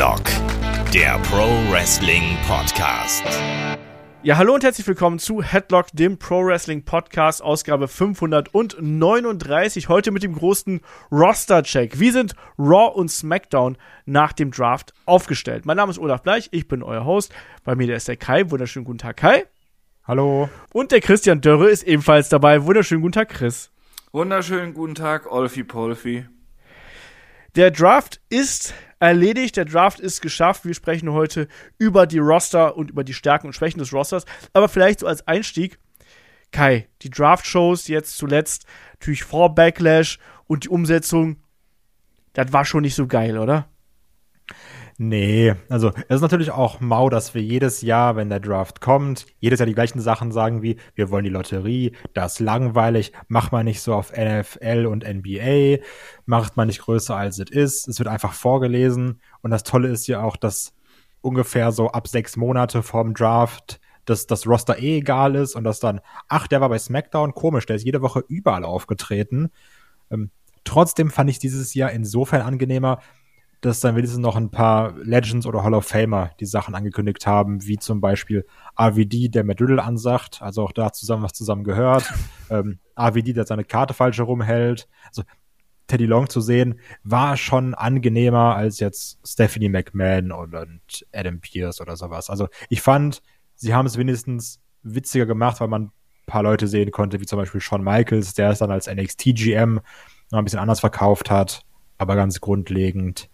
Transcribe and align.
Headlock, 0.00 0.24
der 0.94 1.18
Pro 1.24 1.44
Wrestling 1.70 2.22
Podcast. 2.48 3.22
Ja, 4.22 4.38
hallo 4.38 4.54
und 4.54 4.64
herzlich 4.64 4.86
willkommen 4.86 5.18
zu 5.18 5.42
Headlock, 5.42 5.88
dem 5.92 6.18
Pro 6.18 6.42
Wrestling 6.42 6.86
Podcast, 6.86 7.42
Ausgabe 7.42 7.86
539. 7.86 9.90
Heute 9.90 10.10
mit 10.10 10.22
dem 10.22 10.34
großen 10.34 10.80
Roster-Check. 11.12 12.00
Wie 12.00 12.12
sind 12.12 12.34
Raw 12.58 12.98
und 12.98 13.10
SmackDown 13.10 13.76
nach 14.06 14.32
dem 14.32 14.52
Draft 14.52 14.94
aufgestellt? 15.04 15.66
Mein 15.66 15.76
Name 15.76 15.90
ist 15.90 15.98
Olaf 15.98 16.22
Bleich, 16.22 16.48
ich 16.50 16.66
bin 16.66 16.82
euer 16.82 17.04
Host. 17.04 17.34
Bei 17.64 17.74
mir 17.74 17.94
ist 17.94 18.08
der 18.08 18.16
Kai. 18.16 18.50
Wunderschönen 18.50 18.86
guten 18.86 19.00
Tag, 19.00 19.18
Kai. 19.18 19.44
Hallo. 20.04 20.48
Und 20.72 20.92
der 20.92 21.02
Christian 21.02 21.42
Dörre 21.42 21.68
ist 21.68 21.82
ebenfalls 21.82 22.30
dabei. 22.30 22.64
Wunderschönen 22.64 23.02
guten 23.02 23.12
Tag, 23.12 23.28
Chris. 23.28 23.70
Wunderschönen 24.12 24.72
guten 24.72 24.94
Tag, 24.94 25.30
Olfi 25.30 25.62
Polfi. 25.62 26.24
Der 27.54 27.70
Draft 27.70 28.22
ist 28.30 28.72
erledigt, 29.00 29.56
der 29.56 29.64
Draft 29.64 29.98
ist 29.98 30.20
geschafft. 30.20 30.64
Wir 30.64 30.74
sprechen 30.74 31.12
heute 31.12 31.48
über 31.78 32.06
die 32.06 32.18
Roster 32.18 32.76
und 32.76 32.90
über 32.90 33.02
die 33.02 33.14
Stärken 33.14 33.48
und 33.48 33.54
Schwächen 33.54 33.78
des 33.78 33.92
Rosters. 33.92 34.24
Aber 34.52 34.68
vielleicht 34.68 35.00
so 35.00 35.06
als 35.06 35.26
Einstieg, 35.26 35.78
Kai, 36.52 36.88
die 37.02 37.10
Draft-Shows 37.10 37.88
jetzt 37.88 38.16
zuletzt, 38.16 38.66
natürlich 38.92 39.24
vor 39.24 39.54
Backlash 39.54 40.18
und 40.46 40.64
die 40.64 40.68
Umsetzung, 40.68 41.36
das 42.34 42.52
war 42.52 42.64
schon 42.64 42.82
nicht 42.82 42.94
so 42.94 43.06
geil, 43.06 43.38
oder? 43.38 43.68
Nee, 45.02 45.54
also 45.70 45.92
es 46.08 46.16
ist 46.16 46.20
natürlich 46.20 46.50
auch 46.50 46.80
mau, 46.80 47.08
dass 47.08 47.32
wir 47.32 47.40
jedes 47.40 47.80
Jahr, 47.80 48.16
wenn 48.16 48.28
der 48.28 48.38
Draft 48.38 48.82
kommt, 48.82 49.24
jedes 49.38 49.58
Jahr 49.58 49.66
die 49.66 49.72
gleichen 49.72 49.98
Sachen 49.98 50.30
sagen 50.30 50.60
wie, 50.60 50.76
wir 50.94 51.08
wollen 51.08 51.24
die 51.24 51.30
Lotterie, 51.30 51.92
das 52.12 52.34
ist 52.34 52.40
langweilig, 52.40 53.14
mach 53.26 53.50
mal 53.50 53.64
nicht 53.64 53.80
so 53.80 53.94
auf 53.94 54.12
NFL 54.12 54.84
und 54.84 55.08
NBA, 55.08 55.82
macht 56.26 56.58
man 56.58 56.66
nicht 56.66 56.82
größer 56.82 57.16
als 57.16 57.38
es 57.38 57.50
ist, 57.50 57.88
es 57.88 57.98
wird 57.98 58.10
einfach 58.10 58.34
vorgelesen 58.34 59.22
und 59.40 59.50
das 59.50 59.62
Tolle 59.62 59.88
ist 59.88 60.06
ja 60.06 60.22
auch, 60.22 60.36
dass 60.36 60.74
ungefähr 61.22 61.72
so 61.72 61.88
ab 61.88 62.06
sechs 62.06 62.36
Monate 62.36 62.82
vorm 62.82 63.14
Draft 63.14 63.80
dass 64.04 64.26
das 64.26 64.46
Roster 64.46 64.78
eh 64.78 64.98
egal 64.98 65.34
ist 65.34 65.54
und 65.54 65.64
dass 65.64 65.80
dann, 65.80 66.00
ach, 66.28 66.46
der 66.46 66.60
war 66.60 66.68
bei 66.68 66.78
SmackDown, 66.78 67.32
komisch, 67.32 67.64
der 67.64 67.76
ist 67.76 67.84
jede 67.84 68.02
Woche 68.02 68.22
überall 68.28 68.64
aufgetreten. 68.64 69.50
Ähm, 70.10 70.30
trotzdem 70.64 71.10
fand 71.10 71.30
ich 71.30 71.38
dieses 71.38 71.72
Jahr 71.74 71.90
insofern 71.90 72.42
angenehmer, 72.42 72.98
dass 73.60 73.80
dann 73.80 73.94
wenigstens 73.94 74.20
noch 74.20 74.36
ein 74.36 74.50
paar 74.50 74.96
Legends 74.98 75.46
oder 75.46 75.62
Hall 75.62 75.74
of 75.74 75.86
Famer 75.86 76.30
die 76.40 76.46
Sachen 76.46 76.74
angekündigt 76.74 77.26
haben, 77.26 77.66
wie 77.66 77.76
zum 77.76 78.00
Beispiel 78.00 78.46
RVD, 78.80 79.28
der 79.28 79.44
Matt 79.44 79.60
Riddle 79.60 79.82
ansagt, 79.82 80.40
also 80.40 80.62
auch 80.62 80.72
da 80.72 80.92
zusammen 80.92 81.22
was 81.22 81.32
zusammen 81.32 81.64
gehört, 81.64 82.10
ähm, 82.50 82.78
RVD, 82.98 83.34
der 83.34 83.46
seine 83.46 83.64
Karte 83.64 83.94
falsch 83.94 84.18
herumhält, 84.18 84.88
also 85.08 85.22
Teddy 85.90 86.06
Long 86.06 86.28
zu 86.28 86.40
sehen, 86.40 86.78
war 87.02 87.36
schon 87.36 87.74
angenehmer 87.74 88.54
als 88.54 88.78
jetzt 88.78 89.18
Stephanie 89.26 89.68
McMahon 89.68 90.32
und, 90.32 90.54
Adam 91.12 91.40
Pierce 91.40 91.80
oder 91.80 91.96
sowas. 91.96 92.30
Also 92.30 92.48
ich 92.68 92.80
fand, 92.80 93.22
sie 93.56 93.74
haben 93.74 93.86
es 93.86 93.98
wenigstens 93.98 94.60
witziger 94.82 95.26
gemacht, 95.26 95.60
weil 95.60 95.68
man 95.68 95.82
ein 95.86 95.92
paar 96.26 96.44
Leute 96.44 96.68
sehen 96.68 96.92
konnte, 96.92 97.20
wie 97.20 97.26
zum 97.26 97.38
Beispiel 97.38 97.60
Shawn 97.60 97.82
Michaels, 97.82 98.34
der 98.34 98.50
es 98.50 98.60
dann 98.60 98.70
als 98.70 98.86
NXT 98.86 99.34
GM 99.34 99.80
noch 100.30 100.38
ein 100.38 100.44
bisschen 100.44 100.60
anders 100.60 100.80
verkauft 100.80 101.28
hat, 101.28 101.62
aber 101.98 102.14
ganz 102.14 102.40
grundlegend 102.40 103.28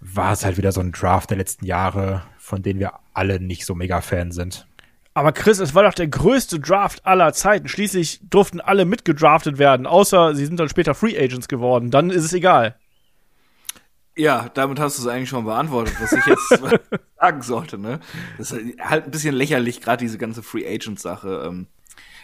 war 0.00 0.32
es 0.32 0.44
halt 0.44 0.56
wieder 0.56 0.72
so 0.72 0.80
ein 0.80 0.92
Draft 0.92 1.30
der 1.30 1.36
letzten 1.36 1.66
Jahre, 1.66 2.22
von 2.38 2.62
denen 2.62 2.80
wir 2.80 2.94
alle 3.14 3.38
nicht 3.40 3.66
so 3.66 3.74
mega 3.74 4.00
Fan 4.00 4.32
sind. 4.32 4.66
Aber 5.12 5.32
Chris, 5.32 5.58
es 5.58 5.74
war 5.74 5.82
doch 5.82 5.94
der 5.94 6.08
größte 6.08 6.60
Draft 6.60 7.04
aller 7.04 7.32
Zeiten. 7.32 7.68
Schließlich 7.68 8.20
durften 8.22 8.60
alle 8.60 8.84
mitgedraftet 8.84 9.58
werden, 9.58 9.86
außer 9.86 10.34
sie 10.34 10.46
sind 10.46 10.58
dann 10.58 10.68
später 10.68 10.94
Free 10.94 11.18
Agents 11.18 11.48
geworden. 11.48 11.90
Dann 11.90 12.10
ist 12.10 12.24
es 12.24 12.32
egal. 12.32 12.76
Ja, 14.16 14.50
damit 14.54 14.78
hast 14.78 14.98
du 14.98 15.02
es 15.02 15.08
eigentlich 15.08 15.28
schon 15.28 15.44
beantwortet, 15.44 15.94
was 16.00 16.12
ich 16.12 16.26
jetzt 16.26 16.48
sagen 17.20 17.42
sollte. 17.42 17.78
Ne? 17.78 18.00
Das 18.38 18.52
ist 18.52 18.78
halt 18.80 19.04
ein 19.04 19.10
bisschen 19.10 19.34
lächerlich, 19.34 19.80
gerade 19.80 20.02
diese 20.02 20.18
ganze 20.18 20.42
Free 20.42 20.66
Agent-Sache. 20.66 21.44
Ähm, 21.46 21.66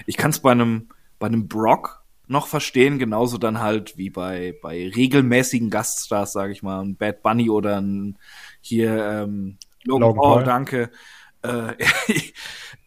ich 0.07 0.17
kann 0.17 0.31
es 0.31 0.41
bei 0.41 0.53
einem 0.53 0.89
bei 1.19 1.27
einem 1.27 1.49
Brock 1.49 2.05
noch 2.27 2.47
verstehen, 2.47 2.99
genauso 2.99 3.39
dann 3.39 3.61
halt 3.61 3.97
wie 3.97 4.11
bei, 4.11 4.55
bei 4.63 4.91
regelmäßigen 4.95 5.71
Gaststars, 5.71 6.33
sage 6.33 6.53
ich 6.53 6.63
mal, 6.63 6.81
ein 6.81 6.97
Bad 6.97 7.23
Bunny 7.23 7.51
oder 7.51 7.81
ein 7.81 8.19
hier 8.61 8.91
ähm, 8.91 9.59
Logan, 9.85 10.09
Logan 10.09 10.21
Paul, 10.21 10.45
danke. 10.45 10.91
Äh, 11.43 11.75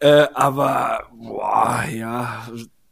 äh, 0.00 0.26
aber 0.34 1.08
boah, 1.14 1.84
ja, 1.90 2.48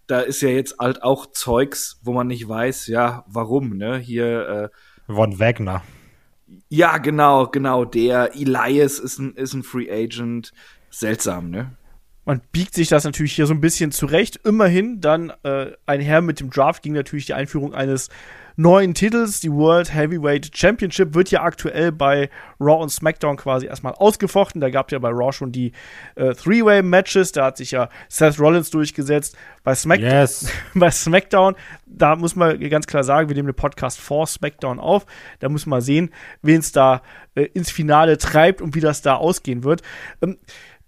da 0.06 0.20
ist 0.20 0.40
ja 0.40 0.48
jetzt 0.48 0.78
halt 0.78 1.02
auch 1.02 1.26
Zeugs, 1.26 2.00
wo 2.02 2.12
man 2.12 2.26
nicht 2.26 2.48
weiß, 2.48 2.86
ja, 2.86 3.24
warum, 3.28 3.76
ne? 3.76 3.98
Hier 3.98 4.70
äh, 5.06 5.12
Von 5.12 5.38
Wagner. 5.38 5.82
Ja, 6.70 6.96
genau, 6.96 7.46
genau, 7.46 7.84
der 7.84 8.34
Elias 8.34 8.98
ist 8.98 9.18
ein, 9.18 9.34
ist 9.34 9.52
ein 9.52 9.62
Free 9.62 9.90
Agent. 9.90 10.52
Seltsam, 10.90 11.50
ne? 11.50 11.76
Man 12.28 12.42
biegt 12.52 12.74
sich 12.74 12.88
das 12.88 13.04
natürlich 13.04 13.32
hier 13.32 13.46
so 13.46 13.54
ein 13.54 13.62
bisschen 13.62 13.90
zurecht. 13.90 14.36
Immerhin 14.44 15.00
dann 15.00 15.32
äh, 15.44 15.68
einher 15.86 16.20
mit 16.20 16.40
dem 16.40 16.50
Draft 16.50 16.82
ging 16.82 16.92
natürlich 16.92 17.24
die 17.24 17.32
Einführung 17.32 17.72
eines 17.72 18.10
neuen 18.54 18.92
Titels. 18.92 19.40
Die 19.40 19.50
World 19.50 19.94
Heavyweight 19.94 20.50
Championship 20.54 21.14
wird 21.14 21.30
ja 21.30 21.42
aktuell 21.42 21.90
bei 21.90 22.28
Raw 22.60 22.82
und 22.82 22.90
SmackDown 22.90 23.38
quasi 23.38 23.64
erstmal 23.64 23.94
ausgefochten. 23.94 24.60
Da 24.60 24.68
gab 24.68 24.88
es 24.88 24.92
ja 24.92 24.98
bei 24.98 25.08
Raw 25.08 25.32
schon 25.32 25.52
die 25.52 25.72
äh, 26.16 26.34
Three-Way-Matches. 26.34 27.32
Da 27.32 27.46
hat 27.46 27.56
sich 27.56 27.70
ja 27.70 27.88
Seth 28.10 28.38
Rollins 28.38 28.68
durchgesetzt. 28.68 29.34
Bei, 29.64 29.74
Smack 29.74 30.00
yes. 30.00 30.50
bei 30.74 30.90
SmackDown, 30.90 31.54
da 31.86 32.14
muss 32.14 32.36
man 32.36 32.60
ganz 32.68 32.86
klar 32.86 33.04
sagen, 33.04 33.30
wir 33.30 33.36
nehmen 33.36 33.48
den 33.48 33.54
Podcast 33.54 33.98
vor 33.98 34.26
SmackDown 34.26 34.80
auf. 34.80 35.06
Da 35.38 35.48
muss 35.48 35.64
man 35.64 35.80
sehen, 35.80 36.10
wen 36.42 36.60
es 36.60 36.72
da 36.72 37.00
äh, 37.36 37.44
ins 37.54 37.70
Finale 37.70 38.18
treibt 38.18 38.60
und 38.60 38.74
wie 38.74 38.80
das 38.80 39.00
da 39.00 39.14
ausgehen 39.14 39.64
wird. 39.64 39.80
Ähm, 40.20 40.36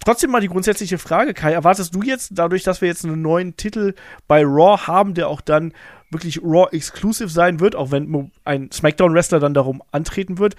Trotzdem 0.05 0.31
mal 0.31 0.41
die 0.41 0.49
grundsätzliche 0.49 0.97
Frage, 0.97 1.35
Kai, 1.35 1.53
erwartest 1.53 1.95
du 1.95 2.03
jetzt, 2.03 2.31
dadurch, 2.35 2.63
dass 2.63 2.81
wir 2.81 2.89
jetzt 2.89 3.05
einen 3.05 3.21
neuen 3.21 3.57
Titel 3.57 3.95
bei 4.27 4.43
Raw 4.43 4.87
haben, 4.87 5.13
der 5.13 5.29
auch 5.29 5.43
dann 5.43 5.75
wirklich 6.11 6.43
Raw 6.43 6.69
Exclusive 6.73 7.29
sein 7.29 7.61
wird, 7.61 7.77
auch 7.77 7.91
wenn 7.91 8.31
ein 8.45 8.71
SmackDown-Wrestler 8.73 9.41
dann 9.41 9.53
darum 9.53 9.83
antreten 9.93 10.39
wird, 10.39 10.57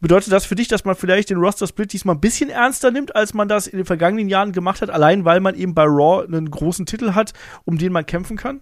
bedeutet 0.00 0.32
das 0.32 0.46
für 0.46 0.54
dich, 0.54 0.68
dass 0.68 0.84
man 0.84 0.94
vielleicht 0.94 1.30
den 1.30 1.38
Roster-Split 1.38 1.92
diesmal 1.92 2.14
ein 2.14 2.20
bisschen 2.20 2.50
ernster 2.50 2.90
nimmt, 2.90 3.16
als 3.16 3.34
man 3.34 3.48
das 3.48 3.66
in 3.66 3.78
den 3.78 3.86
vergangenen 3.86 4.28
Jahren 4.28 4.52
gemacht 4.52 4.80
hat, 4.80 4.90
allein 4.90 5.24
weil 5.24 5.40
man 5.40 5.56
eben 5.56 5.74
bei 5.74 5.84
Raw 5.84 6.24
einen 6.24 6.50
großen 6.50 6.86
Titel 6.86 7.14
hat, 7.14 7.32
um 7.64 7.78
den 7.78 7.92
man 7.92 8.06
kämpfen 8.06 8.36
kann? 8.36 8.60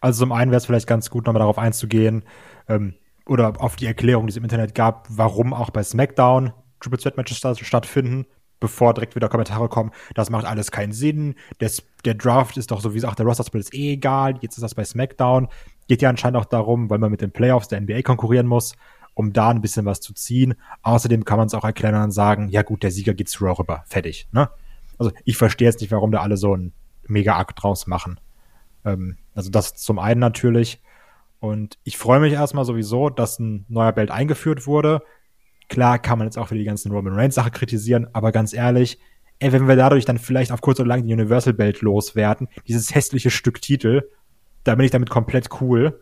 Also 0.00 0.20
zum 0.20 0.32
einen 0.32 0.52
wäre 0.52 0.58
es 0.58 0.66
vielleicht 0.66 0.86
ganz 0.86 1.10
gut, 1.10 1.26
nochmal 1.26 1.40
darauf 1.40 1.58
einzugehen, 1.58 2.22
ähm, 2.68 2.94
oder 3.26 3.60
auf 3.60 3.74
die 3.74 3.86
Erklärung, 3.86 4.26
die 4.26 4.30
es 4.30 4.36
im 4.36 4.44
Internet 4.44 4.74
gab, 4.74 5.08
warum 5.10 5.52
auch 5.52 5.70
bei 5.70 5.82
SmackDown 5.82 6.52
Triple 6.80 6.98
Threat 6.98 7.16
Matches 7.16 7.40
stattfinden 7.66 8.26
bevor 8.60 8.94
direkt 8.94 9.14
wieder 9.16 9.28
Kommentare 9.28 9.68
kommen, 9.68 9.90
das 10.14 10.30
macht 10.30 10.46
alles 10.46 10.70
keinen 10.70 10.92
Sinn, 10.92 11.34
das, 11.58 11.82
der 12.04 12.14
Draft 12.14 12.56
ist 12.56 12.70
doch 12.70 12.80
so, 12.80 12.92
wie 12.92 12.96
gesagt, 12.96 13.18
der 13.18 13.26
Roster-Split 13.26 13.64
ist 13.64 13.74
eh 13.74 13.92
egal, 13.92 14.38
jetzt 14.40 14.56
ist 14.56 14.62
das 14.62 14.74
bei 14.74 14.84
SmackDown, 14.84 15.48
geht 15.88 16.02
ja 16.02 16.08
anscheinend 16.08 16.38
auch 16.38 16.46
darum, 16.46 16.90
weil 16.90 16.98
man 16.98 17.10
mit 17.10 17.20
den 17.20 17.30
Playoffs 17.30 17.68
der 17.68 17.80
NBA 17.80 18.02
konkurrieren 18.02 18.46
muss, 18.46 18.74
um 19.14 19.32
da 19.32 19.50
ein 19.50 19.62
bisschen 19.62 19.86
was 19.86 20.00
zu 20.00 20.12
ziehen. 20.12 20.54
Außerdem 20.82 21.24
kann 21.24 21.38
man 21.38 21.46
es 21.46 21.54
auch 21.54 21.64
erklären 21.64 22.02
und 22.02 22.10
sagen, 22.10 22.48
ja 22.48 22.62
gut, 22.62 22.82
der 22.82 22.90
Sieger 22.90 23.14
geht 23.14 23.28
zu 23.28 23.44
Raw 23.44 23.58
rüber, 23.58 23.84
fertig, 23.86 24.28
ne? 24.32 24.50
Also 24.98 25.12
ich 25.24 25.36
verstehe 25.36 25.68
jetzt 25.68 25.80
nicht, 25.80 25.90
warum 25.90 26.10
da 26.10 26.20
alle 26.20 26.36
so 26.36 26.54
einen 26.54 26.72
Mega-Akt 27.06 27.62
draus 27.62 27.86
machen. 27.86 28.18
Ähm, 28.84 29.16
also 29.34 29.50
das 29.50 29.74
zum 29.74 29.98
einen 29.98 30.20
natürlich. 30.20 30.80
Und 31.38 31.78
ich 31.84 31.98
freue 31.98 32.20
mich 32.20 32.32
erstmal 32.32 32.64
sowieso, 32.64 33.10
dass 33.10 33.38
ein 33.38 33.66
neuer 33.68 33.92
Belt 33.92 34.10
eingeführt 34.10 34.66
wurde. 34.66 35.02
Klar 35.68 35.98
kann 35.98 36.18
man 36.18 36.26
jetzt 36.26 36.38
auch 36.38 36.48
für 36.48 36.54
die 36.54 36.64
ganzen 36.64 36.92
Roman 36.92 37.14
Reigns 37.14 37.34
Sache 37.34 37.50
kritisieren, 37.50 38.06
aber 38.12 38.32
ganz 38.32 38.52
ehrlich, 38.52 38.98
ey, 39.38 39.52
wenn 39.52 39.68
wir 39.68 39.76
dadurch 39.76 40.04
dann 40.04 40.18
vielleicht 40.18 40.52
auf 40.52 40.60
kurz 40.60 40.80
oder 40.80 40.88
lang 40.88 41.06
die 41.06 41.12
Universal 41.12 41.52
Belt 41.52 41.80
loswerden, 41.82 42.48
dieses 42.66 42.94
hässliche 42.94 43.30
Stück 43.30 43.60
Titel, 43.60 44.08
da 44.64 44.74
bin 44.74 44.84
ich 44.84 44.90
damit 44.90 45.10
komplett 45.10 45.48
cool. 45.60 46.00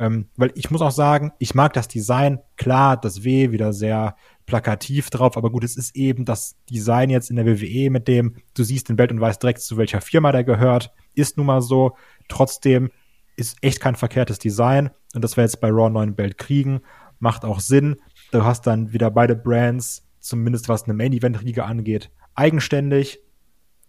Ähm, 0.00 0.28
weil 0.36 0.52
ich 0.54 0.70
muss 0.70 0.80
auch 0.80 0.92
sagen, 0.92 1.32
ich 1.40 1.56
mag 1.56 1.72
das 1.72 1.88
Design, 1.88 2.38
klar, 2.56 2.96
das 2.96 3.24
W 3.24 3.50
wieder 3.50 3.72
sehr 3.72 4.14
plakativ 4.46 5.10
drauf, 5.10 5.36
aber 5.36 5.50
gut, 5.50 5.64
es 5.64 5.76
ist 5.76 5.96
eben 5.96 6.24
das 6.24 6.56
Design 6.70 7.10
jetzt 7.10 7.30
in 7.30 7.36
der 7.36 7.46
WWE 7.46 7.90
mit 7.90 8.06
dem, 8.06 8.36
du 8.54 8.62
siehst 8.62 8.88
den 8.88 8.96
Belt 8.96 9.10
und 9.10 9.20
weißt 9.20 9.42
direkt, 9.42 9.60
zu 9.60 9.76
welcher 9.76 10.00
Firma 10.00 10.30
der 10.30 10.44
gehört, 10.44 10.92
ist 11.14 11.36
nun 11.36 11.46
mal 11.46 11.62
so. 11.62 11.96
Trotzdem 12.28 12.90
ist 13.36 13.56
echt 13.60 13.80
kein 13.80 13.96
verkehrtes 13.96 14.38
Design 14.38 14.90
und 15.14 15.22
dass 15.22 15.36
wir 15.36 15.42
jetzt 15.42 15.60
bei 15.60 15.68
Raw 15.68 15.90
9 15.90 16.14
Belt 16.14 16.38
kriegen, 16.38 16.80
macht 17.18 17.44
auch 17.44 17.58
Sinn. 17.58 17.96
Du 18.30 18.44
hast 18.44 18.66
dann 18.66 18.92
wieder 18.92 19.10
beide 19.10 19.34
Brands, 19.34 20.06
zumindest 20.20 20.68
was 20.68 20.84
eine 20.84 20.94
Main-Event-Riege 20.94 21.64
angeht, 21.64 22.10
eigenständig. 22.34 23.20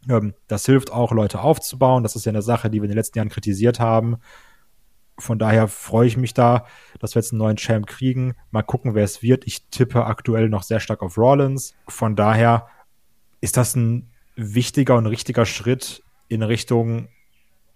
Ähm, 0.10 0.34
das 0.48 0.66
hilft 0.66 0.92
auch, 0.92 1.12
Leute 1.12 1.42
aufzubauen. 1.42 2.04
Das 2.04 2.16
ist 2.16 2.26
ja 2.26 2.32
eine 2.32 2.42
Sache, 2.42 2.70
die 2.70 2.80
wir 2.80 2.86
in 2.86 2.92
den 2.92 2.98
letzten 2.98 3.18
Jahren 3.18 3.30
kritisiert 3.30 3.80
haben. 3.80 4.18
Von 5.18 5.38
daher 5.38 5.68
freue 5.68 6.08
ich 6.08 6.16
mich 6.16 6.34
da, 6.34 6.66
dass 7.00 7.14
wir 7.14 7.22
jetzt 7.22 7.34
einen 7.34 7.40
neuen 7.40 7.58
Champ 7.58 7.88
kriegen. 7.88 8.36
Mal 8.52 8.64
gucken, 8.64 8.96
wer 8.96 9.04
es 9.04 9.22
wird. 9.22 9.46
Ich 9.46 9.68
tippe 9.70 10.06
aktuell 10.06 10.48
noch 10.48 10.64
sehr 10.64 10.80
stark 10.80 11.02
auf 11.02 11.18
Rollins. 11.18 11.76
Von 11.90 12.16
daher 12.16 12.68
ist 13.42 13.58
das 13.58 13.76
ein 13.76 14.10
wichtiger 14.36 14.96
und 14.96 15.08
richtiger 15.08 15.46
Schritt 15.46 16.04
in 16.30 16.44
Richtung 16.44 17.10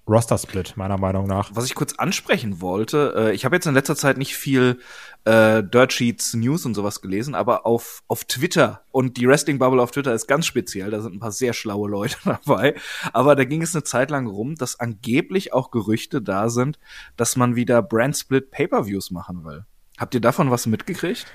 Roster-Split, 0.08 0.76
meiner 0.76 0.98
Meinung 0.98 1.28
nach. 1.28 1.52
Was 1.54 1.66
ich 1.66 1.76
kurz 1.76 1.94
ansprechen 1.94 2.60
wollte, 2.60 3.14
äh, 3.16 3.34
ich 3.34 3.46
habe 3.46 3.56
jetzt 3.56 3.66
in 3.66 3.74
letzter 3.74 3.96
Zeit 3.96 4.18
nicht 4.18 4.36
viel 4.36 4.80
äh, 5.24 5.64
Dirt 5.64 5.94
Sheets 5.94 6.34
News 6.34 6.66
und 6.66 6.74
sowas 6.74 7.02
gelesen, 7.02 7.36
aber 7.36 7.66
auf, 7.66 8.04
auf 8.10 8.26
Twitter 8.26 8.82
und 8.92 9.16
die 9.16 9.28
Wrestling 9.28 9.60
Bubble 9.60 9.82
auf 9.82 9.92
Twitter 9.92 10.14
ist 10.14 10.28
ganz 10.28 10.46
speziell, 10.46 10.92
da 10.92 11.00
sind 11.00 11.16
ein 11.16 11.20
paar 11.20 11.32
sehr 11.32 11.54
schlaue 11.54 11.90
Leute 11.90 12.18
dabei, 12.26 12.76
aber 13.14 13.36
da 13.36 13.46
ging 13.46 13.62
es 13.62 13.74
eine 13.74 13.84
Zeit 13.84 14.12
lang 14.12 14.28
rum, 14.28 14.56
dass 14.56 14.78
angeblich 14.78 15.54
auch 15.54 15.72
Gerüchte 15.72 16.22
da 16.22 16.50
sind, 16.50 16.80
dass 17.16 17.38
man 17.38 17.56
wieder 17.56 17.82
Brand 17.82 18.18
Split 18.18 18.52
Pay-Per-Views 18.52 19.12
machen 19.12 19.46
will. 19.46 19.66
Habt 19.98 20.14
ihr 20.16 20.22
davon 20.22 20.52
was 20.52 20.66
mitgekriegt? 20.66 21.28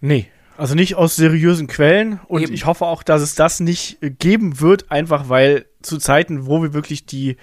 Nee. 0.00 0.30
Also 0.56 0.74
nicht 0.74 0.94
aus 0.94 1.16
seriösen 1.16 1.66
Quellen 1.66 2.20
und 2.28 2.42
Eben. 2.42 2.52
ich 2.52 2.64
hoffe 2.64 2.86
auch, 2.86 3.02
dass 3.02 3.22
es 3.22 3.34
das 3.34 3.60
nicht 3.60 3.98
geben 4.00 4.60
wird, 4.60 4.90
einfach 4.90 5.28
weil 5.28 5.66
zu 5.82 5.98
Zeiten, 5.98 6.46
wo 6.46 6.62
wir 6.62 6.72
wirklich 6.72 7.06
die 7.06 7.36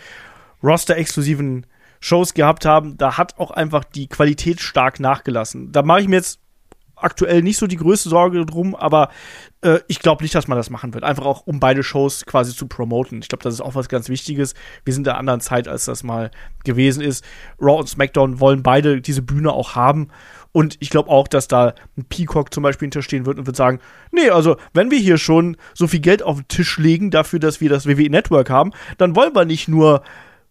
Roster-exklusiven 0.64 1.66
Shows 2.00 2.34
gehabt 2.34 2.66
haben, 2.66 2.98
da 2.98 3.18
hat 3.18 3.38
auch 3.38 3.52
einfach 3.52 3.84
die 3.84 4.08
Qualität 4.08 4.62
stark 4.62 5.00
nachgelassen. 5.00 5.72
Da 5.72 5.84
mache 5.84 6.02
ich 6.02 6.08
mir 6.08 6.16
jetzt 6.16 6.40
aktuell 6.96 7.42
nicht 7.42 7.58
so 7.58 7.68
die 7.68 7.78
größte 7.78 8.10
Sorge 8.10 8.46
drum, 8.46 8.76
aber 8.76 9.10
äh, 9.62 9.80
ich 9.88 10.00
glaube 10.00 10.24
nicht, 10.24 10.34
dass 10.36 10.48
man 10.48 10.58
das 10.58 10.70
machen 10.70 10.94
wird. 10.94 11.04
Einfach 11.04 11.26
auch, 11.26 11.46
um 11.46 11.60
beide 11.60 11.84
Shows 11.84 12.26
quasi 12.26 12.56
zu 12.56 12.68
promoten. 12.68 13.20
Ich 13.22 13.28
glaube, 13.28 13.44
das 13.44 13.56
ist 13.56 13.62
auch 13.62 13.76
was 13.76 13.90
ganz 13.90 14.10
Wichtiges. 14.10 14.54
Wir 14.86 14.94
sind 14.94 15.08
in 15.08 15.12
einer 15.12 15.20
anderen 15.20 15.42
Zeit, 15.42 15.68
als 15.68 15.86
das 15.86 16.04
mal 16.04 16.32
gewesen 16.64 17.02
ist. 17.02 17.26
Raw 17.60 17.80
und 17.80 17.90
SmackDown 17.90 18.40
wollen 18.40 18.64
beide 18.64 19.02
diese 19.02 19.22
Bühne 19.22 19.52
auch 19.52 19.76
haben. 19.76 20.10
Und 20.54 20.78
ich 20.80 20.90
glaube 20.90 21.10
auch, 21.10 21.28
dass 21.28 21.48
da 21.48 21.74
ein 21.98 22.06
Peacock 22.10 22.54
zum 22.54 22.64
Beispiel 22.64 22.88
hinterstehen 22.88 23.26
wird 23.26 23.38
und 23.40 23.46
wird 23.46 23.56
sagen, 23.56 23.80
nee, 24.12 24.30
also 24.30 24.58
wenn 24.74 24.92
wir 24.92 25.00
hier 25.00 25.18
schon 25.18 25.56
so 25.74 25.88
viel 25.88 26.02
Geld 26.02 26.24
auf 26.24 26.38
den 26.38 26.48
Tisch 26.50 26.78
legen 26.78 27.10
dafür, 27.12 27.40
dass 27.40 27.62
wir 27.62 27.70
das 27.70 27.88
WWE 27.88 28.10
Network 28.10 28.50
haben, 28.50 28.72
dann 28.98 29.16
wollen 29.16 29.34
wir 29.34 29.46
nicht 29.46 29.68
nur 29.68 30.02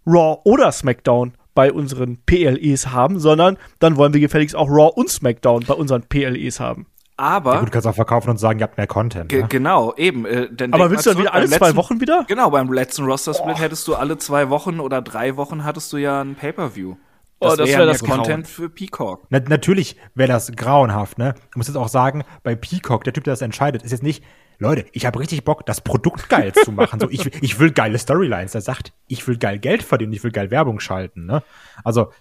Raw 0.06 0.38
oder 0.44 0.72
SmackDown 0.72 1.34
bei 1.54 1.72
unseren 1.72 2.18
PLEs 2.24 2.88
haben, 2.92 3.18
sondern 3.18 3.58
dann 3.80 3.96
wollen 3.96 4.14
wir 4.14 4.20
gefälligst 4.20 4.56
auch 4.56 4.68
Raw 4.68 4.90
und 4.94 5.10
SmackDown 5.10 5.64
bei 5.66 5.74
unseren 5.74 6.02
PLEs 6.02 6.60
haben. 6.60 6.86
Aber 7.18 7.52
Ja, 7.52 7.58
gut, 7.60 7.68
du 7.68 7.72
kannst 7.72 7.86
auch 7.86 7.94
verkaufen 7.94 8.30
und 8.30 8.38
sagen, 8.38 8.60
ihr 8.60 8.62
habt 8.62 8.78
mehr 8.78 8.86
Content. 8.86 9.30
Ne? 9.30 9.44
genau, 9.46 9.92
eben. 9.98 10.24
Äh, 10.24 10.48
denn 10.50 10.72
Aber 10.72 10.90
willst 10.90 11.04
du 11.04 11.10
dann 11.10 11.18
wieder 11.18 11.34
alle 11.34 11.46
beim 11.48 11.58
zwei 11.58 11.66
letzten- 11.66 11.76
Wochen 11.76 12.00
wieder? 12.00 12.24
Genau, 12.28 12.48
beim 12.48 12.72
letzten 12.72 13.04
Roster-Split 13.04 13.58
hättest 13.58 13.86
du 13.88 13.94
alle 13.94 14.16
zwei 14.16 14.48
Wochen 14.48 14.80
oder 14.80 15.02
drei 15.02 15.36
Wochen 15.36 15.64
hattest 15.64 15.92
du 15.92 15.98
ja 15.98 16.22
ein 16.22 16.34
Pay-Per-View. 16.34 16.94
Oh, 17.40 17.56
das 17.56 17.68
wär 17.68 17.78
wär 17.78 17.86
das. 17.86 18.04
Content 18.04 18.46
für 18.46 18.68
Peacock. 18.68 19.26
Na, 19.30 19.40
natürlich 19.40 19.96
wäre 20.14 20.28
das 20.28 20.52
grauenhaft, 20.52 21.18
ne? 21.18 21.34
Du 21.52 21.58
musst 21.58 21.68
jetzt 21.68 21.76
auch 21.76 21.88
sagen, 21.88 22.24
bei 22.42 22.54
Peacock, 22.54 23.04
der 23.04 23.12
Typ, 23.12 23.24
der 23.24 23.32
das 23.32 23.40
entscheidet, 23.40 23.82
ist 23.82 23.92
jetzt 23.92 24.02
nicht, 24.02 24.22
Leute, 24.58 24.84
ich 24.92 25.06
habe 25.06 25.18
richtig 25.18 25.42
Bock, 25.44 25.64
das 25.64 25.80
Produkt 25.80 26.28
geil 26.28 26.52
zu 26.64 26.70
machen. 26.70 27.00
So, 27.00 27.08
ich, 27.08 27.42
ich 27.42 27.58
will 27.58 27.72
geile 27.72 27.98
Storylines. 27.98 28.54
Er 28.54 28.60
sagt, 28.60 28.92
ich 29.06 29.26
will 29.26 29.38
geil 29.38 29.58
Geld 29.58 29.82
verdienen, 29.82 30.12
ich 30.12 30.22
will 30.22 30.32
geil 30.32 30.50
Werbung 30.50 30.80
schalten, 30.80 31.24
ne? 31.24 31.42
Also, 31.82 32.12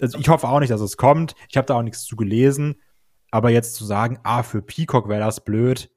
also 0.00 0.18
ich 0.18 0.28
hoffe 0.28 0.46
auch 0.46 0.60
nicht, 0.60 0.70
dass 0.70 0.82
es 0.82 0.98
kommt. 0.98 1.34
Ich 1.48 1.56
habe 1.56 1.66
da 1.66 1.74
auch 1.74 1.82
nichts 1.82 2.04
zu 2.04 2.14
gelesen. 2.14 2.76
Aber 3.30 3.50
jetzt 3.50 3.74
zu 3.74 3.84
sagen, 3.84 4.18
ah, 4.22 4.42
für 4.42 4.62
Peacock 4.62 5.08
wäre 5.08 5.20
das 5.20 5.44
blöd, 5.44 5.90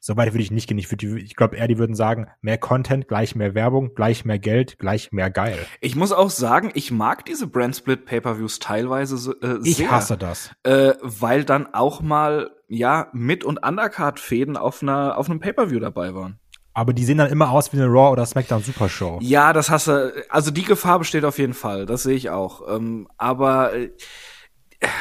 so 0.00 0.16
weit 0.16 0.32
würde 0.32 0.42
ich 0.42 0.50
nicht 0.50 0.68
gehen. 0.68 0.78
Ich, 0.78 0.92
ich 0.92 1.36
glaube 1.36 1.56
eher, 1.56 1.68
die 1.68 1.78
würden 1.78 1.94
sagen, 1.94 2.28
mehr 2.40 2.58
Content, 2.58 3.08
gleich 3.08 3.34
mehr 3.34 3.54
Werbung, 3.54 3.94
gleich 3.94 4.24
mehr 4.24 4.38
Geld, 4.38 4.78
gleich 4.78 5.10
mehr 5.12 5.30
geil. 5.30 5.58
Ich 5.80 5.96
muss 5.96 6.12
auch 6.12 6.30
sagen, 6.30 6.70
ich 6.74 6.90
mag 6.90 7.24
diese 7.24 7.46
Brand 7.46 7.74
Split 7.76 8.04
Pay-Per-Views 8.04 8.58
teilweise 8.60 9.36
äh, 9.42 9.58
Ich 9.64 9.76
sehr. 9.78 9.90
hasse 9.90 10.16
das. 10.16 10.50
Äh, 10.62 10.94
weil 11.02 11.44
dann 11.44 11.74
auch 11.74 12.00
mal, 12.00 12.50
ja, 12.68 13.08
Mit- 13.12 13.44
und 13.44 13.58
Undercard-Fäden 13.58 14.56
auf 14.56 14.82
einer, 14.82 15.18
auf 15.18 15.28
einem 15.28 15.40
Pay-Per-View 15.40 15.80
dabei 15.80 16.14
waren. 16.14 16.38
Aber 16.74 16.92
die 16.92 17.04
sehen 17.04 17.18
dann 17.18 17.30
immer 17.30 17.50
aus 17.50 17.72
wie 17.72 17.76
eine 17.76 17.86
Raw 17.86 18.12
oder 18.12 18.24
SmackDown 18.24 18.62
Super 18.62 18.88
Show. 18.88 19.18
Ja, 19.20 19.52
das 19.52 19.68
hast 19.68 19.88
du, 19.88 20.12
also 20.28 20.52
die 20.52 20.62
Gefahr 20.62 21.00
besteht 21.00 21.24
auf 21.24 21.38
jeden 21.38 21.54
Fall, 21.54 21.86
das 21.86 22.04
sehe 22.04 22.14
ich 22.14 22.30
auch. 22.30 22.62
Ähm, 22.72 23.08
aber 23.16 23.74
äh, 23.74 23.90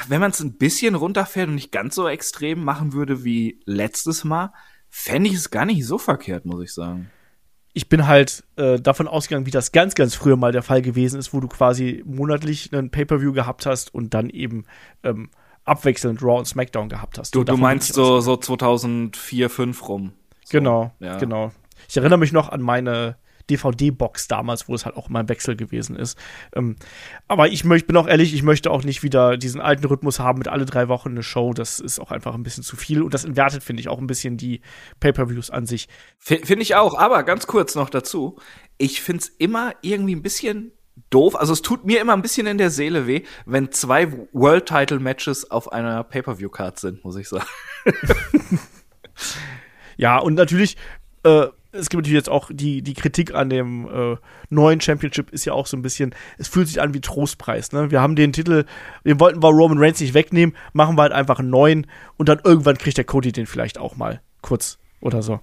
wenn 0.08 0.20
man 0.20 0.32
es 0.32 0.40
ein 0.40 0.58
bisschen 0.58 0.96
runterfährt 0.96 1.50
und 1.50 1.56
nicht 1.56 1.72
ganz 1.72 1.94
so 1.94 2.08
extrem 2.08 2.64
machen 2.64 2.94
würde 2.94 3.24
wie 3.24 3.62
letztes 3.66 4.24
Mal, 4.24 4.54
fände 4.90 5.30
ich 5.30 5.36
es 5.36 5.50
gar 5.52 5.66
nicht 5.66 5.86
so 5.86 5.98
verkehrt, 5.98 6.46
muss 6.46 6.64
ich 6.64 6.74
sagen. 6.74 7.10
ich 7.74 7.90
bin 7.90 8.08
halt 8.08 8.44
äh, 8.56 8.80
davon 8.80 9.08
ausgegangen, 9.08 9.46
wie 9.46 9.52
das 9.52 9.72
ganz, 9.72 9.94
ganz 9.94 10.16
früher 10.16 10.36
mal 10.36 10.52
der 10.52 10.64
Fall 10.64 10.82
gewesen 10.82 11.20
ist, 11.20 11.32
wo 11.34 11.40
du 11.40 11.48
quasi 11.48 12.04
monatlich 12.08 12.74
einen 12.74 12.90
Pay-Per-View 12.90 13.34
gehabt 13.34 13.68
hast 13.68 13.94
und 13.94 14.16
dann 14.16 14.32
eben 14.32 14.66
ähm, 15.04 15.30
abwechselnd 15.64 16.24
Raw 16.24 16.40
und 16.40 16.46
SmackDown 16.46 16.90
gehabt 16.90 17.20
hast. 17.20 17.36
Du, 17.36 17.44
du 17.44 17.56
meinst 17.58 17.94
so, 17.94 18.20
so 18.20 18.36
2004, 18.38 19.50
5 19.50 19.88
rum. 19.90 20.14
So, 20.44 20.58
Genau, 20.58 20.92
ja. 21.00 21.18
genau. 21.18 21.52
Ich 21.88 21.98
erinnere 21.98 22.18
mich 22.18 22.32
noch 22.32 22.50
an 22.50 22.62
meine 22.62 23.18
DVD-Box 23.50 24.28
damals, 24.28 24.68
wo 24.68 24.76
es 24.76 24.86
halt 24.86 24.96
auch 24.96 25.10
immer 25.10 25.20
ein 25.20 25.30
Wechsel 25.30 25.56
gewesen 25.56 25.96
ist. 25.96 26.18
Ähm, 26.56 26.76
aber 27.28 27.48
ich 27.50 27.64
möchte, 27.64 27.88
bin 27.88 27.98
auch 27.98 28.08
ehrlich, 28.08 28.34
ich 28.34 28.44
möchte 28.44 28.72
auch 28.72 28.84
nicht 28.84 29.04
wieder 29.04 29.38
diesen 29.38 29.62
alten 29.62 29.86
Rhythmus 29.86 30.20
haben 30.20 30.40
mit 30.40 30.48
alle 30.48 30.66
drei 30.66 30.88
Wochen 30.88 31.10
eine 31.10 31.24
Show. 31.24 31.54
Das 31.54 31.80
ist 31.80 32.00
auch 32.00 32.12
einfach 32.12 32.36
ein 32.36 32.44
bisschen 32.44 32.64
zu 32.64 32.76
viel 32.76 33.02
und 33.02 33.14
das 33.14 33.26
entwertet, 33.26 33.64
finde 33.64 33.82
ich, 33.82 33.90
auch 33.90 34.00
ein 34.00 34.08
bisschen 34.08 34.38
die 34.38 34.62
Pay-Per-Views 35.00 35.50
an 35.50 35.66
sich. 35.66 35.88
Finde 36.18 36.62
ich 36.62 36.76
auch, 36.76 36.98
aber 36.98 37.24
ganz 37.24 37.48
kurz 37.48 37.76
noch 37.76 37.90
dazu. 37.90 38.38
Ich 38.78 39.02
find's 39.02 39.28
immer 39.38 39.74
irgendwie 39.82 40.16
ein 40.16 40.22
bisschen 40.22 40.72
doof. 41.10 41.36
Also 41.36 41.54
es 41.54 41.62
tut 41.62 41.86
mir 41.86 42.02
immer 42.02 42.14
ein 42.14 42.22
bisschen 42.22 42.48
in 42.48 42.58
der 42.58 42.70
Seele 42.70 43.08
weh, 43.08 43.24
wenn 43.46 43.72
zwei 43.72 44.12
World-Title-Matches 44.34 45.52
auf 45.52 45.72
einer 45.72 46.04
Pay-Per-View-Card 46.04 46.80
sind, 46.80 47.04
muss 47.04 47.16
ich 47.16 47.30
sagen. 47.30 47.46
Ja, 49.98 50.20
und 50.20 50.36
natürlich, 50.36 50.78
äh, 51.24 51.48
es 51.78 51.90
gibt 51.90 52.04
natürlich 52.04 52.18
jetzt 52.18 52.30
auch 52.30 52.50
die, 52.52 52.82
die 52.82 52.94
Kritik 52.94 53.34
an 53.34 53.50
dem 53.50 53.88
äh, 53.88 54.18
neuen 54.50 54.82
Championship 54.82 55.32
ist 55.32 55.46
ja 55.46 55.54
auch 55.54 55.68
so 55.68 55.78
ein 55.78 55.82
bisschen, 55.82 56.14
es 56.38 56.48
fühlt 56.48 56.68
sich 56.68 56.82
an 56.82 56.94
wie 56.94 57.02
Trostpreis. 57.02 57.72
Ne? 57.72 57.92
Wir 57.92 58.02
haben 58.02 58.16
den 58.16 58.34
Titel, 58.34 58.66
den 59.06 59.20
wollten 59.20 59.42
wir 59.42 59.50
Roman 59.50 59.78
Reigns 59.78 60.00
nicht 60.00 60.14
wegnehmen, 60.14 60.56
machen 60.74 60.98
wir 60.98 61.04
halt 61.04 61.14
einfach 61.14 61.40
einen 61.40 61.50
neuen 61.50 61.88
und 62.18 62.30
dann 62.30 62.40
irgendwann 62.44 62.78
kriegt 62.78 62.98
der 62.98 63.06
Cody 63.06 63.32
den 63.32 63.46
vielleicht 63.46 63.78
auch 63.78 63.96
mal 63.96 64.22
kurz 64.42 64.80
oder 65.00 65.22
so. 65.22 65.40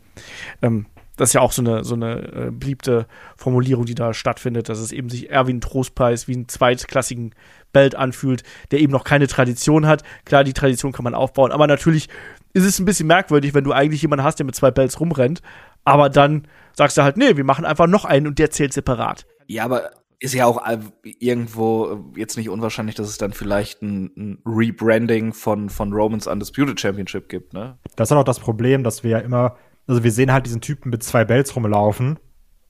Ähm, 0.63 0.87
das 1.17 1.31
ist 1.31 1.35
ja 1.35 1.41
auch 1.41 1.53
so 1.53 1.63
eine, 1.63 1.85
so 1.85 1.95
eine 1.95 2.17
äh, 2.17 2.51
beliebte 2.51 3.07
Formulierung, 3.37 3.85
die 3.85 3.95
da 3.95 4.13
stattfindet, 4.13 4.69
dass 4.69 4.79
es 4.79 4.91
eben 4.91 5.09
sich 5.09 5.31
eher 5.31 5.47
wie 5.47 5.53
ein 5.53 5.61
Trostpreis, 5.61 6.27
wie 6.27 6.35
einen 6.35 6.49
zweitklassigen 6.49 7.35
Belt 7.73 7.95
anfühlt, 7.95 8.43
der 8.71 8.81
eben 8.81 8.93
noch 8.93 9.05
keine 9.05 9.29
Tradition 9.29 9.87
hat. 9.87 10.03
Klar, 10.25 10.43
die 10.43 10.53
Tradition 10.53 10.93
kann 10.93 11.05
man 11.05 11.15
aufbauen, 11.15 11.53
aber 11.53 11.67
natürlich 11.67 12.09
ist 12.53 12.65
es 12.65 12.79
ein 12.79 12.85
bisschen 12.85 13.07
merkwürdig, 13.07 13.55
wenn 13.55 13.65
du 13.65 13.73
eigentlich 13.73 14.03
jemanden 14.03 14.25
hast, 14.25 14.39
der 14.39 14.47
mit 14.47 14.55
zwei 14.55 14.71
Belts 14.71 14.99
rumrennt, 14.99 15.41
aber 15.85 16.09
dann 16.11 16.49
sagst 16.73 16.97
du 16.97 17.03
halt, 17.03 17.17
nee, 17.17 17.37
wir 17.37 17.45
machen 17.45 17.65
einfach 17.65 17.87
noch 17.87 18.05
einen 18.05 18.27
und 18.27 18.39
der 18.39 18.51
zählt 18.51 18.73
separat. 18.73 19.27
Ja, 19.47 19.65
aber 19.65 19.91
ist 20.21 20.35
ja 20.35 20.47
auch 20.47 20.63
irgendwo 21.05 21.87
äh, 22.15 22.19
jetzt 22.19 22.37
nicht 22.37 22.49
unwahrscheinlich, 22.49 22.95
dass 22.95 23.09
es 23.09 23.19
dann 23.19 23.33
vielleicht 23.33 23.83
ein, 23.83 24.11
ein 24.17 24.43
Rebranding 24.47 25.33
von, 25.33 25.69
von 25.69 25.93
Romans 25.93 26.27
Undisputed 26.27 26.81
Championship 26.81 27.29
gibt, 27.29 27.53
ne? 27.53 27.79
Das 27.97 28.09
ist 28.09 28.11
halt 28.13 28.21
auch 28.21 28.25
das 28.25 28.41
Problem, 28.41 28.85
dass 28.85 29.03
wir 29.03 29.11
ja 29.11 29.19
immer, 29.19 29.57
also 29.87 30.03
wir 30.03 30.13
sehen 30.13 30.33
halt 30.33 30.47
diesen 30.47 30.61
Typen 30.61 30.91
mit 30.91 31.03
zwei 31.03 31.25
Belts 31.25 31.55
rumlaufen, 31.55 32.19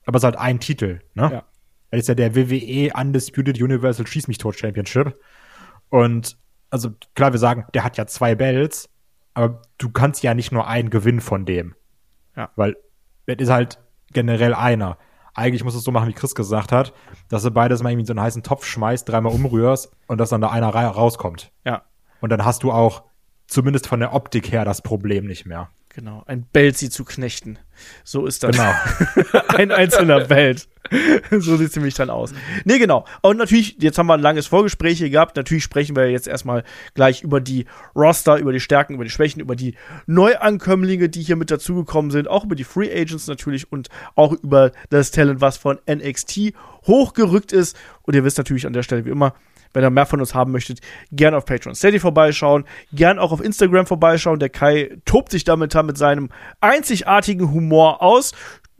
aber 0.05 0.17
es 0.17 0.21
ist 0.21 0.25
halt 0.25 0.37
ein 0.37 0.59
Titel, 0.59 0.99
ne? 1.13 1.29
Ja. 1.31 1.43
Das 1.91 2.01
ist 2.01 2.07
ja 2.09 2.15
der 2.15 2.35
WWE 2.35 2.91
Undisputed 2.93 3.61
Universal 3.61 4.05
Schieß 4.05 4.27
mich 4.27 4.37
tot 4.37 4.57
Championship. 4.57 5.17
Und 5.89 6.37
also 6.69 6.89
klar, 7.13 7.31
wir 7.31 7.39
sagen, 7.39 7.65
der 7.73 7.85
hat 7.85 7.95
ja 7.95 8.05
zwei 8.05 8.35
Belts, 8.35 8.89
aber 9.33 9.61
du 9.77 9.89
kannst 9.89 10.23
ja 10.23 10.33
nicht 10.33 10.51
nur 10.51 10.67
einen 10.67 10.89
Gewinn 10.89 11.21
von 11.21 11.45
dem. 11.45 11.75
Ja. 12.35 12.49
Weil 12.57 12.75
das 13.27 13.35
ist 13.39 13.49
halt 13.49 13.79
generell 14.11 14.53
einer. 14.53 14.97
Eigentlich 15.33 15.63
musst 15.63 15.75
du 15.75 15.79
es 15.79 15.83
so 15.83 15.91
machen, 15.91 16.07
wie 16.07 16.13
Chris 16.13 16.33
gesagt 16.35 16.71
hat, 16.71 16.93
dass 17.29 17.43
du 17.43 17.51
beides 17.51 17.83
mal 17.83 17.91
irgendwie 17.91 18.05
so 18.07 18.13
einen 18.13 18.21
heißen 18.21 18.43
Topf 18.43 18.65
schmeißt, 18.65 19.07
dreimal 19.09 19.33
umrührst 19.33 19.91
und 20.07 20.17
dass 20.19 20.29
dann 20.29 20.41
da 20.41 20.49
einer 20.49 20.69
ra- 20.69 20.87
rauskommt. 20.87 21.51
Ja, 21.65 21.81
Und 22.21 22.29
dann 22.31 22.45
hast 22.45 22.63
du 22.63 22.71
auch 22.71 23.03
zumindest 23.47 23.87
von 23.87 23.99
der 23.99 24.13
Optik 24.13 24.51
her 24.51 24.63
das 24.65 24.81
Problem 24.81 25.25
nicht 25.25 25.45
mehr. 25.45 25.69
Genau. 25.95 26.23
Ein 26.27 26.45
Belt 26.51 26.77
sie 26.77 26.89
zu 26.89 27.05
knechten. 27.05 27.57
So 28.03 28.25
ist 28.25 28.43
das. 28.43 28.55
Genau. 28.55 28.73
ein 29.47 29.71
einzelner 29.71 30.25
Belt. 30.25 30.67
so 31.31 31.57
sieht 31.57 31.75
nämlich 31.75 31.95
dann 31.95 32.09
aus. 32.09 32.33
Nee, 32.63 32.77
genau. 32.77 33.05
Und 33.21 33.37
natürlich, 33.37 33.77
jetzt 33.79 33.97
haben 33.97 34.07
wir 34.07 34.13
ein 34.13 34.21
langes 34.21 34.45
Vorgespräch 34.45 34.99
hier 34.99 35.09
gehabt. 35.09 35.35
Natürlich 35.35 35.63
sprechen 35.63 35.95
wir 35.95 36.11
jetzt 36.11 36.27
erstmal 36.27 36.63
gleich 36.93 37.23
über 37.23 37.41
die 37.41 37.65
Roster, 37.95 38.37
über 38.37 38.53
die 38.53 38.59
Stärken, 38.59 38.93
über 38.93 39.03
die 39.03 39.09
Schwächen, 39.09 39.41
über 39.41 39.55
die 39.55 39.75
Neuankömmlinge, 40.05 41.09
die 41.09 41.23
hier 41.23 41.37
mit 41.37 41.49
dazugekommen 41.49 42.11
sind, 42.11 42.27
auch 42.27 42.43
über 42.43 42.55
die 42.55 42.63
Free 42.63 42.91
Agents 42.91 43.27
natürlich 43.27 43.71
und 43.71 43.89
auch 44.15 44.33
über 44.33 44.71
das 44.89 45.11
Talent, 45.11 45.41
was 45.41 45.57
von 45.57 45.79
NXT 45.89 46.53
hochgerückt 46.85 47.51
ist. 47.51 47.75
Und 48.03 48.15
ihr 48.15 48.23
wisst 48.23 48.37
natürlich 48.37 48.67
an 48.67 48.73
der 48.73 48.83
Stelle 48.83 49.05
wie 49.05 49.09
immer, 49.09 49.33
wenn 49.73 49.83
ihr 49.83 49.89
mehr 49.89 50.05
von 50.05 50.19
uns 50.19 50.33
haben 50.33 50.51
möchtet, 50.51 50.79
gern 51.11 51.33
auf 51.33 51.45
Patreon 51.45 51.75
Steady 51.75 51.99
vorbeischauen, 51.99 52.65
gern 52.93 53.19
auch 53.19 53.31
auf 53.31 53.43
Instagram 53.43 53.85
vorbeischauen. 53.85 54.39
Der 54.39 54.49
Kai 54.49 54.97
tobt 55.05 55.31
sich 55.31 55.43
damit 55.43 55.73
mit 55.75 55.97
seinem 55.97 56.29
einzigartigen 56.61 57.51
Humor 57.51 58.01
aus. 58.01 58.31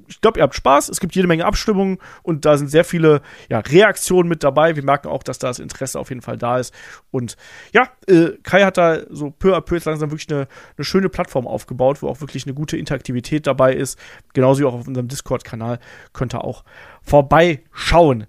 ich 0.08 0.22
glaube, 0.22 0.40
ihr 0.40 0.44
habt 0.44 0.56
Spaß. 0.56 0.90
Es 0.90 1.00
gibt 1.00 1.16
jede 1.16 1.28
Menge 1.28 1.46
Abstimmungen 1.46 1.98
und 2.24 2.46
da 2.46 2.58
sind 2.58 2.70
sehr 2.70 2.84
viele 2.84 3.22
ja, 3.50 3.60
Reaktionen 3.60 4.30
mit 4.30 4.44
dabei. 4.44 4.76
Wir 4.76 4.84
merken 4.84 5.08
auch, 5.08 5.24
dass 5.24 5.40
da 5.40 5.48
das 5.48 5.60
Interesse 5.60 6.00
auf 6.00 6.10
jeden 6.10 6.22
Fall 6.22 6.38
da 6.38 6.60
ist. 6.60 6.74
Und 7.12 7.38
ja, 7.74 7.90
äh, 8.08 8.32
Kai 8.44 8.64
hat 8.64 8.78
da 8.78 9.00
so 9.10 9.32
peu 9.32 9.56
à 9.56 9.62
peu 9.62 9.76
jetzt 9.76 9.86
langsam 9.86 10.12
wirklich 10.12 10.30
eine, 10.30 10.48
eine 10.78 10.86
schöne 10.86 11.10
Plattform 11.10 11.48
aufgebaut, 11.48 12.02
wo 12.02 12.08
auch 12.08 12.22
wirklich 12.22 12.46
eine 12.46 12.54
gute 12.54 12.78
Interaktivität 12.78 13.48
dabei 13.48 13.74
ist. 13.74 14.00
Genauso 14.34 14.62
wie 14.62 14.66
auch 14.66 14.74
auf 14.74 14.88
unserem 14.88 15.08
Discord-Kanal 15.08 15.80
könnt 16.14 16.36
ihr 16.36 16.44
auch 16.44 16.64
vorbeischauen. 17.02 18.28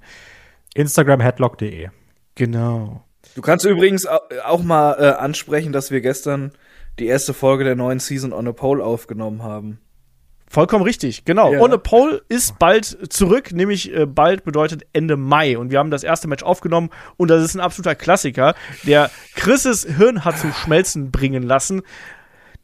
Instagram 0.75 1.21
headlock.de. 1.21 1.89
Genau. 2.37 3.03
Du 3.35 3.43
kannst 3.43 3.67
übrigens 3.67 4.07
auch 4.07 4.63
mal 4.63 4.93
äh, 4.93 5.19
ansprechen, 5.19 5.73
dass 5.73 5.91
wir 5.91 6.01
gestern 6.01 6.53
die 6.99 7.07
erste 7.07 7.35
Folge 7.35 7.65
der 7.65 7.75
neuen 7.75 7.99
Season 7.99 8.33
on 8.33 8.49
a 8.49 8.53
Pole 8.53 8.83
aufgenommen 8.83 9.43
haben. 9.43 9.81
Vollkommen 10.49 10.85
richtig, 10.85 11.25
genau. 11.25 11.53
Ja. 11.53 11.61
On 11.61 11.73
a 11.73 11.77
Pole 11.77 12.23
ist 12.29 12.59
bald 12.61 13.13
zurück, 13.13 13.53
nämlich 13.53 13.93
äh, 13.93 14.07
bald 14.07 14.45
bedeutet 14.45 14.87
Ende 14.93 15.17
Mai. 15.17 15.59
Und 15.59 15.73
wir 15.73 15.81
haben 15.81 15.91
das 15.91 16.05
erste 16.05 16.29
Match 16.29 16.45
aufgenommen 16.45 16.91
und 17.17 17.29
das 17.29 17.43
ist 17.43 17.57
ein 17.57 17.61
absoluter 17.61 17.97
Klassiker, 17.97 18.55
der 18.85 19.11
Chris' 19.35 19.85
Hirn 19.97 20.25
hat 20.25 20.39
zum 20.39 20.53
Schmelzen 20.53 21.11
bringen 21.11 21.43
lassen. 21.43 21.83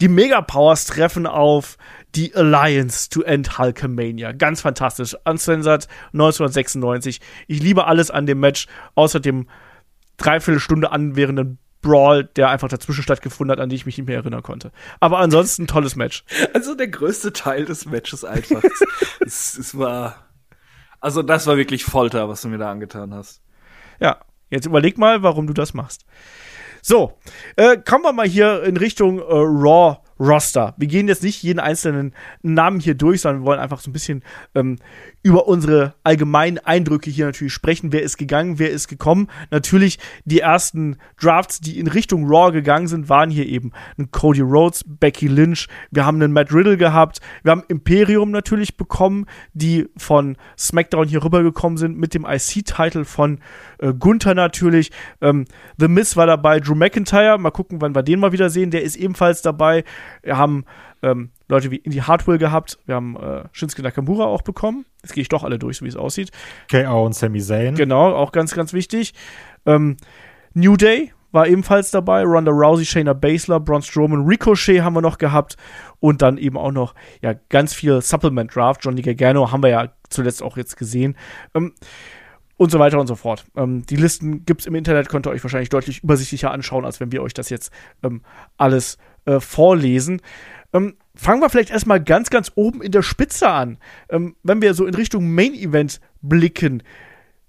Die 0.03 0.09
Megapowers 0.09 0.87
treffen 0.87 1.29
auf 1.29 1.79
die 2.17 2.35
Alliance 2.35 3.09
to 3.09 3.23
End 3.23 3.57
Hulkamania. 3.57 4.33
Ganz 4.33 4.61
fantastisch. 4.61 5.17
Uncensored 5.25 5.87
1996. 6.13 7.21
Ich 7.47 7.63
liebe 7.63 7.87
alles 7.87 8.11
an 8.11 8.27
dem 8.27 8.41
Match, 8.41 8.67
außer 8.97 9.21
dem 9.21 9.49
Dreiviertelstunde 10.17 10.91
anwährenden 10.91 11.59
Brawl, 11.83 12.25
der 12.25 12.51
einfach 12.51 12.67
dazwischen 12.67 13.05
stattgefunden 13.05 13.53
hat, 13.53 13.61
an 13.61 13.69
die 13.69 13.77
ich 13.77 13.87
mich 13.87 13.97
nicht 13.97 14.09
mehr 14.09 14.17
erinnern 14.17 14.43
konnte. 14.43 14.73
Aber 14.99 15.21
ansonsten 15.21 15.69
tolles 15.69 15.95
Match. 15.95 16.25
Also 16.53 16.75
der 16.75 16.89
größte 16.89 17.33
Teil 17.33 17.65
des 17.65 17.87
Matches 17.87 18.25
einfach. 18.25 18.65
es, 19.21 19.57
es 19.57 19.79
war. 19.79 20.17
Also 20.99 21.23
das 21.23 21.47
war 21.47 21.57
wirklich 21.57 21.85
Folter, 21.85 22.29
was 22.29 22.43
du 22.43 22.49
mir 22.49 22.59
da 22.59 22.73
angetan 22.73 23.15
hast. 23.15 23.41
Ja, 24.01 24.19
jetzt 24.51 24.67
überleg 24.67 24.99
mal, 24.99 25.23
warum 25.23 25.47
du 25.47 25.53
das 25.53 25.75
machst. 25.75 26.05
So, 26.85 27.13
äh, 27.55 27.77
kommen 27.77 28.03
wir 28.03 28.13
mal 28.13 28.27
hier 28.27 28.65
in 28.65 28.77
Richtung 28.77 29.21
äh, 29.21 29.23
Raw 29.23 29.99
Roster. 30.19 30.75
Wir 30.77 30.89
gehen 30.89 31.07
jetzt 31.07 31.23
nicht 31.23 31.41
jeden 31.45 31.61
einzelnen 31.61 32.13
Namen 32.43 32.81
hier 32.81 32.95
durch, 32.95 33.21
sondern 33.21 33.43
wir 33.43 33.47
wollen 33.47 33.61
einfach 33.61 33.79
so 33.79 33.89
ein 33.89 33.93
bisschen 33.93 34.25
ähm, 34.57 34.79
über 35.23 35.47
unsere 35.47 35.95
allgemeinen 36.03 36.59
Eindrücke 36.59 37.11
hier 37.11 37.27
natürlich 37.27 37.53
sprechen. 37.53 37.93
Wer 37.93 38.03
ist 38.03 38.17
gegangen, 38.17 38.59
wer 38.59 38.71
ist 38.71 38.89
gekommen? 38.89 39.29
Natürlich 39.51 39.99
die 40.25 40.41
ersten 40.41 40.97
Drafts, 41.21 41.61
die 41.61 41.79
in 41.79 41.87
Richtung 41.87 42.27
Raw 42.27 42.51
gegangen 42.51 42.89
sind, 42.89 43.09
waren 43.09 43.31
hier 43.31 43.47
eben 43.47 43.73
ein 43.99 44.11
Cody 44.11 44.41
Rhodes, 44.41 44.85
Becky 44.87 45.29
Lynch. 45.29 45.69
Wir 45.91 46.05
haben 46.05 46.21
einen 46.21 46.33
Matt 46.33 46.53
Riddle 46.53 46.77
gehabt. 46.77 47.21
Wir 47.45 47.53
haben 47.53 47.63
Imperium 47.69 48.33
natürlich 48.33 48.77
bekommen, 48.77 49.27
die 49.53 49.89
von 49.97 50.37
SmackDown 50.59 51.07
hier 51.07 51.23
rübergekommen 51.23 51.79
sind 51.79 51.99
mit 51.99 52.15
dem 52.15 52.27
IC-Title 52.27 53.05
von 53.05 53.39
äh, 53.79 53.93
Gunther 53.95 54.35
natürlich. 54.35 54.91
Ähm, 55.21 55.45
The 55.79 55.89
Miz 55.89 56.17
war 56.17 56.27
dabei, 56.27 56.59
Drew 56.59 56.75
McIntyre. 56.75 57.39
Mal 57.39 57.51
gucken, 57.51 57.81
wann 57.81 57.95
wir 57.95 58.03
den 58.03 58.19
mal 58.19 58.33
wieder 58.33 58.51
sehen. 58.51 58.71
Der 58.73 58.83
ist 58.83 58.97
ebenfalls 58.97 59.43
dabei. 59.43 59.85
Wir 60.23 60.37
haben 60.37 60.65
ähm, 61.03 61.31
Leute 61.53 61.71
wie 61.71 61.77
Indy 61.77 61.99
Hartwell 61.99 62.39
gehabt. 62.39 62.79
Wir 62.87 62.95
haben 62.95 63.15
äh, 63.17 63.45
Shinsuke 63.53 63.83
Nakamura 63.83 64.25
auch 64.25 64.43
bekommen. 64.43 64.87
Jetzt 65.03 65.13
gehe 65.13 65.23
ich 65.23 65.29
doch 65.29 65.45
alle 65.45 65.59
durch, 65.59 65.77
so 65.77 65.85
wie 65.85 65.89
es 65.91 65.97
aussieht. 65.97 66.31
KO 66.71 67.05
und 67.05 67.15
Sami 67.15 67.41
Zayn. 67.41 67.75
Genau, 67.75 68.15
auch 68.15 68.33
ganz, 68.33 68.55
ganz 68.55 68.73
wichtig. 68.73 69.13
Ähm, 69.67 69.99
New 70.55 70.77
Day 70.77 71.13
war 71.31 71.47
ebenfalls 71.47 71.91
dabei. 71.91 72.23
Ronda 72.23 72.51
Rousey, 72.51 72.87
Shayna 72.87 73.13
Baszler, 73.13 73.61
Braun 73.61 73.83
Strowman, 73.83 74.25
Ricochet 74.27 74.83
haben 74.83 74.95
wir 74.95 75.03
noch 75.03 75.19
gehabt. 75.19 75.57
Und 76.01 76.23
dann 76.23 76.39
eben 76.39 76.57
auch 76.57 76.73
noch 76.73 76.95
ja, 77.21 77.35
ganz 77.51 77.75
viel 77.75 78.01
Supplement 78.01 78.55
Draft. 78.55 78.83
Johnny 78.83 79.03
Gargano 79.03 79.53
haben 79.53 79.63
wir 79.63 79.71
ja 79.71 79.93
zuletzt 80.09 80.43
auch 80.43 80.57
jetzt 80.57 80.79
gesehen. 80.79 81.17
Ähm, 81.55 81.75
und 82.57 82.71
so 82.71 82.79
weiter 82.79 82.99
und 82.99 83.09
so 83.09 83.15
fort. 83.15 83.45
Ähm, 83.57 83.85
die 83.85 83.97
Listen 83.97 84.47
gibt's 84.47 84.65
im 84.65 84.75
Internet, 84.75 85.11
könnt 85.11 85.27
ihr 85.27 85.31
euch 85.31 85.43
wahrscheinlich 85.43 85.69
deutlich 85.69 86.03
übersichtlicher 86.03 86.51
anschauen, 86.51 86.87
als 86.87 86.99
wenn 87.01 87.13
wir 87.13 87.23
euch 87.23 87.35
das 87.35 87.51
jetzt 87.51 87.73
ähm, 88.03 88.23
alles 88.57 88.97
äh, 89.27 89.41
vorlesen. 89.41 90.23
Ähm, 90.73 90.95
fangen 91.15 91.43
wir 91.43 91.51
vielleicht 91.51 91.71
erstmal 91.71 92.03
ganz, 92.03 92.31
ganz 92.31 92.53
oben 92.55 92.83
in 92.83 92.93
der 92.93 93.03
Spitze 93.03 93.49
an. 93.49 93.79
Ähm, 94.09 94.37
wenn 94.43 94.63
wir 94.63 94.75
so 94.75 94.87
in 94.87 94.95
Richtung 94.95 95.31
Main 95.31 95.55
Event 95.55 96.01
blicken. 96.21 96.83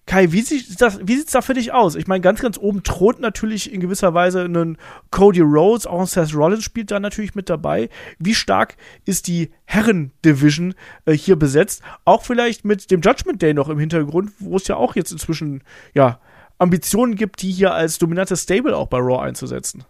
Kai, 0.05 0.34
wie 0.34 0.41
sieht 0.41 0.67
sieht's 0.67 1.32
da 1.32 1.41
für 1.41 1.53
dich 1.53 1.72
aus? 1.72 1.96
Ich 1.96 2.08
meine, 2.08 2.20
ganz, 2.20 2.41
ganz 2.41 2.58
oben 2.58 2.84
thront 2.84 3.22
natürlich 3.22 3.72
in 3.72 3.79
gewisser 3.79 4.13
Weise 4.13 4.41
ein 4.41 4.77
Cody 5.12 5.39
Rhodes, 5.39 5.88
auch 5.88 6.01
ein 6.01 6.08
Seth 6.08 6.36
Rollins 6.36 6.65
spielt 6.65 6.91
da 6.91 7.00
natürlich 7.00 7.36
mit 7.36 7.50
dabei. 7.50 7.89
Wie 8.20 8.36
stark 8.36 8.75
ist 9.05 9.27
die 9.27 9.51
Herren-Division 9.63 10.75
äh, 11.05 11.13
hier 11.13 11.38
besetzt? 11.38 11.84
Auch 12.03 12.24
vielleicht 12.24 12.65
mit 12.65 12.91
dem 12.91 13.00
Judgment 13.00 13.41
Day 13.41 13.53
noch 13.53 13.70
im 13.70 13.79
Hintergrund, 13.79 14.32
wo 14.39 14.58
es 14.58 14.67
ja 14.67 14.75
auch 14.75 14.96
jetzt 14.96 15.13
inzwischen, 15.13 15.63
ja, 15.93 16.20
Ambitionen 16.58 17.15
gibt, 17.15 17.41
die 17.41 17.51
hier 17.51 17.74
als 17.74 17.98
dominantes 17.98 18.43
Stable 18.43 18.75
auch 18.75 18.88
bei 18.88 18.98
Raw 18.98 19.22
einzusetzen. 19.22 19.86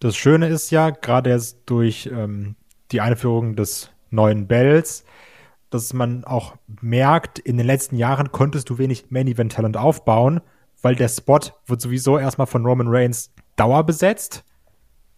Das 0.00 0.16
Schöne 0.16 0.48
ist 0.48 0.70
ja, 0.70 0.90
gerade 0.90 1.30
jetzt 1.30 1.58
durch 1.66 2.08
ähm, 2.12 2.54
die 2.92 3.00
Einführung 3.00 3.56
des 3.56 3.90
neuen 4.10 4.46
Bells, 4.46 5.04
dass 5.70 5.92
man 5.92 6.24
auch 6.24 6.56
merkt, 6.80 7.38
in 7.38 7.56
den 7.56 7.66
letzten 7.66 7.96
Jahren 7.96 8.32
konntest 8.32 8.70
du 8.70 8.78
wenig 8.78 9.10
Main-Event-Talent 9.10 9.76
aufbauen, 9.76 10.40
weil 10.80 10.94
der 10.94 11.08
Spot 11.08 11.40
wird 11.66 11.80
sowieso 11.80 12.18
erstmal 12.18 12.46
von 12.46 12.64
Roman 12.64 12.88
Reigns 12.88 13.32
Dauer 13.56 13.84
besetzt. 13.84 14.44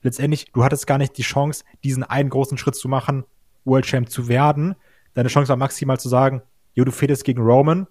Letztendlich, 0.03 0.51
du 0.53 0.65
hattest 0.65 0.87
gar 0.87 0.99
nicht 0.99 1.17
die 1.19 1.23
Chance, 1.23 1.65
diesen 1.85 2.03
einen 2.03 2.31
großen 2.31 2.59
Schritt 2.59 2.75
zu 2.75 2.89
machen, 2.89 3.25
World 3.65 3.85
Champ 3.85 4.09
zu 4.09 4.29
werden. 4.29 4.75
Deine 5.15 5.29
Chance 5.29 5.51
war 5.51 5.57
maximal 5.57 6.01
zu 6.01 6.09
sagen, 6.09 6.43
jo, 6.75 6.85
du 6.85 6.91
fädest 6.91 7.25
gegen 7.25 7.43
Roman 7.43 7.87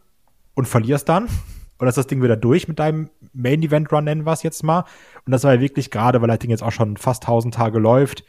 und 0.56 0.68
verlierst 0.68 1.08
dann. 1.08 1.30
Dann 1.78 1.88
ist 1.88 1.98
das 1.98 2.08
Ding 2.08 2.22
wieder 2.22 2.36
durch 2.36 2.68
mit 2.68 2.80
deinem 2.80 3.10
Main-Event-Run, 3.34 4.04
nennen 4.04 4.26
wir 4.26 4.34
es 4.34 4.44
jetzt 4.44 4.64
mal. 4.64 4.84
Und 5.26 5.32
das 5.32 5.44
war 5.44 5.54
ja 5.54 5.62
wirklich 5.62 5.92
gerade, 5.92 6.20
weil 6.22 6.28
das 6.28 6.40
Ding 6.40 6.50
jetzt 6.50 6.64
auch 6.64 6.72
schon 6.72 6.98
fast 6.98 7.24
1000 7.24 7.54
Tage 7.54 7.80
läuft, 7.80 8.26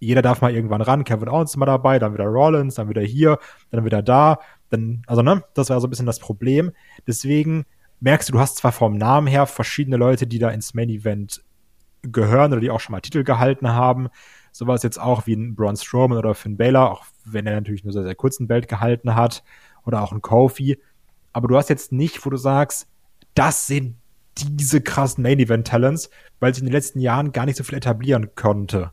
jeder 0.00 0.22
darf 0.22 0.40
mal 0.40 0.52
irgendwann 0.52 0.80
ran. 0.80 1.04
Kevin 1.04 1.28
Owens 1.28 1.50
ist 1.50 1.56
mal 1.56 1.66
dabei, 1.66 1.98
dann 1.98 2.14
wieder 2.14 2.24
Rollins, 2.24 2.74
dann 2.74 2.88
wieder 2.88 3.02
hier, 3.02 3.38
dann 3.70 3.84
wieder 3.84 4.02
da. 4.02 4.40
Dann, 4.70 5.02
also, 5.06 5.22
ne, 5.22 5.44
das 5.54 5.70
war 5.70 5.80
so 5.80 5.86
ein 5.86 5.90
bisschen 5.90 6.06
das 6.06 6.18
Problem. 6.18 6.72
Deswegen 7.06 7.66
merkst 8.00 8.28
du, 8.28 8.32
du 8.32 8.40
hast 8.40 8.56
zwar 8.56 8.72
vom 8.72 8.96
Namen 8.96 9.26
her 9.26 9.46
verschiedene 9.46 9.96
Leute, 9.96 10.26
die 10.26 10.38
da 10.38 10.48
ins 10.50 10.74
Main 10.74 10.88
Event 10.88 11.44
gehören 12.02 12.52
oder 12.52 12.60
die 12.60 12.70
auch 12.70 12.80
schon 12.80 12.92
mal 12.92 13.00
Titel 13.00 13.24
gehalten 13.24 13.68
haben. 13.68 14.08
So 14.52 14.66
war 14.66 14.74
es 14.74 14.82
jetzt 14.82 14.98
auch 14.98 15.26
wie 15.26 15.34
ein 15.34 15.54
Braun 15.54 15.76
Strowman 15.76 16.18
oder 16.18 16.34
Finn 16.34 16.56
Balor, 16.56 16.90
auch 16.90 17.04
wenn 17.24 17.46
er 17.46 17.54
natürlich 17.54 17.84
nur 17.84 17.92
sehr, 17.92 18.02
sehr 18.02 18.14
kurzen 18.14 18.48
Belt 18.48 18.68
gehalten 18.68 19.14
hat. 19.14 19.44
Oder 19.84 20.02
auch 20.02 20.12
ein 20.12 20.22
Kofi. 20.22 20.78
Aber 21.32 21.48
du 21.48 21.56
hast 21.56 21.68
jetzt 21.68 21.92
nicht, 21.92 22.24
wo 22.24 22.30
du 22.30 22.36
sagst, 22.36 22.88
das 23.34 23.66
sind 23.66 23.96
diese 24.38 24.80
krassen 24.80 25.22
Main 25.22 25.38
Event 25.38 25.66
Talents, 25.66 26.10
weil 26.38 26.54
sich 26.54 26.62
in 26.62 26.66
den 26.66 26.72
letzten 26.72 27.00
Jahren 27.00 27.32
gar 27.32 27.46
nicht 27.46 27.56
so 27.56 27.64
viel 27.64 27.76
etablieren 27.76 28.34
konnte. 28.34 28.92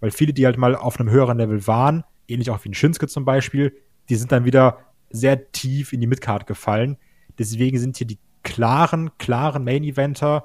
Weil 0.00 0.10
viele, 0.10 0.32
die 0.32 0.46
halt 0.46 0.56
mal 0.56 0.74
auf 0.74 0.98
einem 0.98 1.10
höheren 1.10 1.38
Level 1.38 1.66
waren, 1.66 2.04
ähnlich 2.26 2.50
auch 2.50 2.64
wie 2.64 2.70
ein 2.70 2.74
Shinsuke 2.74 3.08
zum 3.08 3.24
Beispiel, 3.24 3.76
die 4.08 4.16
sind 4.16 4.32
dann 4.32 4.44
wieder 4.44 4.78
sehr 5.10 5.52
tief 5.52 5.92
in 5.92 6.00
die 6.00 6.06
Midcard 6.06 6.46
gefallen. 6.46 6.96
Deswegen 7.38 7.78
sind 7.78 7.96
hier 7.96 8.06
die 8.06 8.18
klaren, 8.42 9.10
klaren 9.18 9.64
Main-Eventer 9.64 10.44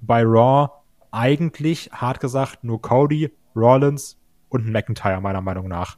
bei 0.00 0.22
Raw 0.22 0.70
eigentlich, 1.10 1.90
hart 1.92 2.20
gesagt, 2.20 2.64
nur 2.64 2.82
Cody, 2.82 3.32
Rollins 3.54 4.18
und 4.48 4.66
McIntyre, 4.68 5.20
meiner 5.20 5.40
Meinung 5.40 5.68
nach. 5.68 5.96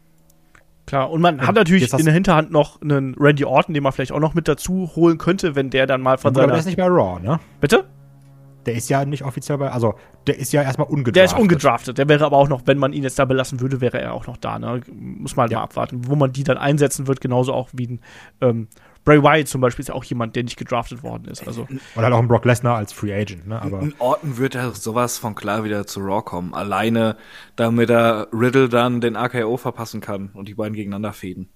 Klar, 0.87 1.11
und 1.11 1.21
man 1.21 1.38
und 1.38 1.47
hat 1.47 1.54
natürlich 1.54 1.92
in 1.92 2.04
der 2.04 2.14
Hinterhand 2.14 2.50
noch 2.50 2.80
einen 2.83 3.14
Randy 3.14 3.45
Orton, 3.45 3.75
den 3.75 3.83
man 3.83 3.92
vielleicht 3.92 4.12
auch 4.12 4.21
noch 4.21 4.35
mit 4.35 4.49
dazu 4.49 4.90
holen 4.97 5.19
könnte, 5.19 5.54
wenn 5.54 5.71
der 5.71 5.87
dann 5.87 6.00
mal 6.00 6.19
von 6.19 6.35
seiner... 6.35 6.45
Aber 6.45 6.52
der 6.52 6.61
ist 6.61 6.66
nicht 6.66 6.78
bei 6.78 6.87
Raw, 6.87 7.21
ne? 7.21 7.38
Bitte? 7.61 7.85
Der 8.67 8.75
ist 8.75 8.90
ja 8.90 9.05
nicht 9.05 9.25
offiziell 9.25 9.59
bei, 9.59 9.71
also 9.71 9.95
der 10.26 10.38
ist 10.38 10.52
ja 10.52 10.62
erstmal 10.62 10.88
ungedraftet. 10.88 11.17
Der 11.17 11.25
ist 11.25 11.38
ungedraftet. 11.38 11.99
Der 11.99 12.09
wäre 12.09 12.25
aber 12.25 12.37
auch 12.37 12.49
noch, 12.49 12.62
wenn 12.67 12.79
man 12.79 12.93
ihn 12.93 13.02
jetzt 13.02 13.19
da 13.19 13.25
belassen 13.25 13.61
würde, 13.61 13.81
wäre 13.81 14.00
er 14.00 14.12
auch 14.12 14.26
noch 14.26 14.37
da. 14.37 14.59
Ne? 14.59 14.81
Muss 14.93 15.37
man 15.37 15.45
halt 15.45 15.52
ja. 15.52 15.59
mal 15.59 15.64
abwarten, 15.64 16.07
wo 16.07 16.17
man 16.17 16.33
die 16.33 16.45
dann 16.45 16.59
einsetzen 16.59 17.07
wird, 17.07 17.21
genauso 17.21 17.55
auch 17.55 17.71
wie 17.73 17.87
ein 17.87 18.00
ähm, 18.40 18.69
Bray 19.05 19.23
Wyatt 19.23 19.49
zum 19.49 19.61
Beispiel 19.61 19.83
ist 19.83 19.88
ja 19.88 19.95
auch 19.95 20.05
jemand, 20.05 20.37
der 20.37 20.45
nicht 20.45 20.59
gedraftet 20.59 21.02
worden 21.02 21.25
ist. 21.25 21.47
Also. 21.47 21.62
Und 21.62 21.81
halt 21.97 22.12
auch 22.12 22.19
ein 22.19 22.29
Brock 22.29 22.45
Lesnar 22.45 22.76
als 22.76 22.93
Free 22.93 23.14
Agent, 23.14 23.47
ne? 23.47 23.61
Aber 23.61 23.81
in 23.81 23.95
Orton 23.99 24.37
wird 24.37 24.55
er 24.55 24.73
sowas 24.73 25.17
von 25.17 25.35
klar 25.35 25.64
wieder 25.64 25.87
zu 25.87 26.00
Raw 26.00 26.23
kommen. 26.23 26.52
Alleine, 26.52 27.17
damit 27.57 27.88
er 27.88 28.29
Riddle 28.33 28.69
dann 28.69 29.00
den 29.00 29.17
AKO 29.17 29.57
verpassen 29.57 30.00
kann 30.00 30.31
und 30.35 30.49
die 30.49 30.55
beiden 30.55 30.75
gegeneinander 30.75 31.12
fäden. 31.12 31.49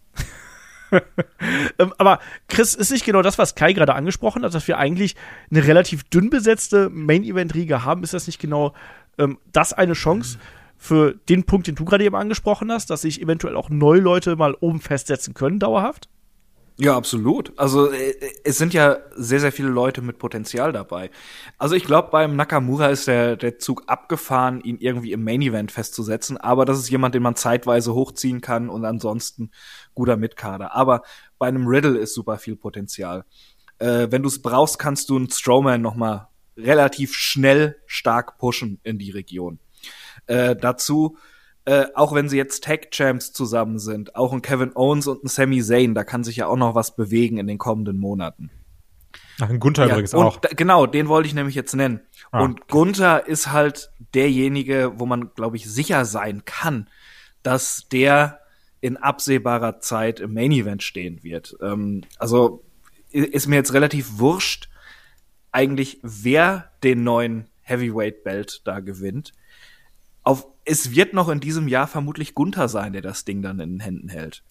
ähm, 1.79 1.93
aber 1.99 2.21
Chris, 2.49 2.75
ist 2.75 2.91
nicht 2.91 3.05
genau 3.05 3.23
das, 3.23 3.39
was 3.39 3.55
Kai 3.55 3.73
gerade 3.73 3.95
angesprochen 3.95 4.45
hat, 4.45 4.55
dass 4.55 4.69
wir 4.69 4.79
eigentlich 4.79 5.17
eine 5.51 5.67
relativ 5.67 6.05
dünn 6.05 6.31
besetzte 6.31 6.91
Main-Event-Riege 6.91 7.85
haben? 7.85 8.03
Ist 8.03 8.15
das 8.15 8.27
nicht 8.27 8.39
genau 8.39 8.75
ähm, 9.19 9.39
das 9.53 9.73
eine 9.73 9.95
Chance 9.95 10.39
für 10.77 11.15
den 11.29 11.45
Punkt, 11.45 11.67
den 11.67 11.75
du 11.75 11.85
gerade 11.85 12.05
eben 12.05 12.17
angesprochen 12.17 12.71
hast, 12.71 12.91
dass 12.91 13.03
sich 13.03 13.23
eventuell 13.23 13.57
auch 13.57 13.71
neue 13.71 14.01
Leute 14.01 14.37
mal 14.37 14.55
oben 14.61 14.81
festsetzen 14.81 15.35
können, 15.35 15.59
dauerhaft? 15.59 16.09
Ja, 16.77 16.97
absolut. 16.97 17.53
Also 17.57 17.93
äh, 17.93 18.15
es 18.43 18.59
sind 18.59 18.75
ja 18.75 18.99
sehr, 19.15 19.39
sehr 19.39 19.53
viele 19.53 19.69
Leute 19.69 20.03
mit 20.03 20.19
Potenzial 20.19 20.73
dabei. 20.73 21.11
Also 21.57 21.77
ich 21.77 21.85
glaube, 21.85 22.09
beim 22.11 22.35
Nakamura 22.35 22.89
ist 22.89 23.07
der, 23.07 23.37
der 23.37 23.59
Zug 23.61 23.85
abgefahren, 23.87 24.61
ihn 24.61 24.79
irgendwie 24.79 25.13
im 25.13 25.23
Main 25.23 25.41
Event 25.41 25.71
festzusetzen. 25.71 26.37
Aber 26.37 26.65
das 26.65 26.81
ist 26.81 26.91
jemand, 26.91 27.15
den 27.15 27.23
man 27.23 27.37
zeitweise 27.37 27.95
hochziehen 27.95 28.41
kann 28.41 28.69
und 28.69 28.85
ansonsten 28.85 29.53
guter 29.95 30.17
Mitkader. 30.17 30.75
Aber 30.75 31.03
bei 31.39 31.49
einem 31.49 31.67
Riddle 31.67 31.99
ist 31.99 32.15
super 32.15 32.39
viel 32.39 32.57
Potenzial. 32.57 33.25
Äh, 33.79 34.09
wenn 34.11 34.23
du 34.23 34.29
es 34.29 34.43
brauchst, 34.43 34.79
kannst 34.79 35.11
du 35.11 35.17
einen 35.17 35.31
Strowman 35.31 35.83
noch 35.83 35.95
mal 35.95 36.29
relativ 36.57 37.15
schnell 37.15 37.77
stark 37.87 38.39
pushen 38.39 38.81
in 38.85 38.99
die 38.99 39.11
Region. 39.11 39.59
Äh, 40.27 40.55
dazu 40.57 41.17
äh, 41.67 41.87
auch 41.95 42.15
wenn 42.15 42.29
sie 42.29 42.37
jetzt 42.37 42.65
Tag 42.65 42.91
Champs 42.91 43.33
zusammen 43.33 43.79
sind, 43.79 44.17
auch 44.17 44.33
ein 44.33 44.43
Kevin 44.43 44.73
Owens 44.75 45.07
und 45.07 45.25
ein 45.25 45.29
Sami 45.29 45.63
Zayn, 45.63 45.95
da 45.95 46.05
kann 46.05 46.23
sich 46.23 46.37
ja 46.37 46.47
auch 46.47 46.57
noch 46.57 46.75
was 46.75 46.95
bewegen 46.95 47.39
in 47.39 47.47
den 47.47 47.59
kommenden 47.59 47.99
Monaten. 47.99 48.51
Ach, 49.41 49.49
ein 49.49 49.61
Gunther 49.61 49.87
ja, 49.87 49.93
übrigens 49.93 50.15
auch. 50.15 50.37
Da, 50.37 50.51
genau, 50.55 50.87
den 50.87 51.09
wollte 51.09 51.27
ich 51.27 51.35
nämlich 51.35 51.55
jetzt 51.55 51.75
nennen. 51.75 52.01
Ah, 52.31 52.43
und 52.43 52.61
okay. 52.61 52.69
Gunther 52.69 53.27
ist 53.27 53.51
halt 53.51 53.91
derjenige, 54.15 54.93
wo 54.97 55.07
man, 55.07 55.31
glaube 55.35 55.57
ich, 55.57 55.69
sicher 55.69 56.05
sein 56.05 56.45
kann, 56.45 56.89
dass 57.43 57.89
der 57.91 58.41
in 58.85 58.99
absehbarer 58.99 59.81
Zeit 59.81 60.21
im 60.21 60.35
Main 60.35 60.53
Event 60.53 60.83
stehen 60.83 61.23
wird. 61.23 61.57
Ähm, 61.63 62.03
also 62.19 62.63
ist 63.11 63.47
mir 63.47 63.57
jetzt 63.57 63.73
relativ 63.73 64.19
wurscht, 64.19 64.69
eigentlich, 65.53 66.01
wer 66.03 66.71
den 66.83 67.03
neuen 67.03 67.47
Heavyweight 67.63 68.25
Belt 68.25 68.61
da 68.65 68.81
gewinnt. 68.81 69.33
Auf, 70.23 70.47
es 70.67 70.95
wird 70.95 71.15
noch 71.15 71.31
in 71.31 71.41
diesem 71.41 71.67
Jahr 71.67 71.87
vermutlich 71.87 72.35
Gunther 72.35 72.69
sein, 72.69 72.93
der 72.93 73.01
das 73.01 73.25
Ding 73.25 73.41
dann 73.41 73.59
in 73.59 73.71
den 73.71 73.81
Händen 73.81 74.11
hält. 74.11 74.43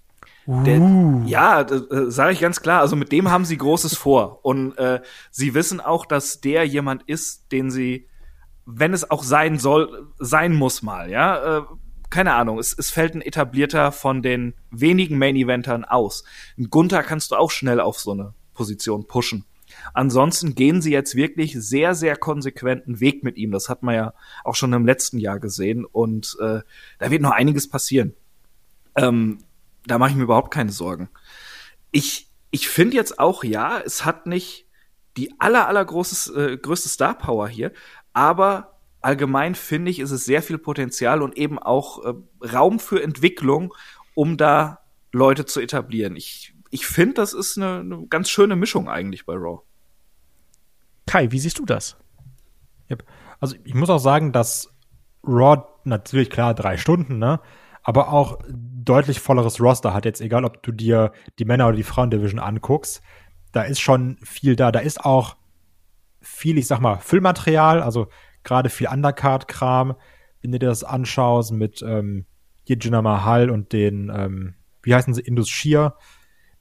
Der, 0.47 0.79
uh. 0.79 1.21
ja, 1.27 1.61
äh, 1.61 2.09
sage 2.09 2.33
ich 2.33 2.39
ganz 2.39 2.59
klar. 2.59 2.81
Also 2.81 2.95
mit 2.95 3.11
dem 3.11 3.29
haben 3.29 3.45
sie 3.45 3.57
Großes 3.57 3.95
vor. 3.95 4.43
Und 4.43 4.75
äh, 4.79 5.01
sie 5.29 5.53
wissen 5.53 5.79
auch, 5.79 6.07
dass 6.07 6.41
der 6.41 6.65
jemand 6.65 7.03
ist, 7.03 7.51
den 7.51 7.69
sie, 7.69 8.07
wenn 8.65 8.93
es 8.95 9.11
auch 9.11 9.21
sein 9.21 9.59
soll, 9.59 10.07
sein 10.17 10.55
muss 10.55 10.81
mal, 10.81 11.11
ja. 11.11 11.59
Äh, 11.59 11.63
keine 12.13 12.35
Ahnung, 12.35 12.59
es, 12.59 12.77
es 12.77 12.91
fällt 12.91 13.15
ein 13.15 13.23
etablierter 13.23 13.91
von 13.91 14.21
den 14.21 14.53
wenigen 14.69 15.17
Main-Eventern 15.17 15.83
aus. 15.83 16.23
Ein 16.59 16.69
Gunther 16.69 17.01
kannst 17.01 17.31
du 17.31 17.35
auch 17.35 17.49
schnell 17.49 17.79
auf 17.79 17.99
so 17.99 18.11
eine 18.11 18.35
Position 18.53 19.07
pushen. 19.07 19.45
Ansonsten 19.95 20.53
gehen 20.53 20.79
sie 20.83 20.91
jetzt 20.91 21.15
wirklich 21.15 21.55
sehr, 21.59 21.95
sehr 21.95 22.15
konsequenten 22.15 22.99
Weg 22.99 23.23
mit 23.23 23.35
ihm. 23.37 23.49
Das 23.49 23.67
hat 23.67 23.81
man 23.81 23.95
ja 23.95 24.13
auch 24.43 24.53
schon 24.53 24.73
im 24.73 24.85
letzten 24.85 25.17
Jahr 25.17 25.39
gesehen. 25.39 25.85
Und 25.85 26.37
äh, 26.39 26.61
da 26.99 27.09
wird 27.09 27.23
noch 27.23 27.31
einiges 27.31 27.67
passieren. 27.67 28.13
Ähm, 28.95 29.39
da 29.87 29.97
mache 29.97 30.11
ich 30.11 30.15
mir 30.15 30.23
überhaupt 30.23 30.53
keine 30.53 30.71
Sorgen. 30.71 31.09
Ich, 31.89 32.29
ich 32.51 32.69
finde 32.69 32.95
jetzt 32.95 33.17
auch, 33.17 33.43
ja, 33.43 33.79
es 33.79 34.05
hat 34.05 34.27
nicht 34.27 34.67
die 35.17 35.33
aller, 35.39 35.67
aller 35.67 35.83
großes, 35.83 36.27
äh, 36.29 36.57
größte 36.57 36.89
Star 36.89 37.17
Power 37.17 37.47
hier, 37.47 37.71
aber 38.13 38.72
allgemein 39.03 39.55
finde 39.55 39.91
ich, 39.91 39.99
ist 39.99 40.11
es 40.11 40.25
sehr 40.25 40.41
viel 40.41 40.57
Potenzial 40.57 41.21
und 41.21 41.37
eben 41.37 41.59
auch 41.59 42.03
äh, 42.03 42.13
Raum 42.45 42.79
für 42.79 43.01
Entwicklung, 43.03 43.73
um 44.15 44.37
da 44.37 44.79
Leute 45.11 45.45
zu 45.45 45.59
etablieren. 45.59 46.15
Ich, 46.15 46.55
ich 46.69 46.85
finde, 46.85 47.15
das 47.15 47.33
ist 47.33 47.57
eine, 47.57 47.79
eine 47.79 48.07
ganz 48.07 48.29
schöne 48.29 48.55
Mischung 48.55 48.89
eigentlich 48.89 49.25
bei 49.25 49.33
Raw. 49.33 49.61
Kai, 51.05 51.31
wie 51.31 51.39
siehst 51.39 51.59
du 51.59 51.65
das? 51.65 51.97
Also 53.39 53.55
ich 53.63 53.73
muss 53.73 53.89
auch 53.89 53.99
sagen, 53.99 54.31
dass 54.31 54.73
Raw 55.23 55.63
natürlich 55.83 56.29
klar 56.29 56.53
drei 56.53 56.77
Stunden, 56.77 57.17
ne? 57.17 57.41
Aber 57.83 58.13
auch 58.13 58.39
deutlich 58.47 59.19
volleres 59.19 59.59
Roster 59.59 59.93
hat 59.93 60.05
jetzt, 60.05 60.21
egal 60.21 60.45
ob 60.45 60.63
du 60.63 60.71
dir 60.71 61.11
die 61.37 61.43
Männer- 61.43 61.67
oder 61.67 61.75
die 61.75 61.83
Frauen-Division 61.83 62.39
anguckst, 62.39 63.01
da 63.51 63.63
ist 63.63 63.81
schon 63.81 64.17
viel 64.23 64.55
da. 64.55 64.71
Da 64.71 64.79
ist 64.79 65.03
auch 65.03 65.35
viel, 66.21 66.57
ich 66.57 66.67
sag 66.67 66.79
mal, 66.79 66.99
Füllmaterial, 66.99 67.81
also 67.81 68.07
gerade 68.43 68.69
viel 68.69 68.87
Undercard-Kram, 68.87 69.95
wenn 70.41 70.51
du 70.51 70.59
dir 70.59 70.67
das 70.67 70.83
anschaust 70.83 71.51
mit 71.51 71.81
ähm, 71.81 72.25
hier 72.63 72.77
Jinder 72.77 73.01
Mahal 73.01 73.49
und 73.49 73.73
den, 73.73 74.11
ähm, 74.13 74.55
wie 74.81 74.93
heißen 74.93 75.13
sie, 75.13 75.21
Indus 75.21 75.49
Shear, 75.49 75.97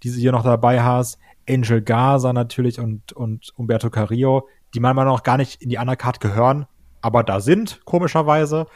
die 0.03 0.09
sie 0.09 0.21
hier 0.21 0.33
noch 0.33 0.45
dabei 0.45 0.83
hast. 0.83 1.19
Angel 1.49 1.83
Garza 1.83 2.33
natürlich 2.33 2.79
und, 2.79 3.13
und 3.13 3.53
Umberto 3.57 3.91
Carrillo, 3.91 4.49
die 4.75 4.81
meiner 4.81 5.05
noch 5.05 5.23
gar 5.23 5.37
nicht 5.37 5.61
in 5.61 5.69
die 5.69 5.79
Undercard 5.79 6.21
gehören, 6.21 6.67
aber 7.01 7.25
da 7.25 7.41
sind, 7.41 7.85
komischerweise. 7.85 8.67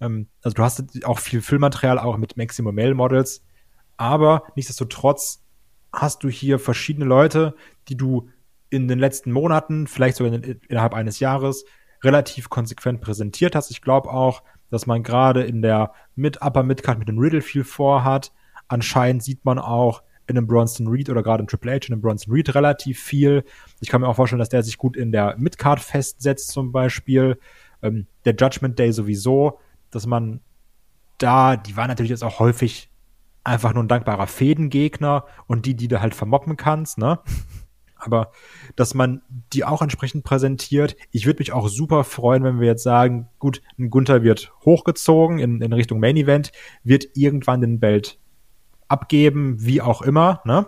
Ähm, 0.00 0.28
also 0.42 0.54
du 0.54 0.62
hast 0.62 1.04
auch 1.04 1.18
viel 1.18 1.40
Filmmaterial, 1.40 1.98
auch 1.98 2.16
mit 2.18 2.36
Maximum 2.36 2.74
Male 2.74 2.94
Models, 2.94 3.42
aber 3.96 4.44
nichtsdestotrotz 4.54 5.42
hast 5.92 6.24
du 6.24 6.28
hier 6.28 6.58
verschiedene 6.58 7.06
Leute, 7.06 7.54
die 7.88 7.96
du 7.96 8.28
in 8.68 8.88
den 8.88 8.98
letzten 8.98 9.32
Monaten, 9.32 9.86
vielleicht 9.86 10.16
sogar 10.16 10.32
in, 10.32 10.60
innerhalb 10.68 10.94
eines 10.94 11.20
Jahres, 11.20 11.64
relativ 12.04 12.50
konsequent 12.50 13.00
präsentiert 13.00 13.54
hast. 13.54 13.70
Ich 13.70 13.82
glaube 13.82 14.10
auch, 14.10 14.42
dass 14.70 14.86
man 14.86 15.02
gerade 15.02 15.42
in 15.42 15.62
der 15.62 15.92
Mid-Upper 16.16 16.62
Midcard 16.62 16.98
mit 16.98 17.08
dem 17.08 17.18
Riddle 17.18 17.42
viel 17.42 17.64
vorhat. 17.64 18.32
Anscheinend 18.68 19.22
sieht 19.22 19.44
man 19.44 19.58
auch, 19.58 20.02
in 20.26 20.38
einem 20.38 20.46
Bronson 20.46 20.88
Reed 20.88 21.10
oder 21.10 21.22
gerade 21.22 21.42
in 21.42 21.46
Triple 21.46 21.72
H 21.72 21.86
in 21.86 21.92
einem 21.92 22.00
Bronson 22.00 22.32
Reed 22.32 22.54
relativ 22.54 23.00
viel. 23.00 23.44
Ich 23.80 23.88
kann 23.88 24.00
mir 24.00 24.08
auch 24.08 24.16
vorstellen, 24.16 24.38
dass 24.38 24.48
der 24.48 24.62
sich 24.62 24.78
gut 24.78 24.96
in 24.96 25.12
der 25.12 25.36
Midcard 25.38 25.80
festsetzt 25.80 26.48
zum 26.50 26.72
Beispiel. 26.72 27.38
Ähm, 27.82 28.06
der 28.24 28.34
Judgment 28.34 28.78
Day 28.78 28.92
sowieso, 28.92 29.58
dass 29.90 30.06
man 30.06 30.40
da, 31.18 31.56
die 31.56 31.76
waren 31.76 31.88
natürlich 31.88 32.10
jetzt 32.10 32.24
auch 32.24 32.38
häufig 32.38 32.90
einfach 33.44 33.74
nur 33.74 33.84
ein 33.84 33.88
dankbarer 33.88 34.26
Fädengegner 34.26 35.26
und 35.46 35.66
die, 35.66 35.74
die 35.74 35.88
du 35.88 36.00
halt 36.00 36.14
vermoppen 36.14 36.56
kannst, 36.56 36.98
ne? 36.98 37.20
Aber 38.04 38.30
dass 38.76 38.94
man 38.94 39.22
die 39.52 39.64
auch 39.64 39.82
entsprechend 39.82 40.24
präsentiert. 40.24 40.96
Ich 41.10 41.26
würde 41.26 41.40
mich 41.40 41.52
auch 41.52 41.68
super 41.68 42.04
freuen, 42.04 42.44
wenn 42.44 42.60
wir 42.60 42.66
jetzt 42.66 42.82
sagen, 42.82 43.28
gut, 43.38 43.62
ein 43.78 43.90
Gunther 43.90 44.22
wird 44.22 44.52
hochgezogen 44.64 45.38
in, 45.38 45.60
in 45.60 45.72
Richtung 45.72 46.00
Main 46.00 46.16
Event, 46.16 46.52
wird 46.82 47.08
irgendwann 47.14 47.60
den 47.60 47.80
Belt 47.80 48.18
abgeben, 48.88 49.56
wie 49.58 49.80
auch 49.80 50.02
immer. 50.02 50.40
Ne? 50.44 50.66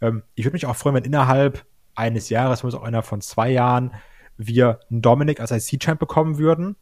Ähm, 0.00 0.22
ich 0.34 0.44
würde 0.44 0.54
mich 0.54 0.66
auch 0.66 0.76
freuen, 0.76 0.96
wenn 0.96 1.04
innerhalb 1.04 1.64
eines 1.94 2.28
Jahres, 2.28 2.62
muss 2.62 2.74
auch 2.74 2.82
einer 2.82 3.02
von 3.02 3.20
zwei 3.20 3.50
Jahren, 3.50 3.92
wir 4.36 4.80
einen 4.90 5.02
Dominik 5.02 5.40
als 5.40 5.50
IC-Champ 5.50 6.00
bekommen 6.00 6.38
würden, 6.38 6.76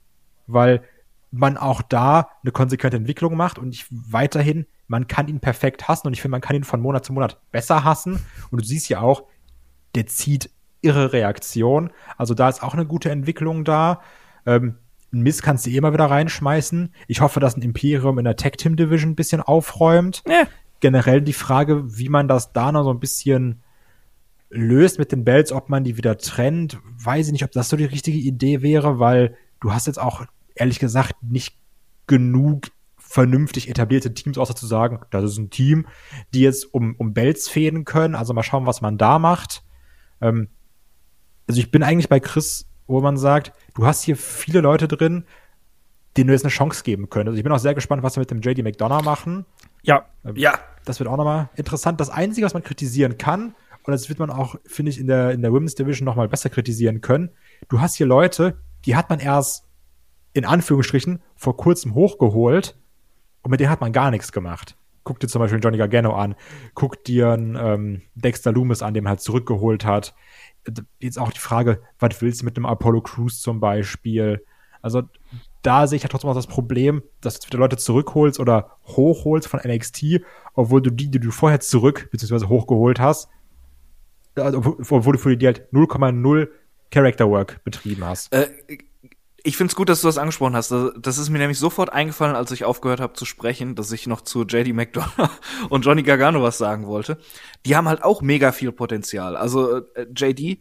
weil 0.47 0.83
man 1.31 1.57
auch 1.57 1.83
da 1.83 2.31
eine 2.43 2.53
konsequente 2.53 2.97
Entwicklung 2.97 3.37
macht 3.37 3.59
und 3.59 3.75
ich 3.75 3.87
weiterhin, 3.91 4.67
man 4.87 5.09
kann 5.09 5.29
ihn 5.29 5.41
perfekt 5.41 5.89
hassen 5.89 6.07
und 6.07 6.15
ich 6.15 6.23
finde, 6.23 6.33
man 6.33 6.41
kann 6.41 6.57
ihn 6.57 6.65
von 6.65 6.81
Monat 6.81 7.05
zu 7.05 7.13
Monat 7.13 7.39
besser 7.51 7.85
hassen 7.85 8.25
und 8.51 8.61
du 8.61 8.65
siehst 8.65 8.89
ja 8.89 9.01
auch, 9.01 9.25
der 9.95 10.07
zieht 10.07 10.51
irre 10.81 11.13
Reaktion, 11.13 11.91
also 12.17 12.35
da 12.35 12.49
ist 12.49 12.63
auch 12.63 12.75
eine 12.75 12.87
gute 12.87 13.11
Entwicklung 13.11 13.65
da. 13.65 14.01
Ähm, 14.47 14.77
ein 15.13 15.21
Miss 15.21 15.43
kannst 15.43 15.67
du 15.67 15.71
eh 15.71 15.77
immer 15.77 15.93
wieder 15.93 16.07
reinschmeißen. 16.07 16.93
Ich 17.07 17.21
hoffe, 17.21 17.41
dass 17.41 17.57
ein 17.57 17.63
Imperium 17.63 18.19
in 18.19 18.25
der 18.25 18.37
Tech 18.37 18.53
Team 18.59 18.77
Division 18.77 19.13
ein 19.13 19.17
bisschen 19.17 19.41
aufräumt. 19.41 20.23
Ja. 20.27 20.47
Generell 20.81 21.23
die 21.23 21.33
Frage, 21.33 21.99
wie 21.99 22.09
man 22.09 22.29
das 22.29 22.53
da 22.53 22.71
noch 22.71 22.85
so 22.85 22.91
ein 22.91 23.01
bisschen 23.01 23.63
löst 24.51 24.99
mit 24.99 25.13
den 25.13 25.25
Belts, 25.25 25.53
ob 25.53 25.69
man 25.69 25.85
die 25.85 25.97
wieder 25.97 26.19
trennt, 26.19 26.79
weiß 27.03 27.27
ich 27.27 27.33
nicht, 27.33 27.45
ob 27.45 27.53
das 27.53 27.69
so 27.69 27.77
die 27.77 27.85
richtige 27.85 28.19
Idee 28.19 28.63
wäre, 28.63 28.99
weil 28.99 29.37
du 29.61 29.73
hast 29.73 29.87
jetzt 29.87 30.01
auch 30.01 30.25
ehrlich 30.55 30.79
gesagt 30.79 31.15
nicht 31.23 31.57
genug 32.07 32.69
vernünftig 32.97 33.69
etablierte 33.69 34.13
Teams, 34.13 34.39
außer 34.39 34.55
zu 34.55 34.67
sagen, 34.67 35.01
das 35.11 35.25
ist 35.25 35.39
ein 35.39 35.51
Team, 35.51 35.87
die 36.35 36.41
jetzt 36.41 36.73
um, 36.75 36.95
um 36.97 37.15
Belts 37.15 37.49
fäden 37.49 37.85
können. 37.85 38.15
Also 38.15 38.35
mal 38.35 38.43
schauen, 38.43 38.67
was 38.67 38.81
man 38.81 38.99
da 38.99 39.19
macht. 39.19 39.63
Ähm, 40.21 40.49
also 41.47 41.61
ich 41.61 41.71
bin 41.71 41.83
eigentlich 41.83 42.09
bei 42.09 42.21
Chris 42.21 42.69
wo 42.89 43.01
man 43.01 43.17
sagt, 43.17 43.53
du 43.75 43.87
hast 43.87 44.03
hier 44.03 44.17
viele 44.17 44.61
Leute 44.61 44.89
drin, 44.89 45.25
denen 46.17 46.29
du 46.29 46.33
jetzt 46.33 46.45
eine 46.45 46.51
Chance 46.51 46.83
geben 46.83 47.09
könntest. 47.11 47.29
Also 47.29 47.39
ich 47.39 47.45
bin 47.45 47.53
auch 47.53 47.59
sehr 47.59 47.75
gespannt, 47.75 48.03
was 48.03 48.17
wir 48.17 48.23
mit 48.23 48.31
dem 48.31 48.41
JD 48.41 48.65
McDonough 48.65 49.05
machen. 49.05 49.45
Ja. 49.83 50.07
Ähm, 50.25 50.35
ja. 50.37 50.59
Das 50.85 50.99
wird 50.99 51.09
auch 51.09 51.19
nochmal 51.19 51.51
interessant. 51.55 52.01
Das 52.01 52.11
Einzige, 52.11 52.47
was 52.47 52.55
man 52.55 52.65
kritisieren 52.65 53.19
kann, 53.19 53.55
und 53.85 53.93
das 53.93 54.09
wird 54.09 54.19
man 54.19 54.31
auch, 54.31 54.57
finde 54.67 54.91
ich, 54.91 54.99
in 54.99 55.07
der, 55.07 55.31
in 55.31 55.43
der 55.43 55.53
Women's 55.53 55.75
Division 55.75 56.05
nochmal 56.05 56.29
besser 56.29 56.51
kritisieren 56.51 57.01
können. 57.01 57.31
Du 57.69 57.81
hast 57.81 57.95
hier 57.95 58.07
Leute, 58.07 58.59
die 58.85 58.97
hat 58.97 59.11
man 59.11 59.21
erst 59.21 59.65
in 60.33 60.45
Anführungsstrichen 60.45 61.23
vor 61.37 61.57
kurzem 61.57 61.95
hochgeholt 61.95 62.77
und 63.43 63.51
mit 63.51 63.61
denen 63.61 63.71
hat 63.71 63.81
man 63.81 63.93
gar 63.93 64.11
nichts 64.11 64.33
gemacht. 64.33 64.77
Guck 65.09 65.21
dir 65.21 65.29
zum 65.29 65.41
Beispiel 65.41 65.59
Johnny 65.59 65.79
Gargano 65.79 66.13
an, 66.13 66.35
guck 66.75 67.03
dir 67.03 67.33
einen, 67.33 67.57
ähm, 67.59 68.03
Dexter 68.15 68.53
Loomis 68.53 68.83
an, 68.83 68.93
den 68.93 69.05
man 69.05 69.13
halt 69.13 69.21
zurückgeholt 69.23 69.87
hat 69.87 70.15
jetzt 70.99 71.19
auch 71.19 71.33
die 71.33 71.41
Frage, 71.41 71.81
was 71.99 72.21
willst 72.21 72.43
du 72.43 72.45
mit 72.45 72.57
einem 72.57 72.67
Apollo 72.67 73.03
Crews 73.03 73.41
zum 73.41 73.61
Beispiel? 73.61 74.45
Also 74.83 75.03
da 75.63 75.87
sehe 75.87 75.97
ich 75.97 76.03
ja 76.03 76.09
trotzdem 76.09 76.31
auch 76.31 76.35
das 76.35 76.47
Problem, 76.47 77.03
dass 77.21 77.41
du 77.41 77.49
wieder 77.49 77.59
Leute 77.59 77.77
zurückholst 77.77 78.39
oder 78.39 78.77
hochholst 78.85 79.49
von 79.49 79.61
NXT, 79.61 80.21
obwohl 80.55 80.83
du 80.83 80.91
die, 80.91 81.11
die 81.11 81.21
du 81.21 81.31
vorher 81.31 81.61
zurück 81.61 82.09
bzw. 82.13 82.47
hochgeholt 82.47 83.01
hast, 83.01 83.29
also, 84.37 84.59
obwohl 84.59 85.15
du 85.15 85.19
für 85.19 85.37
die 85.37 85.47
halt 85.47 85.69
0,0 85.73 86.49
Character 86.93 87.29
Work 87.29 87.63
betrieben 87.65 88.05
hast. 88.05 88.33
Äh, 88.33 88.49
ich 89.49 89.57
finde 89.57 89.71
es 89.71 89.77
gut, 89.77 89.89
dass 89.89 90.03
du 90.03 90.09
das 90.09 90.19
angesprochen 90.19 90.55
hast. 90.55 90.71
Das, 90.71 91.17
ist 91.17 91.31
mir 91.31 91.39
nämlich 91.39 91.59
sofort 91.59 91.91
eingefallen, 91.91 92.37
als 92.37 92.51
ich 92.51 92.67
aufgehört 92.67 93.01
habe 93.01 93.15
zu 93.15 93.25
sprechen, 93.25 93.77
dass 93.77 93.91
ich 93.93 94.07
noch 94.07 94.21
zu 94.21 94.43
JD 94.43 94.75
McDonough 94.75 95.41
und 95.71 95.87
Johnny 95.87 96.03
Gargano 96.03 96.43
was 96.43 96.59
sagen 96.59 96.87
wollte. 96.87 97.19
Die 97.65 97.75
haben 97.75 97.89
halt 97.89 98.05
auch 98.05 98.21
mega 98.21 98.53
viel 98.53 98.73
Potenzial. 98.73 99.39
Also 99.39 99.79
äh, 99.95 100.07
JD, 100.15 100.61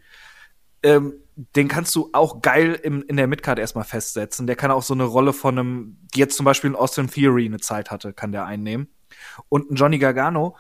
ähm, 0.84 1.16
den 1.36 1.68
kannst 1.68 1.94
du 1.98 2.12
auch 2.14 2.42
geil 2.42 2.80
im, 2.82 3.04
in 3.04 3.18
der 3.18 3.28
Midcard 3.28 3.60
erstmal 3.60 3.84
festsetzen. 3.84 4.48
Der 4.48 4.56
kann 4.56 4.72
auch 4.72 4.84
so 4.84 4.94
eine 4.94 5.04
Rolle 5.04 5.34
von 5.34 5.60
einem, 5.60 5.98
die 6.16 6.20
jetzt 6.20 6.38
zum 6.38 6.46
Beispiel 6.46 6.70
in 6.70 6.78
Austin 6.78 7.10
Theory 7.10 7.46
eine 7.46 7.60
Zeit 7.60 7.92
hatte, 7.92 8.14
kann 8.14 8.32
der 8.32 8.46
einnehmen. 8.46 8.88
Und 9.50 9.70
ein 9.70 9.76
Johnny 9.76 10.00
Gargano, 10.00 10.56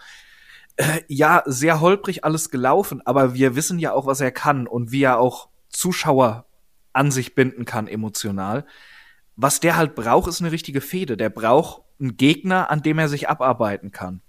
äh, 0.75 0.99
ja, 1.07 1.43
sehr 1.45 1.79
holprig 1.79 2.25
alles 2.25 2.49
gelaufen, 2.49 3.01
aber 3.05 3.33
wir 3.35 3.55
wissen 3.55 3.79
ja 3.79 3.93
auch, 3.93 4.05
was 4.05 4.19
er 4.19 4.31
kann 4.31 4.67
und 4.67 4.91
wie 4.91 5.03
er 5.03 5.17
auch 5.17 5.47
Zuschauer 5.69 6.46
an 6.97 7.11
sich 7.11 7.35
binden 7.35 7.65
kann 7.65 7.87
emotional. 7.87 8.65
Was 9.35 9.59
der 9.59 9.77
halt 9.77 9.95
braucht, 9.95 10.27
ist 10.27 10.41
eine 10.41 10.51
richtige 10.51 10.81
Fehde. 10.81 11.15
Der 11.15 11.29
braucht 11.29 11.83
einen 11.99 12.17
Gegner, 12.17 12.69
an 12.71 12.81
dem 12.81 12.99
er 12.99 13.07
sich 13.07 13.29
abarbeiten 13.29 13.91
kann. 13.91 14.21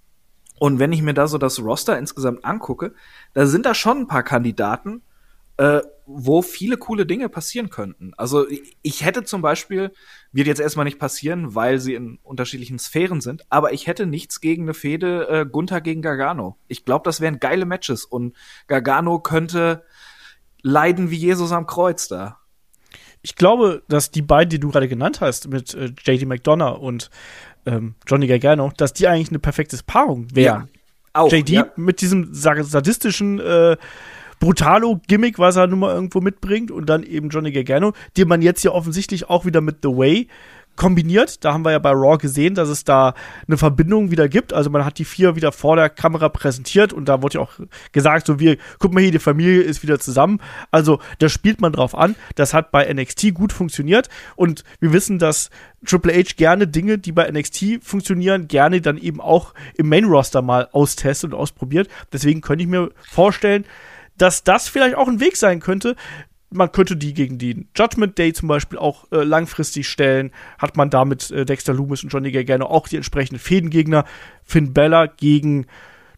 Und 0.58 0.78
wenn 0.78 0.92
ich 0.92 1.02
mir 1.02 1.14
da 1.14 1.26
so 1.26 1.38
das 1.38 1.60
Roster 1.60 1.98
insgesamt 1.98 2.44
angucke, 2.44 2.94
da 3.32 3.46
sind 3.46 3.64
da 3.64 3.74
schon 3.74 3.98
ein 3.98 4.06
paar 4.06 4.22
Kandidaten, 4.22 5.02
äh, 5.56 5.80
wo 6.06 6.42
viele 6.42 6.76
coole 6.76 7.06
Dinge 7.06 7.28
passieren 7.28 7.70
könnten. 7.70 8.12
Also 8.16 8.46
ich 8.82 9.04
hätte 9.04 9.24
zum 9.24 9.42
Beispiel, 9.42 9.92
wird 10.32 10.46
jetzt 10.46 10.60
erstmal 10.60 10.84
nicht 10.84 10.98
passieren, 10.98 11.54
weil 11.54 11.78
sie 11.78 11.94
in 11.94 12.18
unterschiedlichen 12.22 12.78
Sphären 12.78 13.20
sind, 13.20 13.44
aber 13.50 13.72
ich 13.72 13.86
hätte 13.86 14.06
nichts 14.06 14.40
gegen 14.40 14.62
eine 14.62 14.74
Fehde 14.74 15.28
äh, 15.28 15.46
Gunther 15.46 15.80
gegen 15.80 16.02
Gargano. 16.02 16.56
Ich 16.66 16.84
glaube, 16.84 17.04
das 17.04 17.20
wären 17.20 17.40
geile 17.40 17.66
Matches 17.66 18.04
und 18.04 18.36
Gargano 18.66 19.20
könnte 19.20 19.84
leiden 20.62 21.10
wie 21.10 21.16
Jesus 21.16 21.52
am 21.52 21.66
Kreuz 21.66 22.08
da. 22.08 22.40
Ich 23.28 23.36
glaube, 23.36 23.82
dass 23.88 24.10
die 24.10 24.22
beiden, 24.22 24.48
die 24.48 24.58
du 24.58 24.70
gerade 24.70 24.88
genannt 24.88 25.20
hast, 25.20 25.48
mit 25.48 25.74
äh, 25.74 25.92
JD 26.02 26.24
McDonough 26.26 26.78
und 26.78 27.10
ähm, 27.66 27.94
Johnny 28.06 28.26
Gargano, 28.26 28.72
dass 28.78 28.94
die 28.94 29.06
eigentlich 29.06 29.28
eine 29.28 29.38
perfekte 29.38 29.76
Paarung 29.86 30.28
wären. 30.34 30.62
Ja, 30.62 30.68
auch, 31.12 31.30
JD 31.30 31.50
ja. 31.50 31.66
mit 31.76 32.00
diesem 32.00 32.32
sadistischen 32.32 33.38
äh, 33.38 33.76
Brutalo-Gimmick, 34.40 35.38
was 35.38 35.56
er 35.56 35.66
nun 35.66 35.80
mal 35.80 35.94
irgendwo 35.94 36.22
mitbringt, 36.22 36.70
und 36.70 36.86
dann 36.86 37.02
eben 37.02 37.28
Johnny 37.28 37.52
Gargano, 37.52 37.92
den 38.16 38.28
man 38.28 38.40
jetzt 38.40 38.64
ja 38.64 38.70
offensichtlich 38.70 39.28
auch 39.28 39.44
wieder 39.44 39.60
mit 39.60 39.80
The 39.82 39.90
Way 39.90 40.28
kombiniert. 40.78 41.44
Da 41.44 41.52
haben 41.52 41.64
wir 41.64 41.72
ja 41.72 41.78
bei 41.78 41.90
Raw 41.90 42.16
gesehen, 42.16 42.54
dass 42.54 42.70
es 42.70 42.84
da 42.84 43.12
eine 43.46 43.58
Verbindung 43.58 44.10
wieder 44.10 44.28
gibt. 44.28 44.54
Also 44.54 44.70
man 44.70 44.84
hat 44.84 44.98
die 44.98 45.04
vier 45.04 45.36
wieder 45.36 45.52
vor 45.52 45.76
der 45.76 45.90
Kamera 45.90 46.30
präsentiert 46.30 46.94
und 46.94 47.06
da 47.06 47.20
wurde 47.20 47.34
ja 47.34 47.40
auch 47.42 47.52
gesagt, 47.92 48.26
so 48.26 48.40
wie, 48.40 48.58
guck 48.78 48.94
mal 48.94 49.02
hier, 49.02 49.12
die 49.12 49.18
Familie 49.18 49.60
ist 49.60 49.82
wieder 49.82 49.98
zusammen. 49.98 50.40
Also 50.70 51.00
da 51.18 51.28
spielt 51.28 51.60
man 51.60 51.72
drauf 51.72 51.94
an. 51.94 52.14
Das 52.36 52.54
hat 52.54 52.70
bei 52.70 52.90
NXT 52.90 53.34
gut 53.34 53.52
funktioniert 53.52 54.08
und 54.36 54.64
wir 54.80 54.92
wissen, 54.92 55.18
dass 55.18 55.50
Triple 55.84 56.14
H 56.14 56.34
gerne 56.36 56.66
Dinge, 56.66 56.98
die 56.98 57.12
bei 57.12 57.30
NXT 57.30 57.82
funktionieren, 57.82 58.48
gerne 58.48 58.80
dann 58.80 58.96
eben 58.96 59.20
auch 59.20 59.54
im 59.76 59.88
Main 59.88 60.04
Roster 60.04 60.42
mal 60.42 60.68
austestet 60.72 61.32
und 61.32 61.38
ausprobiert. 61.38 61.88
Deswegen 62.12 62.40
könnte 62.40 62.62
ich 62.62 62.70
mir 62.70 62.90
vorstellen, 63.02 63.64
dass 64.16 64.42
das 64.42 64.68
vielleicht 64.68 64.96
auch 64.96 65.08
ein 65.08 65.20
Weg 65.20 65.36
sein 65.36 65.60
könnte. 65.60 65.96
Man 66.50 66.72
könnte 66.72 66.96
die 66.96 67.12
gegen 67.12 67.38
den 67.38 67.68
Judgment 67.76 68.16
Day 68.16 68.32
zum 68.32 68.48
Beispiel 68.48 68.78
auch 68.78 69.04
äh, 69.12 69.22
langfristig 69.22 69.88
stellen. 69.88 70.32
Hat 70.58 70.76
man 70.76 70.88
damit 70.90 71.30
äh, 71.30 71.44
Dexter 71.44 71.74
Loomis 71.74 72.02
und 72.02 72.10
Johnny 72.10 72.32
Gargano 72.32 72.66
auch 72.66 72.88
die 72.88 72.96
entsprechenden 72.96 73.38
Fädengegner. 73.38 74.04
Finn 74.44 74.72
Bella 74.72 75.06
gegen 75.06 75.66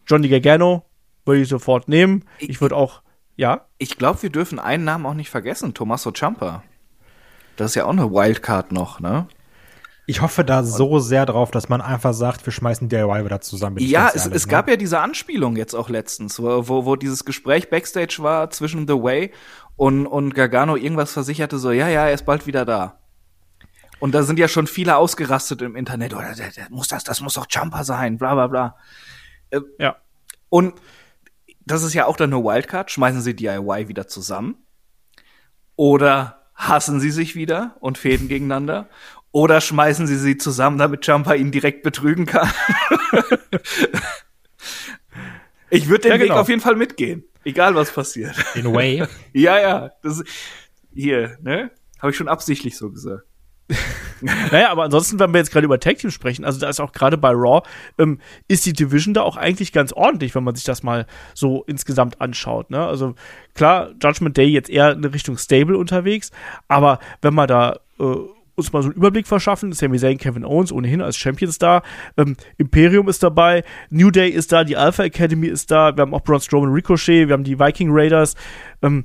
Johnny 0.07 0.29
Gargano 0.29 0.85
würde 1.25 1.41
ich 1.43 1.49
sofort 1.49 1.89
nehmen. 1.89 2.25
Ich, 2.39 2.51
ich 2.51 2.61
würde 2.61 2.77
auch, 2.77 3.03
ja. 3.37 3.67
Ich 3.79 3.99
glaube, 3.99 4.23
wir 4.23 4.31
dürfen 4.31 4.59
einen 4.59 4.85
Namen 4.85 5.07
auch 5.07 5.15
nicht 5.15 5.31
vergessen: 5.31 5.75
Tommaso 5.75 6.13
Ciampa. 6.13 6.63
Das 7.57 7.73
ist 7.73 7.75
ja 7.75 7.85
auch 7.85 7.91
eine 7.91 8.11
Wildcard 8.11 8.73
noch, 8.73 9.01
ne? 9.01 9.27
Ich 10.11 10.23
hoffe 10.23 10.45
da 10.45 10.65
so 10.65 10.99
sehr 10.99 11.25
drauf, 11.25 11.53
dass 11.53 11.69
man 11.69 11.81
einfach 11.81 12.15
sagt, 12.15 12.45
wir 12.45 12.53
schmeißen 12.53 12.89
DIY 12.89 13.25
wieder 13.25 13.41
zusammen. 13.41 13.77
Ja, 13.79 14.09
es, 14.13 14.25
ehrlich, 14.25 14.37
es 14.39 14.47
ne? 14.47 14.51
gab 14.51 14.69
ja 14.69 14.75
diese 14.75 14.99
Anspielung 14.99 15.55
jetzt 15.55 15.75
auch 15.75 15.89
letztens, 15.89 16.41
wo, 16.41 16.67
wo, 16.67 16.85
wo 16.85 16.97
dieses 16.97 17.25
Gespräch 17.25 17.71
Backstage 17.71 18.17
war 18.19 18.51
zwischen 18.51 18.89
The 18.89 18.95
Way 18.95 19.31
und, 19.81 20.07
und 20.07 20.35
Gargano 20.35 20.77
irgendwas 20.77 21.15
versicherte, 21.15 21.59
so, 21.59 21.71
ja, 21.73 21.89
ja, 21.89 22.07
er 22.07 22.13
ist 22.13 22.27
bald 22.27 22.47
wieder 22.47 22.67
da. 22.67 23.01
Und 23.99 24.15
da 24.15 24.25
sind 24.25 24.39
ja 24.39 24.47
schon 24.47 24.67
viele 24.67 24.97
ausgerastet 24.97 25.63
im 25.63 25.75
Internet, 25.75 26.13
oder 26.13 26.35
der, 26.35 26.51
der 26.51 26.69
muss 26.69 26.89
das, 26.89 27.03
das 27.03 27.23
muss 27.23 27.33
doch 27.33 27.47
Jumper 27.49 27.83
sein, 27.83 28.19
bla 28.19 28.35
bla 28.35 28.47
bla. 28.49 28.77
Äh, 29.49 29.63
ja. 29.79 29.97
Und 30.51 30.75
das 31.65 31.83
ist 31.83 31.95
ja 31.95 32.05
auch 32.05 32.19
dann 32.19 32.31
eine 32.31 32.45
Wildcard. 32.45 32.91
Schmeißen 32.91 33.23
sie 33.23 33.35
DIY 33.35 33.89
wieder 33.89 34.07
zusammen? 34.07 34.57
Oder 35.77 36.51
hassen 36.55 37.01
sie 37.01 37.11
sich 37.11 37.35
wieder 37.35 37.79
und 37.81 37.97
fäden 37.97 38.29
gegeneinander? 38.29 38.91
Oder 39.33 39.63
schmeißen 39.63 40.07
sie 40.07 40.19
sie 40.19 40.37
zusammen, 40.37 40.77
damit 40.77 41.07
Jumper 41.07 41.37
ihn 41.37 41.53
direkt 41.53 41.85
betrügen 41.85 42.27
kann. 42.27 42.53
ich 45.71 45.89
würde 45.89 46.03
den 46.03 46.11
ja, 46.11 46.17
genau. 46.17 46.35
Weg 46.35 46.41
auf 46.41 46.49
jeden 46.49 46.61
Fall 46.61 46.77
mitgehen. 46.77 47.25
Egal 47.45 47.75
was 47.75 47.93
passiert. 47.93 48.35
In 48.55 48.67
a 48.67 48.73
way. 48.73 49.05
ja, 49.33 49.61
ja. 49.61 49.91
Das, 50.03 50.23
hier, 50.93 51.39
ne? 51.41 51.71
Habe 52.01 52.11
ich 52.11 52.17
schon 52.17 52.29
absichtlich 52.29 52.77
so 52.77 52.91
gesagt. 52.91 53.25
naja, 54.51 54.71
aber 54.71 54.85
ansonsten, 54.85 55.19
wenn 55.19 55.33
wir 55.33 55.39
jetzt 55.39 55.53
gerade 55.53 55.65
über 55.65 55.79
Tag 55.79 55.99
Team 55.99 56.11
sprechen, 56.11 56.45
also 56.45 56.59
da 56.59 56.69
ist 56.69 56.81
auch 56.81 56.93
gerade 56.93 57.17
bei 57.17 57.31
Raw, 57.31 57.63
ähm, 57.99 58.19
ist 58.49 58.67
die 58.67 58.73
Division 58.73 59.15
da 59.15 59.23
auch 59.23 59.37
eigentlich 59.37 59.73
ganz 59.73 59.93
ordentlich, 59.93 60.35
wenn 60.35 60.45
man 60.45 60.57
sich 60.57 60.65
das 60.65 60.83
mal 60.83 61.07
so 61.35 61.65
insgesamt 61.67 62.21
anschaut. 62.21 62.71
Ne? 62.71 62.85
Also 62.85 63.15
klar, 63.55 63.91
Judgment 64.03 64.37
Day 64.37 64.49
jetzt 64.49 64.71
eher 64.71 64.93
in 64.93 65.05
Richtung 65.05 65.39
Stable 65.39 65.79
unterwegs, 65.79 66.31
aber 66.69 66.99
wenn 67.23 67.35
man 67.35 67.47
da 67.47 67.79
äh, 68.01 68.17
uns 68.61 68.73
mal 68.73 68.83
so 68.83 68.89
einen 68.89 68.97
Überblick 68.97 69.27
verschaffen. 69.27 69.73
Sami 69.73 69.99
Zayn, 69.99 70.19
Kevin 70.19 70.45
Owens 70.45 70.73
ohnehin 70.73 71.03
als 71.03 71.17
Champions 71.17 71.59
da. 71.59 71.83
Ähm, 72.17 72.37
Imperium 72.57 73.09
ist 73.09 73.23
dabei, 73.23 73.65
New 73.91 74.11
Day 74.11 74.31
ist 74.31 74.53
da, 74.53 74.65
die 74.65 74.77
Alpha 74.77 75.03
Academy 75.03 75.49
ist 75.49 75.71
da, 75.71 75.97
wir 75.97 76.03
haben 76.03 76.15
auch 76.15 76.23
Braun 76.23 76.41
Strowman 76.41 76.73
Ricochet, 76.73 77.29
wir 77.29 77.33
haben 77.33 77.45
die 77.45 77.59
Viking 77.59 77.89
Raiders. 77.91 78.35
Ähm, 78.83 79.05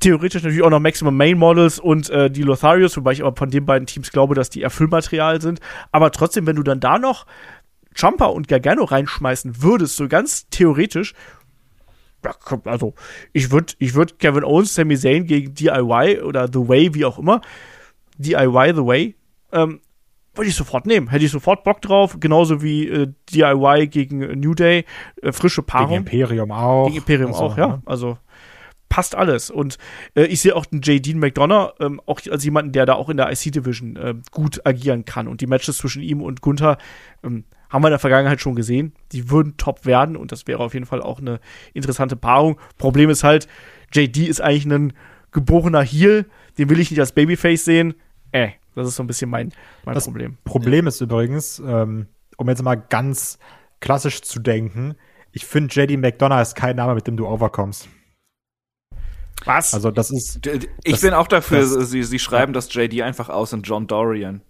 theoretisch 0.00 0.42
natürlich 0.42 0.62
auch 0.62 0.70
noch 0.70 0.80
Maximum 0.80 1.16
Main 1.16 1.38
Models 1.38 1.78
und 1.78 2.10
äh, 2.10 2.30
die 2.30 2.42
Lotharios, 2.42 2.96
wobei 2.96 3.12
ich 3.12 3.22
aber 3.22 3.36
von 3.36 3.50
den 3.50 3.66
beiden 3.66 3.86
Teams 3.86 4.10
glaube, 4.10 4.34
dass 4.34 4.50
die 4.50 4.62
Erfüllmaterial 4.62 5.40
sind. 5.40 5.60
Aber 5.92 6.10
trotzdem, 6.10 6.46
wenn 6.46 6.56
du 6.56 6.62
dann 6.62 6.80
da 6.80 6.98
noch 6.98 7.26
Jumper 7.94 8.32
und 8.32 8.48
Gargano 8.48 8.84
reinschmeißen 8.84 9.62
würdest, 9.62 9.96
so 9.96 10.08
ganz 10.08 10.48
theoretisch, 10.48 11.14
also 12.64 12.94
ich 13.32 13.50
würde 13.50 13.74
ich 13.78 13.94
würd 13.94 14.18
Kevin 14.18 14.44
Owens, 14.44 14.74
Sami 14.74 14.96
Zayn 14.96 15.26
gegen 15.26 15.54
DIY 15.54 16.20
oder 16.20 16.48
The 16.52 16.68
Way, 16.68 16.94
wie 16.94 17.04
auch 17.04 17.18
immer, 17.18 17.40
DIY 18.20 18.74
The 18.74 18.86
Way, 18.86 19.14
ähm, 19.52 19.80
würde 20.34 20.48
ich 20.48 20.54
sofort 20.54 20.86
nehmen. 20.86 21.08
Hätte 21.08 21.24
ich 21.24 21.30
sofort 21.30 21.64
Bock 21.64 21.82
drauf. 21.82 22.16
Genauso 22.20 22.62
wie 22.62 22.88
äh, 22.88 23.08
DIY 23.30 23.88
gegen 23.88 24.40
New 24.40 24.54
Day. 24.54 24.84
Äh, 25.22 25.32
frische 25.32 25.62
Paarung. 25.62 26.04
Gegen 26.04 26.22
Imperium 26.22 26.52
auch. 26.52 26.86
Gegen 26.86 26.98
Imperium 26.98 27.32
also, 27.32 27.42
auch, 27.42 27.58
ja. 27.58 27.66
Ne? 27.68 27.82
Also 27.84 28.18
passt 28.88 29.14
alles. 29.14 29.50
Und 29.50 29.78
äh, 30.14 30.24
ich 30.24 30.40
sehe 30.40 30.54
auch 30.54 30.66
den 30.66 30.80
J. 30.82 31.04
Dean 31.04 31.18
McDonough 31.18 31.74
ähm, 31.80 32.00
auch 32.06 32.20
als 32.30 32.44
jemanden, 32.44 32.72
der 32.72 32.86
da 32.86 32.94
auch 32.94 33.08
in 33.08 33.16
der 33.16 33.30
IC-Division 33.30 33.96
äh, 33.96 34.14
gut 34.30 34.64
agieren 34.64 35.04
kann. 35.04 35.28
Und 35.28 35.40
die 35.40 35.46
Matches 35.46 35.78
zwischen 35.78 36.02
ihm 36.02 36.22
und 36.22 36.42
Gunther 36.42 36.78
ähm, 37.24 37.44
haben 37.68 37.82
wir 37.82 37.88
in 37.88 37.92
der 37.92 37.98
Vergangenheit 37.98 38.40
schon 38.40 38.56
gesehen. 38.56 38.92
Die 39.12 39.30
würden 39.30 39.56
top 39.56 39.86
werden 39.86 40.16
und 40.16 40.32
das 40.32 40.46
wäre 40.46 40.60
auf 40.60 40.74
jeden 40.74 40.86
Fall 40.86 41.02
auch 41.02 41.20
eine 41.20 41.40
interessante 41.72 42.16
Paarung. 42.16 42.58
Problem 42.78 43.10
ist 43.10 43.24
halt, 43.24 43.46
JD 43.92 44.18
ist 44.28 44.40
eigentlich 44.40 44.66
ein 44.66 44.92
geborener 45.30 45.82
Heel. 45.82 46.26
Den 46.58 46.68
will 46.68 46.80
ich 46.80 46.90
nicht 46.90 47.00
als 47.00 47.12
Babyface 47.12 47.64
sehen 47.64 47.94
äh, 48.32 48.50
das 48.74 48.88
ist 48.88 48.96
so 48.96 49.02
ein 49.02 49.06
bisschen 49.06 49.30
mein, 49.30 49.52
mein 49.84 49.94
das 49.94 50.04
Problem. 50.04 50.38
Problem 50.44 50.86
ist 50.86 51.00
übrigens, 51.00 51.58
ähm, 51.58 52.06
um 52.36 52.48
jetzt 52.48 52.62
mal 52.62 52.76
ganz 52.76 53.38
klassisch 53.80 54.22
zu 54.22 54.40
denken, 54.40 54.94
ich 55.32 55.46
finde 55.46 55.74
JD 55.74 55.98
McDonough 55.98 56.42
ist 56.42 56.54
kein 56.54 56.76
Name, 56.76 56.94
mit 56.94 57.06
dem 57.06 57.16
du 57.16 57.26
overkommst. 57.26 57.88
Was? 59.44 59.72
Also 59.72 59.90
das 59.90 60.10
ist. 60.10 60.46
Ich 60.84 60.92
das, 60.92 61.00
bin 61.00 61.14
auch 61.14 61.26
dafür, 61.26 61.60
das, 61.60 61.90
sie, 61.90 62.02
sie 62.02 62.18
schreiben 62.18 62.52
ja. 62.52 62.54
das 62.54 62.72
JD 62.72 63.02
einfach 63.02 63.28
aus 63.28 63.52
in 63.52 63.62
John 63.62 63.86
Dorian. 63.86 64.42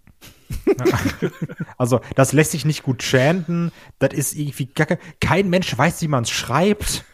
also, 1.77 2.01
das 2.15 2.33
lässt 2.33 2.51
sich 2.51 2.65
nicht 2.65 2.83
gut 2.83 3.01
chanten. 3.03 3.71
Das 3.99 4.13
ist 4.13 4.35
irgendwie 4.35 4.65
gar 4.65 4.87
kein 5.21 5.49
Mensch 5.49 5.77
weiß, 5.77 6.01
wie 6.01 6.09
man 6.09 6.23
es 6.23 6.29
schreibt. 6.29 7.05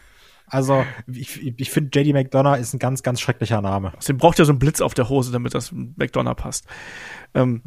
Also, 0.50 0.84
ich, 1.06 1.46
ich 1.58 1.70
finde, 1.70 1.98
JD 1.98 2.14
McDonough 2.14 2.58
ist 2.58 2.74
ein 2.74 2.78
ganz, 2.78 3.02
ganz 3.02 3.20
schrecklicher 3.20 3.60
Name. 3.60 3.92
Außerdem 3.96 4.18
braucht 4.18 4.38
ja 4.38 4.44
so 4.44 4.52
einen 4.52 4.58
Blitz 4.58 4.80
auf 4.80 4.94
der 4.94 5.08
Hose, 5.08 5.32
damit 5.32 5.54
das 5.54 5.72
McDonough 5.72 6.36
passt. 6.36 6.66
Ähm, 7.34 7.62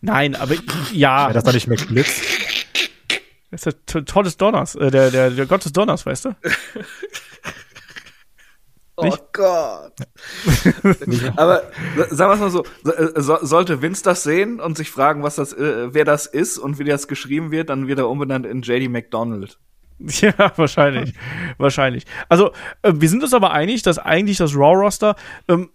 nein, 0.00 0.34
aber 0.34 0.54
ja. 0.92 1.28
ja 1.28 1.32
das 1.32 1.44
war 1.44 1.52
nicht 1.52 1.68
McBlitz. 1.68 2.22
Das 3.50 3.66
ist 3.66 3.94
der 3.94 4.04
Tor 4.04 4.22
des 4.22 4.38
Donners, 4.38 4.74
äh, 4.76 4.90
der, 4.90 5.10
der, 5.10 5.30
der 5.30 5.46
Gott 5.46 5.64
des 5.64 5.72
Donners, 5.72 6.06
weißt 6.06 6.26
du? 6.26 6.36
Oh 8.94 9.16
Gott. 9.32 9.94
Aber 11.36 11.62
sagen 12.10 12.30
wir 12.30 12.34
es 12.34 12.40
mal 12.40 12.50
so, 12.50 12.64
äh, 12.84 13.20
so, 13.20 13.38
sollte 13.40 13.80
Vince 13.80 14.04
das 14.04 14.22
sehen 14.22 14.60
und 14.60 14.76
sich 14.76 14.90
fragen, 14.90 15.22
was 15.22 15.36
das, 15.36 15.54
äh, 15.54 15.94
wer 15.94 16.04
das 16.04 16.26
ist 16.26 16.58
und 16.58 16.78
wie 16.78 16.84
das 16.84 17.08
geschrieben 17.08 17.50
wird, 17.50 17.70
dann 17.70 17.88
wird 17.88 17.98
er 17.98 18.08
umbenannt 18.08 18.44
in 18.44 18.60
JD 18.60 18.90
McDonald. 18.90 19.58
Ja, 20.20 20.52
wahrscheinlich. 20.56 21.14
wahrscheinlich. 21.58 22.04
Also, 22.28 22.52
äh, 22.82 22.92
wir 22.94 23.08
sind 23.08 23.22
uns 23.22 23.34
aber 23.34 23.52
einig, 23.52 23.82
dass 23.82 23.98
eigentlich 23.98 24.38
das 24.38 24.56
Raw-Roster 24.56 25.16
ähm, 25.48 25.70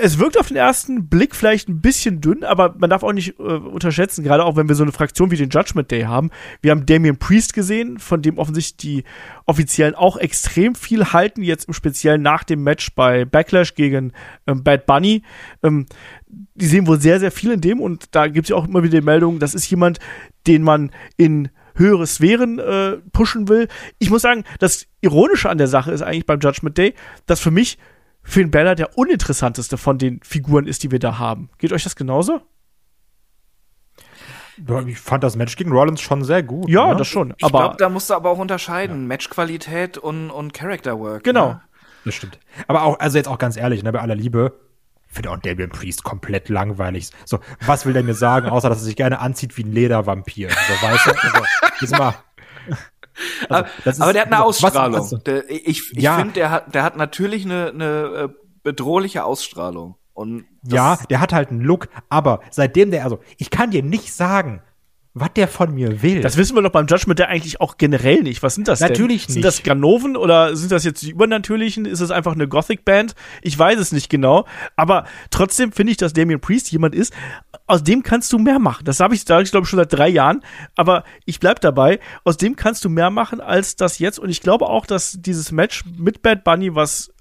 es 0.00 0.20
wirkt 0.20 0.38
auf 0.38 0.46
den 0.46 0.56
ersten 0.56 1.08
Blick 1.08 1.34
vielleicht 1.34 1.68
ein 1.68 1.80
bisschen 1.80 2.20
dünn, 2.20 2.44
aber 2.44 2.76
man 2.78 2.88
darf 2.88 3.02
auch 3.02 3.12
nicht 3.12 3.40
äh, 3.40 3.42
unterschätzen, 3.42 4.22
gerade 4.22 4.44
auch 4.44 4.54
wenn 4.54 4.68
wir 4.68 4.76
so 4.76 4.84
eine 4.84 4.92
Fraktion 4.92 5.32
wie 5.32 5.36
den 5.36 5.50
Judgment 5.50 5.90
Day 5.90 6.02
haben. 6.02 6.30
Wir 6.62 6.70
haben 6.70 6.86
Damien 6.86 7.18
Priest 7.18 7.52
gesehen, 7.52 7.98
von 7.98 8.22
dem 8.22 8.38
offensichtlich 8.38 8.76
die 8.76 9.04
Offiziellen 9.44 9.96
auch 9.96 10.16
extrem 10.16 10.76
viel 10.76 11.12
halten, 11.12 11.42
jetzt 11.42 11.64
im 11.66 11.74
Speziellen 11.74 12.22
nach 12.22 12.44
dem 12.44 12.62
Match 12.62 12.94
bei 12.94 13.24
Backlash 13.24 13.74
gegen 13.74 14.12
ähm, 14.46 14.62
Bad 14.62 14.86
Bunny. 14.86 15.24
Ähm, 15.64 15.86
die 16.28 16.66
sehen 16.66 16.86
wohl 16.86 17.00
sehr, 17.00 17.18
sehr 17.18 17.32
viel 17.32 17.50
in 17.50 17.60
dem 17.60 17.80
und 17.80 18.14
da 18.14 18.28
gibt 18.28 18.44
es 18.44 18.50
ja 18.50 18.56
auch 18.56 18.68
immer 18.68 18.84
wieder 18.84 19.00
die 19.00 19.04
Meldung, 19.04 19.40
das 19.40 19.52
ist 19.52 19.68
jemand, 19.68 19.98
den 20.46 20.62
man 20.62 20.92
in 21.16 21.48
höhere 21.78 22.06
Sphären 22.06 22.58
äh, 22.58 22.98
pushen 23.12 23.48
will. 23.48 23.68
Ich 23.98 24.10
muss 24.10 24.22
sagen, 24.22 24.44
das 24.58 24.86
Ironische 25.00 25.48
an 25.48 25.58
der 25.58 25.68
Sache 25.68 25.92
ist 25.92 26.02
eigentlich 26.02 26.26
beim 26.26 26.40
Judgment 26.40 26.76
Day, 26.76 26.94
dass 27.26 27.40
für 27.40 27.50
mich 27.50 27.78
Finn 28.22 28.50
Balor 28.50 28.74
der 28.74 28.98
uninteressanteste 28.98 29.78
von 29.78 29.98
den 29.98 30.20
Figuren 30.22 30.66
ist, 30.66 30.82
die 30.82 30.90
wir 30.90 30.98
da 30.98 31.18
haben. 31.18 31.50
Geht 31.58 31.72
euch 31.72 31.84
das 31.84 31.96
genauso? 31.96 32.42
Ich 34.86 34.98
fand 34.98 35.22
das 35.22 35.36
Match 35.36 35.56
gegen 35.56 35.70
Rollins 35.70 36.00
schon 36.00 36.24
sehr 36.24 36.42
gut. 36.42 36.68
Ja, 36.68 36.88
ne? 36.88 36.96
das 36.96 37.06
schon. 37.06 37.32
Ich 37.36 37.46
glaube, 37.46 37.76
da 37.78 37.88
musst 37.88 38.10
du 38.10 38.14
aber 38.14 38.30
auch 38.30 38.38
unterscheiden. 38.38 39.02
Ja. 39.02 39.06
Matchqualität 39.06 39.98
und, 39.98 40.30
und 40.30 40.52
Character 40.52 40.98
Work. 40.98 41.24
Genau. 41.24 41.48
Ne? 41.48 41.60
Das 42.04 42.14
stimmt. 42.14 42.38
Aber 42.66 42.82
auch, 42.82 42.98
also 42.98 43.18
jetzt 43.18 43.28
auch 43.28 43.38
ganz 43.38 43.56
ehrlich, 43.56 43.82
ne, 43.82 43.92
bei 43.92 44.00
aller 44.00 44.14
Liebe, 44.14 44.58
finde 45.08 45.30
auch 45.30 45.38
Damien 45.38 45.70
Priest 45.70 46.04
komplett 46.04 46.48
langweilig. 46.48 47.10
So, 47.24 47.40
was 47.66 47.86
will 47.86 47.92
der 47.92 48.02
mir 48.02 48.14
sagen, 48.14 48.48
außer 48.48 48.68
dass 48.68 48.78
er 48.78 48.84
sich 48.84 48.96
gerne 48.96 49.20
anzieht 49.20 49.56
wie 49.56 49.64
ein 49.64 49.72
Ledervampir? 49.72 50.50
So, 50.50 50.86
weißt 50.86 51.06
du? 51.06 51.12
Also, 51.80 51.96
mal, 51.96 52.14
also, 53.48 53.68
ist, 53.84 54.00
aber 54.00 54.12
der 54.12 54.22
hat 54.22 54.32
eine 54.32 54.44
Ausstrahlung. 54.44 55.00
Was, 55.00 55.12
also, 55.12 55.18
der, 55.18 55.48
ich 55.50 55.92
ich 55.92 56.02
ja. 56.02 56.18
finde, 56.18 56.34
der 56.34 56.50
hat, 56.50 56.74
der 56.74 56.82
hat 56.82 56.96
natürlich 56.96 57.44
eine, 57.44 57.70
eine 57.70 57.84
äh, 57.84 58.28
bedrohliche 58.62 59.24
Ausstrahlung. 59.24 59.96
Und 60.12 60.46
ja, 60.64 60.98
der 61.10 61.20
hat 61.20 61.32
halt 61.32 61.50
einen 61.50 61.60
Look, 61.60 61.88
aber 62.08 62.40
seitdem 62.50 62.90
der, 62.90 63.04
also 63.04 63.20
ich 63.36 63.50
kann 63.50 63.70
dir 63.70 63.84
nicht 63.84 64.12
sagen, 64.12 64.62
was 65.20 65.32
der 65.34 65.48
von 65.48 65.74
mir 65.74 66.02
will. 66.02 66.20
Das 66.20 66.36
wissen 66.36 66.56
wir 66.56 66.62
doch 66.62 66.70
beim 66.70 66.86
Judgment 66.86 67.18
der 67.18 67.28
eigentlich 67.28 67.60
auch 67.60 67.78
generell 67.78 68.22
nicht. 68.22 68.42
Was 68.42 68.54
sind 68.54 68.68
das 68.68 68.80
Natürlich 68.80 69.26
denn? 69.26 69.34
nicht. 69.34 69.34
Sind 69.34 69.44
das 69.44 69.62
Ganoven 69.62 70.16
oder 70.16 70.56
sind 70.56 70.72
das 70.72 70.84
jetzt 70.84 71.02
die 71.02 71.10
Übernatürlichen? 71.10 71.84
Ist 71.84 72.00
es 72.00 72.10
einfach 72.10 72.32
eine 72.32 72.48
Gothic-Band? 72.48 73.14
Ich 73.42 73.58
weiß 73.58 73.78
es 73.78 73.92
nicht 73.92 74.08
genau. 74.08 74.46
Aber 74.76 75.04
trotzdem 75.30 75.72
finde 75.72 75.92
ich, 75.92 75.96
dass 75.96 76.12
Damien 76.12 76.40
Priest 76.40 76.70
jemand 76.72 76.94
ist, 76.94 77.12
aus 77.66 77.82
dem 77.82 78.02
kannst 78.02 78.32
du 78.32 78.38
mehr 78.38 78.58
machen. 78.58 78.84
Das 78.84 79.00
habe 79.00 79.14
ich, 79.14 79.22
sag 79.22 79.42
ich 79.42 79.50
glaube 79.50 79.66
schon 79.66 79.78
seit 79.78 79.92
drei 79.92 80.08
Jahren. 80.08 80.42
Aber 80.76 81.04
ich 81.24 81.40
bleib 81.40 81.60
dabei. 81.60 82.00
Aus 82.24 82.36
dem 82.36 82.56
kannst 82.56 82.84
du 82.84 82.88
mehr 82.88 83.10
machen 83.10 83.40
als 83.40 83.76
das 83.76 83.98
jetzt. 83.98 84.18
Und 84.18 84.30
ich 84.30 84.40
glaube 84.40 84.66
auch, 84.66 84.86
dass 84.86 85.16
dieses 85.20 85.52
Match 85.52 85.84
mit 85.96 86.22
Bad 86.22 86.44
Bunny, 86.44 86.74
was 86.74 87.12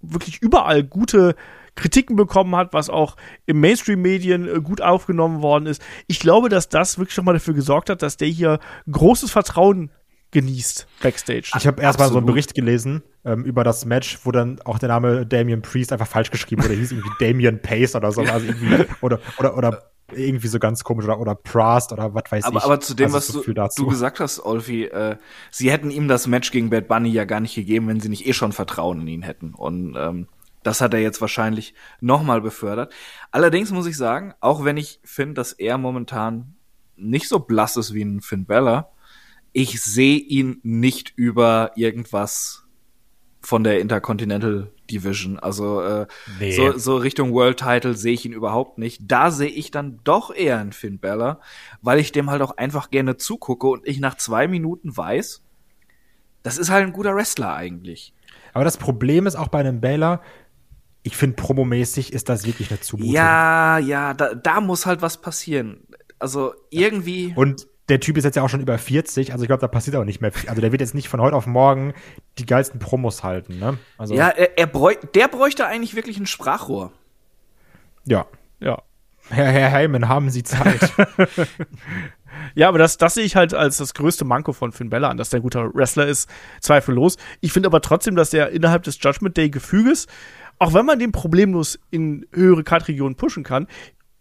wirklich 0.00 0.42
überall 0.42 0.84
gute 0.84 1.34
Kritiken 1.76 2.16
bekommen 2.16 2.56
hat, 2.56 2.72
was 2.72 2.90
auch 2.90 3.16
im 3.46 3.60
Mainstream-Medien 3.60 4.48
äh, 4.48 4.60
gut 4.60 4.82
aufgenommen 4.82 5.42
worden 5.42 5.66
ist. 5.66 5.82
Ich 6.08 6.18
glaube, 6.18 6.48
dass 6.48 6.68
das 6.68 6.98
wirklich 6.98 7.16
nochmal 7.16 7.34
dafür 7.34 7.54
gesorgt 7.54 7.90
hat, 7.90 8.02
dass 8.02 8.16
der 8.16 8.28
hier 8.28 8.58
großes 8.90 9.30
Vertrauen 9.30 9.90
genießt 10.32 10.86
backstage. 11.02 11.52
Ich 11.56 11.66
habe 11.66 11.80
erstmal 11.80 12.08
so 12.08 12.16
einen 12.16 12.26
Bericht 12.26 12.54
gelesen 12.54 13.02
ähm, 13.24 13.44
über 13.44 13.64
das 13.64 13.84
Match, 13.84 14.18
wo 14.24 14.32
dann 14.32 14.60
auch 14.64 14.78
der 14.78 14.88
Name 14.88 15.24
Damien 15.24 15.62
Priest 15.62 15.92
einfach 15.92 16.08
falsch 16.08 16.30
geschrieben 16.30 16.64
wurde. 16.64 16.74
hieß 16.74 16.92
irgendwie 16.92 17.10
Damien 17.20 17.62
Pace 17.62 17.94
oder 17.94 18.10
so. 18.12 18.22
Also 18.22 18.46
irgendwie, 18.46 18.84
oder, 19.00 19.20
oder, 19.38 19.56
oder 19.56 19.82
irgendwie 20.12 20.48
so 20.48 20.58
ganz 20.58 20.84
komisch 20.84 21.04
oder, 21.04 21.18
oder 21.18 21.34
Prast 21.34 21.92
oder 21.92 22.14
was 22.14 22.24
weiß 22.30 22.44
aber, 22.44 22.58
ich. 22.58 22.64
Aber 22.64 22.80
zu 22.80 22.94
dem, 22.94 23.06
also 23.06 23.16
was 23.16 23.26
so 23.28 23.42
du, 23.42 23.68
du, 23.76 23.86
gesagt 23.86 24.20
hast, 24.20 24.40
Olfi, 24.40 24.84
äh, 24.84 25.16
sie 25.50 25.70
hätten 25.70 25.90
ihm 25.90 26.08
das 26.08 26.26
Match 26.26 26.50
gegen 26.50 26.70
Bad 26.70 26.88
Bunny 26.88 27.10
ja 27.10 27.24
gar 27.24 27.40
nicht 27.40 27.54
gegeben, 27.54 27.88
wenn 27.88 28.00
sie 28.00 28.08
nicht 28.08 28.26
eh 28.26 28.32
schon 28.32 28.52
Vertrauen 28.52 29.00
in 29.00 29.08
ihn 29.08 29.22
hätten. 29.22 29.54
Und 29.54 29.96
ähm, 29.96 30.28
das 30.66 30.80
hat 30.80 30.94
er 30.94 31.00
jetzt 31.00 31.20
wahrscheinlich 31.20 31.74
nochmal 32.00 32.40
befördert. 32.40 32.92
Allerdings 33.30 33.70
muss 33.70 33.86
ich 33.86 33.96
sagen, 33.96 34.34
auch 34.40 34.64
wenn 34.64 34.76
ich 34.76 34.98
finde, 35.04 35.34
dass 35.34 35.52
er 35.52 35.78
momentan 35.78 36.56
nicht 36.96 37.28
so 37.28 37.38
blass 37.38 37.76
ist 37.76 37.94
wie 37.94 38.02
ein 38.02 38.20
Finn 38.20 38.46
Bella, 38.46 38.90
ich 39.52 39.80
sehe 39.80 40.18
ihn 40.18 40.58
nicht 40.64 41.12
über 41.14 41.70
irgendwas 41.76 42.64
von 43.40 43.62
der 43.62 43.80
Intercontinental 43.80 44.72
Division. 44.90 45.38
Also 45.38 45.82
äh, 45.82 46.06
nee. 46.40 46.50
so, 46.50 46.76
so 46.76 46.96
Richtung 46.96 47.32
World 47.32 47.60
Title 47.60 47.94
sehe 47.94 48.14
ich 48.14 48.24
ihn 48.24 48.32
überhaupt 48.32 48.76
nicht. 48.78 49.02
Da 49.06 49.30
sehe 49.30 49.48
ich 49.48 49.70
dann 49.70 50.00
doch 50.02 50.34
eher 50.34 50.58
einen 50.58 50.72
Finn 50.72 50.98
Bella, 50.98 51.40
weil 51.80 52.00
ich 52.00 52.10
dem 52.10 52.28
halt 52.28 52.42
auch 52.42 52.56
einfach 52.56 52.90
gerne 52.90 53.16
zugucke 53.18 53.68
und 53.68 53.86
ich 53.86 54.00
nach 54.00 54.16
zwei 54.16 54.48
Minuten 54.48 54.96
weiß, 54.96 55.44
das 56.42 56.58
ist 56.58 56.70
halt 56.70 56.84
ein 56.84 56.92
guter 56.92 57.14
Wrestler 57.14 57.54
eigentlich. 57.54 58.12
Aber 58.52 58.64
das 58.64 58.78
Problem 58.78 59.26
ist 59.26 59.36
auch 59.36 59.48
bei 59.48 59.60
einem 59.60 59.80
Baylor, 59.80 60.22
ich 61.06 61.16
finde, 61.16 61.36
promomäßig 61.36 62.12
ist 62.12 62.28
das 62.28 62.46
wirklich 62.46 62.70
eine 62.70 62.80
Zumutung. 62.80 63.12
Ja, 63.12 63.78
ja, 63.78 64.12
da, 64.12 64.34
da 64.34 64.60
muss 64.60 64.86
halt 64.86 65.02
was 65.02 65.18
passieren. 65.18 65.86
Also 66.18 66.52
irgendwie. 66.70 67.32
Und 67.36 67.68
der 67.88 68.00
Typ 68.00 68.16
ist 68.16 68.24
jetzt 68.24 68.34
ja 68.34 68.42
auch 68.42 68.48
schon 68.48 68.60
über 68.60 68.76
40, 68.76 69.32
also 69.32 69.44
ich 69.44 69.48
glaube, 69.48 69.60
da 69.60 69.68
passiert 69.68 69.94
auch 69.94 70.04
nicht 70.04 70.20
mehr 70.20 70.32
viel. 70.32 70.48
Also 70.48 70.60
der 70.60 70.72
wird 70.72 70.80
jetzt 70.80 70.96
nicht 70.96 71.08
von 71.08 71.20
heute 71.20 71.36
auf 71.36 71.46
morgen 71.46 71.94
die 72.38 72.46
geilsten 72.46 72.80
Promos 72.80 73.22
halten, 73.22 73.60
ne? 73.60 73.78
Also 73.96 74.14
ja, 74.14 74.28
er, 74.30 74.58
er 74.58 74.66
bräuch, 74.66 74.96
der 75.14 75.28
bräuchte 75.28 75.64
eigentlich 75.66 75.94
wirklich 75.94 76.18
ein 76.18 76.26
Sprachrohr. 76.26 76.92
Ja. 78.04 78.26
Ja. 78.58 78.82
Herr, 79.28 79.46
Herr 79.46 79.70
Heyman, 79.70 80.08
haben 80.08 80.30
Sie 80.30 80.42
Zeit? 80.42 80.92
ja, 82.54 82.68
aber 82.68 82.78
das, 82.78 82.98
das 82.98 83.14
sehe 83.14 83.24
ich 83.24 83.36
halt 83.36 83.54
als 83.54 83.76
das 83.76 83.94
größte 83.94 84.24
Manko 84.24 84.52
von 84.52 84.72
Finn 84.72 84.90
Bella 84.90 85.08
an, 85.08 85.16
dass 85.16 85.30
der 85.30 85.38
ein 85.38 85.42
guter 85.42 85.72
Wrestler 85.72 86.06
ist, 86.06 86.28
zweifellos. 86.60 87.16
Ich 87.40 87.52
finde 87.52 87.68
aber 87.68 87.80
trotzdem, 87.80 88.16
dass 88.16 88.34
er 88.34 88.50
innerhalb 88.50 88.82
des 88.82 88.98
Judgment 89.00 89.36
Day 89.36 89.50
Gefüges 89.50 90.06
auch 90.58 90.74
wenn 90.74 90.86
man 90.86 90.98
den 90.98 91.12
problemlos 91.12 91.78
in 91.90 92.26
höhere 92.32 92.64
Kartregionen 92.64 93.16
pushen 93.16 93.44
kann, 93.44 93.66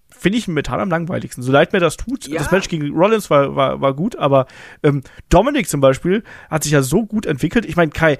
finde 0.09 0.37
ich 0.37 0.47
Metall 0.47 0.79
am 0.79 0.89
langweiligsten. 0.89 1.43
So 1.43 1.51
leid 1.51 1.73
mir 1.73 1.79
das 1.79 1.97
tut. 1.97 2.27
Ja. 2.27 2.39
Das 2.39 2.51
Match 2.51 2.69
gegen 2.69 2.93
Rollins 2.93 3.29
war, 3.29 3.55
war, 3.55 3.81
war 3.81 3.93
gut, 3.93 4.15
aber 4.15 4.47
ähm, 4.83 5.01
Dominic 5.29 5.67
zum 5.67 5.81
Beispiel 5.81 6.23
hat 6.49 6.63
sich 6.63 6.71
ja 6.71 6.81
so 6.81 7.05
gut 7.05 7.25
entwickelt. 7.25 7.65
Ich 7.65 7.75
meine, 7.75 7.91
Kai, 7.91 8.17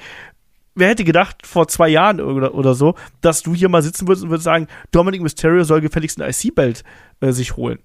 wer 0.76 0.90
hätte 0.90 1.04
gedacht 1.04 1.46
vor 1.46 1.68
zwei 1.68 1.90
Jahren 1.90 2.22
oder, 2.22 2.54
oder 2.54 2.76
so, 2.76 2.96
dass 3.22 3.42
du 3.44 3.56
hier 3.56 3.70
mal 3.70 3.82
sitzen 3.82 4.08
würdest 4.08 4.24
und 4.24 4.30
würdest 4.30 4.46
sagen, 4.46 4.68
Dominic 4.92 5.22
Mysterio 5.22 5.64
soll 5.64 5.82
gefälligst 5.82 6.22
ein 6.22 6.30
IC-Belt 6.30 6.84
äh, 7.22 7.32
sich 7.32 7.56
holen. 7.56 7.80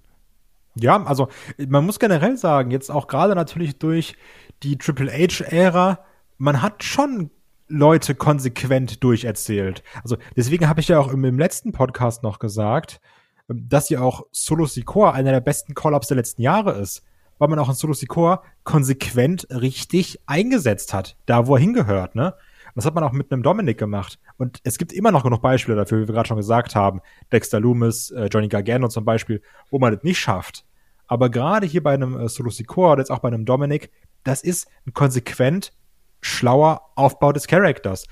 Ja, 0.75 1.03
also 1.05 1.29
man 1.69 1.85
muss 1.85 1.99
generell 1.99 2.37
sagen, 2.37 2.71
jetzt 2.71 2.91
auch 2.91 3.07
gerade 3.07 3.35
natürlich 3.35 3.79
durch 3.79 4.17
die 4.63 4.77
Triple 4.77 5.11
H-Ära, 5.11 6.01
man 6.39 6.63
hat 6.63 6.85
schon 6.85 7.31
Leute 7.71 8.15
konsequent 8.15 9.03
durcherzählt. 9.03 9.83
Also 10.03 10.17
deswegen 10.37 10.69
habe 10.69 10.81
ich 10.81 10.89
ja 10.89 10.99
auch 10.99 11.13
im, 11.13 11.25
im, 11.25 11.39
letzten 11.39 11.73
Podcast 11.73 12.23
noch 12.23 12.39
gesagt, 12.39 13.01
ähm, 13.49 13.67
dass 13.69 13.89
ja 13.89 14.01
auch 14.01 14.27
Solo 14.33 14.67
Sikoa 14.67 15.13
einer 15.13 15.31
der 15.31 15.41
besten 15.41 15.75
Call-Ups 15.75 16.09
der 16.09 16.17
letzten 16.17 16.43
Jahre 16.43 16.73
ist, 16.73 17.05
weil 17.39 17.49
man 17.49 17.59
auch 17.59 17.69
in 17.69 17.75
Solo 17.75 17.95
Sikoa 17.95 18.43
konsequent 18.65 19.47
richtig 19.51 20.21
eingesetzt 20.27 20.93
hat, 20.93 21.17
da 21.27 21.47
wo 21.47 21.55
er 21.55 21.61
hingehört, 21.61 22.15
ne? 22.15 22.35
Das 22.75 22.85
hat 22.85 22.95
man 22.95 23.03
auch 23.03 23.13
mit 23.13 23.33
einem 23.33 23.43
Dominik 23.43 23.79
gemacht. 23.79 24.21
Und 24.37 24.61
es 24.63 24.79
gibt 24.79 24.93
immer 24.93 25.11
noch 25.11 25.25
genug 25.25 25.43
Beispiele 25.43 25.77
dafür, 25.77 26.03
wie 26.03 26.09
wir 26.09 26.15
gerade 26.15 26.29
schon 26.29 26.37
gesagt 26.37 26.77
haben. 26.77 27.01
Dexter 27.33 27.59
Loomis, 27.59 28.11
äh, 28.13 28.27
Johnny 28.27 28.47
Gargano 28.47 28.87
zum 28.89 29.05
Beispiel, 29.05 29.43
wo 29.71 29.81
man 29.81 29.93
das 29.93 30.05
nicht 30.05 30.21
schafft. 30.21 30.65
Aber 31.09 31.31
gerade 31.31 31.67
hier 31.67 31.83
bei 31.83 31.95
einem 31.95 32.17
äh, 32.17 32.29
Solo 32.29 32.51
Sikoa 32.51 32.93
oder 32.93 33.01
jetzt 33.01 33.11
auch 33.11 33.19
bei 33.19 33.29
einem 33.29 33.45
Dominik, 33.45 33.91
das 34.23 34.43
ist 34.43 34.69
ein 34.87 34.93
konsequent 34.93 35.73
schlauer 36.21 36.83
Aufbau 36.95 37.33
des 37.33 37.47
Charakters. 37.47 38.07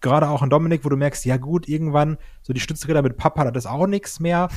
Gerade 0.00 0.28
auch 0.28 0.42
in 0.42 0.50
Dominik, 0.50 0.84
wo 0.84 0.88
du 0.88 0.96
merkst, 0.96 1.24
ja 1.24 1.36
gut, 1.36 1.68
irgendwann 1.68 2.18
so 2.42 2.52
die 2.52 2.60
Stützräder 2.60 3.02
mit 3.02 3.16
Papa, 3.16 3.50
das 3.50 3.64
ist 3.64 3.70
auch 3.70 3.86
nichts 3.86 4.20
mehr. 4.20 4.48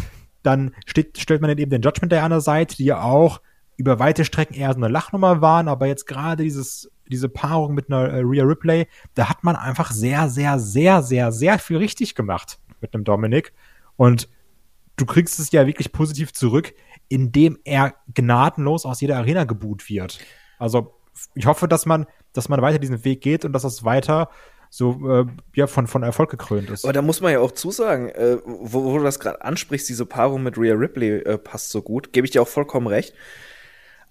Dann 0.44 0.74
steht, 0.86 1.18
stellt 1.18 1.42
man 1.42 1.50
dann 1.50 1.58
eben 1.58 1.72
den 1.72 1.82
Judgment 1.82 2.12
Day 2.12 2.20
an 2.20 2.32
der 2.32 2.42
Seite, 2.42 2.76
die 2.76 2.86
ja 2.86 3.02
auch 3.02 3.42
über 3.78 4.00
weite 4.00 4.26
Strecken 4.26 4.56
eher 4.56 4.74
so 4.74 4.78
eine 4.78 4.88
Lachnummer 4.88 5.42
waren, 5.42 5.68
aber 5.68 5.86
jetzt 5.86 6.08
gerade 6.08 6.44
dieses, 6.44 6.92
diese 7.08 7.30
Paarung 7.30 7.76
mit 7.76 7.90
einer 7.90 8.10
äh, 8.10 8.22
Rhea 8.22 8.44
Ripley, 8.44 8.88
da 9.14 9.30
hat 9.30 9.44
man 9.44 9.56
einfach 9.56 9.92
sehr, 9.92 10.30
sehr, 10.30 10.60
sehr, 10.60 11.04
sehr, 11.04 11.32
sehr 11.32 11.60
viel 11.60 11.78
richtig 11.78 12.16
gemacht 12.16 12.60
mit 12.82 12.94
einem 12.94 13.04
Dominik. 13.04 13.54
Und 13.96 14.30
du 14.96 15.06
kriegst 15.06 15.40
es 15.40 15.52
ja 15.52 15.68
wirklich 15.68 15.92
positiv 15.92 16.34
zurück, 16.34 16.74
indem 17.08 17.60
er 17.64 17.94
gnadenlos 18.14 18.86
aus 18.86 19.00
jeder 19.00 19.18
Arena 19.18 19.44
geboot 19.44 19.88
wird. 19.90 20.20
Also 20.58 20.96
ich 21.36 21.46
hoffe, 21.46 21.68
dass 21.68 21.86
man 21.86 22.08
dass 22.38 22.50
man 22.50 22.62
weiter 22.62 22.80
diesen 22.80 23.04
Weg 23.04 23.22
geht 23.22 23.46
und 23.46 23.54
dass 23.54 23.64
das 23.64 23.84
weiter 23.84 24.30
so 24.70 25.00
äh, 25.10 25.26
ja 25.56 25.68
von 25.68 25.88
von 25.88 26.04
Erfolg 26.04 26.30
gekrönt 26.30 26.70
ist. 26.70 26.84
Aber 26.84 26.94
da 26.94 27.02
muss 27.02 27.22
man 27.22 27.32
ja 27.32 27.40
auch 27.40 27.52
zusagen, 27.52 28.10
äh, 28.10 28.38
wo, 28.46 28.84
wo 28.84 28.98
du 28.98 29.04
das 29.04 29.20
gerade 29.20 29.42
ansprichst, 29.44 29.88
diese 29.90 30.06
Paarung 30.06 30.44
mit 30.44 30.58
Rhea 30.58 30.76
Ripley 30.76 31.20
äh, 31.20 31.38
passt 31.38 31.70
so 31.70 31.82
gut, 31.82 32.14
gebe 32.14 32.26
ich 32.26 32.32
dir 32.32 32.42
auch 32.42 32.48
vollkommen 32.48 32.88
recht. 32.88 33.14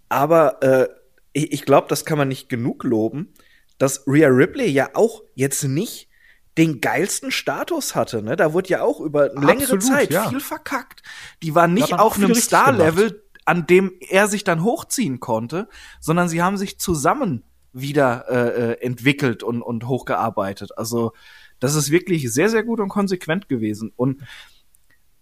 Aber 0.08 0.62
äh, 0.62 0.88
ich, 1.32 1.52
ich 1.52 1.62
glaube, 1.64 1.88
das 1.88 2.04
kann 2.04 2.18
man 2.18 2.28
nicht 2.28 2.48
genug 2.48 2.84
loben, 2.84 3.34
dass 3.78 4.06
Rhea 4.06 4.28
Ripley 4.28 4.68
ja 4.68 4.90
auch 4.94 5.22
jetzt 5.34 5.64
nicht 5.64 6.08
den 6.56 6.80
geilsten 6.80 7.30
Status 7.30 7.94
hatte. 7.94 8.22
Ne? 8.22 8.36
Da 8.36 8.52
wurde 8.54 8.70
ja 8.70 8.82
auch 8.82 9.00
über 9.00 9.28
längere 9.34 9.78
Zeit 9.78 10.10
ja. 10.10 10.28
viel 10.28 10.40
verkackt. 10.40 11.02
Die 11.42 11.54
war 11.54 11.68
nicht 11.68 11.92
auf 11.92 12.16
einem 12.16 12.34
Star-Level, 12.34 13.22
an 13.44 13.66
dem 13.66 13.92
er 14.00 14.26
sich 14.26 14.42
dann 14.42 14.64
hochziehen 14.64 15.20
konnte, 15.20 15.68
sondern 16.00 16.28
sie 16.28 16.42
haben 16.42 16.56
sich 16.56 16.80
zusammen 16.80 17.44
wieder 17.76 18.24
äh, 18.28 18.72
äh, 18.72 18.80
entwickelt 18.80 19.42
und, 19.42 19.62
und 19.62 19.86
hochgearbeitet. 19.86 20.76
Also 20.78 21.12
das 21.60 21.74
ist 21.74 21.90
wirklich 21.90 22.32
sehr, 22.32 22.48
sehr 22.48 22.62
gut 22.62 22.80
und 22.80 22.88
konsequent 22.88 23.48
gewesen. 23.48 23.92
Und 23.96 24.22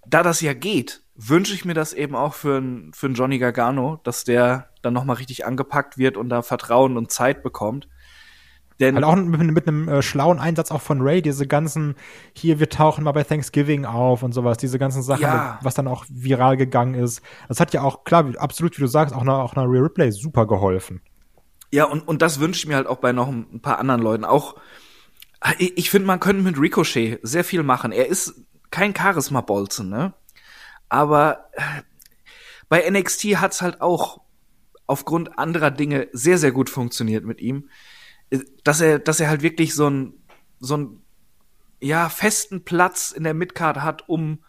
da 0.06 0.22
das 0.22 0.40
ja 0.40 0.54
geht, 0.54 1.02
wünsche 1.14 1.54
ich 1.54 1.64
mir 1.64 1.74
das 1.74 1.92
eben 1.92 2.14
auch 2.14 2.34
für 2.34 2.58
einen 2.58 2.92
für 2.92 3.06
einen 3.06 3.14
Johnny 3.14 3.38
Gargano, 3.38 4.00
dass 4.04 4.24
der 4.24 4.70
dann 4.82 4.94
noch 4.94 5.04
mal 5.04 5.14
richtig 5.14 5.46
angepackt 5.46 5.98
wird 5.98 6.16
und 6.16 6.28
da 6.28 6.42
Vertrauen 6.42 6.96
und 6.96 7.10
Zeit 7.10 7.42
bekommt. 7.42 7.88
Denn 8.80 8.96
halt 8.96 9.04
auch 9.04 9.14
mit, 9.16 9.40
mit 9.40 9.68
einem 9.68 9.88
äh, 9.88 10.02
schlauen 10.02 10.40
Einsatz 10.40 10.72
auch 10.72 10.80
von 10.80 11.00
Ray, 11.00 11.22
diese 11.22 11.46
ganzen, 11.46 11.94
hier, 12.32 12.58
wir 12.58 12.68
tauchen 12.68 13.04
mal 13.04 13.12
bei 13.12 13.22
Thanksgiving 13.22 13.84
auf 13.84 14.24
und 14.24 14.32
sowas, 14.32 14.58
diese 14.58 14.80
ganzen 14.80 15.02
Sachen, 15.02 15.22
ja. 15.22 15.60
was 15.62 15.74
dann 15.74 15.86
auch 15.86 16.04
viral 16.08 16.56
gegangen 16.56 16.94
ist. 16.94 17.22
Das 17.46 17.60
hat 17.60 17.72
ja 17.72 17.82
auch, 17.82 18.02
klar, 18.02 18.32
absolut, 18.36 18.76
wie 18.76 18.82
du 18.82 18.88
sagst, 18.88 19.14
auch 19.14 19.20
einer, 19.20 19.38
auch 19.38 19.54
einer 19.54 19.70
Real 19.70 19.84
Replay 19.84 20.10
super 20.10 20.46
geholfen. 20.48 21.00
Ja, 21.70 21.84
und, 21.84 22.06
und 22.06 22.22
das 22.22 22.40
wünsche 22.40 22.58
ich 22.58 22.66
mir 22.66 22.76
halt 22.76 22.86
auch 22.86 22.98
bei 22.98 23.12
noch 23.12 23.28
ein 23.28 23.60
paar 23.60 23.78
anderen 23.78 24.00
Leuten. 24.00 24.24
Auch, 24.24 24.56
ich, 25.58 25.76
ich 25.76 25.90
finde, 25.90 26.06
man 26.06 26.20
könnte 26.20 26.42
mit 26.42 26.58
Ricochet 26.58 27.18
sehr 27.22 27.44
viel 27.44 27.62
machen. 27.62 27.92
Er 27.92 28.06
ist 28.06 28.44
kein 28.70 28.94
Charisma-Bolzen, 28.94 29.88
ne? 29.88 30.14
Aber 30.88 31.50
äh, 31.52 31.82
bei 32.68 32.88
NXT 32.88 33.40
hat's 33.40 33.62
halt 33.62 33.80
auch 33.80 34.20
aufgrund 34.86 35.38
anderer 35.38 35.70
Dinge 35.70 36.08
sehr, 36.12 36.38
sehr 36.38 36.52
gut 36.52 36.70
funktioniert 36.70 37.24
mit 37.24 37.40
ihm 37.40 37.68
dass 38.62 38.80
er, 38.80 38.98
dass 38.98 39.20
er 39.20 39.28
halt 39.28 39.42
wirklich 39.42 39.74
so 39.74 39.88
ein, 39.88 40.14
so 40.60 40.76
ein, 40.76 41.02
ja, 41.80 42.08
festen 42.08 42.64
Platz 42.64 43.10
in 43.10 43.24
der 43.24 43.34
Midcard 43.34 43.82
hat, 43.82 44.08
um, 44.08 44.42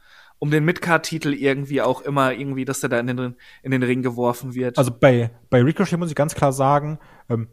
um 0.45 0.51
den 0.51 0.63
Midcard-Titel 0.63 1.33
irgendwie 1.33 1.81
auch 1.81 2.01
immer 2.01 2.31
irgendwie, 2.31 2.65
dass 2.65 2.83
er 2.83 2.89
da 2.89 2.99
in 2.99 3.07
den, 3.07 3.35
in 3.63 3.71
den 3.71 3.81
Ring 3.81 4.03
geworfen 4.03 4.53
wird. 4.53 4.77
Also 4.77 4.91
bei, 4.91 5.31
bei 5.49 5.63
Ricochet 5.63 5.97
muss 5.97 6.09
ich 6.09 6.15
ganz 6.15 6.35
klar 6.35 6.53
sagen, 6.53 6.99
ähm, 7.29 7.47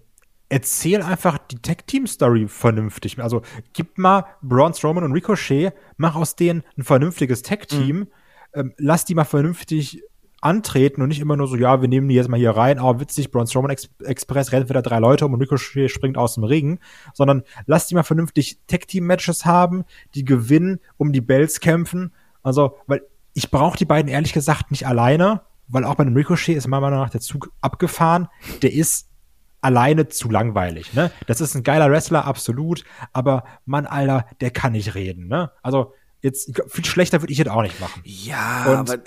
erzähl 0.50 1.00
einfach 1.00 1.38
die 1.38 1.56
Tag-Team-Story 1.56 2.48
vernünftig. 2.48 3.18
Also 3.18 3.40
gib 3.72 3.96
mal 3.96 4.26
Braun 4.42 4.74
Strowman 4.74 5.04
und 5.04 5.12
Ricochet, 5.12 5.72
mach 5.96 6.16
aus 6.16 6.36
denen 6.36 6.64
ein 6.76 6.84
vernünftiges 6.84 7.40
Tag-Team, 7.40 7.96
mhm. 7.96 8.08
ähm, 8.52 8.74
lass 8.76 9.06
die 9.06 9.14
mal 9.14 9.24
vernünftig 9.24 10.02
antreten 10.42 11.00
und 11.00 11.08
nicht 11.08 11.20
immer 11.20 11.36
nur 11.36 11.46
so, 11.46 11.56
ja, 11.56 11.80
wir 11.80 11.88
nehmen 11.88 12.08
die 12.08 12.16
jetzt 12.16 12.28
mal 12.28 12.38
hier 12.38 12.50
rein, 12.50 12.78
oh, 12.78 13.00
witzig, 13.00 13.30
Braun 13.30 13.46
Strowman 13.46 13.70
Ex 13.70 13.88
Express 14.04 14.52
rennt 14.52 14.68
wieder 14.68 14.82
drei 14.82 14.98
Leute 14.98 15.24
um 15.24 15.32
und 15.32 15.40
Ricochet 15.40 15.88
springt 15.88 16.18
aus 16.18 16.34
dem 16.34 16.44
Ring, 16.44 16.78
sondern 17.14 17.42
lass 17.64 17.86
die 17.86 17.94
mal 17.94 18.02
vernünftig 18.02 18.58
Tag-Team-Matches 18.66 19.46
haben, 19.46 19.84
die 20.14 20.26
gewinnen, 20.26 20.80
um 20.98 21.12
die 21.12 21.22
Bells 21.22 21.60
kämpfen. 21.60 22.12
Also, 22.42 22.76
weil 22.86 23.02
ich 23.34 23.50
brauche 23.50 23.78
die 23.78 23.84
beiden 23.84 24.10
ehrlich 24.10 24.32
gesagt 24.32 24.70
nicht 24.70 24.86
alleine, 24.86 25.42
weil 25.68 25.84
auch 25.84 25.94
bei 25.94 26.04
dem 26.04 26.14
Ricochet 26.14 26.56
ist 26.56 26.68
meiner 26.68 26.82
Meinung 26.82 27.00
nach 27.00 27.10
der 27.10 27.20
Zug 27.20 27.50
abgefahren. 27.60 28.28
Der 28.62 28.72
ist 28.72 29.08
alleine 29.60 30.08
zu 30.08 30.28
langweilig, 30.28 30.92
ne? 30.92 31.10
Das 31.26 31.40
ist 31.40 31.54
ein 31.54 31.62
geiler 31.62 31.90
Wrestler, 31.90 32.24
absolut, 32.24 32.84
aber 33.12 33.44
Mann, 33.64 33.86
Alter, 33.86 34.26
der 34.40 34.50
kann 34.50 34.72
nicht 34.72 34.94
reden, 34.94 35.28
ne? 35.28 35.52
Also, 35.62 35.94
jetzt, 36.20 36.60
viel 36.68 36.84
schlechter 36.84 37.22
würde 37.22 37.32
ich 37.32 37.38
jetzt 37.38 37.50
auch 37.50 37.62
nicht 37.62 37.80
machen. 37.80 38.02
Ja, 38.04 38.80
und 38.80 39.00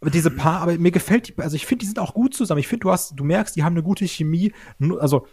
aber 0.00 0.10
diese 0.10 0.30
Paar, 0.30 0.60
aber 0.60 0.76
mir 0.78 0.90
gefällt 0.90 1.28
die, 1.28 1.38
also 1.38 1.56
ich 1.56 1.66
finde, 1.66 1.80
die 1.80 1.86
sind 1.86 1.98
auch 1.98 2.14
gut 2.14 2.34
zusammen. 2.34 2.60
Ich 2.60 2.68
finde, 2.68 2.82
du 2.82 2.90
hast, 2.90 3.18
du 3.18 3.24
merkst, 3.24 3.56
die 3.56 3.64
haben 3.64 3.74
eine 3.74 3.82
gute 3.82 4.06
Chemie. 4.06 4.52
Also, 4.98 5.26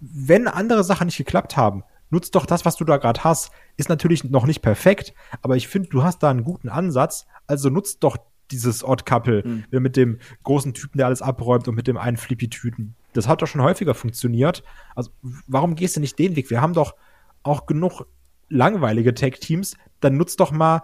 wenn 0.00 0.48
andere 0.48 0.84
Sachen 0.84 1.06
nicht 1.06 1.18
geklappt 1.18 1.56
haben, 1.56 1.84
nutzt 2.10 2.34
doch 2.34 2.46
das, 2.46 2.64
was 2.64 2.76
du 2.76 2.84
da 2.84 2.96
gerade 2.96 3.24
hast. 3.24 3.50
Ist 3.76 3.88
natürlich 3.88 4.24
noch 4.24 4.46
nicht 4.46 4.62
perfekt, 4.62 5.14
aber 5.42 5.56
ich 5.56 5.68
finde, 5.68 5.88
du 5.88 6.02
hast 6.02 6.22
da 6.22 6.30
einen 6.30 6.44
guten 6.44 6.68
Ansatz. 6.68 7.26
Also 7.46 7.70
nutzt 7.70 8.02
doch 8.04 8.16
dieses 8.50 8.84
Odd 8.84 9.04
Couple 9.04 9.42
mhm. 9.44 9.64
mit 9.70 9.96
dem 9.96 10.18
großen 10.42 10.74
Typen, 10.74 10.98
der 10.98 11.06
alles 11.06 11.22
abräumt 11.22 11.68
und 11.68 11.74
mit 11.74 11.86
dem 11.86 11.96
einen 11.96 12.16
Flippy-Typen. 12.16 12.94
Das 13.12 13.28
hat 13.28 13.42
doch 13.42 13.46
schon 13.46 13.62
häufiger 13.62 13.94
funktioniert. 13.94 14.62
Also, 14.94 15.10
warum 15.46 15.74
gehst 15.74 15.96
du 15.96 16.00
nicht 16.00 16.18
den 16.18 16.36
Weg? 16.36 16.50
Wir 16.50 16.60
haben 16.60 16.72
doch 16.72 16.94
auch 17.42 17.66
genug 17.66 18.06
langweilige 18.48 19.14
Tag-Teams. 19.14 19.76
Dann 20.00 20.16
nutzt 20.16 20.40
doch 20.40 20.50
mal 20.50 20.82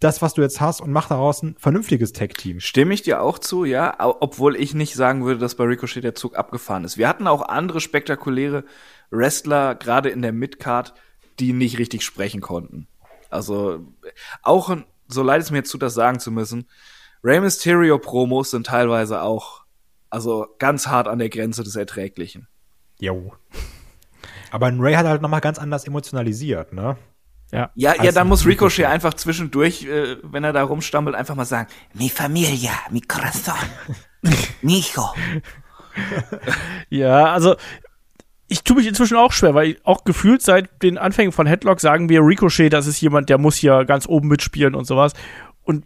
das, 0.00 0.20
was 0.20 0.34
du 0.34 0.42
jetzt 0.42 0.60
hast 0.60 0.80
und 0.80 0.92
mach 0.92 1.08
daraus 1.08 1.42
ein 1.42 1.56
vernünftiges 1.58 2.12
Tag-Team. 2.12 2.60
Stimme 2.60 2.92
ich 2.94 3.02
dir 3.02 3.22
auch 3.22 3.38
zu, 3.38 3.64
ja, 3.64 3.96
obwohl 4.20 4.56
ich 4.56 4.74
nicht 4.74 4.94
sagen 4.94 5.24
würde, 5.24 5.40
dass 5.40 5.54
bei 5.54 5.64
Ricochet 5.64 6.04
der 6.04 6.14
Zug 6.14 6.36
abgefahren 6.36 6.84
ist. 6.84 6.98
Wir 6.98 7.08
hatten 7.08 7.26
auch 7.26 7.48
andere 7.48 7.80
spektakuläre 7.80 8.64
Wrestler, 9.10 9.74
gerade 9.74 10.10
in 10.10 10.22
der 10.22 10.32
Midcard, 10.32 10.94
die 11.38 11.52
nicht 11.52 11.78
richtig 11.78 12.04
sprechen 12.04 12.40
konnten. 12.40 12.86
Also 13.30 13.80
auch, 14.42 14.76
so 15.08 15.22
leid 15.22 15.42
es 15.42 15.50
mir 15.50 15.58
jetzt 15.58 15.70
tut, 15.70 15.82
das 15.82 15.94
sagen 15.94 16.20
zu 16.20 16.30
müssen, 16.30 16.68
Rey 17.22 17.40
Mysterio 17.40 17.98
Promos 17.98 18.50
sind 18.50 18.66
teilweise 18.66 19.22
auch, 19.22 19.62
also 20.10 20.46
ganz 20.58 20.86
hart 20.86 21.08
an 21.08 21.18
der 21.18 21.30
Grenze 21.30 21.64
des 21.64 21.74
Erträglichen. 21.74 22.46
Jo. 23.00 23.32
Aber 24.50 24.66
ein 24.66 24.80
Ray 24.80 24.94
hat 24.94 25.06
halt 25.06 25.22
nochmal 25.22 25.40
ganz 25.40 25.58
anders 25.58 25.84
emotionalisiert, 25.84 26.72
ne? 26.72 26.96
Ja, 27.50 27.70
ja, 27.74 27.94
ja 28.02 28.12
dann 28.12 28.28
muss 28.28 28.46
Ricochet 28.46 28.86
einfach 28.86 29.14
zwischendurch, 29.14 29.84
äh, 29.84 30.16
wenn 30.22 30.44
er 30.44 30.52
da 30.52 30.62
rumstammelt, 30.62 31.16
einfach 31.16 31.34
mal 31.34 31.44
sagen, 31.44 31.68
mi 31.92 32.08
familia, 32.08 32.72
mi 32.90 33.00
corazón, 33.00 33.54
mi 34.62 34.82
hijo. 34.82 35.14
ja, 36.90 37.32
also 37.32 37.56
ich 38.54 38.62
tue 38.62 38.76
mich 38.76 38.86
inzwischen 38.86 39.16
auch 39.16 39.32
schwer, 39.32 39.56
weil 39.56 39.78
auch 39.82 40.04
gefühlt 40.04 40.40
seit 40.40 40.80
den 40.80 40.96
Anfängen 40.96 41.32
von 41.32 41.44
Headlock 41.44 41.80
sagen 41.80 42.08
wir, 42.08 42.20
Ricochet, 42.20 42.72
das 42.72 42.86
ist 42.86 43.00
jemand, 43.00 43.28
der 43.28 43.36
muss 43.36 43.56
hier 43.56 43.84
ganz 43.84 44.06
oben 44.06 44.28
mitspielen 44.28 44.76
und 44.76 44.84
sowas. 44.84 45.12
Und 45.64 45.84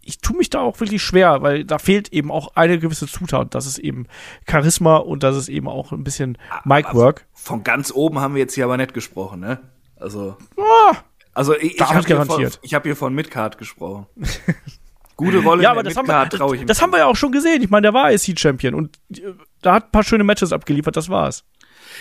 ich 0.00 0.18
tue 0.18 0.34
mich 0.38 0.48
da 0.48 0.60
auch 0.60 0.80
wirklich 0.80 1.02
schwer, 1.02 1.42
weil 1.42 1.66
da 1.66 1.76
fehlt 1.78 2.10
eben 2.10 2.30
auch 2.30 2.56
eine 2.56 2.78
gewisse 2.78 3.06
Zutat. 3.06 3.54
Das 3.54 3.66
ist 3.66 3.76
eben 3.76 4.06
Charisma 4.48 4.96
und 4.96 5.22
das 5.22 5.36
ist 5.36 5.50
eben 5.50 5.68
auch 5.68 5.92
ein 5.92 6.02
bisschen 6.02 6.38
Mic-Work. 6.64 7.26
Also 7.34 7.44
von 7.44 7.64
ganz 7.64 7.92
oben 7.92 8.18
haben 8.18 8.34
wir 8.34 8.40
jetzt 8.40 8.54
hier 8.54 8.64
aber 8.64 8.78
nicht 8.78 8.94
gesprochen, 8.94 9.40
ne? 9.40 9.60
Also. 9.96 10.38
Oh, 10.56 10.94
also 11.34 11.54
ich, 11.54 11.74
ich 11.74 11.80
habe 11.82 12.06
hier, 12.06 12.24
von, 12.24 12.50
ich 12.62 12.72
hab 12.72 12.84
hier 12.84 12.96
von 12.96 13.14
Midcard 13.14 13.58
gesprochen. 13.58 14.06
Gute 15.16 15.42
Rolle 15.42 15.64
ja, 15.64 15.72
aber 15.72 15.82
das, 15.82 15.98
haben 15.98 16.08
wir, 16.08 16.24
das, 16.24 16.52
ich 16.52 16.64
das 16.64 16.80
haben 16.80 16.92
wir 16.94 17.00
ja 17.00 17.06
auch 17.06 17.16
schon 17.16 17.30
gesehen. 17.30 17.60
Ich 17.60 17.68
meine, 17.68 17.82
der 17.82 17.92
war 17.92 18.10
IC-Champion 18.10 18.72
und 18.72 18.98
äh, 19.12 19.34
da 19.60 19.74
hat 19.74 19.88
ein 19.88 19.90
paar 19.90 20.02
schöne 20.02 20.24
Matches 20.24 20.50
abgeliefert, 20.50 20.96
das 20.96 21.10
war's. 21.10 21.44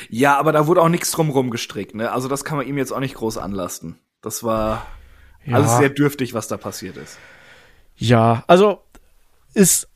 Ja, 0.09 0.37
aber 0.37 0.51
da 0.51 0.67
wurde 0.67 0.81
auch 0.81 0.89
nichts 0.89 1.11
drumrum 1.11 1.49
gestrickt, 1.49 1.95
ne? 1.95 2.11
Also 2.11 2.27
das 2.27 2.45
kann 2.45 2.57
man 2.57 2.67
ihm 2.67 2.77
jetzt 2.77 2.91
auch 2.91 2.99
nicht 2.99 3.15
groß 3.15 3.37
anlasten. 3.37 3.97
Das 4.21 4.43
war 4.43 4.85
ja. 5.45 5.55
alles 5.55 5.77
sehr 5.77 5.89
dürftig, 5.89 6.33
was 6.33 6.47
da 6.47 6.57
passiert 6.57 6.97
ist. 6.97 7.17
Ja, 7.95 8.43
also 8.47 8.81
ist 9.53 9.89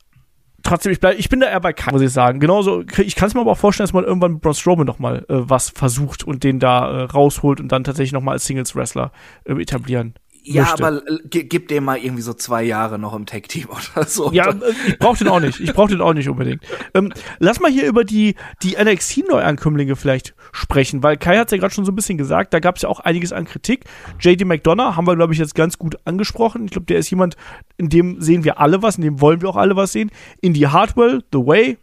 trotzdem, 0.62 0.92
ich, 0.92 1.00
bleib, 1.00 1.18
ich 1.18 1.28
bin 1.28 1.40
da 1.40 1.46
eher 1.46 1.60
bei 1.60 1.72
Kai, 1.72 1.92
muss 1.92 2.02
ich 2.02 2.12
sagen. 2.12 2.40
Genauso, 2.40 2.82
ich 2.98 3.14
kann 3.16 3.28
es 3.28 3.34
mir 3.34 3.40
aber 3.40 3.52
auch 3.52 3.58
vorstellen, 3.58 3.84
dass 3.86 3.92
man 3.92 4.04
irgendwann 4.04 4.34
mit 4.34 4.42
Braun 4.42 4.54
Strowman 4.54 4.86
noch 4.86 4.98
mal 4.98 5.24
äh, 5.28 5.48
was 5.48 5.70
versucht 5.70 6.24
und 6.24 6.44
den 6.44 6.58
da 6.58 6.90
äh, 6.90 7.02
rausholt 7.04 7.60
und 7.60 7.68
dann 7.68 7.84
tatsächlich 7.84 8.12
noch 8.12 8.22
mal 8.22 8.32
als 8.32 8.46
Singles-Wrestler 8.46 9.12
äh, 9.44 9.52
etablieren 9.54 10.14
ja, 10.44 10.62
möchte. 10.62 10.86
aber 10.86 11.02
gib 11.28 11.68
dem 11.68 11.84
mal 11.84 11.98
irgendwie 11.98 12.22
so 12.22 12.34
zwei 12.34 12.62
Jahre 12.62 12.98
noch 12.98 13.14
im 13.14 13.26
Tag-Team 13.26 13.68
oder 13.94 14.06
so. 14.06 14.30
Ja, 14.32 14.50
äh, 14.50 14.72
ich 14.86 14.98
brauch 14.98 15.16
den 15.16 15.28
auch 15.28 15.40
nicht. 15.40 15.60
Ich 15.60 15.72
brauch 15.72 15.88
den 15.88 16.00
auch 16.00 16.12
nicht 16.12 16.28
unbedingt. 16.28 16.62
Ähm, 16.94 17.12
lass 17.38 17.60
mal 17.60 17.70
hier 17.70 17.86
über 17.86 18.04
die, 18.04 18.34
die 18.62 18.76
NXT-Neuankömmlinge 18.76 19.96
vielleicht 19.96 20.34
sprechen, 20.52 21.02
weil 21.02 21.16
Kai 21.16 21.38
hat 21.38 21.50
ja 21.50 21.58
gerade 21.58 21.74
schon 21.74 21.84
so 21.84 21.92
ein 21.92 21.96
bisschen 21.96 22.18
gesagt, 22.18 22.52
da 22.52 22.60
gab 22.60 22.76
es 22.76 22.82
ja 22.82 22.88
auch 22.88 23.00
einiges 23.00 23.32
an 23.32 23.44
Kritik. 23.46 23.84
JD 24.20 24.44
McDonough 24.44 24.96
haben 24.96 25.06
wir, 25.06 25.16
glaube 25.16 25.32
ich, 25.32 25.38
jetzt 25.38 25.54
ganz 25.54 25.78
gut 25.78 25.96
angesprochen. 26.04 26.66
Ich 26.66 26.72
glaube, 26.72 26.86
der 26.86 26.98
ist 26.98 27.10
jemand, 27.10 27.36
in 27.76 27.88
dem 27.88 28.20
sehen 28.20 28.44
wir 28.44 28.60
alle 28.60 28.82
was, 28.82 28.96
in 28.96 29.02
dem 29.02 29.20
wollen 29.20 29.40
wir 29.40 29.48
auch 29.48 29.56
alle 29.56 29.76
was 29.76 29.92
sehen. 29.92 30.10
Indie 30.40 30.66
Hardwell, 30.66 31.22
The 31.32 31.38
Way, 31.38 31.78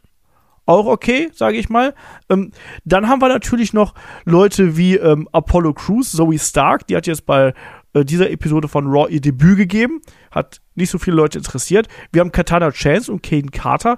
auch 0.66 0.86
okay, 0.86 1.30
sage 1.34 1.58
ich 1.58 1.70
mal. 1.70 1.94
Ähm, 2.30 2.52
dann 2.86 3.08
haben 3.08 3.22
wir 3.22 3.30
natürlich 3.30 3.74
noch 3.74 3.94
Leute 4.26 4.78
wie 4.78 4.96
ähm, 4.96 5.28
Apollo 5.32 5.74
Crews, 5.74 6.12
Zoe 6.12 6.38
Stark, 6.40 6.88
die 6.88 6.96
hat 6.96 7.08
jetzt 7.08 7.26
bei 7.26 7.54
äh, 7.94 8.06
dieser 8.06 8.30
Episode 8.30 8.68
von 8.68 8.88
Raw 8.88 9.12
ihr 9.12 9.22
Debüt 9.22 9.58
gegeben. 9.58 10.02
Hat 10.32 10.62
nicht 10.76 10.90
so 10.90 10.98
viele 10.98 11.18
Leute 11.18 11.38
interessiert. 11.38 11.88
Wir 12.12 12.22
haben 12.22 12.32
Katana 12.32 12.72
Chance 12.72 13.12
und 13.12 13.24
Caden 13.24 13.52
Carter 13.52 13.96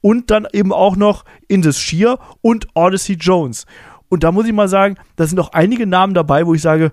und 0.00 0.30
dann 0.30 0.46
eben 0.52 0.72
auch 0.72 0.96
noch 0.96 1.24
Indus 1.48 1.80
Shear 1.80 2.18
und 2.40 2.66
Odyssey 2.74 3.16
Jones. 3.16 3.66
Und 4.08 4.22
da 4.22 4.32
muss 4.32 4.46
ich 4.46 4.52
mal 4.52 4.68
sagen, 4.68 4.96
da 5.16 5.26
sind 5.26 5.40
auch 5.40 5.52
einige 5.52 5.86
Namen 5.86 6.14
dabei, 6.14 6.46
wo 6.46 6.54
ich 6.54 6.62
sage, 6.62 6.92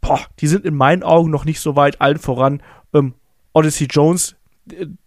boah, 0.00 0.20
die 0.40 0.46
sind 0.46 0.64
in 0.64 0.74
meinen 0.74 1.02
Augen 1.02 1.30
noch 1.30 1.44
nicht 1.44 1.60
so 1.60 1.76
weit, 1.76 2.00
allen 2.00 2.18
voran. 2.18 2.62
Ähm, 2.92 3.14
Odyssey 3.52 3.88
Jones, 3.90 4.36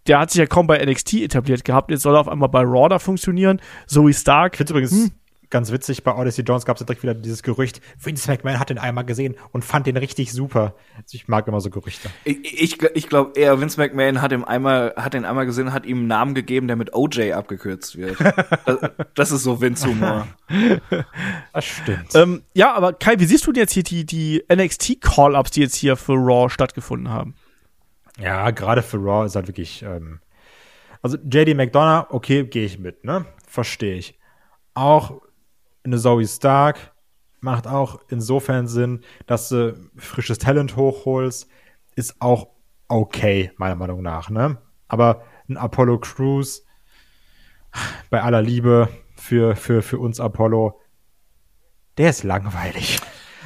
der 0.06 0.18
hat 0.20 0.30
sich 0.30 0.40
ja 0.40 0.46
kaum 0.46 0.66
bei 0.66 0.84
NXT 0.84 1.14
etabliert 1.14 1.64
gehabt, 1.64 1.90
jetzt 1.90 2.02
soll 2.02 2.14
er 2.14 2.20
auf 2.20 2.28
einmal 2.28 2.48
bei 2.48 2.62
Raw 2.62 2.88
da 2.88 2.98
funktionieren. 2.98 3.60
Zoe 3.86 4.12
Stark. 4.12 4.54
Ich 4.54 4.58
finde 4.58 4.72
übrigens, 4.72 4.92
hm 4.92 5.10
ganz 5.50 5.72
witzig, 5.72 6.04
bei 6.04 6.14
Odyssey 6.14 6.44
Jones 6.44 6.64
gab 6.64 6.76
es 6.76 6.80
ja 6.80 6.86
direkt 6.86 7.02
wieder 7.02 7.14
dieses 7.14 7.42
Gerücht, 7.42 7.80
Vince 7.98 8.30
McMahon 8.30 8.58
hat 8.58 8.70
den 8.70 8.78
einmal 8.78 9.04
gesehen 9.04 9.36
und 9.52 9.64
fand 9.64 9.86
den 9.86 9.96
richtig 9.96 10.32
super. 10.32 10.74
Also 10.96 11.14
ich 11.14 11.28
mag 11.28 11.46
immer 11.48 11.60
so 11.60 11.70
Gerüchte. 11.70 12.10
Ich, 12.24 12.38
ich, 12.60 12.82
ich 12.82 13.08
glaube 13.08 13.38
eher, 13.38 13.60
Vince 13.60 13.80
McMahon 13.80 14.20
hat, 14.20 14.32
ihm 14.32 14.44
einmal, 14.44 14.94
hat 14.96 15.14
den 15.14 15.24
einmal 15.24 15.46
gesehen, 15.46 15.72
hat 15.72 15.86
ihm 15.86 15.98
einen 15.98 16.06
Namen 16.06 16.34
gegeben, 16.34 16.66
der 16.66 16.76
mit 16.76 16.94
OJ 16.94 17.32
abgekürzt 17.32 17.96
wird. 17.96 18.18
das, 18.66 18.78
das, 19.14 19.30
ist 19.32 19.42
so 19.42 19.60
Vince-Humor. 19.60 20.26
das 21.52 21.64
stimmt. 21.64 22.14
Ähm, 22.14 22.42
ja, 22.54 22.74
aber 22.74 22.92
Kai, 22.92 23.18
wie 23.18 23.26
siehst 23.26 23.46
du 23.46 23.52
denn 23.52 23.62
jetzt 23.62 23.72
hier 23.72 23.82
die, 23.82 24.04
die 24.04 24.44
NXT-Call-Ups, 24.52 25.52
die 25.52 25.60
jetzt 25.60 25.76
hier 25.76 25.96
für 25.96 26.14
Raw 26.14 26.50
stattgefunden 26.50 27.10
haben? 27.10 27.34
Ja, 28.18 28.50
gerade 28.50 28.82
für 28.82 28.98
Raw 28.98 29.24
ist 29.24 29.36
halt 29.36 29.46
wirklich, 29.46 29.82
ähm, 29.82 30.20
also 31.02 31.16
JD 31.16 31.54
McDonough, 31.54 32.10
okay, 32.10 32.44
gehe 32.44 32.66
ich 32.66 32.78
mit, 32.78 33.04
ne? 33.04 33.24
Verstehe 33.46 33.94
ich. 33.94 34.18
Auch 34.74 35.22
eine 35.84 35.98
Zoe 35.98 36.26
Stark 36.26 36.92
macht 37.40 37.66
auch 37.66 38.00
insofern 38.08 38.66
Sinn, 38.66 39.00
dass 39.26 39.48
du 39.48 39.74
frisches 39.96 40.38
Talent 40.38 40.76
hochholst, 40.76 41.48
ist 41.94 42.20
auch 42.20 42.48
okay, 42.88 43.52
meiner 43.56 43.76
Meinung 43.76 44.02
nach, 44.02 44.30
ne? 44.30 44.58
Aber 44.88 45.22
ein 45.48 45.56
Apollo 45.56 46.00
Crews, 46.00 46.64
bei 48.10 48.22
aller 48.22 48.42
Liebe 48.42 48.88
für, 49.16 49.56
für, 49.56 49.82
für 49.82 49.98
uns 49.98 50.20
Apollo, 50.20 50.80
der 51.96 52.10
ist 52.10 52.22
langweilig. 52.22 53.00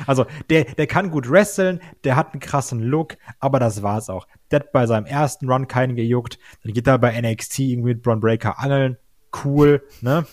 Also, 0.07 0.27
der, 0.51 0.65
der 0.65 0.87
kann 0.87 1.11
gut 1.11 1.31
wresteln, 1.31 1.81
der 2.05 2.17
hat 2.17 2.33
einen 2.33 2.41
krassen 2.41 2.81
Look, 2.81 3.17
aber 3.39 3.59
das 3.59 3.83
war's 3.83 4.09
auch. 4.09 4.27
Der 4.51 4.61
hat 4.61 4.73
bei 4.73 4.87
seinem 4.87 5.07
ersten 5.07 5.51
Run 5.51 5.69
keinen 5.69 5.97
gejuckt. 5.97 6.39
Dann 6.63 6.73
geht 6.73 6.87
er 6.87 6.99
bei 6.99 7.21
NXT 7.21 7.61
irgendwie 7.61 7.95
mit 7.95 8.03
Braun 8.03 8.21
Breaker 8.21 8.59
angeln. 8.59 8.97
Cool, 9.45 9.83
ne? 10.01 10.27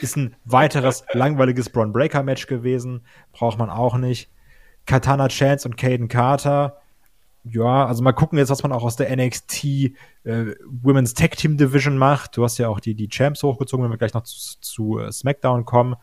Ist 0.00 0.16
ein 0.16 0.36
weiteres 0.44 1.04
langweiliges 1.12 1.70
Braun 1.70 1.92
Breaker 1.92 2.22
Match 2.22 2.46
gewesen. 2.46 3.06
Braucht 3.32 3.58
man 3.58 3.70
auch 3.70 3.96
nicht. 3.96 4.30
Katana 4.86 5.28
Chance 5.28 5.68
und 5.68 5.76
Caden 5.76 6.08
Carter. 6.08 6.78
Ja, 7.44 7.86
also 7.86 8.02
mal 8.02 8.12
gucken 8.12 8.38
jetzt, 8.38 8.50
was 8.50 8.62
man 8.62 8.72
auch 8.72 8.82
aus 8.82 8.96
der 8.96 9.14
NXT 9.14 9.64
äh, 9.64 10.54
Women's 10.66 11.14
Tag 11.14 11.36
Team 11.36 11.56
Division 11.56 11.96
macht. 11.96 12.36
Du 12.36 12.44
hast 12.44 12.58
ja 12.58 12.68
auch 12.68 12.80
die, 12.80 12.94
die 12.94 13.08
Champs 13.08 13.42
hochgezogen, 13.42 13.84
wenn 13.84 13.90
wir 13.90 13.98
gleich 13.98 14.14
noch 14.14 14.24
zu, 14.24 14.60
zu 14.60 14.98
äh, 14.98 15.12
SmackDown 15.12 15.64
kommen. 15.64 15.96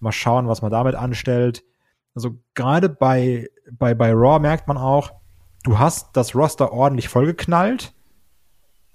Mal 0.00 0.12
schauen, 0.12 0.48
was 0.48 0.62
man 0.62 0.70
damit 0.70 0.94
anstellt. 0.94 1.64
Also 2.14 2.36
gerade 2.54 2.88
bei, 2.88 3.48
bei, 3.70 3.94
bei 3.94 4.12
Raw 4.12 4.38
merkt 4.38 4.68
man 4.68 4.76
auch, 4.76 5.12
du 5.64 5.78
hast 5.78 6.16
das 6.16 6.34
Roster 6.34 6.72
ordentlich 6.72 7.08
vollgeknallt, 7.08 7.94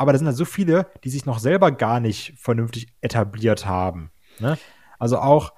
aber 0.04 0.12
da 0.12 0.20
sind 0.20 0.28
halt 0.28 0.38
so 0.38 0.46
viele, 0.46 0.88
die 1.04 1.10
sich 1.10 1.26
noch 1.26 1.40
selber 1.40 1.72
gar 1.72 2.00
nicht 2.00 2.34
vernünftig 2.38 2.88
etabliert 3.02 3.66
haben. 3.66 4.12
Ne? 4.40 4.58
Also 5.00 5.18
auch 5.18 5.54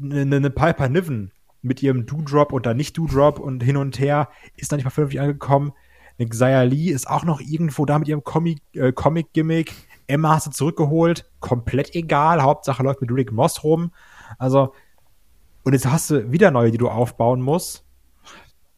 eine, 0.00 0.36
eine 0.36 0.50
Piper 0.50 0.88
Niven 0.88 1.32
mit 1.62 1.82
ihrem 1.82 2.06
Do-Drop 2.06 2.52
oder 2.52 2.74
Nicht-Do-Drop 2.74 3.38
und 3.38 3.62
hin 3.62 3.76
und 3.76 3.98
her 3.98 4.28
ist 4.56 4.72
da 4.72 4.76
nicht 4.76 4.84
mal 4.84 4.90
vernünftig 4.90 5.20
angekommen. 5.20 5.72
Eine 6.18 6.28
Xia 6.28 6.62
Lee 6.62 6.90
ist 6.90 7.08
auch 7.08 7.24
noch 7.24 7.40
irgendwo 7.40 7.84
da 7.84 7.98
mit 7.98 8.08
ihrem 8.08 8.20
äh, 8.20 8.92
Comic-Gimmick. 8.92 9.68
Äh, 9.68 9.72
Comic 9.72 9.88
Emma 10.06 10.34
hast 10.34 10.46
du 10.46 10.50
zurückgeholt, 10.50 11.30
komplett 11.40 11.94
egal. 11.94 12.42
Hauptsache 12.42 12.82
läuft 12.82 13.00
mit 13.00 13.10
Rick 13.10 13.32
Moss 13.32 13.64
rum. 13.64 13.92
Also 14.38 14.72
und 15.64 15.72
jetzt 15.72 15.86
hast 15.86 16.10
du 16.10 16.30
wieder 16.30 16.50
neue, 16.50 16.70
die 16.70 16.78
du 16.78 16.88
aufbauen 16.88 17.40
musst. 17.40 17.84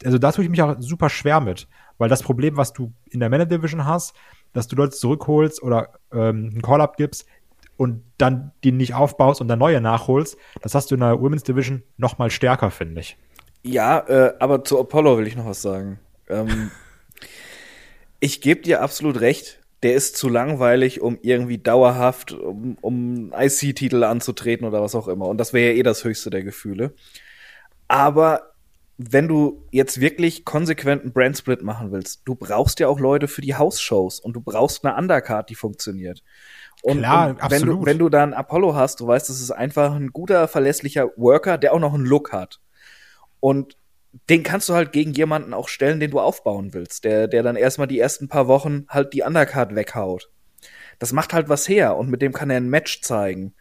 Also 0.04 0.18
da 0.18 0.32
tue 0.32 0.44
ich 0.44 0.50
mich 0.50 0.62
auch 0.62 0.76
super 0.78 1.08
schwer 1.10 1.40
mit. 1.40 1.68
Weil 1.98 2.08
das 2.08 2.22
Problem, 2.22 2.56
was 2.56 2.72
du 2.72 2.92
in 3.10 3.20
der 3.20 3.30
Männer 3.30 3.46
Division 3.46 3.84
hast, 3.84 4.14
dass 4.54 4.66
du 4.68 4.76
Leute 4.76 4.92
zurückholst 4.92 5.62
oder 5.62 5.90
ähm, 6.12 6.50
einen 6.52 6.62
Call-Up 6.62 6.96
gibst 6.96 7.26
und 7.76 8.02
dann 8.16 8.52
die 8.64 8.72
nicht 8.72 8.94
aufbaust 8.94 9.42
und 9.42 9.48
dann 9.48 9.58
neue 9.58 9.82
nachholst, 9.82 10.38
das 10.62 10.74
hast 10.74 10.90
du 10.90 10.94
in 10.94 11.02
der 11.02 11.20
Women's 11.20 11.42
Division 11.42 11.82
noch 11.98 12.16
mal 12.16 12.30
stärker, 12.30 12.70
finde 12.70 13.02
ich. 13.02 13.18
Ja, 13.62 13.98
äh, 14.08 14.34
aber 14.38 14.64
zu 14.64 14.80
Apollo 14.80 15.18
will 15.18 15.26
ich 15.26 15.36
noch 15.36 15.46
was 15.46 15.60
sagen. 15.60 16.00
Ähm, 16.30 16.70
ich 18.20 18.40
gebe 18.40 18.62
dir 18.62 18.80
absolut 18.80 19.20
recht 19.20 19.60
der 19.84 19.94
ist 19.94 20.16
zu 20.16 20.30
langweilig, 20.30 21.02
um 21.02 21.18
irgendwie 21.20 21.58
dauerhaft 21.58 22.32
um, 22.32 22.78
um 22.80 23.34
IC-Titel 23.38 24.02
anzutreten 24.02 24.66
oder 24.66 24.80
was 24.80 24.94
auch 24.94 25.08
immer. 25.08 25.26
Und 25.28 25.36
das 25.36 25.52
wäre 25.52 25.72
ja 25.72 25.78
eh 25.78 25.82
das 25.82 26.04
höchste 26.04 26.30
der 26.30 26.42
Gefühle. 26.42 26.94
Aber 27.86 28.53
wenn 28.96 29.26
du 29.26 29.66
jetzt 29.72 30.00
wirklich 30.00 30.44
konsequenten 30.44 31.12
Brandsplit 31.12 31.62
machen 31.62 31.90
willst, 31.90 32.22
du 32.24 32.34
brauchst 32.36 32.78
ja 32.78 32.88
auch 32.88 33.00
Leute 33.00 33.26
für 33.26 33.40
die 33.40 33.56
House-Shows 33.56 34.20
und 34.20 34.34
du 34.34 34.40
brauchst 34.40 34.84
eine 34.84 34.96
Undercard, 34.96 35.50
die 35.50 35.56
funktioniert. 35.56 36.22
Und, 36.82 36.98
Klar, 36.98 37.30
und 37.30 37.36
wenn 37.36 37.42
absolut. 37.42 37.82
du 37.82 37.86
wenn 37.86 37.98
du 37.98 38.08
dann 38.08 38.34
Apollo 38.34 38.74
hast, 38.74 39.00
du 39.00 39.06
weißt, 39.06 39.28
das 39.28 39.40
ist 39.40 39.50
einfach 39.50 39.94
ein 39.94 40.08
guter 40.08 40.46
verlässlicher 40.48 41.08
Worker, 41.16 41.58
der 41.58 41.72
auch 41.72 41.80
noch 41.80 41.94
einen 41.94 42.06
Look 42.06 42.32
hat. 42.32 42.60
Und 43.40 43.76
den 44.30 44.42
kannst 44.42 44.68
du 44.68 44.74
halt 44.74 44.92
gegen 44.92 45.12
jemanden 45.12 45.54
auch 45.54 45.68
stellen, 45.68 45.98
den 45.98 46.12
du 46.12 46.20
aufbauen 46.20 46.72
willst, 46.72 47.04
der, 47.04 47.26
der 47.26 47.42
dann 47.42 47.56
erstmal 47.56 47.88
die 47.88 47.98
ersten 47.98 48.28
paar 48.28 48.46
Wochen 48.46 48.86
halt 48.88 49.12
die 49.12 49.22
Undercard 49.22 49.74
weghaut. 49.74 50.30
Das 51.00 51.12
macht 51.12 51.32
halt 51.32 51.48
was 51.48 51.68
her 51.68 51.96
und 51.96 52.10
mit 52.10 52.22
dem 52.22 52.32
kann 52.32 52.50
er 52.50 52.58
ein 52.58 52.70
Match 52.70 53.00
zeigen. 53.00 53.54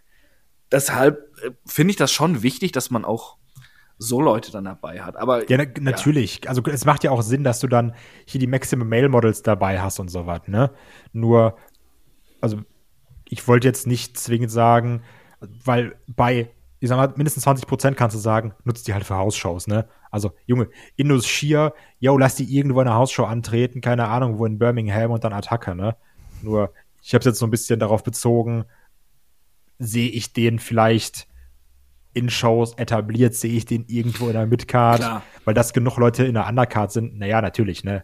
Deshalb 0.72 1.32
äh, 1.44 1.52
finde 1.66 1.92
ich 1.92 1.98
das 1.98 2.12
schon 2.12 2.44
wichtig, 2.44 2.72
dass 2.72 2.92
man 2.92 3.04
auch 3.04 3.38
so 3.98 4.22
Leute 4.22 4.52
dann 4.52 4.66
dabei 4.66 5.02
hat. 5.02 5.16
Aber 5.16 5.50
ja, 5.50 5.58
na, 5.58 5.66
natürlich. 5.80 6.42
Ja. 6.44 6.50
Also 6.50 6.62
es 6.66 6.86
macht 6.86 7.04
ja 7.04 7.12
auch 7.12 7.22
Sinn, 7.22 7.44
dass 7.44 7.60
du 7.60 7.68
dann 7.68 7.94
hier 8.26 8.40
die 8.40 8.48
Maximum 8.48 8.90
Male 8.90 9.10
Models 9.10 9.44
dabei 9.44 9.82
hast 9.82 10.00
und 10.00 10.10
so 10.10 10.26
was. 10.26 10.48
Ne? 10.48 10.72
Nur, 11.14 11.58
also 12.42 12.58
ich 13.30 13.48
wollte 13.48 13.68
jetzt 13.68 13.88
nicht 13.88 14.18
zwingend 14.18 14.52
sagen, 14.52 15.02
weil 15.40 15.96
bei 16.08 16.50
ich 16.84 16.90
sag 16.90 16.98
mal, 16.98 17.14
mindestens 17.16 17.44
20 17.44 17.66
Prozent 17.66 17.96
kannst 17.96 18.14
du 18.14 18.20
sagen, 18.20 18.56
nutzt 18.66 18.90
die 18.90 18.94
halt 18.94 19.06
für 19.06 19.16
Hausshows, 19.16 19.68
ne? 19.68 19.88
Also, 20.12 20.34
Junge, 20.46 20.68
Indus 20.98 21.26
Shear, 21.26 21.74
yo, 22.02 22.18
lass 22.18 22.36
die 22.36 22.44
irgendwo 22.44 22.82
in 22.82 22.88
einer 22.90 22.98
Hausshow 22.98 23.24
antreten, 23.24 23.80
keine 23.80 24.10
Ahnung, 24.10 24.38
wo 24.38 24.46
in 24.46 24.60
Birmingham 24.60 25.12
und 25.12 25.24
dann 25.24 25.32
Attacke, 25.32 25.76
ne? 25.76 25.96
Nur, 26.42 26.74
ich 27.02 27.14
habe 27.14 27.24
jetzt 27.24 27.40
so 27.40 27.48
ein 27.48 27.52
bisschen 27.52 27.80
darauf 27.80 28.04
bezogen, 28.04 28.66
sehe 29.80 30.10
ich 30.10 30.34
den 30.34 30.60
vielleicht 30.60 31.30
in 32.14 32.30
Shows 32.30 32.74
etabliert, 32.78 33.34
sehe 33.34 33.54
ich 33.54 33.66
den 33.66 33.86
irgendwo 33.88 34.28
in 34.28 34.34
der 34.34 34.46
Midcard, 34.46 35.00
Klar. 35.00 35.24
weil 35.46 35.54
das 35.54 35.74
genug 35.74 35.98
Leute 35.98 36.26
in 36.26 36.36
der 36.36 36.48
Undercard 36.48 36.92
sind. 36.92 37.18
Naja, 37.18 37.42
natürlich, 37.42 37.84
ne? 37.84 38.04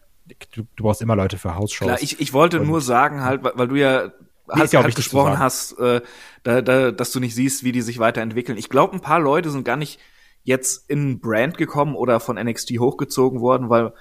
Du, 0.53 0.63
du 0.75 0.83
brauchst 0.83 1.01
immer 1.01 1.15
Leute 1.15 1.37
für 1.37 1.55
Hausshows. 1.55 1.87
Klar, 1.87 2.01
ich, 2.01 2.19
ich 2.19 2.33
wollte 2.33 2.59
und 2.61 2.67
nur 2.67 2.81
sagen 2.81 3.23
halt, 3.23 3.43
weil, 3.43 3.53
weil 3.55 3.67
du 3.67 3.75
ja 3.75 4.11
hast, 4.47 4.73
ja 4.73 4.83
halt 4.83 4.95
gesprochen 4.95 5.39
hast, 5.39 5.73
äh, 5.79 6.01
da, 6.43 6.61
da, 6.61 6.91
dass 6.91 7.11
du 7.11 7.19
nicht 7.19 7.35
siehst, 7.35 7.63
wie 7.63 7.71
die 7.71 7.81
sich 7.81 7.99
weiterentwickeln. 7.99 8.57
Ich 8.57 8.69
glaube, 8.69 8.95
ein 8.95 9.01
paar 9.01 9.19
Leute 9.19 9.49
sind 9.49 9.65
gar 9.65 9.77
nicht 9.77 9.99
jetzt 10.43 10.89
in 10.89 11.19
Brand 11.19 11.57
gekommen 11.57 11.95
oder 11.95 12.19
von 12.19 12.37
NXT 12.37 12.79
hochgezogen 12.79 13.41
worden, 13.41 13.69
weil 13.69 13.93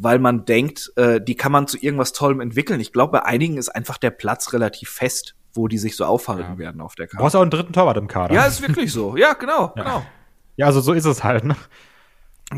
weil 0.00 0.20
man 0.20 0.44
denkt, 0.44 0.92
äh, 0.94 1.20
die 1.20 1.34
kann 1.34 1.50
man 1.50 1.66
zu 1.66 1.76
irgendwas 1.76 2.12
Tollem 2.12 2.40
entwickeln. 2.40 2.78
Ich 2.78 2.92
glaube, 2.92 3.12
bei 3.12 3.24
einigen 3.24 3.56
ist 3.56 3.68
einfach 3.68 3.98
der 3.98 4.12
Platz 4.12 4.52
relativ 4.52 4.90
fest, 4.90 5.34
wo 5.58 5.68
die 5.68 5.78
sich 5.78 5.96
so 5.96 6.04
aufhalten 6.04 6.52
ja. 6.52 6.58
werden 6.58 6.80
auf 6.80 6.94
der 6.94 7.06
Karte. 7.06 7.18
Du 7.18 7.24
hast 7.24 7.34
auch 7.34 7.42
einen 7.42 7.50
dritten 7.50 7.72
Torwart 7.72 7.96
im 7.96 8.08
Kader. 8.08 8.34
Ja, 8.34 8.46
ist 8.46 8.66
wirklich 8.66 8.92
so. 8.92 9.16
Ja, 9.16 9.34
genau, 9.34 9.72
ja. 9.76 9.82
genau. 9.82 10.02
Ja, 10.56 10.66
also 10.66 10.80
so 10.80 10.92
ist 10.92 11.04
es 11.04 11.22
halt. 11.22 11.44
Ne? 11.44 11.56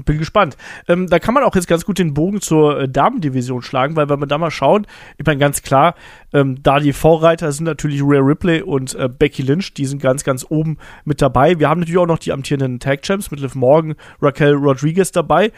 Bin 0.05 0.19
gespannt. 0.19 0.57
Ähm, 0.87 1.09
da 1.09 1.19
kann 1.19 1.35
man 1.35 1.43
auch 1.43 1.57
jetzt 1.57 1.67
ganz 1.67 1.85
gut 1.85 1.99
den 1.99 2.15
Bogen 2.15 2.41
zur 2.41 2.83
äh, 2.83 2.89
Damendivision 2.89 3.61
schlagen, 3.61 3.97
weil 3.97 4.09
wenn 4.09 4.21
wir 4.21 4.29
da 4.29 4.39
mal 4.39 4.53
schauen, 4.53 4.87
ich 5.19 5.27
meine 5.27 5.41
ganz 5.41 5.63
klar, 5.63 5.97
ähm, 6.33 6.63
da 6.63 6.79
die 6.79 6.93
Vorreiter 6.93 7.51
sind 7.51 7.65
natürlich 7.65 8.01
Rhea 8.01 8.21
Ripley 8.21 8.63
und 8.63 8.95
äh, 8.95 9.09
Becky 9.09 9.43
Lynch, 9.43 9.75
die 9.75 9.87
sind 9.87 10.01
ganz, 10.01 10.23
ganz 10.23 10.47
oben 10.49 10.79
mit 11.05 11.21
dabei. 11.21 11.59
Wir 11.59 11.69
haben 11.69 11.81
natürlich 11.81 11.99
auch 11.99 12.07
noch 12.07 12.21
die 12.21 12.31
amtierenden 12.31 12.79
Tag 12.79 13.03
Champs 13.03 13.33
mit 13.33 13.41
Liv 13.41 13.57
Morgan, 13.57 13.97
Raquel 14.23 14.55
Rodriguez 14.55 15.11
dabei. 15.11 15.51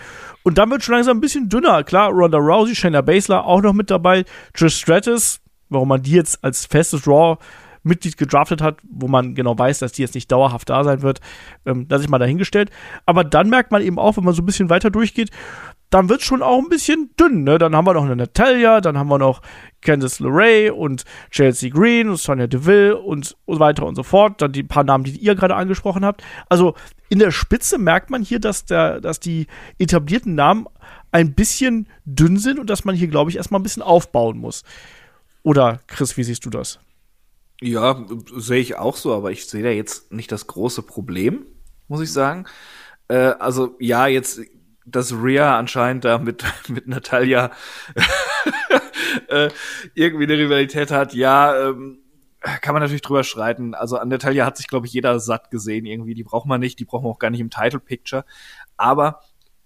Und 0.45 0.57
dann 0.57 0.71
wird 0.71 0.83
schon 0.83 0.95
langsam 0.95 1.19
ein 1.19 1.21
bisschen 1.21 1.51
dünner. 1.51 1.85
Klar, 1.85 2.11
Ronda 2.11 2.39
Rousey, 2.39 2.75
Shayna 2.75 3.03
Baszler 3.03 3.45
auch 3.45 3.61
noch 3.61 3.75
mit 3.75 3.91
dabei, 3.91 4.25
Trish 4.55 4.77
Stratus, 4.77 5.43
warum 5.73 5.89
man 5.89 6.03
die 6.03 6.13
jetzt 6.13 6.43
als 6.45 6.67
festes 6.67 7.07
Raw 7.07 7.39
Mitglied 7.85 8.17
gedraftet 8.17 8.63
hat, 8.63 8.79
wo 8.89 9.09
man 9.09 9.35
genau 9.35 9.59
weiß, 9.59 9.81
dass 9.81 9.93
die 9.93 10.03
jetzt 10.03 10.15
nicht 10.15 10.31
dauerhaft 10.31 10.71
da 10.71 10.85
sein 10.85 11.03
wird, 11.03 11.21
ähm, 11.67 11.87
lasse 11.89 12.05
ich 12.05 12.11
mal 12.11 12.19
dahingestellt. 12.19 12.71
Aber 13.07 13.25
dann 13.25 13.51
merkt 13.51 13.73
man 13.73 13.83
eben 13.83 13.99
auch, 13.99 14.17
wenn 14.17 14.25
man 14.25 14.35
so 14.35 14.43
ein 14.43 14.47
bisschen 14.47 14.71
weiter 14.71 14.91
durchgeht, 14.91 15.31
dann 15.91 16.09
wird 16.09 16.23
schon 16.23 16.43
auch 16.43 16.59
ein 16.59 16.71
bisschen 16.71 17.11
dünn. 17.21 17.45
Ne? 17.45 17.59
Dann 17.59 17.77
haben 17.77 17.87
wir 17.87 17.93
noch 17.93 18.05
eine 18.05 18.17
Natalia, 18.17 18.81
dann 18.81 18.97
haben 18.97 19.09
wir 19.09 19.19
noch 19.19 19.43
Candice 19.83 20.21
LeRae 20.21 20.71
und 20.71 21.05
Chelsea 21.31 21.69
Green 21.69 22.09
und 22.09 22.17
Sonia 22.17 22.47
Deville 22.47 22.97
und 22.97 23.37
so 23.47 23.59
weiter 23.59 23.85
und 23.85 23.97
so 23.97 24.03
fort. 24.03 24.41
Dann 24.41 24.53
die 24.53 24.63
paar 24.63 24.85
Namen, 24.85 25.05
die 25.05 25.19
ihr 25.19 25.35
gerade 25.35 25.55
angesprochen 25.55 26.05
habt. 26.05 26.23
Also 26.49 26.75
in 27.11 27.19
der 27.19 27.31
Spitze 27.31 27.77
merkt 27.77 28.09
man 28.09 28.23
hier, 28.23 28.41
dass, 28.41 28.65
der, 28.65 29.03
dass 29.03 29.21
die 29.21 29.49
etablierten 29.79 30.35
Namen 30.35 30.67
ein 31.11 31.35
bisschen 31.35 31.87
dünn 32.07 32.39
sind 32.39 32.59
und 32.59 32.71
dass 32.71 32.87
man 32.87 32.95
hier, 32.95 33.09
glaube 33.09 33.31
ich, 33.31 33.37
erstmal 33.37 33.61
ein 33.61 33.65
bisschen 33.65 33.83
aufbauen 33.83 34.39
muss. 34.39 34.65
Oder 35.43 35.81
Chris, 35.87 36.17
wie 36.17 36.25
siehst 36.25 36.45
du 36.45 36.51
das? 36.51 36.79
Ja, 37.61 38.05
sehe 38.37 38.61
ich 38.61 38.77
auch 38.77 38.97
so, 38.97 39.15
aber 39.15 39.31
ich 39.31 39.47
sehe 39.47 39.63
da 39.63 39.71
jetzt 39.71 40.13
nicht 40.13 40.33
das 40.33 40.47
große 40.47 40.83
Problem, 40.83 41.47
muss 41.89 42.01
ich 42.01 42.13
sagen. 42.13 42.47
Äh, 43.09 43.35
also 43.39 43.77
ja, 43.79 44.07
jetzt, 44.07 44.41
dass 44.85 45.13
Rhea 45.13 45.57
anscheinend 45.57 46.05
da 46.05 46.19
mit, 46.19 46.45
mit 46.69 46.89
Natalia 46.89 47.53
äh, 49.29 49.51
irgendwie 49.95 50.25
eine 50.25 50.39
Rivalität 50.39 50.91
hat, 50.91 51.15
ja, 51.15 51.69
ähm, 51.69 51.99
kann 52.41 52.75
man 52.75 52.83
natürlich 52.83 53.03
drüber 53.03 53.23
streiten. 53.23 53.75
Also 53.75 53.97
an 53.97 54.09
Natalia 54.09 54.45
hat 54.45 54.57
sich, 54.57 54.67
glaube 54.67 54.87
ich, 54.87 54.93
jeder 54.93 55.21
satt 55.21 55.51
gesehen 55.51 55.87
irgendwie. 55.87 56.15
Die 56.15 56.25
braucht 56.25 56.47
man 56.47 56.61
nicht, 56.61 56.79
die 56.81 56.85
braucht 56.85 57.05
man 57.05 57.13
auch 57.13 57.21
gar 57.21 57.31
nicht 57.31 57.41
im 57.41 57.51
Title 57.51 57.79
Picture. 57.79 58.25
Aber 58.77 59.21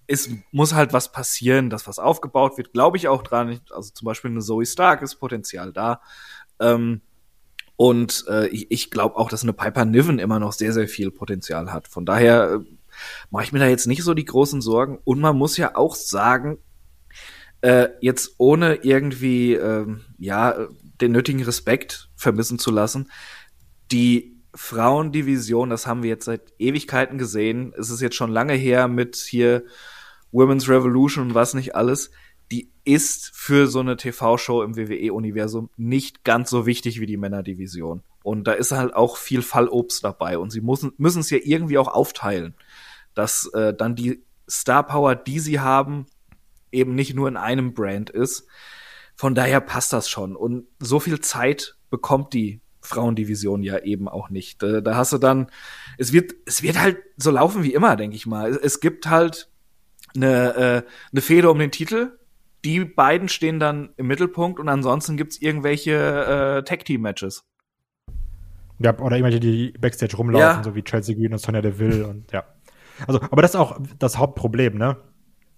es 0.06 0.30
muss 0.52 0.74
halt 0.74 0.92
was 0.92 1.12
passieren, 1.12 1.70
dass 1.70 1.86
was 1.86 1.98
aufgebaut 1.98 2.56
wird, 2.56 2.72
glaube 2.72 2.96
ich 2.96 3.08
auch 3.08 3.22
dran. 3.22 3.60
Also 3.70 3.90
zum 3.92 4.06
Beispiel 4.06 4.30
eine 4.30 4.40
Zoe 4.40 4.66
Stark 4.66 5.02
ist 5.02 5.16
Potenzial 5.16 5.72
da. 5.72 6.00
Ähm, 6.60 7.00
und 7.76 8.24
äh, 8.28 8.46
ich, 8.48 8.70
ich 8.70 8.90
glaube 8.90 9.16
auch, 9.16 9.28
dass 9.28 9.42
eine 9.42 9.52
Piper 9.52 9.84
Niven 9.84 10.18
immer 10.18 10.38
noch 10.38 10.52
sehr, 10.52 10.72
sehr 10.72 10.88
viel 10.88 11.10
Potenzial 11.10 11.72
hat. 11.72 11.88
Von 11.88 12.06
daher 12.06 12.52
äh, 12.52 12.58
mache 13.30 13.44
ich 13.44 13.52
mir 13.52 13.58
da 13.58 13.66
jetzt 13.66 13.86
nicht 13.86 14.02
so 14.02 14.14
die 14.14 14.24
großen 14.24 14.62
Sorgen. 14.62 14.98
Und 15.04 15.20
man 15.20 15.36
muss 15.36 15.56
ja 15.56 15.76
auch 15.76 15.94
sagen, 15.94 16.58
äh, 17.60 17.88
jetzt 18.00 18.36
ohne 18.38 18.76
irgendwie 18.76 19.54
äh, 19.54 19.86
ja 20.18 20.68
den 21.00 21.12
nötigen 21.12 21.42
Respekt 21.42 22.08
vermissen 22.16 22.58
zu 22.58 22.70
lassen, 22.70 23.10
die 23.92 24.36
Frauendivision, 24.54 25.68
das 25.68 25.86
haben 25.86 26.02
wir 26.02 26.08
jetzt 26.08 26.24
seit 26.24 26.54
Ewigkeiten 26.58 27.18
gesehen. 27.18 27.74
Es 27.76 27.90
ist 27.90 28.00
jetzt 28.00 28.16
schon 28.16 28.30
lange 28.30 28.54
her 28.54 28.88
mit 28.88 29.16
hier 29.16 29.64
Women's 30.36 30.68
Revolution 30.68 31.28
und 31.28 31.34
was 31.34 31.54
nicht 31.54 31.74
alles. 31.74 32.10
Die 32.52 32.70
ist 32.84 33.32
für 33.34 33.66
so 33.66 33.80
eine 33.80 33.96
TV-Show 33.96 34.62
im 34.62 34.76
WWE-Universum 34.76 35.70
nicht 35.76 36.24
ganz 36.24 36.50
so 36.50 36.66
wichtig 36.66 37.00
wie 37.00 37.06
die 37.06 37.16
Männerdivision. 37.16 38.02
Und 38.22 38.44
da 38.44 38.52
ist 38.52 38.72
halt 38.72 38.94
auch 38.94 39.16
viel 39.16 39.42
Fallobst 39.42 40.04
dabei. 40.04 40.38
Und 40.38 40.50
sie 40.50 40.60
müssen 40.60 40.92
es 40.98 41.30
ja 41.30 41.38
irgendwie 41.42 41.78
auch 41.78 41.88
aufteilen, 41.88 42.54
dass 43.14 43.46
äh, 43.54 43.72
dann 43.74 43.96
die 43.96 44.22
Star 44.48 44.84
Power, 44.84 45.16
die 45.16 45.40
sie 45.40 45.58
haben, 45.58 46.06
eben 46.70 46.94
nicht 46.94 47.14
nur 47.14 47.28
in 47.28 47.36
einem 47.36 47.72
Brand 47.72 48.10
ist. 48.10 48.46
Von 49.16 49.34
daher 49.34 49.60
passt 49.60 49.92
das 49.92 50.10
schon. 50.10 50.36
Und 50.36 50.66
so 50.78 51.00
viel 51.00 51.20
Zeit 51.20 51.76
bekommt 51.88 52.34
die 52.34 52.60
Frauendivision 52.82 53.62
ja 53.62 53.78
eben 53.78 54.06
auch 54.06 54.28
nicht. 54.28 54.62
Da, 54.62 54.82
hast 54.94 55.12
du 55.12 55.18
dann, 55.18 55.50
es 55.98 56.12
wird, 56.12 56.34
es 56.44 56.62
wird 56.62 56.78
halt 56.78 56.98
so 57.16 57.30
laufen 57.30 57.62
wie 57.62 57.72
immer, 57.72 57.96
denke 57.96 58.16
ich 58.16 58.26
mal. 58.26 58.50
Es 58.50 58.80
gibt 58.80 59.08
halt 59.08 59.48
eine, 60.16 60.54
äh, 60.54 60.82
eine 61.12 61.20
Fehde 61.20 61.50
um 61.50 61.58
den 61.58 61.70
Titel. 61.70 62.18
Die 62.64 62.84
beiden 62.84 63.28
stehen 63.28 63.60
dann 63.60 63.90
im 63.96 64.06
Mittelpunkt 64.06 64.58
und 64.58 64.68
ansonsten 64.68 65.16
gibt's 65.16 65.38
irgendwelche 65.40 65.92
äh, 65.92 66.62
Tag-Team-Matches. 66.64 67.44
Ja, 68.78 68.98
oder 68.98 69.16
irgendwelche, 69.16 69.40
die 69.40 69.72
Backstage 69.78 70.16
rumlaufen, 70.16 70.58
Ja. 70.58 70.62
so 70.64 70.74
wie 70.74 70.82
Chelsea 70.82 71.14
Green 71.14 71.32
und 71.32 71.38
Sonja 71.38 71.62
Deville 71.62 72.06
und 72.06 72.30
ja. 72.32 72.44
Also, 73.06 73.20
aber 73.20 73.42
das 73.42 73.52
ist 73.52 73.56
auch 73.56 73.78
das 73.98 74.18
Hauptproblem, 74.18 74.76
ne? 74.76 74.96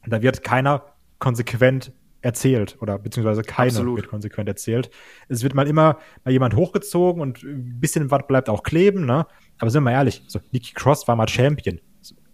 Da 0.07 0.23
wird 0.23 0.43
keiner 0.43 0.85
konsequent 1.19 1.93
erzählt 2.21 2.77
oder 2.81 2.99
beziehungsweise 2.99 3.43
keine 3.43 3.69
Absolut. 3.69 3.97
wird 3.99 4.09
konsequent 4.09 4.49
erzählt. 4.49 4.91
Es 5.29 5.43
wird 5.43 5.55
mal 5.55 5.67
immer 5.69 5.99
mal 6.25 6.31
jemand 6.33 6.57
hochgezogen 6.57 7.23
und 7.23 7.43
ein 7.43 7.79
bisschen 7.81 8.11
was 8.11 8.27
bleibt 8.27 8.49
auch 8.49 8.63
kleben, 8.63 9.07
ne? 9.07 9.27
Aber 9.59 9.71
sind 9.71 9.83
wir 9.83 9.91
mal 9.91 9.97
ehrlich, 9.97 10.23
so 10.27 10.41
Nikki 10.51 10.73
Cross 10.75 11.07
war 11.09 11.17
mal 11.17 11.29
Champion. 11.29 11.81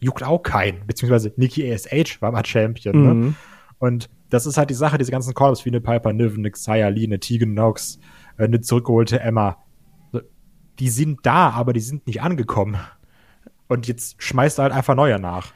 Juckt 0.04 0.22
auch 0.22 0.42
keinen, 0.42 0.86
beziehungsweise 0.86 1.32
Nikki 1.36 1.72
ASH 1.72 2.20
war 2.20 2.32
mal 2.32 2.44
Champion, 2.44 3.02
ne? 3.02 3.14
Mhm. 3.14 3.36
Und 3.78 4.08
das 4.30 4.46
ist 4.46 4.56
halt 4.56 4.70
die 4.70 4.74
Sache, 4.74 4.98
diese 4.98 5.10
ganzen 5.10 5.34
Calls 5.34 5.64
wie 5.64 5.70
eine 5.70 5.80
Piper 5.80 6.12
Niven, 6.12 6.38
eine 6.38 6.50
Xia 6.50 6.88
Lee, 6.88 7.04
eine 7.04 7.20
Tegan 7.20 7.54
Nox, 7.54 7.98
äh, 8.38 8.44
eine 8.44 8.60
zurückgeholte 8.60 9.20
Emma. 9.20 9.58
Die 10.78 10.88
sind 10.88 11.20
da, 11.22 11.50
aber 11.50 11.72
die 11.72 11.80
sind 11.80 12.06
nicht 12.06 12.22
angekommen. 12.22 12.76
Und 13.68 13.86
jetzt 13.86 14.22
schmeißt 14.22 14.58
du 14.58 14.62
halt 14.62 14.72
einfach 14.72 14.94
neue 14.94 15.18
nach. 15.18 15.52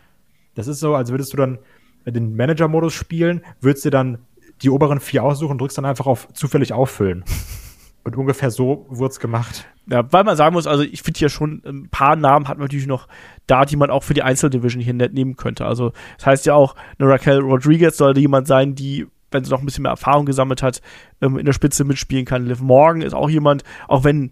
Das 0.55 0.67
ist 0.67 0.81
so, 0.81 0.95
als 0.95 1.11
würdest 1.11 1.33
du 1.33 1.37
dann 1.37 1.59
den 2.07 2.37
Manager-Modus 2.37 2.95
spielen, 2.95 3.43
würdest 3.61 3.85
du 3.85 3.91
dann 3.91 4.19
die 4.63 4.71
oberen 4.71 5.01
vier 5.01 5.25
aussuchen 5.25 5.53
und 5.53 5.61
drückst 5.61 5.79
dann 5.79 5.85
einfach 5.85 6.07
auf 6.07 6.33
zufällig 6.33 6.73
auffüllen. 6.73 7.25
Und 8.05 8.17
ungefähr 8.17 8.51
so 8.51 8.87
wurd's 8.89 9.21
gemacht. 9.21 9.67
Ja, 9.91 10.11
weil 10.13 10.25
man 10.25 10.37
sagen 10.37 10.55
muss, 10.55 10.67
also 10.67 10.83
ich 10.83 11.03
finde 11.03 11.19
hier 11.19 11.29
schon 11.29 11.63
ein 11.65 11.89
paar 11.91 12.17
Namen 12.17 12.49
hat 12.49 12.59
man 12.59 12.67
natürlich 12.67 12.87
noch 12.87 13.09
da, 13.47 13.65
die 13.65 13.77
man 13.77 13.91
auch 13.91 14.03
für 14.03 14.15
die 14.15 14.23
Einzeldivision 14.23 14.83
hier 14.83 14.95
nett 14.95 15.15
nehmen 15.15 15.37
könnte. 15.37 15.65
Also 15.65 15.93
das 16.17 16.27
heißt 16.27 16.47
ja 16.47 16.55
auch, 16.55 16.75
eine 16.99 17.09
Raquel 17.09 17.41
Rodriguez 17.41 17.97
sollte 17.97 18.21
jemand 18.21 18.47
sein, 18.47 18.75
die, 18.75 19.07
wenn 19.31 19.45
sie 19.45 19.51
noch 19.51 19.61
ein 19.61 19.65
bisschen 19.65 19.83
mehr 19.83 19.93
Erfahrung 19.93 20.27
gesammelt 20.27 20.63
hat, 20.63 20.83
ähm, 21.21 21.39
in 21.39 21.47
der 21.47 21.53
Spitze 21.53 21.85
mitspielen 21.85 22.25
kann. 22.25 22.47
Liv 22.47 22.61
Morgan 22.61 23.03
ist 23.03 23.15
auch 23.15 23.31
jemand, 23.31 23.63
auch 23.89 24.05
wenn 24.05 24.31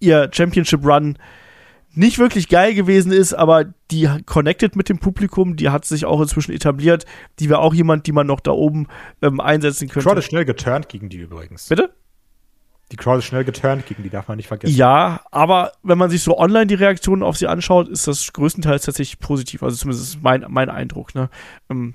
ihr 0.00 0.30
Championship 0.32 0.84
Run 0.84 1.18
nicht 1.94 2.18
wirklich 2.18 2.48
geil 2.48 2.74
gewesen 2.74 3.10
ist, 3.10 3.34
aber 3.34 3.64
die 3.90 4.08
connected 4.26 4.76
mit 4.76 4.88
dem 4.88 4.98
Publikum, 4.98 5.56
die 5.56 5.70
hat 5.70 5.84
sich 5.84 6.04
auch 6.04 6.20
inzwischen 6.20 6.52
etabliert. 6.52 7.04
Die 7.38 7.48
wäre 7.48 7.60
auch 7.60 7.74
jemand, 7.74 8.06
die 8.06 8.12
man 8.12 8.26
noch 8.26 8.40
da 8.40 8.52
oben 8.52 8.86
ähm, 9.22 9.40
einsetzen 9.40 9.88
könnte. 9.88 10.08
Crowd 10.08 10.18
ist 10.18 10.26
schnell 10.26 10.44
geturnt 10.44 10.88
gegen 10.88 11.08
die 11.08 11.18
übrigens. 11.18 11.68
Bitte? 11.68 11.92
Die 12.92 12.96
Crowd 12.96 13.18
ist 13.18 13.26
schnell 13.26 13.44
geturnt 13.44 13.86
gegen 13.86 14.02
die, 14.02 14.10
darf 14.10 14.26
man 14.28 14.36
nicht 14.36 14.48
vergessen. 14.48 14.74
Ja, 14.74 15.20
aber 15.30 15.72
wenn 15.82 15.98
man 15.98 16.10
sich 16.10 16.22
so 16.22 16.36
online 16.38 16.66
die 16.66 16.74
Reaktionen 16.74 17.22
auf 17.22 17.36
sie 17.36 17.46
anschaut, 17.46 17.88
ist 17.88 18.08
das 18.08 18.32
größtenteils 18.32 18.84
tatsächlich 18.84 19.20
positiv. 19.20 19.62
Also 19.62 19.76
zumindest 19.76 20.14
ist 20.14 20.22
mein, 20.22 20.44
mein 20.48 20.68
Eindruck. 20.68 21.14
Ne? 21.14 21.30
Ähm, 21.70 21.94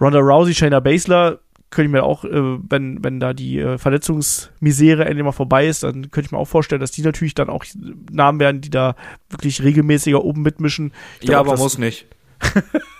Ronda 0.00 0.20
Rousey, 0.20 0.54
Shayna 0.54 0.80
Baszler, 0.80 1.40
könnte 1.74 1.88
ich 1.88 1.92
mir 1.92 2.04
auch, 2.04 2.24
äh, 2.24 2.30
wenn, 2.70 3.04
wenn 3.04 3.20
da 3.20 3.34
die 3.34 3.58
äh, 3.58 3.78
Verletzungsmisere 3.78 5.04
endlich 5.04 5.24
mal 5.24 5.32
vorbei 5.32 5.66
ist, 5.66 5.82
dann 5.82 6.10
könnte 6.10 6.26
ich 6.26 6.32
mir 6.32 6.38
auch 6.38 6.48
vorstellen, 6.48 6.80
dass 6.80 6.92
die 6.92 7.02
natürlich 7.02 7.34
dann 7.34 7.50
auch 7.50 7.64
Namen 8.10 8.40
werden, 8.40 8.60
die 8.60 8.70
da 8.70 8.94
wirklich 9.28 9.62
regelmäßiger 9.62 10.24
oben 10.24 10.42
mitmischen. 10.42 10.92
Ich 11.20 11.28
Ja, 11.28 11.42
glaub, 11.42 11.48
aber 11.48 11.62
muss 11.62 11.78
nicht. 11.78 12.06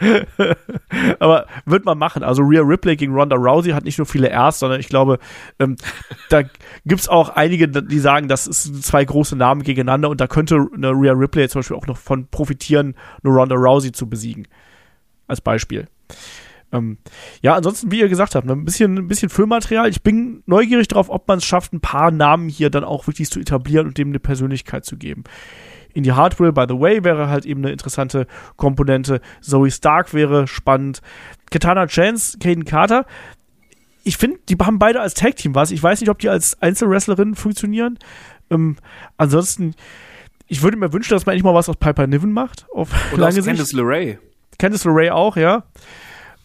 aber 1.18 1.46
wird 1.66 1.84
man 1.84 1.98
machen. 1.98 2.22
Also 2.22 2.42
Rhea 2.42 2.62
Ripley 2.62 2.96
gegen 2.96 3.14
Ronda 3.14 3.36
Rousey 3.36 3.72
hat 3.72 3.84
nicht 3.84 3.98
nur 3.98 4.06
viele 4.06 4.30
Rs, 4.30 4.58
sondern 4.58 4.80
ich 4.80 4.88
glaube, 4.88 5.18
ähm, 5.58 5.76
da 6.28 6.42
gibt's 6.84 7.08
auch 7.08 7.30
einige, 7.30 7.68
die 7.68 7.98
sagen, 7.98 8.28
das 8.28 8.46
ist 8.46 8.82
zwei 8.82 9.04
große 9.04 9.36
Namen 9.36 9.62
gegeneinander 9.62 10.08
und 10.08 10.20
da 10.20 10.26
könnte 10.26 10.66
eine 10.74 10.90
Rhea 10.90 11.12
Ripley 11.12 11.48
zum 11.48 11.60
Beispiel 11.60 11.76
auch 11.76 11.86
noch 11.86 11.98
von 11.98 12.28
profitieren, 12.28 12.94
eine 13.22 13.32
Ronda 13.32 13.56
Rousey 13.56 13.92
zu 13.92 14.08
besiegen. 14.08 14.46
Als 15.26 15.40
Beispiel. 15.40 15.86
Ähm, 16.72 16.98
ja, 17.42 17.54
ansonsten, 17.54 17.90
wie 17.90 18.00
ihr 18.00 18.08
gesagt 18.08 18.34
habt, 18.34 18.46
ne, 18.46 18.52
ein 18.52 18.64
bisschen, 18.64 18.98
ein 18.98 19.08
bisschen 19.08 19.28
Füllmaterial. 19.28 19.88
Ich 19.88 20.02
bin 20.02 20.42
neugierig 20.46 20.88
darauf, 20.88 21.10
ob 21.10 21.26
man 21.28 21.38
es 21.38 21.44
schafft, 21.44 21.72
ein 21.72 21.80
paar 21.80 22.10
Namen 22.10 22.48
hier 22.48 22.70
dann 22.70 22.84
auch 22.84 23.06
wirklich 23.06 23.30
zu 23.30 23.40
etablieren 23.40 23.86
und 23.86 23.98
dem 23.98 24.08
eine 24.08 24.20
Persönlichkeit 24.20 24.84
zu 24.84 24.96
geben. 24.96 25.24
Indie 25.94 26.12
Hardware, 26.12 26.52
by 26.52 26.64
the 26.68 26.78
way, 26.78 27.04
wäre 27.04 27.28
halt 27.28 27.46
eben 27.46 27.62
eine 27.62 27.72
interessante 27.72 28.26
Komponente. 28.56 29.20
Zoe 29.40 29.70
Stark 29.70 30.14
wäre 30.14 30.46
spannend. 30.46 31.00
Katana 31.50 31.86
Chance, 31.86 32.38
Caden 32.38 32.64
Carter. 32.64 33.06
Ich 34.04 34.16
finde, 34.16 34.38
die 34.48 34.56
haben 34.56 34.78
beide 34.78 35.00
als 35.00 35.14
Tag-Team 35.14 35.54
was. 35.54 35.70
Ich 35.70 35.82
weiß 35.82 36.00
nicht, 36.00 36.10
ob 36.10 36.18
die 36.18 36.28
als 36.28 36.60
Einzelwrestlerinnen 36.62 37.34
funktionieren. 37.34 37.98
Ähm, 38.50 38.76
ansonsten, 39.16 39.74
ich 40.46 40.62
würde 40.62 40.76
mir 40.76 40.92
wünschen, 40.92 41.12
dass 41.14 41.26
man 41.26 41.34
endlich 41.34 41.44
mal 41.44 41.54
was 41.54 41.68
aus 41.68 41.76
Piper 41.76 42.06
Niven 42.06 42.32
macht. 42.32 42.66
Auf 42.74 42.90
Und 43.12 43.18
lange 43.20 43.28
aus 43.38 43.44
Sicht. 43.44 43.46
Candice 43.46 43.72
LeRae. 43.72 44.18
Candice 44.58 44.84
LeRae 44.86 45.10
auch, 45.10 45.36
ja. 45.36 45.64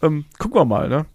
Ähm, 0.02 0.26
gucken 0.38 0.60
wir 0.60 0.64
mal, 0.64 0.88
ne? 0.88 1.06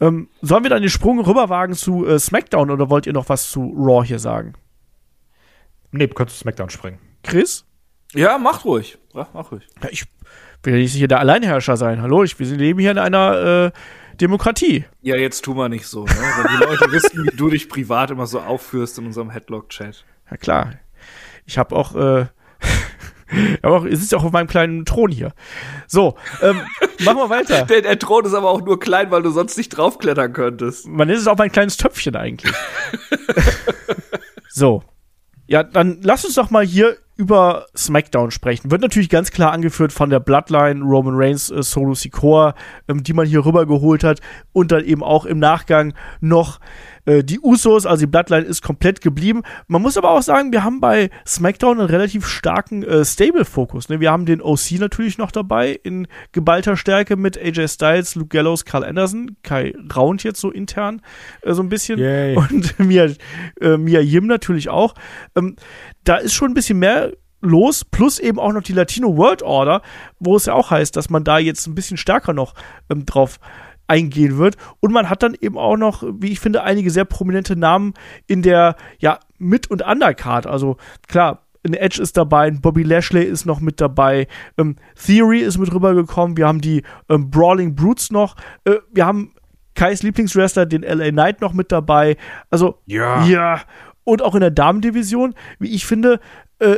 Ähm, 0.00 0.28
sollen 0.42 0.64
wir 0.64 0.70
dann 0.70 0.82
den 0.82 0.90
Sprung 0.90 1.20
rüberwagen 1.20 1.74
zu 1.74 2.06
äh, 2.06 2.18
SmackDown 2.18 2.70
oder 2.70 2.90
wollt 2.90 3.06
ihr 3.06 3.12
noch 3.12 3.28
was 3.28 3.50
zu 3.50 3.74
Raw 3.76 4.04
hier 4.06 4.18
sagen? 4.18 4.54
Nee, 5.92 6.08
du 6.08 6.14
könntest 6.14 6.40
Smackdown 6.40 6.70
springen. 6.70 6.98
Chris? 7.24 7.64
Ja, 8.12 8.38
macht 8.38 8.64
ruhig. 8.64 8.98
Ja, 9.12 9.28
mach 9.32 9.50
ruhig. 9.50 9.66
Ja, 9.82 9.88
ich 9.90 10.04
will 10.62 10.74
ja 10.74 10.78
nicht 10.78 10.94
hier 10.94 11.08
der 11.08 11.20
Alleinherrscher 11.20 11.76
sein. 11.76 12.00
Hallo, 12.00 12.22
ich, 12.22 12.38
wir 12.38 12.46
leben 12.46 12.78
hier 12.78 12.92
in 12.92 12.98
einer 12.98 13.72
äh, 13.72 14.16
Demokratie. 14.16 14.84
Ja, 15.02 15.16
jetzt 15.16 15.42
tu 15.44 15.54
mal 15.54 15.68
nicht 15.68 15.86
so, 15.86 16.04
ne? 16.04 16.12
Wenn 16.12 16.56
die 16.56 16.64
Leute 16.64 16.92
wissen, 16.92 17.24
wie 17.24 17.36
du 17.36 17.48
dich 17.50 17.68
privat 17.68 18.10
immer 18.10 18.26
so 18.26 18.40
aufführst 18.40 18.98
in 18.98 19.06
unserem 19.06 19.30
Headlock-Chat. 19.30 20.04
Ja 20.30 20.36
klar. 20.36 20.74
Ich 21.46 21.58
habe 21.58 21.74
auch, 21.74 21.94
äh, 21.94 22.26
aber 23.62 23.86
es 23.86 24.00
ist 24.00 24.12
ja 24.12 24.18
auch 24.18 24.24
auf 24.24 24.32
meinem 24.32 24.46
kleinen 24.46 24.84
Thron 24.84 25.10
hier. 25.10 25.32
So, 25.86 26.16
ähm, 26.40 26.60
machen 27.00 27.18
wir 27.18 27.30
weiter. 27.30 27.64
Der, 27.66 27.82
der 27.82 27.98
Thron 27.98 28.24
ist 28.24 28.34
aber 28.34 28.50
auch 28.50 28.62
nur 28.62 28.78
klein, 28.78 29.10
weil 29.10 29.22
du 29.22 29.30
sonst 29.30 29.56
nicht 29.56 29.70
draufklettern 29.70 30.32
könntest. 30.32 30.86
Man 30.86 31.08
ist 31.08 31.20
es 31.20 31.26
auch 31.26 31.36
mein 31.36 31.52
kleines 31.52 31.76
Töpfchen 31.76 32.16
eigentlich. 32.16 32.52
so. 34.48 34.82
Ja, 35.46 35.62
dann 35.62 36.00
lass 36.02 36.24
uns 36.24 36.36
doch 36.36 36.50
mal 36.50 36.64
hier 36.64 36.96
über 37.16 37.66
SmackDown 37.76 38.30
sprechen. 38.30 38.70
Wird 38.70 38.82
natürlich 38.82 39.08
ganz 39.08 39.30
klar 39.30 39.52
angeführt 39.52 39.92
von 39.92 40.10
der 40.10 40.20
Bloodline 40.20 40.82
Roman 40.82 41.14
Reigns 41.16 41.50
äh, 41.50 41.62
Solo 41.62 41.94
Sikoa, 41.94 42.54
ähm, 42.88 43.02
die 43.02 43.12
man 43.12 43.26
hier 43.26 43.44
rübergeholt 43.44 44.02
hat 44.02 44.20
und 44.52 44.72
dann 44.72 44.84
eben 44.84 45.02
auch 45.02 45.24
im 45.24 45.38
Nachgang 45.38 45.94
noch 46.20 46.58
äh, 47.06 47.22
die 47.22 47.40
Usos, 47.40 47.86
also 47.86 48.00
die 48.00 48.10
Bloodline 48.10 48.44
ist 48.44 48.62
komplett 48.62 49.00
geblieben. 49.00 49.42
Man 49.66 49.82
muss 49.82 49.96
aber 49.96 50.10
auch 50.10 50.22
sagen, 50.22 50.52
wir 50.52 50.64
haben 50.64 50.80
bei 50.80 51.10
SmackDown 51.26 51.80
einen 51.80 51.88
relativ 51.88 52.26
starken 52.26 52.82
äh, 52.82 53.04
Stable-Fokus. 53.04 53.88
Ne? 53.88 54.00
Wir 54.00 54.10
haben 54.10 54.26
den 54.26 54.40
OC 54.40 54.72
natürlich 54.78 55.18
noch 55.18 55.30
dabei 55.30 55.78
in 55.82 56.06
geballter 56.32 56.76
Stärke 56.76 57.16
mit 57.16 57.38
AJ 57.38 57.68
Styles, 57.68 58.14
Luke 58.14 58.28
Gallows, 58.28 58.64
Carl 58.64 58.84
Anderson, 58.84 59.36
Kai 59.42 59.74
Round 59.94 60.22
jetzt 60.24 60.40
so 60.40 60.50
intern 60.50 61.02
äh, 61.42 61.52
so 61.52 61.62
ein 61.62 61.68
bisschen 61.68 61.98
Yay. 61.98 62.36
und 62.50 62.78
Mia, 62.78 63.08
äh, 63.60 63.76
Mia 63.76 64.00
Yim 64.00 64.26
natürlich 64.26 64.68
auch. 64.68 64.94
Ähm, 65.36 65.56
da 66.04 66.16
ist 66.16 66.34
schon 66.34 66.50
ein 66.50 66.54
bisschen 66.54 66.78
mehr 66.78 67.12
los, 67.40 67.84
plus 67.84 68.18
eben 68.18 68.38
auch 68.38 68.52
noch 68.52 68.62
die 68.62 68.72
Latino 68.72 69.16
World 69.16 69.42
Order, 69.42 69.82
wo 70.18 70.36
es 70.36 70.46
ja 70.46 70.54
auch 70.54 70.70
heißt, 70.70 70.96
dass 70.96 71.10
man 71.10 71.24
da 71.24 71.38
jetzt 71.38 71.66
ein 71.66 71.74
bisschen 71.74 71.96
stärker 71.96 72.32
noch 72.32 72.54
ähm, 72.90 73.04
drauf 73.04 73.38
eingehen 73.86 74.38
wird. 74.38 74.56
Und 74.80 74.92
man 74.92 75.08
hat 75.10 75.22
dann 75.22 75.34
eben 75.40 75.58
auch 75.58 75.76
noch, 75.76 76.02
wie 76.18 76.32
ich 76.32 76.40
finde, 76.40 76.62
einige 76.62 76.90
sehr 76.90 77.04
prominente 77.04 77.56
Namen 77.56 77.94
in 78.26 78.42
der, 78.42 78.76
ja, 78.98 79.18
Mit- 79.38 79.70
und 79.70 79.82
Undercard. 79.82 80.46
Also 80.46 80.76
klar, 81.06 81.42
ein 81.66 81.74
Edge 81.74 82.00
ist 82.00 82.16
dabei, 82.16 82.46
ein 82.46 82.60
Bobby 82.60 82.82
Lashley 82.82 83.24
ist 83.24 83.46
noch 83.46 83.60
mit 83.60 83.80
dabei, 83.80 84.26
ähm, 84.58 84.76
Theory 85.02 85.40
ist 85.40 85.58
mit 85.58 85.72
rübergekommen, 85.72 86.36
wir 86.36 86.46
haben 86.46 86.60
die 86.60 86.82
ähm, 87.08 87.30
Brawling 87.30 87.74
Brutes 87.74 88.10
noch, 88.10 88.36
äh, 88.64 88.76
wir 88.92 89.06
haben 89.06 89.32
Kais 89.74 90.02
Lieblingswrestler, 90.02 90.66
den 90.66 90.82
LA 90.82 91.10
Knight 91.10 91.40
noch 91.40 91.52
mit 91.52 91.72
dabei. 91.72 92.16
Also, 92.50 92.78
Ja. 92.86 93.24
ja. 93.26 93.60
Und 94.04 94.22
auch 94.22 94.34
in 94.34 94.40
der 94.42 94.50
Damendivision, 94.50 95.34
wie 95.58 95.74
ich 95.74 95.86
finde, 95.86 96.20
äh, 96.58 96.76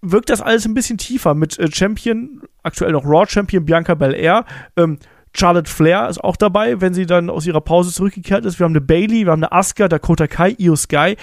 wirkt 0.00 0.30
das 0.30 0.40
alles 0.40 0.64
ein 0.66 0.74
bisschen 0.74 0.98
tiefer 0.98 1.34
mit 1.34 1.58
äh, 1.58 1.70
Champion, 1.70 2.40
aktuell 2.62 2.92
noch 2.92 3.04
Raw 3.04 3.26
Champion 3.28 3.64
Bianca 3.64 3.94
Belair, 3.94 4.44
ähm, 4.76 4.98
Charlotte 5.34 5.70
Flair 5.70 6.08
ist 6.08 6.22
auch 6.22 6.36
dabei, 6.36 6.80
wenn 6.80 6.94
sie 6.94 7.06
dann 7.06 7.30
aus 7.30 7.46
ihrer 7.46 7.60
Pause 7.60 7.92
zurückgekehrt 7.92 8.44
ist. 8.44 8.58
Wir 8.58 8.64
haben 8.64 8.72
eine 8.72 8.80
Bailey, 8.80 9.24
wir 9.24 9.32
haben 9.32 9.42
eine 9.42 9.52
Asuka, 9.52 9.88
Dakota 9.88 10.26
Kai, 10.26 10.54
Io 10.58 10.76
Sky. 10.76 11.16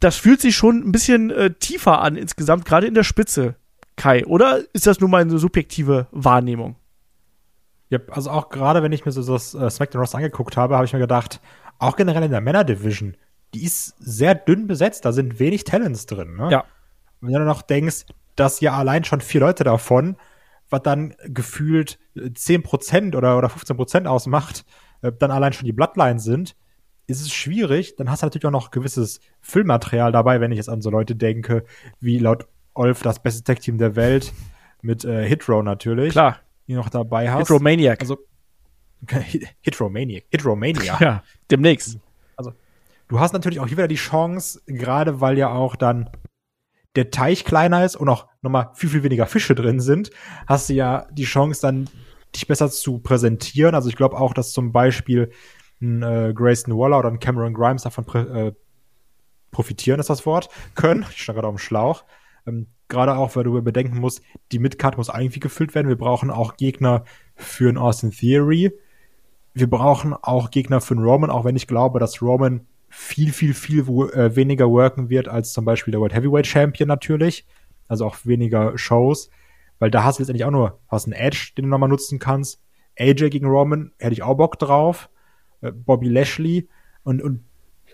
Das 0.00 0.16
fühlt 0.16 0.40
sich 0.40 0.56
schon 0.56 0.86
ein 0.86 0.92
bisschen 0.92 1.30
äh, 1.30 1.50
tiefer 1.52 2.00
an 2.00 2.16
insgesamt, 2.16 2.64
gerade 2.64 2.86
in 2.86 2.94
der 2.94 3.04
Spitze, 3.04 3.56
Kai. 3.96 4.24
Oder 4.26 4.60
ist 4.72 4.86
das 4.86 5.00
nur 5.00 5.08
meine 5.08 5.38
subjektive 5.38 6.06
Wahrnehmung? 6.12 6.76
Ja, 7.88 8.00
also 8.10 8.30
auch 8.30 8.48
gerade, 8.48 8.82
wenn 8.82 8.92
ich 8.92 9.04
mir 9.04 9.12
so 9.12 9.22
das 9.32 9.54
äh, 9.54 9.70
SmackDown 9.70 10.00
Roster 10.00 10.18
angeguckt 10.18 10.56
habe, 10.56 10.74
habe 10.74 10.86
ich 10.86 10.92
mir 10.92 10.98
gedacht, 10.98 11.40
auch 11.78 11.96
generell 11.96 12.24
in 12.24 12.30
der 12.30 12.40
Männer-Division, 12.40 13.16
die 13.54 13.64
ist 13.64 13.94
sehr 13.98 14.34
dünn 14.34 14.66
besetzt, 14.66 15.04
da 15.04 15.12
sind 15.12 15.38
wenig 15.38 15.64
Talents 15.64 16.06
drin. 16.06 16.36
Ne? 16.36 16.50
Ja. 16.50 16.64
Wenn 17.20 17.32
du 17.32 17.44
noch 17.44 17.62
denkst, 17.62 18.06
dass 18.34 18.60
ja 18.60 18.76
allein 18.76 19.04
schon 19.04 19.20
vier 19.20 19.40
Leute 19.40 19.64
davon, 19.64 20.16
was 20.70 20.82
dann 20.82 21.14
gefühlt 21.24 21.98
10% 22.16 23.16
oder, 23.16 23.38
oder 23.38 23.48
15% 23.48 24.06
ausmacht, 24.06 24.64
äh, 25.02 25.12
dann 25.12 25.30
allein 25.30 25.52
schon 25.52 25.66
die 25.66 25.72
Bloodline 25.72 26.18
sind, 26.18 26.56
ist 27.06 27.20
es 27.20 27.32
schwierig. 27.32 27.96
Dann 27.96 28.10
hast 28.10 28.22
du 28.22 28.26
natürlich 28.26 28.46
auch 28.46 28.50
noch 28.50 28.70
gewisses 28.70 29.20
Füllmaterial 29.40 30.12
dabei, 30.12 30.40
wenn 30.40 30.52
ich 30.52 30.56
jetzt 30.56 30.68
an 30.68 30.82
so 30.82 30.90
Leute 30.90 31.14
denke, 31.14 31.64
wie 32.00 32.18
laut 32.18 32.46
Olf 32.74 33.02
das 33.02 33.22
beste 33.22 33.42
Tech-Team 33.42 33.78
der 33.78 33.96
Welt 33.96 34.32
mit 34.82 35.04
äh, 35.04 35.26
Hitrow 35.26 35.62
natürlich. 35.62 36.12
Klar. 36.12 36.40
Die 36.66 36.74
noch 36.74 36.88
dabei 36.88 37.30
hast. 37.30 37.38
Hitromaniac. 37.38 38.00
Also, 38.00 38.18
Hitromaniac. 39.60 40.24
Hitromania. 40.30 40.96
ja, 41.00 41.22
demnächst. 41.50 41.98
Du 43.08 43.20
hast 43.20 43.32
natürlich 43.32 43.60
auch 43.60 43.68
hier 43.68 43.76
wieder 43.76 43.88
die 43.88 43.94
Chance, 43.94 44.60
gerade 44.66 45.20
weil 45.20 45.38
ja 45.38 45.50
auch 45.50 45.76
dann 45.76 46.10
der 46.96 47.10
Teich 47.10 47.44
kleiner 47.44 47.84
ist 47.84 47.96
und 47.96 48.08
auch 48.08 48.26
nochmal 48.42 48.70
viel, 48.74 48.88
viel 48.88 49.02
weniger 49.02 49.26
Fische 49.26 49.54
drin 49.54 49.80
sind, 49.80 50.10
hast 50.46 50.68
du 50.68 50.74
ja 50.74 51.06
die 51.12 51.24
Chance 51.24 51.60
dann, 51.62 51.88
dich 52.34 52.46
besser 52.46 52.70
zu 52.70 52.98
präsentieren. 52.98 53.74
Also 53.74 53.88
ich 53.88 53.96
glaube 53.96 54.18
auch, 54.18 54.34
dass 54.34 54.52
zum 54.52 54.72
Beispiel 54.72 55.30
ein 55.80 56.02
äh, 56.02 56.32
Grayson 56.34 56.76
Waller 56.76 56.98
oder 56.98 57.10
ein 57.10 57.20
Cameron 57.20 57.54
Grimes 57.54 57.82
davon 57.82 58.06
äh, 58.14 58.52
profitieren, 59.50 60.00
ist 60.00 60.10
das 60.10 60.26
Wort, 60.26 60.48
können. 60.74 61.06
Ich 61.10 61.22
stand 61.22 61.36
gerade 61.36 61.48
auf 61.48 61.54
dem 61.54 61.58
Schlauch. 61.58 62.04
Ähm, 62.46 62.66
gerade 62.88 63.16
auch, 63.16 63.36
weil 63.36 63.44
du 63.44 63.60
bedenken 63.62 63.98
musst, 63.98 64.22
die 64.52 64.58
Midcard 64.58 64.96
muss 64.96 65.08
irgendwie 65.08 65.40
gefüllt 65.40 65.74
werden. 65.74 65.88
Wir 65.88 65.98
brauchen 65.98 66.30
auch 66.30 66.56
Gegner 66.56 67.04
für 67.34 67.68
ein 67.68 67.78
Austin 67.78 68.10
Theory. 68.10 68.72
Wir 69.54 69.68
brauchen 69.68 70.12
auch 70.14 70.50
Gegner 70.50 70.80
für 70.80 70.94
einen 70.94 71.04
Roman, 71.04 71.30
auch 71.30 71.44
wenn 71.44 71.56
ich 71.56 71.66
glaube, 71.66 71.98
dass 71.98 72.20
Roman 72.20 72.66
viel, 72.98 73.32
viel, 73.32 73.52
viel 73.52 73.80
äh, 73.80 74.34
weniger 74.34 74.70
worken 74.70 75.10
wird 75.10 75.28
als 75.28 75.52
zum 75.52 75.66
Beispiel 75.66 75.92
der 75.92 76.00
World 76.00 76.14
Heavyweight 76.14 76.46
Champion 76.46 76.88
natürlich. 76.88 77.46
Also 77.88 78.06
auch 78.06 78.16
weniger 78.24 78.76
Shows, 78.78 79.30
weil 79.78 79.90
da 79.90 80.02
hast 80.02 80.18
du 80.18 80.22
letztendlich 80.22 80.46
auch 80.46 80.50
nur, 80.50 80.80
hast 80.88 81.04
einen 81.04 81.12
Edge, 81.12 81.52
den 81.56 81.66
du 81.66 81.68
nochmal 81.68 81.90
nutzen 81.90 82.18
kannst. 82.18 82.60
AJ 82.98 83.28
gegen 83.28 83.46
Roman 83.46 83.92
hätte 83.98 84.14
ich 84.14 84.22
auch 84.22 84.34
Bock 84.34 84.58
drauf. 84.58 85.10
Äh, 85.60 85.72
Bobby 85.72 86.08
Lashley 86.08 86.68
und, 87.04 87.22
und 87.22 87.44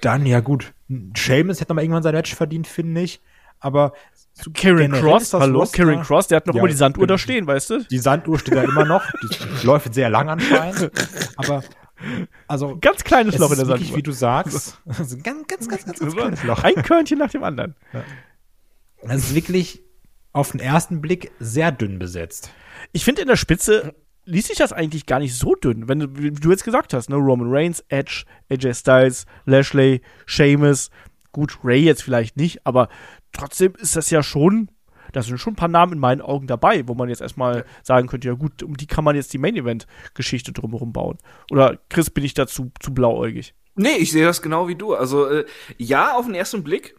dann, 0.00 0.24
ja 0.24 0.40
gut, 0.40 0.72
Sheamus 1.14 1.60
hätte 1.60 1.72
nochmal 1.72 1.84
irgendwann 1.84 2.04
sein 2.04 2.14
Match 2.14 2.34
verdient, 2.34 2.66
finde 2.66 3.02
ich. 3.02 3.20
Aber 3.58 3.92
so 4.32 4.50
Karen 4.54 4.92
Cross, 4.92 5.34
hallo, 5.34 5.66
Karen 5.70 6.02
Cross, 6.02 6.28
der 6.28 6.36
hat 6.36 6.46
noch 6.46 6.54
ja, 6.54 6.60
immer 6.60 6.68
die 6.68 6.74
Sanduhr 6.74 7.02
genau. 7.02 7.14
da 7.14 7.18
stehen, 7.18 7.46
weißt 7.46 7.70
du? 7.70 7.84
Die 7.84 7.98
Sanduhr 7.98 8.38
steht 8.38 8.54
da 8.54 8.62
immer 8.62 8.84
noch. 8.84 9.02
Die 9.22 9.66
läuft 9.66 9.94
sehr 9.94 10.10
lang 10.10 10.30
anscheinend. 10.30 10.90
Aber 11.36 11.62
also 12.46 12.78
ganz 12.80 13.04
kleines 13.04 13.38
Loch 13.38 13.50
in 13.50 13.58
der 13.58 13.66
Sanduhr. 13.66 13.96
wie 13.96 14.02
du 14.02 14.12
sagst. 14.12 14.78
Also 14.86 15.16
ganz, 15.16 15.46
ganz, 15.46 15.68
ganz, 15.68 15.84
ganz, 15.84 15.98
ganz 15.98 16.14
kleines 16.14 16.42
Loch. 16.44 16.62
Ein 16.62 16.82
Körnchen 16.82 17.18
nach 17.18 17.30
dem 17.30 17.44
anderen. 17.44 17.74
Ja. 17.92 18.04
Das 19.02 19.16
ist 19.16 19.34
wirklich 19.34 19.82
auf 20.32 20.52
den 20.52 20.60
ersten 20.60 21.00
Blick 21.00 21.30
sehr 21.38 21.72
dünn 21.72 21.98
besetzt. 21.98 22.50
Ich 22.92 23.04
finde 23.04 23.22
in 23.22 23.28
der 23.28 23.36
Spitze 23.36 23.94
ließ 24.24 24.48
sich 24.48 24.58
das 24.58 24.72
eigentlich 24.72 25.06
gar 25.06 25.18
nicht 25.18 25.34
so 25.34 25.54
dünn, 25.54 25.88
wenn 25.88 25.98
du, 25.98 26.16
wie 26.16 26.30
du 26.30 26.50
jetzt 26.50 26.64
gesagt 26.64 26.94
hast, 26.94 27.10
ne? 27.10 27.16
Roman 27.16 27.48
Reigns, 27.50 27.84
Edge, 27.88 28.24
AJ 28.50 28.74
Styles, 28.74 29.26
Lashley, 29.46 30.00
Sheamus, 30.26 30.90
gut, 31.32 31.58
Ray 31.64 31.80
jetzt 31.80 32.02
vielleicht 32.02 32.36
nicht, 32.36 32.64
aber 32.66 32.88
trotzdem 33.32 33.74
ist 33.78 33.96
das 33.96 34.10
ja 34.10 34.22
schon, 34.22 34.70
da 35.12 35.22
sind 35.22 35.38
schon 35.38 35.52
ein 35.52 35.56
paar 35.56 35.68
Namen 35.68 35.94
in 35.94 35.98
meinen 35.98 36.20
Augen 36.20 36.46
dabei, 36.46 36.86
wo 36.88 36.94
man 36.94 37.08
jetzt 37.08 37.20
erstmal 37.20 37.64
sagen 37.82 38.08
könnte, 38.08 38.28
ja 38.28 38.34
gut, 38.34 38.62
um 38.62 38.76
die 38.76 38.86
kann 38.86 39.04
man 39.04 39.16
jetzt 39.16 39.32
die 39.32 39.38
Main 39.38 39.56
Event 39.56 39.86
Geschichte 40.14 40.52
drumherum 40.52 40.92
bauen. 40.92 41.18
Oder 41.50 41.78
Chris, 41.88 42.10
bin 42.10 42.24
ich 42.24 42.34
dazu 42.34 42.72
zu 42.80 42.92
blauäugig? 42.92 43.54
Nee, 43.74 43.96
ich 43.98 44.12
sehe 44.12 44.24
das 44.24 44.42
genau 44.42 44.68
wie 44.68 44.74
du. 44.74 44.94
Also 44.94 45.26
äh, 45.26 45.46
ja, 45.78 46.16
auf 46.16 46.26
den 46.26 46.34
ersten 46.34 46.62
Blick 46.62 46.96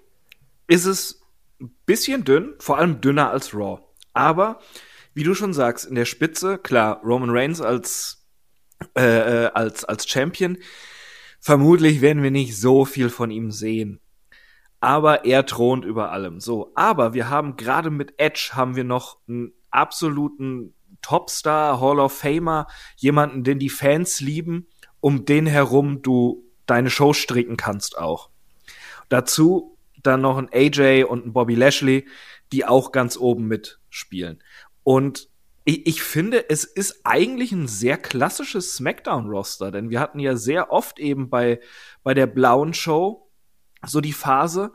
ist 0.68 0.86
es 0.86 1.22
ein 1.61 1.76
bisschen 1.86 2.24
dünn, 2.24 2.53
vor 2.59 2.78
allem 2.78 3.01
dünner 3.01 3.30
als 3.30 3.53
Raw. 3.53 3.82
Aber 4.14 4.59
wie 5.14 5.24
du 5.24 5.36
schon 5.36 5.53
sagst, 5.53 5.86
in 5.86 5.95
der 5.95 6.05
Spitze, 6.05 6.57
klar, 6.57 7.01
Roman 7.03 7.30
Reigns 7.30 7.61
als, 7.61 8.26
äh, 8.95 9.01
als, 9.01 9.86
als 9.86 10.07
Champion, 10.07 10.57
vermutlich 11.39 12.01
werden 12.01 12.24
wir 12.24 12.32
nicht 12.32 12.57
so 12.57 12.86
viel 12.86 13.09
von 13.09 13.30
ihm 13.30 13.51
sehen. 13.51 13.99
Aber 14.84 15.23
er 15.23 15.45
thront 15.45 15.86
über 15.86 16.11
allem. 16.11 16.41
So, 16.41 16.73
aber 16.75 17.13
wir 17.13 17.29
haben 17.29 17.55
gerade 17.55 17.89
mit 17.89 18.15
Edge 18.17 18.49
haben 18.51 18.75
wir 18.75 18.84
noch 18.84 19.17
einen 19.29 19.53
absoluten 19.71 20.73
Topstar, 21.01 21.79
Hall 21.79 22.01
of 22.01 22.11
Famer, 22.11 22.67
jemanden, 22.97 23.45
den 23.45 23.59
die 23.59 23.69
Fans 23.69 24.19
lieben, 24.19 24.67
um 24.99 25.23
den 25.23 25.45
herum 25.45 26.01
du 26.01 26.43
deine 26.65 26.89
Show 26.89 27.13
stricken 27.13 27.55
kannst 27.55 27.97
auch. 27.97 28.29
Dazu 29.07 29.77
dann 30.01 30.19
noch 30.19 30.38
ein 30.38 30.49
AJ 30.51 31.05
und 31.05 31.27
ein 31.27 31.31
Bobby 31.31 31.55
Lashley, 31.55 32.05
die 32.51 32.65
auch 32.65 32.91
ganz 32.91 33.15
oben 33.15 33.47
mitspielen. 33.47 34.43
Und 34.84 35.29
ich, 35.63 35.88
ich 35.88 36.03
finde, 36.03 36.49
es 36.49 36.65
ist 36.65 37.05
eigentlich 37.05 37.53
ein 37.53 37.69
sehr 37.69 37.95
klassisches 37.95 38.75
SmackDown-Roster, 38.75 39.71
denn 39.71 39.89
wir 39.89 40.01
hatten 40.01 40.19
ja 40.19 40.36
sehr 40.36 40.73
oft 40.73 40.99
eben 40.99 41.29
bei, 41.29 41.61
bei 42.03 42.13
der 42.13 42.27
blauen 42.27 42.73
Show 42.73 43.22
so 43.86 44.01
die 44.01 44.13
Phase, 44.13 44.71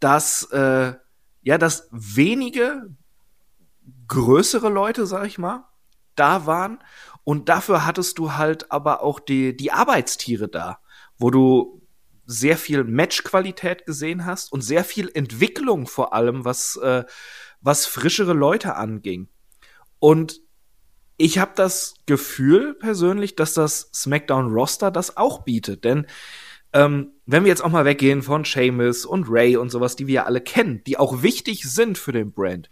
dass, 0.00 0.44
äh, 0.50 0.94
ja, 1.42 1.58
dass 1.58 1.88
wenige 1.90 2.94
größere 4.08 4.68
Leute, 4.68 5.06
sag 5.06 5.26
ich 5.26 5.38
mal, 5.38 5.64
da 6.14 6.46
waren. 6.46 6.82
Und 7.24 7.48
dafür 7.48 7.86
hattest 7.86 8.18
du 8.18 8.32
halt 8.34 8.70
aber 8.70 9.02
auch 9.02 9.20
die, 9.20 9.56
die 9.56 9.72
Arbeitstiere 9.72 10.48
da, 10.48 10.78
wo 11.18 11.30
du 11.30 11.82
sehr 12.26 12.56
viel 12.56 12.84
Matchqualität 12.84 13.86
gesehen 13.86 14.26
hast 14.26 14.52
und 14.52 14.62
sehr 14.62 14.84
viel 14.84 15.10
Entwicklung 15.14 15.86
vor 15.86 16.12
allem, 16.12 16.44
was, 16.44 16.76
äh, 16.76 17.04
was 17.60 17.86
frischere 17.86 18.32
Leute 18.32 18.74
anging. 18.74 19.28
Und 19.98 20.40
ich 21.16 21.38
habe 21.38 21.52
das 21.54 21.94
Gefühl 22.06 22.74
persönlich, 22.74 23.36
dass 23.36 23.54
das 23.54 23.90
SmackDown 23.94 24.52
Roster 24.52 24.90
das 24.90 25.16
auch 25.16 25.44
bietet, 25.44 25.84
denn 25.84 26.06
ähm, 26.72 27.12
wenn 27.26 27.44
wir 27.44 27.48
jetzt 27.48 27.64
auch 27.64 27.70
mal 27.70 27.84
weggehen 27.84 28.22
von 28.22 28.44
Sheamus 28.44 29.04
und 29.04 29.26
Ray 29.28 29.56
und 29.56 29.70
sowas, 29.70 29.96
die 29.96 30.06
wir 30.06 30.14
ja 30.14 30.24
alle 30.24 30.40
kennen, 30.40 30.82
die 30.84 30.98
auch 30.98 31.22
wichtig 31.22 31.64
sind 31.64 31.98
für 31.98 32.12
den 32.12 32.32
Brand. 32.32 32.70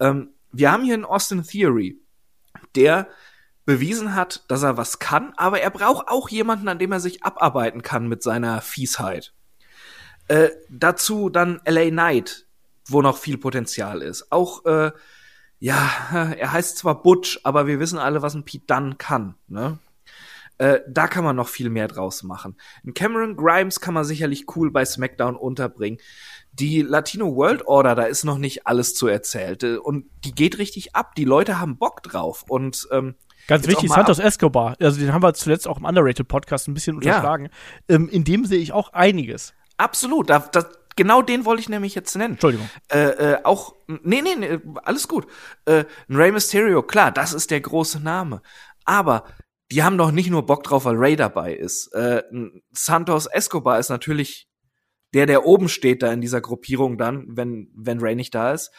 Ähm, 0.00 0.30
wir 0.52 0.72
haben 0.72 0.84
hier 0.84 0.94
einen 0.94 1.04
Austin 1.04 1.42
Theory, 1.42 1.98
der 2.74 3.08
bewiesen 3.64 4.14
hat, 4.14 4.44
dass 4.48 4.62
er 4.62 4.76
was 4.76 4.98
kann, 4.98 5.32
aber 5.36 5.60
er 5.60 5.70
braucht 5.70 6.08
auch 6.08 6.28
jemanden, 6.28 6.68
an 6.68 6.78
dem 6.78 6.92
er 6.92 7.00
sich 7.00 7.24
abarbeiten 7.24 7.82
kann 7.82 8.08
mit 8.08 8.22
seiner 8.22 8.60
Fiesheit. 8.60 9.34
Äh, 10.28 10.50
dazu 10.68 11.28
dann 11.30 11.60
LA 11.66 11.90
Knight, 11.90 12.46
wo 12.86 13.02
noch 13.02 13.18
viel 13.18 13.38
Potenzial 13.38 14.02
ist. 14.02 14.30
Auch 14.32 14.64
äh, 14.64 14.92
ja, 15.58 15.90
er 16.38 16.52
heißt 16.52 16.78
zwar 16.78 17.02
Butch, 17.02 17.40
aber 17.44 17.66
wir 17.66 17.80
wissen 17.80 17.98
alle, 17.98 18.22
was 18.22 18.34
ein 18.34 18.44
Pete 18.44 18.66
Dunn 18.66 18.98
kann. 18.98 19.34
Ne? 19.48 19.78
Äh, 20.58 20.80
da 20.88 21.06
kann 21.06 21.24
man 21.24 21.36
noch 21.36 21.48
viel 21.48 21.70
mehr 21.70 21.88
draus 21.88 22.22
machen. 22.22 22.56
Ein 22.84 22.94
Cameron 22.94 23.36
Grimes 23.36 23.80
kann 23.80 23.94
man 23.94 24.04
sicherlich 24.04 24.46
cool 24.56 24.70
bei 24.70 24.84
SmackDown 24.84 25.36
unterbringen. 25.36 25.98
Die 26.52 26.80
Latino 26.82 27.34
World 27.36 27.66
Order, 27.66 27.94
da 27.94 28.04
ist 28.04 28.24
noch 28.24 28.38
nicht 28.38 28.66
alles 28.66 28.94
zu 28.94 29.06
erzählt. 29.06 29.62
Äh, 29.62 29.76
und 29.76 30.06
die 30.24 30.34
geht 30.34 30.58
richtig 30.58 30.94
ab. 30.96 31.14
Die 31.14 31.24
Leute 31.24 31.60
haben 31.60 31.76
Bock 31.78 32.02
drauf. 32.02 32.44
Und 32.48 32.88
ähm, 32.90 33.16
Ganz 33.46 33.66
wichtig, 33.66 33.90
Santos 33.90 34.18
Escobar. 34.18 34.76
Also 34.80 34.98
den 34.98 35.12
haben 35.12 35.22
wir 35.22 35.34
zuletzt 35.34 35.68
auch 35.68 35.78
im 35.78 35.84
Underrated 35.84 36.26
Podcast 36.26 36.66
ein 36.68 36.74
bisschen 36.74 36.96
unterschlagen. 36.96 37.50
Ja. 37.88 37.96
Ähm, 37.96 38.08
in 38.08 38.24
dem 38.24 38.44
sehe 38.44 38.58
ich 38.58 38.72
auch 38.72 38.92
einiges. 38.92 39.54
Absolut. 39.76 40.30
Da, 40.30 40.40
da, 40.40 40.66
genau 40.96 41.22
den 41.22 41.44
wollte 41.44 41.60
ich 41.60 41.68
nämlich 41.68 41.94
jetzt 41.94 42.16
nennen. 42.16 42.34
Entschuldigung. 42.34 42.68
Äh, 42.88 43.04
äh, 43.08 43.38
auch, 43.44 43.74
nee, 43.86 44.22
nee, 44.22 44.34
nee, 44.36 44.58
alles 44.82 45.06
gut. 45.06 45.26
Äh, 45.66 45.84
ein 46.08 46.16
Rey 46.16 46.32
Mysterio, 46.32 46.82
klar, 46.82 47.12
das 47.12 47.32
ist 47.32 47.50
der 47.50 47.60
große 47.60 48.00
Name. 48.00 48.42
Aber 48.84 49.24
die 49.70 49.82
haben 49.82 49.98
doch 49.98 50.10
nicht 50.10 50.30
nur 50.30 50.46
Bock 50.46 50.62
drauf, 50.62 50.84
weil 50.84 50.96
Ray 50.96 51.16
dabei 51.16 51.54
ist. 51.54 51.92
Äh, 51.92 52.22
Santos 52.72 53.26
Escobar 53.26 53.78
ist 53.78 53.88
natürlich 53.88 54.48
der, 55.14 55.26
der 55.26 55.46
oben 55.46 55.68
steht 55.68 56.02
da 56.02 56.12
in 56.12 56.20
dieser 56.20 56.40
Gruppierung 56.40 56.98
dann, 56.98 57.24
wenn, 57.28 57.70
wenn 57.74 58.00
Ray 58.00 58.14
nicht 58.14 58.34
da 58.34 58.52
ist. 58.52 58.70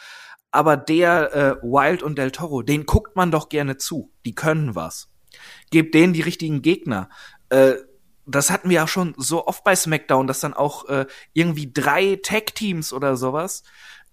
Aber 0.50 0.76
der 0.76 1.34
äh, 1.34 1.62
Wild 1.62 2.02
und 2.02 2.16
Del 2.16 2.30
Toro, 2.30 2.62
den 2.62 2.86
guckt 2.86 3.16
man 3.16 3.30
doch 3.30 3.48
gerne 3.48 3.76
zu. 3.76 4.12
Die 4.24 4.34
können 4.34 4.74
was. 4.74 5.10
Gebt 5.70 5.94
denen 5.94 6.12
die 6.12 6.22
richtigen 6.22 6.62
Gegner. 6.62 7.10
Äh, 7.50 7.74
das 8.24 8.50
hatten 8.50 8.70
wir 8.70 8.84
auch 8.84 8.88
schon 8.88 9.14
so 9.16 9.46
oft 9.46 9.64
bei 9.64 9.74
SmackDown, 9.74 10.26
dass 10.26 10.40
dann 10.40 10.54
auch 10.54 10.88
äh, 10.88 11.06
irgendwie 11.32 11.72
drei 11.72 12.18
Tag-Teams 12.22 12.92
oder 12.92 13.16
sowas 13.16 13.62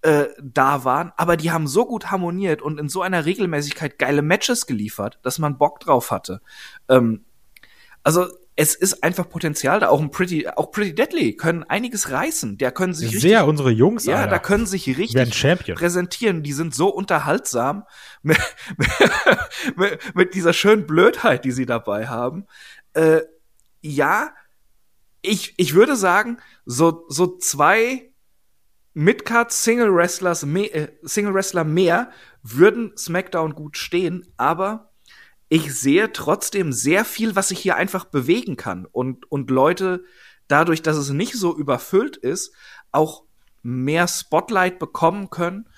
äh, 0.06 0.28
da 0.40 0.84
waren, 0.84 1.12
aber 1.16 1.36
die 1.36 1.50
haben 1.50 1.66
so 1.66 1.84
gut 1.84 2.12
harmoniert 2.12 2.62
und 2.62 2.78
in 2.78 2.88
so 2.88 3.02
einer 3.02 3.24
Regelmäßigkeit 3.24 3.98
geile 3.98 4.22
Matches 4.22 4.66
geliefert, 4.66 5.18
dass 5.22 5.40
man 5.40 5.58
Bock 5.58 5.80
drauf 5.80 6.12
hatte. 6.12 6.40
Ähm, 6.88 7.24
also 8.04 8.28
es 8.54 8.76
ist 8.76 9.02
einfach 9.02 9.28
Potenzial 9.28 9.80
da. 9.80 9.88
Auch 9.88 10.00
ein 10.00 10.12
Pretty, 10.12 10.46
auch 10.46 10.70
Pretty 10.70 10.94
Deadly 10.94 11.34
können 11.34 11.64
einiges 11.64 12.12
reißen. 12.12 12.56
Der 12.56 12.70
können 12.70 12.94
sich 12.94 13.20
Sehr 13.20 13.40
richtig, 13.40 13.48
unsere 13.48 13.70
Jungs, 13.70 14.06
ja, 14.06 14.18
Alter. 14.18 14.30
da 14.30 14.38
können 14.38 14.66
sich 14.66 14.86
richtig 14.86 15.14
präsentieren. 15.74 16.44
Die 16.44 16.52
sind 16.52 16.72
so 16.72 16.88
unterhaltsam 16.88 17.82
mit, 18.22 18.38
mit, 19.74 20.14
mit 20.14 20.34
dieser 20.34 20.52
schönen 20.52 20.86
Blödheit, 20.86 21.44
die 21.44 21.50
sie 21.50 21.66
dabei 21.66 22.06
haben. 22.06 22.46
Äh, 22.92 23.22
ja, 23.80 24.30
ich, 25.20 25.54
ich 25.56 25.74
würde 25.74 25.96
sagen, 25.96 26.38
so, 26.64 27.06
so 27.08 27.38
zwei 27.38 28.12
Midcard 28.98 29.52
Single 29.52 29.94
Wrestlers, 29.94 30.42
äh, 30.42 30.88
Single 31.02 31.34
Wrestler 31.34 31.64
mehr 31.64 32.10
würden 32.42 32.96
SmackDown 32.96 33.54
gut 33.54 33.76
stehen, 33.76 34.26
aber 34.38 34.90
ich 35.50 35.78
sehe 35.78 36.14
trotzdem 36.14 36.72
sehr 36.72 37.04
viel, 37.04 37.36
was 37.36 37.48
sich 37.48 37.58
hier 37.58 37.76
einfach 37.76 38.06
bewegen 38.06 38.56
kann. 38.56 38.86
Und, 38.86 39.30
und 39.30 39.50
Leute 39.50 40.02
dadurch, 40.48 40.80
dass 40.80 40.96
es 40.96 41.10
nicht 41.10 41.34
so 41.34 41.54
überfüllt 41.54 42.16
ist, 42.16 42.54
auch 42.90 43.24
mehr 43.62 44.08
Spotlight 44.08 44.78
bekommen 44.78 45.28
können 45.28 45.68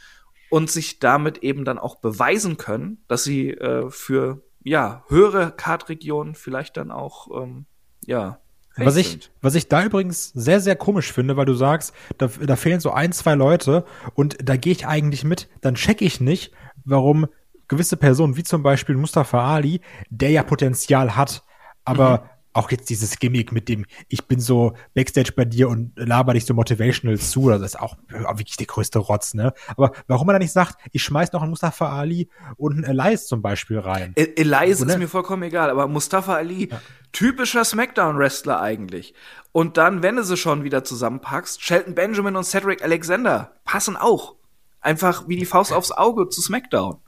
und 0.49 0.71
sich 0.71 1.01
damit 1.01 1.39
eben 1.39 1.65
dann 1.65 1.81
auch 1.81 1.97
beweisen 1.97 2.57
können, 2.57 3.03
dass 3.09 3.25
sie 3.25 3.51
äh, 3.51 3.91
für 3.91 4.45
ja 4.63 5.03
höhere 5.09 5.51
Kartregionen 5.51 6.37
vielleicht 6.37 6.77
dann 6.77 6.93
auch 6.93 7.43
ähm, 7.43 7.67
ja 8.07 8.39
Was 8.87 8.97
ich, 8.97 9.31
was 9.43 9.55
ich 9.55 9.69
da 9.69 9.85
übrigens 9.85 10.31
sehr, 10.35 10.61
sehr 10.61 10.77
komisch 10.77 11.13
finde, 11.13 11.37
weil 11.37 11.47
du 11.47 11.55
sagst, 11.55 11.93
da, 12.19 12.27
da 12.27 12.57
fehlen 12.57 12.81
so 12.81 12.91
ein, 12.91 13.13
zwei 13.13 13.35
Leute 13.35 13.85
und 14.15 14.37
da 14.43 14.57
gehe 14.57 14.73
ich 14.73 14.87
eigentlich 14.87 15.25
mit, 15.25 15.49
dann 15.61 15.75
check 15.75 16.03
ich 16.03 16.21
nicht, 16.21 16.53
warum 16.85 17.27
gewisse 17.67 17.97
Personen, 17.97 18.37
wie 18.37 18.45
zum 18.45 18.63
Beispiel 18.63 18.97
Mustafa 18.97 19.55
Ali, 19.55 19.81
der 20.11 20.31
ja 20.31 20.43
Potenzial 20.43 21.17
hat, 21.17 21.45
aber 21.85 22.31
auch 22.55 22.71
jetzt 22.71 22.91
dieses 22.91 23.19
Gimmick 23.19 23.53
mit 23.53 23.69
dem, 23.69 23.85
ich 24.09 24.27
bin 24.27 24.41
so 24.41 24.73
Backstage 24.95 25.33
bei 25.37 25.45
dir 25.45 25.69
und 25.69 25.93
laber 25.97 26.33
dich 26.33 26.45
so 26.45 26.55
motivational 26.55 27.17
zu, 27.19 27.49
das 27.51 27.63
ist 27.63 27.79
auch 27.79 27.97
wirklich 28.09 28.57
der 28.57 28.67
größte 28.67 28.99
Rotz, 28.99 29.35
ne? 29.35 29.53
Aber 29.77 29.93
warum 30.09 30.29
er 30.29 30.33
dann 30.33 30.43
nicht 30.43 30.53
sagt, 30.53 30.77
ich 30.91 31.03
schmeiß 31.03 31.33
noch 31.33 31.43
einen 31.43 31.51
Mustafa 31.51 31.91
Ali 31.97 32.29
und 32.57 32.73
einen 32.73 32.85
Elias 32.85 33.27
zum 33.29 33.43
Beispiel 33.43 33.79
rein? 33.79 34.13
E- 34.17 34.33
Elias 34.35 34.83
Oder? 34.83 34.93
ist 34.93 34.99
mir 34.99 35.09
vollkommen 35.09 35.45
egal, 35.45 35.71
aber 35.71 35.87
Mustafa 35.87 36.35
Ali, 36.35 36.69
typischer 37.13 37.65
Smackdown-Wrestler 37.65 38.61
eigentlich. 38.61 39.15
Und 39.53 39.77
dann, 39.77 40.03
wenn 40.03 40.17
du 40.17 40.25
sie 40.25 40.37
schon 40.37 40.65
wieder 40.65 40.85
zusammenpackst, 40.85 41.63
Shelton 41.63 41.95
Benjamin 41.95 42.37
und 42.37 42.45
Cedric 42.45 42.83
Alexander 42.83 43.53
passen 43.65 43.97
auch. 43.97 44.37
Einfach 44.81 45.27
wie 45.27 45.37
die 45.37 45.47
Faust 45.47 45.73
aufs 45.73 45.93
Auge 45.93 46.29
zu 46.29 46.41
Smackdown. 46.41 47.01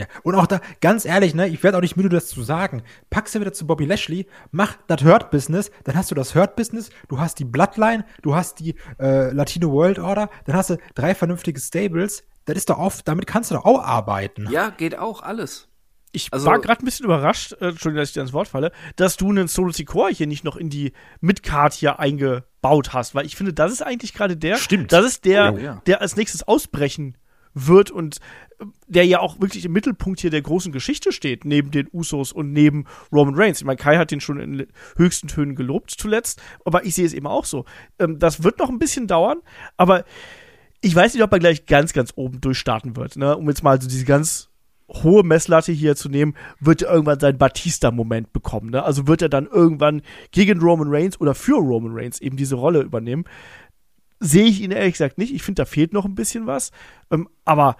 Ja, 0.00 0.06
und 0.22 0.34
auch 0.34 0.46
da, 0.46 0.60
ganz 0.80 1.04
ehrlich, 1.04 1.34
ne, 1.34 1.46
ich 1.48 1.62
werde 1.62 1.76
auch 1.76 1.82
nicht 1.82 1.94
müde, 1.94 2.08
das 2.08 2.28
zu 2.28 2.42
sagen. 2.42 2.82
Packst 3.10 3.34
du 3.34 3.40
wieder 3.40 3.52
zu 3.52 3.66
Bobby 3.66 3.84
Lashley, 3.84 4.26
mach 4.50 4.78
das 4.86 5.04
Hurt-Business, 5.04 5.70
dann 5.84 5.94
hast 5.94 6.10
du 6.10 6.14
das 6.14 6.34
Hurt-Business, 6.34 6.88
du 7.08 7.18
hast 7.18 7.38
die 7.38 7.44
Bloodline, 7.44 8.06
du 8.22 8.34
hast 8.34 8.60
die 8.60 8.76
äh, 8.98 9.30
Latino 9.30 9.70
World 9.70 9.98
Order, 9.98 10.30
dann 10.46 10.56
hast 10.56 10.70
du 10.70 10.78
drei 10.94 11.14
vernünftige 11.14 11.60
Stables. 11.60 12.24
Das 12.46 12.56
ist 12.56 12.70
doch 12.70 12.78
oft, 12.78 13.06
damit 13.06 13.26
kannst 13.26 13.50
du 13.50 13.56
doch 13.56 13.66
auch 13.66 13.82
arbeiten. 13.82 14.48
Ja, 14.50 14.70
geht 14.70 14.96
auch 14.96 15.22
alles. 15.22 15.68
Ich 16.12 16.32
Also- 16.32 16.46
war 16.46 16.58
gerade 16.60 16.82
ein 16.82 16.84
bisschen 16.84 17.04
überrascht, 17.04 17.52
äh, 17.60 17.68
Entschuldigung, 17.68 18.00
dass 18.02 18.08
ich 18.10 18.14
dir 18.14 18.22
ins 18.22 18.32
Wort 18.32 18.48
falle, 18.48 18.72
dass 18.96 19.16
du 19.16 19.30
einen 19.30 19.46
Solo 19.48 19.70
Sikoa 19.72 20.08
hier 20.08 20.26
nicht 20.26 20.44
noch 20.44 20.56
in 20.56 20.68
die 20.70 20.92
Midcard 21.20 21.72
hier 21.72 22.00
eingebaut 22.00 22.92
hast, 22.92 23.14
weil 23.14 23.26
ich 23.26 23.36
finde, 23.36 23.52
das 23.52 23.70
ist 23.72 23.82
eigentlich 23.82 24.12
gerade 24.12 24.36
der, 24.36 24.56
Stimmt. 24.56 24.92
das 24.92 25.04
ist 25.06 25.24
der, 25.24 25.52
Oh, 25.54 25.58
ja. 25.58 25.82
der 25.86 26.00
als 26.00 26.16
nächstes 26.16 26.42
ausbrechen 26.46 27.16
wird 27.54 27.90
und 27.90 28.16
äh, 28.60 28.64
der 28.88 29.06
ja 29.06 29.20
auch 29.20 29.40
wirklich 29.40 29.64
im 29.64 29.72
Mittelpunkt 29.72 30.20
hier 30.20 30.30
der 30.30 30.42
großen 30.42 30.72
Geschichte 30.72 31.12
steht, 31.12 31.44
neben 31.44 31.70
den 31.70 31.88
Usos 31.92 32.32
und 32.32 32.52
neben 32.52 32.86
Roman 33.12 33.34
Reigns. 33.36 33.60
Ich 33.60 33.64
meine, 33.64 33.76
Kai 33.76 33.96
hat 33.96 34.10
den 34.10 34.20
schon 34.20 34.38
in 34.40 34.66
höchsten 34.96 35.28
Tönen 35.28 35.54
gelobt 35.56 35.90
zuletzt, 35.96 36.40
aber 36.64 36.84
ich 36.84 36.94
sehe 36.94 37.06
es 37.06 37.12
eben 37.12 37.26
auch 37.26 37.44
so. 37.44 37.64
Ähm, 38.00 38.18
das 38.18 38.42
wird 38.42 38.58
noch 38.58 38.68
ein 38.68 38.78
bisschen 38.80 39.06
dauern, 39.06 39.38
aber 39.76 40.04
ich 40.80 40.94
weiß 40.94 41.14
nicht, 41.14 41.22
ob 41.22 41.32
er 41.32 41.38
gleich 41.38 41.66
ganz, 41.66 41.92
ganz 41.92 42.12
oben 42.16 42.40
durchstarten 42.40 42.96
wird. 42.96 43.16
Ne? 43.16 43.36
Um 43.36 43.48
jetzt 43.48 43.62
mal 43.62 43.80
so 43.80 43.88
diese 43.88 44.04
ganz 44.04 44.48
hohe 44.90 45.22
Messlatte 45.22 45.72
hier 45.72 45.96
zu 45.96 46.08
nehmen, 46.08 46.34
wird 46.58 46.82
er 46.82 46.92
irgendwann 46.92 47.20
seinen 47.20 47.38
Batista-Moment 47.38 48.32
bekommen. 48.32 48.70
Ne? 48.70 48.82
Also 48.82 49.06
wird 49.06 49.22
er 49.22 49.28
dann 49.28 49.46
irgendwann 49.46 50.02
gegen 50.32 50.60
Roman 50.60 50.88
Reigns 50.90 51.20
oder 51.20 51.34
für 51.34 51.56
Roman 51.56 51.92
Reigns 51.94 52.20
eben 52.20 52.36
diese 52.36 52.56
Rolle 52.56 52.82
übernehmen. 52.82 53.24
Sehe 54.18 54.44
ich 54.44 54.60
ihn 54.60 54.72
ehrlich 54.72 54.94
gesagt 54.94 55.18
nicht. 55.18 55.32
Ich 55.32 55.42
finde, 55.42 55.62
da 55.62 55.66
fehlt 55.66 55.92
noch 55.92 56.04
ein 56.04 56.14
bisschen 56.14 56.46
was. 56.46 56.72
Ähm, 57.10 57.28
aber 57.44 57.76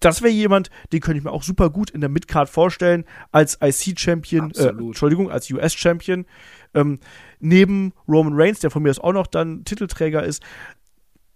das 0.00 0.20
wäre 0.20 0.32
jemand, 0.32 0.70
den 0.92 1.00
könnte 1.00 1.18
ich 1.18 1.24
mir 1.24 1.30
auch 1.30 1.44
super 1.44 1.70
gut 1.70 1.90
in 1.90 2.00
der 2.00 2.10
Midcard 2.10 2.48
vorstellen, 2.48 3.04
als 3.30 3.58
IC-Champion, 3.62 4.50
äh. 4.50 4.68
Entschuldigung, 4.68 5.30
als 5.30 5.50
US-Champion. 5.50 6.26
Ähm, 6.74 6.98
neben 7.38 7.92
Roman 8.08 8.34
Reigns, 8.34 8.58
der 8.58 8.70
von 8.70 8.82
mir 8.82 8.90
aus 8.90 8.98
auch 8.98 9.12
noch 9.12 9.28
dann 9.28 9.64
Titelträger 9.64 10.24
ist, 10.24 10.42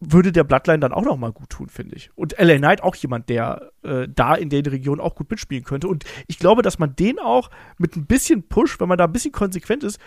würde 0.00 0.30
der 0.30 0.44
Bloodline 0.44 0.80
dann 0.80 0.92
auch 0.92 1.04
noch 1.04 1.16
mal 1.16 1.32
gut 1.32 1.50
tun, 1.50 1.68
finde 1.68 1.96
ich. 1.96 2.10
Und 2.14 2.34
LA 2.38 2.58
Knight 2.58 2.82
auch 2.82 2.94
jemand, 2.96 3.28
der 3.28 3.72
äh, 3.82 4.06
da 4.08 4.34
in 4.34 4.50
der 4.50 4.64
Region 4.66 5.00
auch 5.00 5.14
gut 5.14 5.30
mitspielen 5.30 5.64
könnte. 5.64 5.88
Und 5.88 6.04
ich 6.26 6.38
glaube, 6.38 6.62
dass 6.62 6.78
man 6.78 6.94
den 6.96 7.18
auch 7.18 7.50
mit 7.78 7.96
ein 7.96 8.06
bisschen 8.06 8.46
Push, 8.46 8.78
wenn 8.78 8.88
man 8.88 8.98
da 8.98 9.04
ein 9.04 9.12
bisschen 9.12 9.32
konsequent 9.32 9.84
ist, 9.84 9.98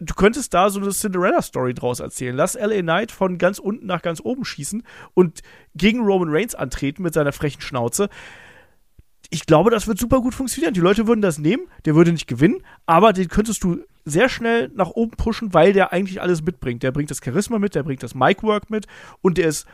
du 0.00 0.14
könntest 0.14 0.54
da 0.54 0.70
so 0.70 0.80
eine 0.80 0.90
Cinderella-Story 0.90 1.74
draus 1.74 2.00
erzählen. 2.00 2.34
Lass 2.34 2.54
LA 2.54 2.82
Knight 2.82 3.12
von 3.12 3.38
ganz 3.38 3.58
unten 3.58 3.86
nach 3.86 4.02
ganz 4.02 4.20
oben 4.20 4.44
schießen 4.44 4.82
und 5.14 5.40
gegen 5.74 6.00
Roman 6.00 6.28
Reigns 6.30 6.54
antreten 6.54 7.02
mit 7.02 7.14
seiner 7.14 7.32
frechen 7.32 7.60
Schnauze. 7.60 8.08
Ich 9.30 9.46
glaube, 9.46 9.70
das 9.70 9.88
wird 9.88 9.98
super 9.98 10.20
gut 10.20 10.34
funktionieren. 10.34 10.74
Die 10.74 10.80
Leute 10.80 11.06
würden 11.06 11.22
das 11.22 11.38
nehmen, 11.38 11.64
der 11.86 11.96
würde 11.96 12.12
nicht 12.12 12.26
gewinnen, 12.26 12.62
aber 12.86 13.12
den 13.12 13.28
könntest 13.28 13.64
du 13.64 13.82
sehr 14.04 14.28
schnell 14.28 14.70
nach 14.74 14.90
oben 14.90 15.12
pushen, 15.16 15.54
weil 15.54 15.72
der 15.72 15.92
eigentlich 15.92 16.20
alles 16.20 16.42
mitbringt. 16.42 16.82
Der 16.82 16.92
bringt 16.92 17.10
das 17.10 17.20
Charisma 17.24 17.58
mit, 17.58 17.74
der 17.74 17.82
bringt 17.82 18.02
das 18.02 18.14
Mic-Work 18.14 18.70
mit 18.70 18.86
und 19.22 19.38
der 19.38 19.48
ist 19.48 19.66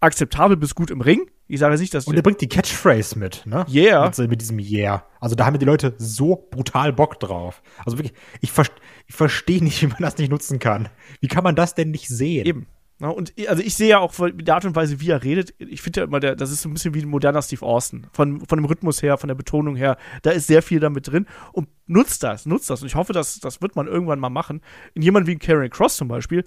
akzeptabel 0.00 0.56
bis 0.56 0.74
gut 0.74 0.90
im 0.90 1.00
Ring. 1.00 1.30
Ich 1.48 1.60
sage 1.60 1.78
nicht, 1.78 1.94
dass 1.94 2.06
Und 2.06 2.16
er 2.16 2.22
bringt 2.22 2.40
die 2.40 2.48
Catchphrase 2.48 3.18
mit, 3.18 3.46
ne? 3.46 3.64
Yeah. 3.72 4.06
Mit, 4.06 4.30
mit 4.30 4.40
diesem 4.40 4.58
Yeah. 4.58 5.04
Also 5.20 5.36
da 5.36 5.46
haben 5.46 5.58
die 5.58 5.64
Leute 5.64 5.94
so 5.96 6.48
brutal 6.50 6.92
Bock 6.92 7.20
drauf. 7.20 7.62
Also 7.84 7.98
wirklich, 7.98 8.14
ich, 8.40 8.50
ver 8.50 8.64
ich 9.06 9.14
verstehe 9.14 9.62
nicht, 9.62 9.80
wie 9.82 9.86
man 9.86 9.98
das 10.00 10.18
nicht 10.18 10.30
nutzen 10.30 10.58
kann. 10.58 10.88
Wie 11.20 11.28
kann 11.28 11.44
man 11.44 11.54
das 11.54 11.74
denn 11.74 11.90
nicht 11.92 12.08
sehen? 12.08 12.46
Eben. 12.46 12.66
Ja, 12.98 13.08
und 13.08 13.34
also 13.46 13.62
ich 13.62 13.74
sehe 13.74 13.88
ja 13.88 13.98
auch 13.98 14.14
von 14.14 14.38
der 14.38 14.54
Art 14.54 14.64
und 14.64 14.74
Weise, 14.74 15.00
wie 15.00 15.10
er 15.10 15.22
redet, 15.22 15.54
ich 15.58 15.82
finde 15.82 16.00
ja 16.00 16.06
immer, 16.06 16.18
der, 16.18 16.34
das 16.34 16.50
ist 16.50 16.62
so 16.62 16.68
ein 16.68 16.72
bisschen 16.72 16.94
wie 16.94 17.02
ein 17.02 17.08
moderner 17.08 17.42
Steve 17.42 17.64
Austin. 17.64 18.06
Von, 18.12 18.46
von 18.46 18.58
dem 18.58 18.64
Rhythmus 18.64 19.02
her, 19.02 19.18
von 19.18 19.28
der 19.28 19.34
Betonung 19.34 19.76
her, 19.76 19.98
da 20.22 20.30
ist 20.30 20.46
sehr 20.46 20.62
viel 20.62 20.80
damit 20.80 21.08
drin. 21.08 21.26
Und 21.52 21.68
nutzt 21.86 22.22
das, 22.22 22.46
nutzt 22.46 22.70
das. 22.70 22.80
Und 22.80 22.86
ich 22.86 22.94
hoffe, 22.94 23.12
dass, 23.12 23.38
das 23.38 23.60
wird 23.60 23.76
man 23.76 23.86
irgendwann 23.86 24.18
mal 24.18 24.30
machen. 24.30 24.62
In 24.94 25.02
jemand 25.02 25.26
wie 25.26 25.32
ein 25.32 25.38
Karen 25.38 25.68
Cross 25.68 25.96
zum 25.96 26.08
Beispiel, 26.08 26.44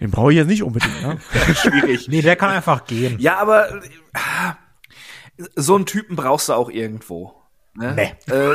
den 0.00 0.10
brauche 0.10 0.32
ich 0.32 0.36
jetzt 0.36 0.48
nicht 0.48 0.62
unbedingt. 0.62 1.02
Ne? 1.02 1.18
Schwierig. 1.54 2.08
Nee, 2.08 2.20
der 2.20 2.36
kann 2.36 2.50
einfach 2.50 2.84
gehen. 2.84 3.18
Ja, 3.18 3.38
aber 3.38 3.82
äh, 3.82 5.40
so 5.56 5.76
einen 5.76 5.86
Typen 5.86 6.14
brauchst 6.14 6.50
du 6.50 6.52
auch 6.52 6.68
irgendwo. 6.68 7.34
Ne? 7.74 7.94
Nee. 7.94 8.34
Äh, 8.34 8.54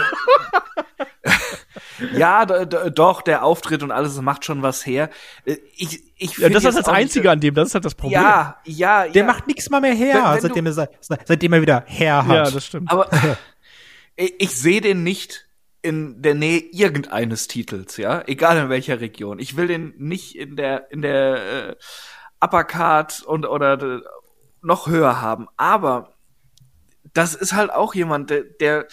ja, 2.13 2.45
doch, 2.45 3.21
der 3.21 3.43
Auftritt 3.43 3.83
und 3.83 3.91
alles 3.91 4.19
macht 4.21 4.45
schon 4.45 4.61
was 4.61 4.85
her. 4.85 5.09
Äh, 5.45 5.57
Ich, 5.75 6.03
ich 6.17 6.37
Ja, 6.37 6.49
das 6.49 6.63
ist 6.65 6.77
das 6.77 6.87
Einzige 6.87 7.29
an 7.31 7.39
dem, 7.39 7.53
das 7.55 7.69
ist 7.69 7.73
halt 7.75 7.85
das 7.85 7.95
Problem. 7.95 8.21
Ja, 8.21 8.57
ja, 8.65 9.07
Der 9.07 9.21
ja. 9.21 9.27
macht 9.27 9.47
nichts 9.47 9.69
mal 9.69 9.81
mehr 9.81 9.93
her, 9.93 10.15
Wenn- 10.15 10.33
wenn 10.33 10.41
seitdem, 10.41 10.65
du- 10.65 10.71
er, 10.71 10.73
se- 10.73 11.17
seitdem 11.25 11.53
er 11.53 11.61
wieder 11.61 11.83
Herr 11.87 12.25
hat. 12.27 12.35
ja 12.35 12.51
das 12.51 12.65
stimmt. 12.65 12.91
Aber 12.91 13.09
ich, 14.15 14.55
sehe 14.55 14.81
den 14.81 15.03
nicht 15.03 15.47
in 15.81 16.21
der 16.21 16.33
Nähe 16.35 16.59
irgendeines 16.71 17.47
Titels, 17.47 17.97
ja, 17.97 18.23
egal 18.27 18.57
in 18.57 18.69
welcher 18.69 18.99
Region. 19.01 19.37
Ich 19.39 19.55
will 19.55 19.67
den 19.67 19.93
nicht 19.97 20.35
in 20.35 20.55
der 20.55 20.91
in 20.91 21.01
der 21.03 21.69
äh, 21.69 21.75
Uppercard 22.43 23.21
und 23.23 23.45
oder 23.45 24.01
noch 24.61 24.87
höher 24.87 25.21
haben. 25.21 25.47
Aber 25.57 26.13
das 27.13 27.35
ist 27.35 27.53
halt 27.53 27.71
auch 27.71 27.93
jemand, 27.93 28.29
der, 28.31 28.43
der 28.43 28.87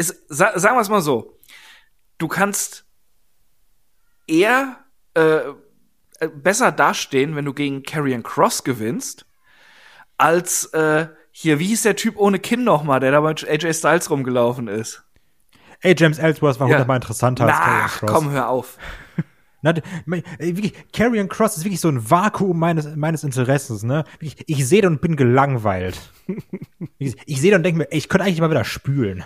es, 0.00 0.24
sa 0.28 0.58
sagen 0.58 0.76
wir 0.76 0.80
es 0.80 0.88
mal 0.88 1.00
so: 1.02 1.38
Du 2.18 2.26
kannst 2.28 2.84
eher 4.26 4.78
äh, 5.14 5.20
äh, 6.20 6.28
besser 6.34 6.72
dastehen, 6.72 7.36
wenn 7.36 7.44
du 7.44 7.52
gegen 7.54 7.82
Karrion 7.82 8.22
Cross 8.22 8.64
gewinnst, 8.64 9.26
als 10.18 10.66
äh, 10.72 11.08
hier, 11.32 11.58
wie 11.58 11.66
hieß 11.68 11.82
der 11.82 11.96
Typ 11.96 12.16
ohne 12.16 12.38
Kinn 12.38 12.64
nochmal, 12.64 13.00
der 13.00 13.12
da 13.12 13.20
bei 13.20 13.30
AJ 13.30 13.74
Styles 13.74 14.10
rumgelaufen 14.10 14.68
ist? 14.68 15.04
Ey, 15.80 15.94
James 15.96 16.18
Ellsworth 16.18 16.60
war 16.60 16.66
Ja. 16.68 16.74
hundertmal 16.74 16.96
interessanter 16.96 17.46
als 17.46 17.56
Karrion 17.58 17.88
Cross. 17.88 18.10
komm, 18.12 18.30
hör 18.30 18.48
auf. 18.48 18.78
Na, 19.62 19.74
ey, 20.38 20.56
wirklich, 20.56 20.72
Carrion 20.92 21.28
Cross 21.28 21.58
ist 21.58 21.64
wirklich 21.64 21.80
so 21.80 21.88
ein 21.88 22.10
Vakuum 22.10 22.58
meines, 22.58 22.96
meines 22.96 23.24
Interessens, 23.24 23.82
ne? 23.82 24.04
Wirklich, 24.18 24.44
Ich 24.46 24.66
sehe 24.66 24.82
den 24.82 24.92
und 24.92 25.00
bin 25.00 25.16
gelangweilt. 25.16 26.12
ich 26.98 27.16
ich 27.26 27.40
sehe 27.40 27.50
den 27.50 27.58
und 27.58 27.62
denke 27.64 27.78
mir, 27.78 27.92
ey, 27.92 27.98
ich 27.98 28.08
könnte 28.08 28.24
eigentlich 28.24 28.40
mal 28.40 28.50
wieder 28.50 28.64
spülen. 28.64 29.24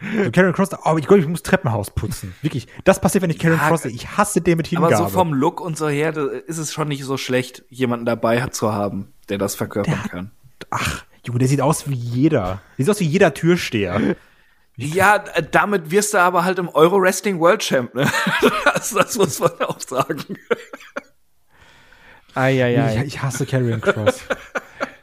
So, 0.00 0.30
Carrion 0.30 0.52
Cross, 0.52 0.70
oh, 0.84 0.96
ich 0.96 1.06
glaube, 1.06 1.20
ich 1.20 1.28
muss 1.28 1.42
Treppenhaus 1.42 1.90
putzen. 1.90 2.32
Wirklich, 2.40 2.68
das 2.84 3.00
passiert, 3.00 3.22
wenn 3.22 3.30
ich 3.30 3.38
Carrion 3.38 3.58
Ja, 3.58 3.68
Cross 3.68 3.82
sehe. 3.82 3.90
Ich 3.90 4.16
hasse 4.16 4.40
den 4.40 4.56
mit 4.56 4.68
Hingabe. 4.68 4.94
Aber 4.94 5.08
so 5.08 5.12
vom 5.12 5.34
Look 5.34 5.60
und 5.60 5.76
so 5.76 5.88
her, 5.88 6.16
ist 6.46 6.58
es 6.58 6.72
schon 6.72 6.88
nicht 6.88 7.04
so 7.04 7.16
schlecht, 7.16 7.64
jemanden 7.68 8.06
dabei 8.06 8.46
zu 8.48 8.72
haben, 8.72 9.12
der 9.28 9.38
das 9.38 9.56
verkörpern 9.56 10.02
kann. 10.08 10.30
Ach, 10.70 11.04
Junge, 11.24 11.40
der 11.40 11.48
sieht 11.48 11.60
aus 11.60 11.88
wie 11.88 11.94
jeder. 11.94 12.60
Der 12.78 12.84
sieht 12.84 12.90
aus 12.90 13.00
wie 13.00 13.06
jeder 13.06 13.34
Türsteher. 13.34 14.16
Ja, 14.80 15.24
äh, 15.34 15.42
damit 15.42 15.90
wirst 15.90 16.14
du 16.14 16.18
aber 16.18 16.44
halt 16.44 16.60
im 16.60 16.68
Euro 16.68 17.02
Wrestling 17.02 17.40
World 17.40 17.60
Champ, 17.62 17.94
ne? 17.94 18.08
das, 18.64 18.90
das 18.90 19.18
muss 19.18 19.40
man 19.40 19.50
auch 19.62 19.80
sagen. 19.80 20.38
Eieiei. 22.34 23.02
Ich, 23.02 23.14
ich 23.14 23.22
hasse 23.22 23.44
Karrion 23.44 23.80
Cross. 23.80 24.22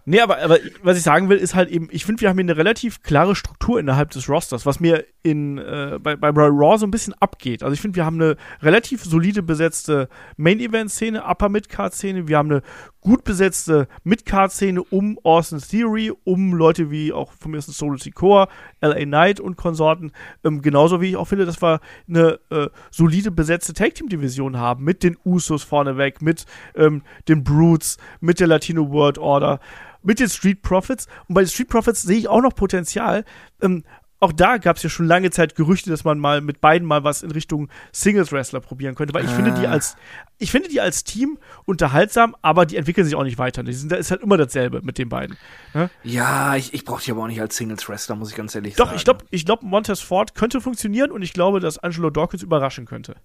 Nee, 0.08 0.22
aber, 0.22 0.38
aber 0.38 0.60
was 0.84 0.98
ich 0.98 1.04
sagen 1.04 1.30
will, 1.30 1.38
ist 1.40 1.56
halt 1.56 1.72
eben, 1.72 1.88
ich 1.90 2.06
finde, 2.06 2.22
wir 2.22 2.30
haben 2.30 2.38
hier 2.38 2.44
eine 2.44 2.58
relativ 2.58 3.02
klare 3.02 3.36
Struktur 3.36 3.80
innerhalb 3.80 4.12
des 4.12 4.30
Rosters, 4.30 4.64
was 4.64 4.80
mir 4.80 5.04
in, 5.24 5.58
äh, 5.58 5.98
bei, 6.00 6.16
bei 6.16 6.30
Raw 6.30 6.78
so 6.78 6.86
ein 6.86 6.92
bisschen 6.92 7.16
abgeht. 7.16 7.64
Also 7.64 7.74
ich 7.74 7.82
finde, 7.82 7.96
wir 7.96 8.06
haben 8.06 8.22
eine 8.22 8.36
relativ 8.62 9.04
solide 9.04 9.42
besetzte 9.42 10.08
Main-Event-Szene, 10.38 11.24
Upper-Mid-Card-Szene, 11.24 12.28
wir 12.28 12.38
haben 12.38 12.52
eine 12.52 12.62
gut 13.06 13.24
besetzte 13.24 13.88
Mid-Card-Szene 14.04 14.82
um 14.82 15.20
Austin 15.24 15.60
Theory, 15.60 16.12
um 16.24 16.56
Leute 16.56 16.90
wie 16.90 17.14
auch 17.14 17.32
vom 17.34 17.54
ersten 17.54 17.72
Solo 17.72 17.98
Sikoa, 17.98 18.48
LA 18.82 19.06
Knight 19.06 19.40
und 19.40 19.58
Konsorten. 19.58 20.12
Ähm, 20.44 20.64
genauso 20.64 21.02
wie 21.02 21.10
ich 21.10 21.16
auch 21.16 21.28
finde, 21.28 21.46
dass 21.46 21.62
wir 21.62 21.82
eine 22.10 22.40
äh, 22.50 22.68
solide 22.90 23.30
besetzte 23.30 23.74
Tag-Team-Division 23.74 24.58
haben, 24.58 24.84
mit 24.84 25.04
den 25.04 25.18
Usos 25.24 25.62
vorneweg, 25.62 26.24
mit 26.24 26.48
ähm, 26.76 27.04
den 27.28 27.44
Brutes, 27.44 27.98
mit 28.22 28.40
der 28.40 28.48
Latino 28.48 28.90
World 28.90 29.20
Order 29.20 29.60
mit 30.02 30.20
den 30.20 30.30
Street 30.30 30.62
Profits. 30.62 31.08
Und 31.28 31.34
bei 31.36 31.42
den 31.42 31.50
Street 31.50 31.70
Profits 31.70 32.04
sehe 32.04 32.18
ich 32.18 32.28
auch 32.28 32.42
noch 32.42 32.54
Potenzial. 32.54 33.26
Ähm, 33.62 33.84
auch 34.20 34.32
da 34.32 34.58
gab 34.58 34.78
es 34.78 34.84
ja 34.84 34.90
schon 34.90 35.08
lange 35.08 35.30
Zeit 35.30 35.56
Gerüchte, 35.56 35.90
dass 35.90 36.04
man 36.04 36.20
mal 36.20 36.42
mit 36.42 36.62
beiden 36.62 36.88
mal 36.88 37.04
was 37.04 37.22
in 37.22 37.32
Richtung 37.32 37.70
Singles 37.92 38.32
Wrestler 38.32 38.62
probieren 38.62 38.96
könnte, 38.96 39.14
weil 39.14 39.26
ich 39.26 39.32
ah. 39.32 39.36
finde 39.36 39.52
die 39.52 39.68
ah. 39.68 39.72
als 39.72 39.96
ich 40.38 40.52
finde 40.52 40.70
die 40.70 40.82
als 40.82 41.04
Team 41.04 41.38
unterhaltsam, 41.66 42.36
aber 42.42 42.66
die 42.66 42.76
entwickeln 42.76 43.06
sich 43.06 43.16
auch 43.16 43.24
nicht 43.24 43.38
weiter. 43.38 43.64
Die 43.64 43.74
sind, 43.74 43.92
da 43.92 43.96
ist 43.96 44.12
halt 44.12 44.22
immer 44.22 44.38
dasselbe 44.38 44.82
mit 44.82 44.98
den 44.98 45.08
beiden. 45.08 45.38
Ne? 45.74 45.90
Ja, 46.04 46.56
ich, 46.56 46.74
ich 46.74 46.84
brauche 46.84 47.04
die 47.04 47.12
aber 47.12 47.24
auch 47.24 47.28
nicht 47.28 47.40
als 47.40 47.56
Singles 47.56 47.88
Wrestler, 47.88 48.16
muss 48.16 48.32
ich 48.32 48.36
ganz 48.36 48.56
ehrlich 48.56 48.76
Doch, 48.76 48.88
sagen. 48.88 48.92
Doch, 48.92 48.98
ich 48.98 49.06
glaube, 49.06 49.26
ich 49.32 49.46
glaube 49.46 49.66
Montez 49.66 50.02
Ford 50.02 50.36
könnte 50.36 50.60
funktionieren 50.60 51.12
und 51.12 51.22
ich 51.22 51.34
glaube, 51.34 51.60
dass 51.60 51.78
Angelo 51.78 52.10
Dawkins 52.10 52.44
überraschen 52.44 52.86
könnte. 52.86 53.16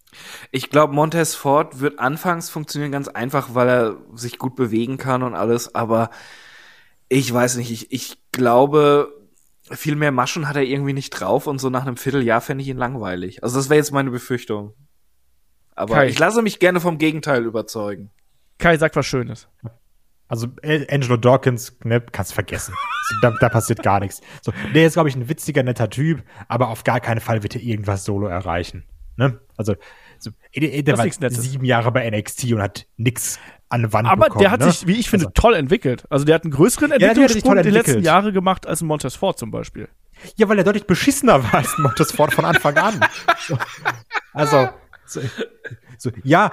Ich 0.51 0.71
glaube, 0.71 0.95
Montez 0.95 1.35
Ford 1.35 1.81
wird 1.81 1.99
anfangs 1.99 2.51
funktionieren 2.51 2.93
ganz 2.93 3.09
einfach, 3.09 3.55
weil 3.55 3.69
er 3.69 3.97
sich 4.15 4.39
gut 4.39 4.55
bewegen 4.55 4.97
kann 4.97 5.23
und 5.23 5.35
alles, 5.35 5.75
aber 5.75 6.11
ich 7.09 7.33
weiß 7.33 7.57
nicht, 7.57 7.73
ich, 7.73 7.91
ich 7.91 8.19
glaube, 8.31 9.20
viel 9.71 9.97
mehr 9.97 10.13
Maschen 10.13 10.49
hat 10.49 10.57
er 10.57 10.63
irgendwie 10.63 10.93
nicht 10.93 11.11
drauf 11.11 11.47
und 11.47 11.59
so 11.59 11.71
nach 11.71 11.87
einem 11.87 11.97
Vierteljahr 11.97 12.41
fände 12.41 12.63
ich 12.63 12.69
ihn 12.69 12.77
langweilig. 12.77 13.43
Also 13.43 13.59
das 13.59 13.69
wäre 13.69 13.79
jetzt 13.79 13.93
meine 13.93 14.11
Befürchtung. 14.11 14.75
Aber 15.75 15.95
Kai. 15.95 16.09
ich 16.09 16.19
lasse 16.19 16.43
mich 16.43 16.59
gerne 16.59 16.81
vom 16.81 16.99
Gegenteil 16.99 17.45
überzeugen. 17.45 18.11
Kai 18.59 18.77
sagt 18.77 18.97
was 18.97 19.07
Schönes. 19.07 19.49
Also 20.29 20.47
Angelo 20.63 21.17
Dawkins, 21.17 21.77
ne, 21.83 22.01
kannst 22.01 22.35
vergessen. 22.35 22.75
da, 23.23 23.35
da 23.41 23.49
passiert 23.49 23.83
gar 23.83 23.99
nichts. 23.99 24.21
So, 24.43 24.53
der 24.75 24.87
ist, 24.87 24.93
glaube 24.93 25.09
ich, 25.09 25.17
ein 25.17 25.29
witziger, 25.29 25.63
netter 25.63 25.91
Typ, 25.91 26.23
aber 26.47 26.69
auf 26.69 26.85
gar 26.85 27.01
keinen 27.01 27.21
Fall 27.21 27.43
wird 27.43 27.57
er 27.57 27.63
irgendwas 27.63 28.05
solo 28.05 28.29
erreichen. 28.29 28.85
Ne? 29.17 29.41
Also, 29.57 29.75
so, 30.21 30.31
der, 30.55 30.83
der 30.83 30.99
war 30.99 31.31
sieben 31.31 31.65
Jahre 31.65 31.91
bei 31.93 32.09
NXT 32.09 32.53
und 32.53 32.63
hat 32.63 32.87
nix 32.97 33.39
an 33.69 33.93
Wand 33.93 34.09
Aber 34.09 34.27
bekommen, 34.27 34.43
der 34.43 34.51
hat 34.51 34.61
ne? 34.61 34.71
sich, 34.71 34.87
wie 34.87 34.99
ich 34.99 35.09
finde, 35.09 35.27
also, 35.27 35.33
toll 35.35 35.55
entwickelt. 35.55 36.05
Also 36.11 36.25
der 36.25 36.35
hat 36.35 36.45
einen 36.45 36.53
größeren 36.53 36.93
Entwicklungssprung 36.93 37.57
ja, 37.57 37.63
die 37.63 37.71
letzten 37.71 38.03
Jahre 38.03 38.33
gemacht 38.33 38.67
als 38.67 38.81
ein 38.81 38.87
Montez 38.87 39.15
Ford 39.15 39.39
zum 39.39 39.51
Beispiel. 39.51 39.89
Ja, 40.37 40.49
weil 40.49 40.59
er 40.59 40.65
deutlich 40.65 40.87
beschissener 40.87 41.43
war 41.43 41.55
als 41.55 41.79
ein 41.79 41.83
Montez 41.83 42.13
Ford 42.13 42.35
von 42.35 42.45
Anfang 42.45 42.77
an. 42.77 43.01
also, 44.33 44.69
so, 45.07 45.21
so, 46.01 46.11
ja, 46.25 46.51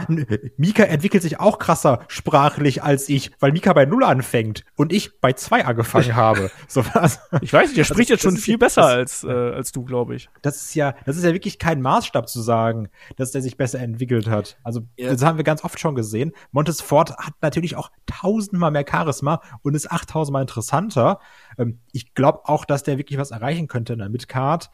Mika 0.57 0.83
entwickelt 0.83 1.23
sich 1.23 1.39
auch 1.39 1.57
krasser 1.57 2.01
sprachlich 2.09 2.83
als 2.83 3.07
ich, 3.07 3.31
weil 3.39 3.53
Mika 3.53 3.71
bei 3.71 3.85
Null 3.85 4.03
anfängt 4.03 4.65
und 4.75 4.91
ich 4.91 5.21
bei 5.21 5.31
zwei 5.31 5.63
angefangen 5.65 6.15
habe. 6.15 6.51
So 6.69 6.83
was. 6.93 7.19
Ich 7.41 7.53
weiß 7.53 7.67
nicht, 7.67 7.77
der 7.77 7.85
spricht 7.85 8.11
also, 8.11 8.13
jetzt 8.13 8.23
schon 8.23 8.35
viel 8.35 8.57
besser 8.57 8.81
das, 8.81 8.91
als, 8.91 9.23
äh, 9.23 9.31
als 9.31 9.71
du, 9.71 9.85
glaube 9.85 10.15
ich. 10.15 10.29
Das 10.41 10.57
ist 10.57 10.75
ja, 10.75 10.95
das 11.05 11.15
ist 11.15 11.23
ja 11.23 11.31
wirklich 11.31 11.59
kein 11.59 11.81
Maßstab 11.81 12.27
zu 12.27 12.41
sagen, 12.41 12.89
dass 13.15 13.31
der 13.31 13.41
sich 13.41 13.55
besser 13.55 13.79
entwickelt 13.79 14.27
hat. 14.27 14.57
Also, 14.63 14.81
ja. 14.97 15.11
das 15.11 15.23
haben 15.23 15.37
wir 15.37 15.45
ganz 15.45 15.63
oft 15.63 15.79
schon 15.79 15.95
gesehen. 15.95 16.33
Montes 16.51 16.81
Ford 16.81 17.15
hat 17.17 17.35
natürlich 17.41 17.77
auch 17.77 17.89
tausendmal 18.05 18.71
mehr 18.71 18.85
Charisma 18.89 19.41
und 19.61 19.75
ist 19.75 19.89
achttausendmal 19.89 20.41
interessanter. 20.41 21.19
Ähm, 21.57 21.79
ich 21.93 22.13
glaube 22.13 22.41
auch, 22.45 22.65
dass 22.65 22.83
der 22.83 22.97
wirklich 22.97 23.17
was 23.17 23.31
erreichen 23.31 23.67
könnte 23.67 23.93
in 23.93 23.99
der 23.99 24.09
Midcard. 24.09 24.69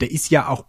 Der 0.00 0.10
ist 0.10 0.30
ja 0.30 0.48
auch 0.48 0.64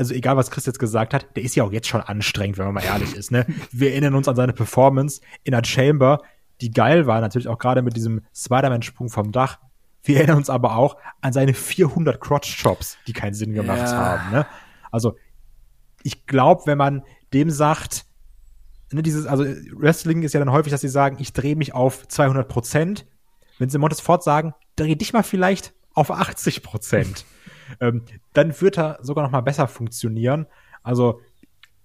also 0.00 0.14
egal 0.14 0.38
was 0.38 0.50
Chris 0.50 0.64
jetzt 0.64 0.78
gesagt 0.78 1.12
hat, 1.12 1.36
der 1.36 1.42
ist 1.42 1.54
ja 1.54 1.62
auch 1.62 1.72
jetzt 1.72 1.86
schon 1.86 2.00
anstrengend, 2.00 2.56
wenn 2.56 2.64
man 2.64 2.74
mal 2.74 2.84
ehrlich 2.84 3.14
ist. 3.14 3.30
Ne? 3.30 3.44
Wir 3.70 3.90
erinnern 3.90 4.14
uns 4.14 4.28
an 4.28 4.34
seine 4.34 4.54
Performance 4.54 5.20
in 5.44 5.52
der 5.52 5.62
Chamber, 5.62 6.22
die 6.62 6.70
geil 6.70 7.06
war, 7.06 7.20
natürlich 7.20 7.48
auch 7.48 7.58
gerade 7.58 7.82
mit 7.82 7.96
diesem 7.96 8.22
Spider-Man-Sprung 8.34 9.10
vom 9.10 9.30
Dach. 9.30 9.58
Wir 10.02 10.16
erinnern 10.16 10.38
uns 10.38 10.48
aber 10.48 10.76
auch 10.76 10.96
an 11.20 11.34
seine 11.34 11.52
400 11.52 12.18
Crotch-Chops, 12.18 12.96
die 13.06 13.12
keinen 13.12 13.34
Sinn 13.34 13.52
gemacht 13.52 13.78
ja. 13.78 13.92
haben. 13.92 14.30
Ne? 14.32 14.46
Also 14.90 15.16
ich 16.02 16.26
glaube, 16.26 16.62
wenn 16.64 16.78
man 16.78 17.02
dem 17.34 17.50
sagt, 17.50 18.06
ne, 18.90 19.02
dieses, 19.02 19.26
also 19.26 19.44
Wrestling 19.44 20.22
ist 20.22 20.32
ja 20.32 20.40
dann 20.40 20.50
häufig, 20.50 20.70
dass 20.70 20.80
sie 20.80 20.88
sagen, 20.88 21.18
ich 21.20 21.34
drehe 21.34 21.56
mich 21.56 21.74
auf 21.74 22.08
200 22.08 22.48
Prozent. 22.48 23.06
Wenn 23.58 23.68
sie 23.68 23.76
Montes 23.76 24.00
Ford 24.00 24.22
sagen, 24.22 24.54
dreh 24.76 24.94
dich 24.94 25.12
mal 25.12 25.22
vielleicht 25.22 25.74
auf 25.92 26.10
80 26.10 26.62
Prozent 26.62 27.26
ähm, 27.80 28.02
dann 28.32 28.58
wird 28.60 28.78
er 28.78 28.98
sogar 29.02 29.24
noch 29.24 29.30
mal 29.30 29.40
besser 29.40 29.68
funktionieren. 29.68 30.46
Also 30.82 31.20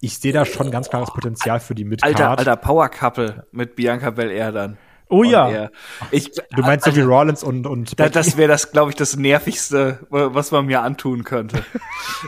ich 0.02 0.20
sehe 0.20 0.34
da 0.34 0.46
schon 0.46 0.72
ganz 0.72 0.90
klares 0.90 1.12
Potenzial 1.12 1.60
für 1.60 1.76
die 1.76 1.86
Midcard. 1.86 2.16
Alter, 2.16 2.38
alter 2.38 2.56
Power 2.56 2.90
Couple 2.90 3.48
mit 3.52 3.76
Bianca 3.76 4.12
Belair 4.12 4.52
dann. 4.52 4.78
Oh 5.10 5.24
ja. 5.24 5.70
Ich, 6.12 6.32
du 6.32 6.62
meinst 6.62 6.86
also, 6.86 7.00
so 7.00 7.06
wie 7.06 7.10
Rollins 7.10 7.44
und 7.44 7.68
und 7.68 8.00
da, 8.00 8.10
das 8.10 8.38
wäre 8.38 8.48
das, 8.48 8.72
glaube 8.72 8.90
ich, 8.90 8.96
das 8.96 9.16
nervigste, 9.16 10.06
was 10.10 10.52
man 10.52 10.66
mir 10.66 10.82
antun 10.82 11.24
könnte. 11.24 11.64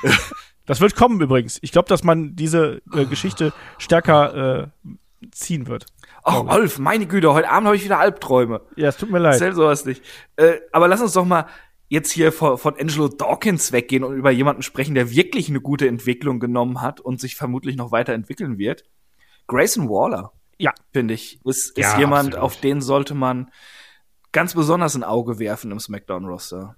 das 0.66 0.80
wird 0.80 0.96
kommen 0.96 1.20
übrigens. 1.20 1.58
Ich 1.62 1.72
glaube, 1.72 1.90
dass 1.90 2.04
man 2.04 2.36
diese 2.36 2.82
äh, 2.94 3.06
Geschichte 3.06 3.52
stärker 3.78 4.72
äh, 4.82 5.28
ziehen 5.32 5.68
wird. 5.68 5.88
Oh, 6.24 6.46
Wolf, 6.46 6.78
meine 6.78 7.08
Güte, 7.08 7.34
heute 7.34 7.50
Abend 7.50 7.68
habe 7.68 7.78
ich 7.78 7.84
wieder 7.84 8.00
Albträume. 8.00 8.62
Ja, 8.76 8.90
es 8.90 8.98
tut 8.98 9.10
mir 9.10 9.20
leid. 9.20 9.34
Erzähl 9.34 9.54
sowas 9.54 9.86
nicht. 9.86 10.04
Äh, 10.36 10.58
aber 10.72 10.88
lass 10.88 11.02
uns 11.02 11.14
doch 11.14 11.26
mal 11.26 11.48
jetzt 11.88 12.12
hier 12.12 12.32
von, 12.32 12.58
von 12.58 12.76
Angelo 12.78 13.08
Dawkins 13.08 13.72
weggehen 13.72 14.04
und 14.04 14.16
über 14.16 14.32
jemanden 14.32 14.62
sprechen, 14.62 14.96
der 14.96 15.12
wirklich 15.12 15.50
eine 15.50 15.62
gute 15.62 15.88
Entwicklung 15.88 16.40
genommen 16.40 16.82
hat 16.82 17.00
und 17.00 17.20
sich 17.20 17.36
vermutlich 17.36 17.76
noch 17.76 17.92
weiterentwickeln 17.92 18.58
wird. 18.58 18.84
Grayson 19.48 19.90
Waller. 19.90 20.34
Ja. 20.58 20.74
Finde 20.92 21.14
ich. 21.14 21.40
Ist, 21.46 21.78
ist 21.78 21.78
ja, 21.78 22.00
jemand, 22.00 22.30
absolut. 22.30 22.44
auf 22.44 22.60
den 22.60 22.82
sollte 22.82 23.14
man 23.14 23.52
ganz 24.32 24.54
besonders 24.54 24.96
ein 24.96 25.04
Auge 25.04 25.40
werfen 25.40 25.72
im 25.72 25.80
SmackDown-Roster. 25.80 26.76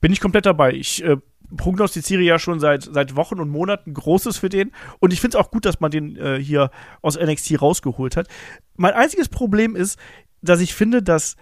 Bin 0.00 0.12
ich 0.12 0.20
komplett 0.20 0.46
dabei. 0.46 0.72
Ich 0.72 1.02
äh, 1.02 1.16
prognostiziere 1.56 2.22
ja 2.22 2.38
schon 2.38 2.60
seit, 2.60 2.82
seit 2.82 3.16
Wochen 3.16 3.40
und 3.40 3.48
Monaten 3.48 3.94
Großes 3.94 4.38
für 4.38 4.48
den. 4.48 4.72
Und 4.98 5.12
ich 5.12 5.20
finde 5.20 5.38
es 5.38 5.44
auch 5.44 5.50
gut, 5.50 5.64
dass 5.64 5.80
man 5.80 5.90
den 5.90 6.16
äh, 6.16 6.38
hier 6.38 6.70
aus 7.00 7.18
NXT 7.18 7.62
rausgeholt 7.62 8.16
hat. 8.16 8.28
Mein 8.76 8.94
einziges 8.94 9.28
Problem 9.28 9.76
ist, 9.76 9.98
dass 10.42 10.60
ich 10.60 10.74
finde, 10.74 11.02
dass 11.02 11.36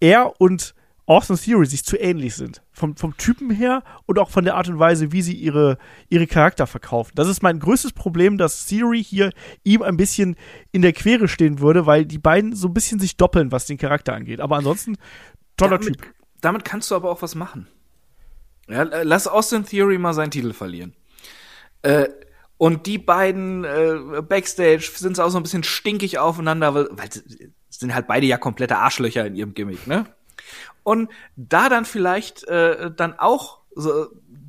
er 0.00 0.40
und 0.40 0.74
Austin 1.06 1.36
Theory 1.36 1.66
sich 1.66 1.84
zu 1.84 1.96
ähnlich 1.96 2.34
sind. 2.34 2.62
Vom, 2.72 2.96
vom 2.96 3.16
Typen 3.16 3.50
her 3.50 3.84
und 4.06 4.18
auch 4.18 4.28
von 4.28 4.44
der 4.44 4.56
Art 4.56 4.68
und 4.68 4.78
Weise, 4.78 5.12
wie 5.12 5.22
sie 5.22 5.34
ihre, 5.34 5.78
ihre 6.08 6.26
Charakter 6.26 6.66
verkaufen. 6.66 7.12
Das 7.14 7.28
ist 7.28 7.42
mein 7.42 7.60
größtes 7.60 7.92
Problem, 7.92 8.38
dass 8.38 8.66
Theory 8.66 9.02
hier 9.02 9.32
ihm 9.62 9.82
ein 9.82 9.96
bisschen 9.96 10.36
in 10.72 10.82
der 10.82 10.92
Quere 10.92 11.28
stehen 11.28 11.60
würde, 11.60 11.86
weil 11.86 12.04
die 12.04 12.18
beiden 12.18 12.54
so 12.54 12.68
ein 12.68 12.74
bisschen 12.74 12.98
sich 12.98 13.16
doppeln, 13.16 13.52
was 13.52 13.66
den 13.66 13.78
Charakter 13.78 14.14
angeht. 14.14 14.40
Aber 14.40 14.56
ansonsten, 14.56 14.96
toller 15.56 15.78
damit, 15.78 16.00
Typ. 16.00 16.14
Damit 16.40 16.64
kannst 16.64 16.90
du 16.90 16.96
aber 16.96 17.10
auch 17.10 17.22
was 17.22 17.34
machen. 17.36 17.68
Ja, 18.68 18.82
lass 18.82 19.28
Austin 19.28 19.64
Theory 19.64 19.98
mal 19.98 20.12
seinen 20.12 20.32
Titel 20.32 20.52
verlieren. 20.52 20.94
Äh, 21.82 22.08
und 22.58 22.86
die 22.86 22.98
beiden 22.98 23.64
äh, 23.64 24.22
Backstage 24.22 24.90
sind 24.94 25.20
auch 25.20 25.28
so 25.28 25.38
ein 25.38 25.42
bisschen 25.42 25.62
stinkig 25.62 26.18
aufeinander, 26.18 26.74
weil, 26.74 26.88
weil 26.90 27.08
sind 27.68 27.94
halt 27.94 28.06
beide 28.06 28.26
ja 28.26 28.38
komplette 28.38 28.78
Arschlöcher 28.78 29.26
in 29.26 29.36
ihrem 29.36 29.54
Gimmick, 29.54 29.86
ne? 29.86 30.06
Und 30.86 31.10
da 31.34 31.68
dann 31.68 31.84
vielleicht 31.84 32.44
äh, 32.44 32.92
dann 32.94 33.18
auch 33.18 33.58
so, 33.74 34.06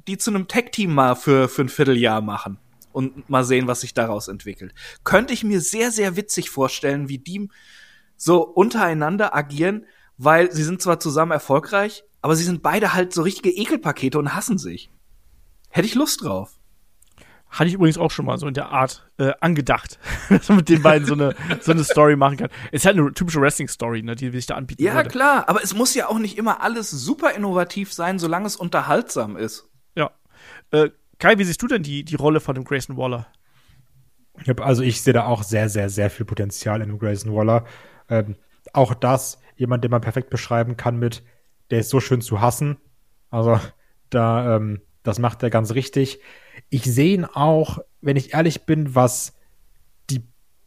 die 0.07 0.19
zu 0.19 0.29
einem 0.29 0.47
Tech-Team 0.47 0.93
mal 0.93 1.15
für, 1.15 1.49
für 1.49 1.63
ein 1.63 1.69
Vierteljahr 1.69 2.21
machen 2.21 2.59
und 2.91 3.27
mal 3.27 3.43
sehen, 3.43 3.65
was 3.65 3.81
sich 3.81 3.95
daraus 3.95 4.27
entwickelt. 4.27 4.75
Könnte 5.03 5.33
ich 5.33 5.43
mir 5.43 5.61
sehr, 5.61 5.91
sehr 5.91 6.15
witzig 6.15 6.51
vorstellen, 6.51 7.09
wie 7.09 7.17
die 7.17 7.49
so 8.17 8.43
untereinander 8.43 9.35
agieren, 9.35 9.87
weil 10.19 10.51
sie 10.51 10.63
sind 10.63 10.79
zwar 10.79 10.99
zusammen 10.99 11.31
erfolgreich, 11.31 12.03
aber 12.21 12.35
sie 12.35 12.43
sind 12.43 12.61
beide 12.61 12.93
halt 12.93 13.13
so 13.13 13.23
richtige 13.23 13.49
Ekelpakete 13.49 14.19
und 14.19 14.35
hassen 14.35 14.59
sich. 14.59 14.91
Hätte 15.69 15.87
ich 15.87 15.95
Lust 15.95 16.23
drauf. 16.23 16.56
Hatte 17.57 17.67
ich 17.69 17.73
übrigens 17.73 17.97
auch 17.97 18.11
schon 18.11 18.25
mal 18.25 18.37
so 18.37 18.47
in 18.47 18.53
der 18.53 18.69
Art 18.69 19.09
äh, 19.17 19.31
angedacht, 19.41 19.97
dass 20.29 20.47
man 20.49 20.57
mit 20.57 20.69
den 20.69 20.81
beiden 20.81 21.07
so 21.07 21.13
eine, 21.13 21.33
so 21.61 21.71
eine 21.71 21.83
Story 21.83 22.15
machen 22.15 22.37
kann. 22.37 22.49
Es 22.71 22.81
ist 22.81 22.85
halt 22.85 22.97
eine 22.97 23.11
typische 23.13 23.41
Wrestling-Story, 23.41 24.03
ne, 24.03 24.15
die 24.15 24.29
sich 24.29 24.45
da 24.45 24.55
anbieten 24.55 24.83
Ja, 24.83 24.95
würde. 24.95 25.09
klar, 25.09 25.49
aber 25.49 25.63
es 25.63 25.73
muss 25.73 25.93
ja 25.95 26.07
auch 26.07 26.19
nicht 26.19 26.37
immer 26.37 26.61
alles 26.61 26.91
super 26.91 27.33
innovativ 27.33 27.91
sein, 27.93 28.19
solange 28.19 28.45
es 28.47 28.55
unterhaltsam 28.55 29.35
ist. 29.37 29.69
Ja. 29.95 30.11
Äh, 30.71 30.89
Kai, 31.19 31.37
wie 31.39 31.43
siehst 31.43 31.61
du 31.61 31.67
denn 31.67 31.81
die, 31.83 32.03
die 32.03 32.15
Rolle 32.15 32.39
von 32.39 32.53
dem 32.53 32.63
Grayson 32.63 32.95
Waller? 32.95 33.25
Also 34.61 34.83
ich 34.83 35.01
sehe 35.01 35.13
da 35.13 35.25
auch 35.25 35.41
sehr, 35.41 35.67
sehr, 35.67 35.89
sehr 35.89 36.11
viel 36.11 36.25
Potenzial 36.27 36.81
in 36.81 36.89
dem 36.89 36.99
Grayson 36.99 37.33
Waller. 37.33 37.65
Ähm, 38.07 38.35
auch 38.73 38.93
das, 38.93 39.39
jemand, 39.55 39.83
den 39.83 39.89
man 39.89 40.01
perfekt 40.01 40.29
beschreiben 40.29 40.77
kann 40.77 40.97
mit, 40.99 41.23
der 41.71 41.79
ist 41.79 41.89
so 41.89 41.99
schön 41.99 42.21
zu 42.21 42.39
hassen. 42.39 42.77
Also 43.31 43.59
da, 44.11 44.57
ähm, 44.57 44.81
Das 45.01 45.17
macht 45.19 45.41
er 45.41 45.49
ganz 45.49 45.71
richtig. 45.73 46.19
Ich 46.69 46.83
sehe 46.83 47.13
ihn 47.13 47.25
auch, 47.25 47.79
wenn 48.01 48.17
ich 48.17 48.33
ehrlich 48.33 48.65
bin, 48.65 48.95
was 48.95 49.33
die 50.09 50.23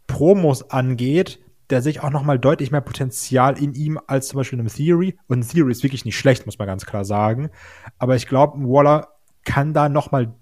Promos 0.06 0.70
angeht, 0.70 1.40
der 1.70 1.82
sehe 1.82 1.92
ich 1.92 2.00
auch 2.02 2.10
noch 2.10 2.24
mal 2.24 2.38
deutlich 2.38 2.70
mehr 2.70 2.80
Potenzial 2.80 3.56
in 3.56 3.74
ihm 3.74 3.98
als 4.06 4.28
zum 4.28 4.38
Beispiel 4.38 4.58
in 4.58 4.66
einem 4.66 4.74
Theory. 4.74 5.16
Und 5.28 5.48
Theory 5.48 5.70
ist 5.70 5.82
wirklich 5.82 6.04
nicht 6.04 6.18
schlecht, 6.18 6.46
muss 6.46 6.58
man 6.58 6.66
ganz 6.66 6.84
klar 6.84 7.04
sagen. 7.04 7.50
Aber 7.98 8.16
ich 8.16 8.26
glaube, 8.26 8.58
Waller 8.58 9.08
kann 9.44 9.72
da 9.72 9.88
noch 9.88 10.10
mal 10.10 10.34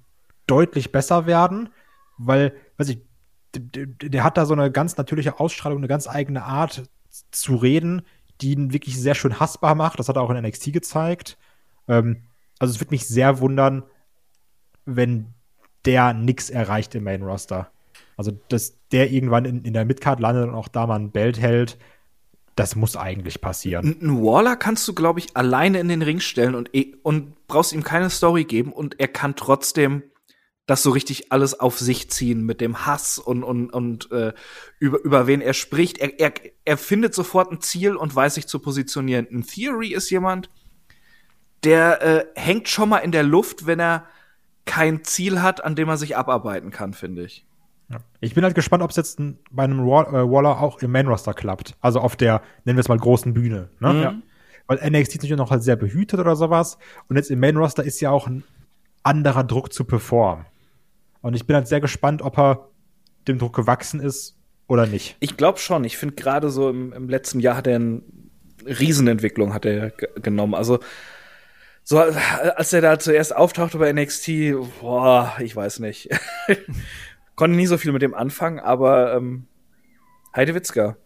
deutlich 0.47 0.91
besser 0.91 1.27
werden, 1.27 1.69
weil, 2.17 2.55
weiß 2.79 2.89
ich, 2.89 3.03
der, 3.55 3.87
der 3.87 4.25
hat 4.25 4.37
da 4.37 4.47
so 4.47 4.55
eine 4.55 4.71
ganz 4.71 4.97
natürliche 4.97 5.39
Ausstrahlung, 5.39 5.79
eine 5.79 5.89
ganz 5.89 6.09
eigene 6.09 6.45
Art 6.45 6.85
zu 7.31 7.57
reden, 7.57 8.03
die 8.41 8.53
ihn 8.53 8.73
wirklich 8.73 8.99
sehr 9.01 9.15
schön 9.15 9.39
hassbar 9.41 9.75
macht. 9.75 9.99
Das 9.99 10.09
hat 10.09 10.17
er 10.17 10.23
auch 10.23 10.31
in 10.31 10.43
NXT 10.43 10.73
gezeigt. 10.73 11.39
Ähm, 11.89 12.25
also 12.59 12.73
es 12.73 12.81
würde 12.81 12.91
mich 12.91 13.07
sehr 13.07 13.41
wundern, 13.41 13.85
wenn 14.85 15.35
der 15.85 16.13
nix 16.15 16.51
erreicht 16.51 16.95
im 16.95 17.05
Main 17.05 17.23
Roster. 17.23 17.71
Also, 18.17 18.33
dass 18.49 18.75
der 18.91 19.11
irgendwann 19.11 19.45
in, 19.45 19.63
in 19.63 19.73
der 19.73 19.85
Midcard 19.85 20.21
landet 20.21 20.49
und 20.49 20.55
auch 20.55 20.69
da 20.69 20.87
mal 20.87 20.97
ein 20.97 21.11
Belt 21.11 21.39
hält, 21.39 21.79
das 22.57 22.75
muss 22.75 22.97
eigentlich 22.97 23.41
passieren. 23.41 23.97
Ein 24.03 24.23
Waller 24.23 24.57
kannst 24.57 24.87
du, 24.89 24.93
glaube 24.93 25.21
ich, 25.21 25.37
alleine 25.37 25.79
in 25.79 25.89
den 25.89 26.03
Ring 26.03 26.19
stellen 26.19 26.57
und, 26.57 26.75
eh, 26.75 26.97
und 27.03 27.47
brauchst 27.47 27.73
ihm 27.73 27.85
keine 27.85 28.11
Story 28.11 28.45
geben 28.45 28.73
und 28.73 28.99
er 28.99 29.07
kann 29.07 29.37
trotzdem 29.37 30.03
das 30.67 30.83
so 30.83 30.91
richtig 30.91 31.33
alles 31.33 31.59
auf 31.59 31.79
sich 31.79 32.11
ziehen 32.11 32.45
mit 32.45 32.61
dem 32.61 32.85
Hass 32.85 33.19
und, 33.19 33.43
und, 33.43 33.71
und 33.73 34.11
äh, 34.13 34.35
über, 34.79 34.99
über 35.03 35.27
wen 35.27 35.41
er 35.41 35.55
spricht. 35.55 35.99
Er, 35.99 36.21
er, 36.21 36.33
er 36.65 36.77
findet 36.77 37.15
sofort 37.15 37.51
ein 37.51 37.61
Ziel 37.61 37.97
und 37.97 38.15
weiß 38.15 38.35
sich 38.35 38.49
zu 38.49 38.59
positionieren. 38.59 39.27
Ein 39.31 39.47
Theory 39.47 39.95
ist 39.95 40.11
jemand, 40.11 40.51
der 41.65 42.03
äh, 42.03 42.27
hängt 42.35 42.69
schon 42.69 42.91
mal 42.91 42.99
in 42.99 43.13
der 43.13 43.23
Luft, 43.23 43.67
wenn 43.67 43.81
er 43.81 44.05
kein 44.69 45.03
Ziel 45.03 45.41
hat, 45.41 45.65
an 45.65 45.75
dem 45.75 45.89
er 45.89 45.97
sich 45.97 46.17
abarbeiten 46.17 46.71
kann, 46.71 46.93
finde 46.93 47.25
ich. 47.25 47.47
Ja. 47.91 48.01
Ich 48.21 48.35
bin 48.35 48.45
halt 48.45 48.55
gespannt, 48.55 48.83
ob 48.83 48.91
es 48.91 48.97
jetzt 48.97 49.19
bei 49.51 49.65
einem 49.65 49.87
Wall, 49.87 50.07
äh, 50.09 50.31
Waller 50.31 50.61
auch 50.61 50.83
im 50.83 50.93
Main-Roster 50.93 51.33
klappt. 51.33 51.75
Also 51.81 52.01
auf 52.01 52.17
der, 52.17 52.43
nennen 52.65 52.77
wir 52.77 52.83
es 52.83 52.89
mal, 52.89 52.99
großen 52.99 53.33
Bühne. 53.33 53.71
Ne? 53.81 53.93
Mhm. 53.93 54.03
Ja. 54.03 54.15
Weil 54.67 54.77
NXT 54.77 55.15
ist 55.15 55.15
natürlich 55.23 55.39
noch 55.39 55.51
halt 55.51 55.63
sehr 55.63 55.77
behütet 55.77 56.21
oder 56.21 56.37
sowas. 56.37 56.77
Und 57.09 57.17
jetzt 57.17 57.31
im 57.31 57.41
Main-Roster 57.41 57.83
ist 57.83 57.99
ja 58.01 58.11
auch 58.11 58.27
ein 58.27 58.45
anderer 59.03 59.43
Druck 59.43 59.73
zu 59.73 59.85
performen. 59.85 60.45
Und 61.23 61.35
ich 61.35 61.47
bin 61.47 61.57
halt 61.57 61.67
sehr 61.67 61.81
gespannt, 61.81 62.21
ob 62.21 62.39
er 62.39 62.69
dem 63.27 63.39
Druck 63.39 63.57
gewachsen 63.57 64.01
ist 64.01 64.37
oder 64.67 64.87
nicht. 64.87 65.17
Ich 65.21 65.39
glaube 65.39 65.59
schon. 65.59 65.85
Ich 65.85 65.97
finde 65.97 66.15
gerade 66.15 66.51
so 66.51 66.69
im, 66.69 66.93
im, 66.93 67.09
letzten 67.09 67.41
Jahr 67.41 67.57
hat 67.57 67.67
er 67.67 67.77
eine 67.77 68.03
Riesenentwicklung 68.67 69.55
hat 69.55 69.65
er 69.65 69.91
genommen. 69.91 70.55
Also 70.55 70.79
so 71.89 71.97
als 71.99 72.75
er 72.75 72.83
da 72.83 72.99
zuerst 72.99 73.35
auftauchte 73.35 73.79
bei 73.79 73.91
NXT, 73.91 74.29
boah, 74.83 75.35
ich 75.41 75.57
weiß 75.57 75.79
nicht. 75.79 76.11
Konnte 77.35 77.57
nie 77.57 77.65
so 77.65 77.79
viel 77.79 77.93
mit 77.93 78.03
dem 78.03 78.13
anfangen, 78.13 78.59
aber 78.61 79.15
ähm, 79.15 79.47
Heidewitzka. 80.37 80.99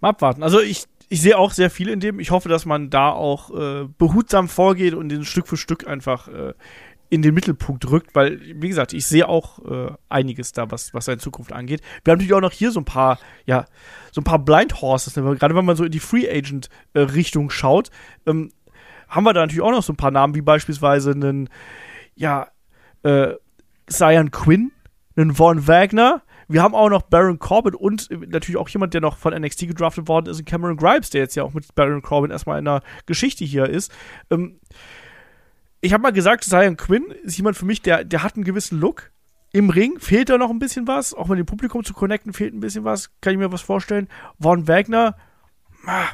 Mal 0.00 0.08
abwarten. 0.08 0.42
Also 0.42 0.60
ich, 0.60 0.86
ich 1.08 1.22
sehe 1.22 1.38
auch 1.38 1.52
sehr 1.52 1.70
viel 1.70 1.88
in 1.88 2.00
dem. 2.00 2.18
Ich 2.18 2.32
hoffe, 2.32 2.48
dass 2.48 2.66
man 2.66 2.90
da 2.90 3.10
auch 3.10 3.56
äh, 3.56 3.86
behutsam 3.96 4.48
vorgeht 4.48 4.92
und 4.92 5.08
den 5.08 5.24
Stück 5.24 5.46
für 5.46 5.56
Stück 5.56 5.86
einfach 5.86 6.26
äh, 6.26 6.52
in 7.08 7.22
den 7.22 7.32
Mittelpunkt 7.32 7.88
rückt, 7.88 8.16
weil, 8.16 8.40
wie 8.40 8.68
gesagt, 8.68 8.92
ich 8.92 9.06
sehe 9.06 9.28
auch 9.28 9.64
äh, 9.64 9.92
einiges 10.08 10.50
da, 10.50 10.68
was, 10.72 10.94
was 10.94 11.04
seine 11.04 11.18
Zukunft 11.18 11.52
angeht. 11.52 11.80
Wir 12.02 12.10
haben 12.10 12.18
natürlich 12.18 12.34
auch 12.34 12.40
noch 12.40 12.52
hier 12.52 12.72
so 12.72 12.80
ein 12.80 12.84
paar, 12.84 13.20
ja, 13.46 13.66
so 14.10 14.20
ein 14.20 14.24
paar 14.24 14.40
Blind 14.40 14.80
Horses, 14.80 15.14
ne? 15.14 15.36
gerade 15.36 15.54
wenn 15.54 15.64
man 15.64 15.76
so 15.76 15.84
in 15.84 15.92
die 15.92 16.00
Free 16.00 16.28
Agent 16.28 16.70
äh, 16.94 17.06
schaut, 17.48 17.90
ähm, 18.26 18.50
haben 19.10 19.24
wir 19.24 19.32
da 19.32 19.40
natürlich 19.40 19.62
auch 19.62 19.72
noch 19.72 19.82
so 19.82 19.92
ein 19.92 19.96
paar 19.96 20.12
Namen, 20.12 20.34
wie 20.34 20.40
beispielsweise 20.40 21.10
einen, 21.10 21.50
ja, 22.14 22.48
äh, 23.02 23.34
Cyan 23.90 24.30
Quinn, 24.30 24.72
einen 25.16 25.34
Von 25.34 25.66
Wagner. 25.66 26.22
Wir 26.48 26.62
haben 26.62 26.74
auch 26.74 26.88
noch 26.88 27.02
Baron 27.02 27.38
Corbin 27.38 27.74
und 27.74 28.08
natürlich 28.10 28.56
auch 28.56 28.68
jemand, 28.68 28.94
der 28.94 29.00
noch 29.00 29.18
von 29.18 29.34
NXT 29.34 29.68
gedraftet 29.68 30.08
worden 30.08 30.26
ist, 30.26 30.44
Cameron 30.46 30.76
Grimes, 30.76 31.10
der 31.10 31.20
jetzt 31.20 31.34
ja 31.34 31.44
auch 31.44 31.52
mit 31.52 31.74
Baron 31.74 32.02
Corbin 32.02 32.30
erstmal 32.30 32.58
in 32.58 32.64
der 32.64 32.82
Geschichte 33.06 33.44
hier 33.44 33.68
ist. 33.68 33.92
Ähm, 34.30 34.58
ich 35.80 35.92
habe 35.92 36.02
mal 36.02 36.12
gesagt, 36.12 36.44
Zion 36.44 36.76
Quinn 36.76 37.04
ist 37.22 37.36
jemand 37.36 37.56
für 37.56 37.64
mich, 37.64 37.82
der, 37.82 38.04
der 38.04 38.22
hat 38.22 38.34
einen 38.36 38.44
gewissen 38.44 38.78
Look. 38.78 39.10
Im 39.52 39.70
Ring 39.70 39.98
fehlt 39.98 40.28
da 40.28 40.38
noch 40.38 40.50
ein 40.50 40.58
bisschen 40.58 40.86
was. 40.86 41.14
Auch 41.14 41.26
mit 41.26 41.38
dem 41.38 41.46
Publikum 41.46 41.82
zu 41.82 41.94
connecten 41.94 42.32
fehlt 42.32 42.54
ein 42.54 42.60
bisschen 42.60 42.84
was. 42.84 43.10
Kann 43.20 43.32
ich 43.32 43.38
mir 43.38 43.50
was 43.50 43.62
vorstellen. 43.62 44.08
Von 44.40 44.68
Wagner 44.68 45.16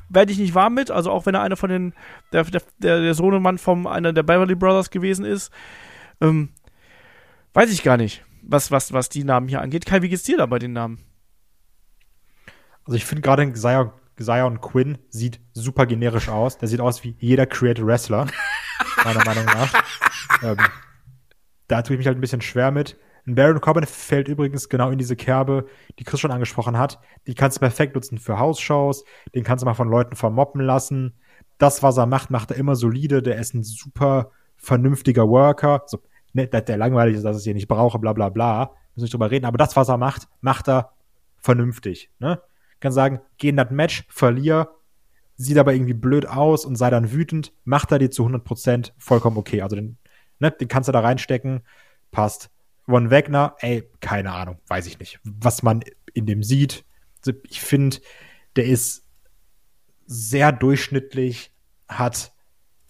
werde 0.09 0.33
ich 0.33 0.39
nicht 0.39 0.55
warm 0.55 0.75
mit. 0.75 0.91
Also 0.91 1.11
auch 1.11 1.27
wenn 1.27 1.35
er 1.35 1.43
einer 1.43 1.57
von 1.57 1.71
den, 1.71 1.95
der, 2.33 2.45
der, 2.45 2.63
der 2.79 3.15
Sohnemann 3.15 3.59
von 3.59 3.87
einer 3.87 4.13
der 4.13 4.23
Beverly 4.23 4.55
Brothers 4.55 4.91
gewesen 4.91 5.25
ist. 5.25 5.53
Ähm, 6.21 6.51
weiß 7.53 7.71
ich 7.73 7.83
gar 7.83 7.97
nicht 7.97 8.23
was, 8.47 8.71
was, 8.71 8.93
was 8.93 9.09
die 9.09 9.25
Namen 9.25 9.49
hier 9.49 9.61
angeht. 9.61 9.87
Kai, 9.87 10.03
wie 10.03 10.09
geht's 10.09 10.23
dir 10.23 10.39
da 10.39 10.47
bei 10.47 10.59
den 10.59 10.73
Namen? 10.73 11.05
Also 12.85 12.97
ich 12.97 13.05
finde 13.05 13.23
gerade 13.23 13.53
Zion, 13.53 13.91
Zion 14.19 14.61
Quinn 14.61 14.99
sieht 15.11 15.41
super 15.53 15.87
generisch 15.87 16.29
aus. 16.29 16.59
Der 16.59 16.69
sieht 16.69 16.81
aus 16.81 17.03
wie 17.05 17.17
jeder 17.19 17.47
Creative 17.47 17.87
Wrestler, 17.87 18.27
meiner 19.05 19.25
Meinung 19.25 19.45
nach. 19.45 19.85
ähm, 20.43 20.57
da 21.67 21.83
tue 21.83 21.95
ich 21.95 21.99
mich 21.99 22.07
halt 22.07 22.17
ein 22.17 22.21
bisschen 22.21 22.41
schwer 22.41 22.71
mit. 22.71 22.97
Ein 23.27 23.35
Baron 23.35 23.61
Corbin 23.61 23.85
fällt 23.87 24.29
übrigens 24.29 24.69
genau 24.69 24.91
in 24.91 24.99
diese 24.99 25.17
Kerbe, 25.17 25.67
die 25.99 26.05
Chris 26.05 26.21
schon 26.21 26.31
angesprochen 26.31 26.79
hat. 26.79 27.01
Die 27.27 27.35
kannst 27.35 27.57
du 27.57 27.61
perfekt 27.61 27.95
nutzen 27.95 28.19
für 28.19 28.39
Hausshows, 28.39 29.05
den 29.35 29.43
kannst 29.43 29.63
du 29.63 29.67
mal 29.67 29.75
von 29.75 29.89
Leuten 29.89 30.15
vermoppen 30.15 30.61
lassen. 30.61 31.15
Das, 31.59 31.83
was 31.83 31.97
er 31.97 32.07
macht, 32.07 32.31
macht 32.31 32.53
er 32.53 32.57
immer 32.57 32.77
solide. 32.77 33.23
Der 33.23 33.39
ist 33.39 33.55
ein 33.55 33.65
super 33.65 34.31
vernünftiger 34.57 35.29
Worker. 35.29 35.83
So, 35.87 36.03
ne, 36.35 36.47
dass 36.47 36.65
der 36.67 36.77
langweilig 36.77 37.17
ist, 37.17 37.25
dass 37.25 37.39
ich 37.39 37.45
hier 37.45 37.55
nicht 37.55 37.69
brauche, 37.69 37.99
bla 37.99 38.13
bla 38.13 38.29
bla. 38.29 38.71
Müssen 38.95 39.05
nicht 39.05 39.15
drüber 39.15 39.31
reden. 39.31 39.47
Aber 39.47 39.59
das, 39.59 39.75
was 39.75 39.89
er 39.89 39.99
macht, 39.99 40.29
macht 40.41 40.69
er 40.69 40.93
vernünftig. 41.39 42.11
Ne? 42.21 42.41
Kann 42.79 42.93
sagen, 42.93 43.21
geh 43.39 43.49
in 43.49 43.57
das 43.57 43.71
Match, 43.71 44.05
verlier, 44.09 44.71
sieht 45.37 45.59
aber 45.59 45.75
irgendwie 45.75 45.95
blöd 45.95 46.29
aus 46.29 46.65
und 46.65 46.77
sei 46.77 46.91
dann 46.91 47.13
wütend, 47.13 47.53
macht 47.65 47.91
er 47.91 47.99
dir 47.99 48.11
zu 48.11 48.25
100% 48.25 48.93
vollkommen 48.99 49.37
okay. 49.37 49.63
Also 49.63 49.77
den, 49.77 49.99
ne, 50.39 50.51
den 50.51 50.69
kannst 50.69 50.89
du 50.89 50.93
da 50.93 51.01
reinstecken, 51.01 51.63
passt. 52.11 52.51
Von 52.89 53.11
Wegner, 53.11 53.57
ey, 53.61 53.89
keine 54.01 54.33
Ahnung, 54.33 54.59
weiß 54.69 54.87
ich 54.87 54.99
nicht. 54.99 55.19
Was 55.25 55.63
man 55.63 55.83
in 56.15 56.27
dem 56.27 56.43
sieht, 56.43 56.85
ich 57.49 57.61
finde, 57.61 57.99
der 58.55 58.67
ist 58.67 59.05
sehr 60.07 60.53
durchschnittlich, 60.53 61.53
hat 61.89 62.33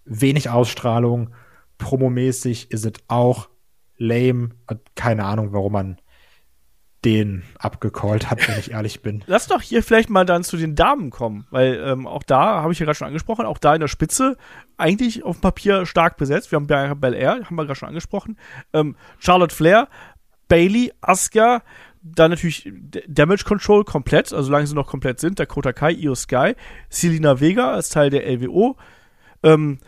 wenig 0.05 0.51
Ausstrahlung 0.51 1.35
promomäßig 1.79 2.71
ist 2.71 2.87
es 2.87 2.93
auch 3.09 3.49
lame. 3.97 4.51
Keine 4.95 5.25
Ahnung, 5.25 5.53
warum 5.53 5.73
man 5.73 6.01
den 7.07 7.45
abgecallt 7.61 8.31
hat, 8.31 8.49
wenn 8.49 8.59
ich 8.59 8.73
ehrlich 8.73 9.01
bin. 9.01 9.23
Lass 9.29 9.47
doch 9.47 9.63
hier 9.63 9.85
vielleicht 9.85 10.11
mal 10.11 10.27
dann 10.27 10.43
zu 10.43 10.57
den 10.57 10.75
Damen 10.75 11.11
kommen, 11.11 11.47
weil 11.51 11.81
ähm, 11.87 12.05
auch 12.05 12.25
da 12.25 12.63
habe 12.63 12.73
ich 12.73 12.81
ja 12.81 12.85
gerade 12.85 12.99
schon 12.99 13.07
angesprochen, 13.07 13.47
auch 13.47 13.59
da 13.59 13.75
in 13.75 13.81
der 13.81 13.87
Spitze 13.87 14.37
eigentlich 14.77 15.23
auf 15.23 15.37
dem 15.37 15.43
Papier 15.43 15.87
stark 15.87 16.17
besetzt. 16.17 16.51
Wir 16.51 16.57
haben 16.57 16.67
Bianca 16.67 16.95
Belair, 16.95 17.45
haben 17.45 17.55
wir 17.55 17.65
gerade 17.65 17.79
schon 17.79 17.91
angesprochen, 17.91 18.37
ähm, 18.73 18.97
Charlotte 19.21 19.55
Flair, 19.55 19.87
Bailey, 20.49 20.93
Asuka, 21.01 21.63
dann 22.03 22.33
natürlich 22.33 22.69
Damage 23.07 23.45
Control 23.45 23.85
komplett, 23.85 24.33
also 24.33 24.47
solange 24.47 24.67
sie 24.67 24.75
noch 24.75 24.89
komplett 24.89 25.21
sind, 25.21 25.39
Dakota 25.39 25.73
Kai, 25.73 25.93
Io 25.93 26.17
Sky, 26.17 26.55
Selina 26.89 27.39
Vega 27.39 27.73
als 27.73 27.89
Teil 27.89 28.11
der 28.11 28.27
LWO, 28.29 28.77
ähm, 29.45 29.79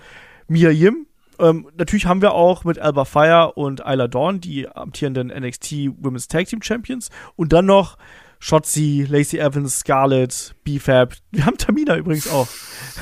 Mia 0.47 0.71
Yim, 0.71 1.08
ähm, 1.39 1.69
natürlich 1.77 2.07
haben 2.07 2.23
wir 2.23 2.33
auch 2.33 2.65
mit 2.65 2.79
Alba 2.79 3.05
Fire 3.05 3.53
und 3.55 3.81
Isla 3.81 4.09
Dawn 4.09 4.41
die 4.41 4.69
amtierenden 4.69 5.29
NXT 5.29 5.73
Women's 5.99 6.29
Tag 6.29 6.47
Team 6.47 6.63
Champions 6.63 7.11
und 7.37 7.53
dann 7.53 7.67
noch 7.67 7.97
Shotzi, 8.41 9.07
Lacey 9.09 9.39
Evans, 9.39 9.81
Scarlett, 9.81 10.55
B-Fab. 10.65 11.15
Wir 11.31 11.45
haben 11.45 11.59
Tamina 11.59 11.97
übrigens 11.97 12.29
auch. 12.29 12.49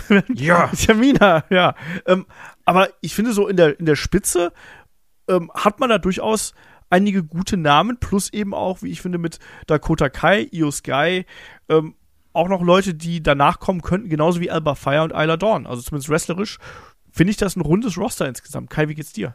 ja. 0.35 0.69
Tamina, 0.87 1.45
ja. 1.51 1.75
Ähm, 2.07 2.27
aber 2.65 2.89
ich 3.01 3.15
finde 3.15 3.33
so 3.33 3.47
in 3.47 3.57
der, 3.57 3.79
in 3.79 3.87
der 3.87 3.97
Spitze 3.97 4.53
ähm, 5.29 5.51
hat 5.55 5.79
man 5.79 5.91
da 5.91 5.99
durchaus 5.99 6.55
einige 6.89 7.23
gute 7.23 7.57
Namen, 7.57 7.99
plus 7.99 8.33
eben 8.33 8.55
auch, 8.55 8.83
wie 8.83 8.91
ich 8.91 9.03
finde, 9.03 9.19
mit 9.19 9.39
Dakota 9.67 10.09
Kai, 10.09 10.49
Io 10.53 10.71
Sky, 10.71 11.27
ähm, 11.69 11.95
auch 12.33 12.49
noch 12.49 12.63
Leute, 12.63 12.95
die 12.95 13.23
danach 13.23 13.61
kommen 13.61 13.83
könnten, 13.83 14.09
genauso 14.09 14.41
wie 14.41 14.51
Alba 14.51 14.75
Fire 14.75 15.03
und 15.03 15.13
Isla 15.13 15.37
Dawn. 15.37 15.67
Also 15.67 15.83
zumindest 15.83 16.11
wrestlerisch 16.11 16.59
finde 17.17 17.31
ich 17.31 17.39
das 17.39 17.57
ein 17.57 17.63
rundes 17.63 17.97
Roster 17.97 18.29
insgesamt. 18.29 18.69
Kai, 18.69 18.89
wie 18.89 18.95
geht's 18.95 19.13
dir? 19.13 19.35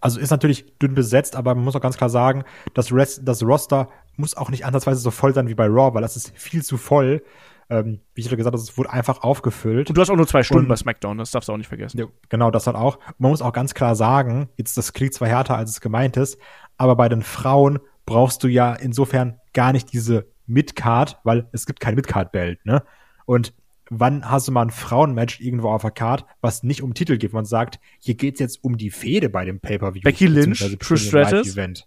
Also 0.00 0.20
ist 0.20 0.30
natürlich 0.30 0.78
dünn 0.78 0.94
besetzt, 0.94 1.34
aber 1.34 1.56
man 1.56 1.64
muss 1.64 1.74
auch 1.74 1.80
ganz 1.80 1.96
klar 1.96 2.08
sagen, 2.08 2.44
das, 2.74 2.92
Rest, 2.92 3.22
das 3.24 3.42
Roster 3.42 3.88
muss 4.16 4.36
auch 4.36 4.48
nicht 4.48 4.64
ansatzweise 4.64 5.00
so 5.00 5.10
voll 5.10 5.34
sein 5.34 5.48
wie 5.48 5.56
bei 5.56 5.66
Raw, 5.66 5.92
weil 5.94 6.02
das 6.02 6.16
ist 6.16 6.32
viel 6.38 6.62
zu 6.62 6.76
voll. 6.76 7.24
Ähm, 7.70 8.00
wie 8.14 8.20
ich 8.20 8.28
schon 8.28 8.36
gesagt 8.36 8.52
habe, 8.52 8.62
es 8.62 8.76
wurde 8.78 8.90
einfach 8.90 9.22
aufgefüllt. 9.22 9.88
Und 9.88 9.96
du 9.96 10.00
hast 10.00 10.10
auch 10.10 10.16
nur 10.16 10.28
zwei 10.28 10.44
Stunden 10.44 10.66
Und, 10.66 10.68
bei 10.68 10.76
SmackDown, 10.76 11.18
das 11.18 11.32
darfst 11.32 11.48
du 11.48 11.52
auch 11.54 11.56
nicht 11.56 11.66
vergessen. 11.66 11.98
Ja, 11.98 12.06
genau, 12.28 12.50
das 12.52 12.66
hat 12.68 12.76
auch. 12.76 12.98
Man 13.18 13.30
muss 13.30 13.42
auch 13.42 13.54
ganz 13.54 13.74
klar 13.74 13.96
sagen, 13.96 14.48
jetzt 14.56 14.76
das 14.76 14.92
klingt 14.92 15.14
zwar 15.14 15.28
härter, 15.28 15.56
als 15.56 15.70
es 15.70 15.80
gemeint 15.80 16.16
ist, 16.16 16.38
aber 16.76 16.94
bei 16.94 17.08
den 17.08 17.22
Frauen 17.22 17.80
brauchst 18.06 18.44
du 18.44 18.48
ja 18.48 18.74
insofern 18.74 19.40
gar 19.54 19.72
nicht 19.72 19.92
diese 19.92 20.26
Midcard, 20.46 21.18
weil 21.24 21.48
es 21.52 21.66
gibt 21.66 21.80
kein 21.80 21.94
Midcard-Belt, 21.94 22.64
ne? 22.66 22.84
Und 23.24 23.54
wann 23.90 24.28
hast 24.28 24.48
du 24.48 24.52
mal 24.52 24.62
ein 24.62 24.70
Frauenmatch 24.70 25.40
irgendwo 25.40 25.70
auf 25.70 25.82
der 25.82 25.90
Card, 25.90 26.24
was 26.40 26.62
nicht 26.62 26.82
um 26.82 26.94
Titel 26.94 27.16
geht, 27.16 27.32
man 27.32 27.44
sagt, 27.44 27.78
hier 27.98 28.14
geht's 28.14 28.40
jetzt 28.40 28.62
um 28.62 28.76
die 28.76 28.90
Fehde 28.90 29.28
bei 29.28 29.44
dem 29.44 29.60
Pay-Per-View. 29.60 30.02
Becky 30.02 30.26
Lynch, 30.26 30.76
Trish 30.78 31.08
Stratus. 31.08 31.52
Event. 31.52 31.86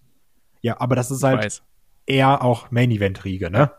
Ja, 0.62 0.80
aber 0.80 0.95
das 0.95 1.12
ist 1.12 1.24
halt 1.24 1.62
eher 2.06 2.43
auch 2.43 2.72
Main-Event-Riege, 2.72 3.50
ne? 3.50 3.72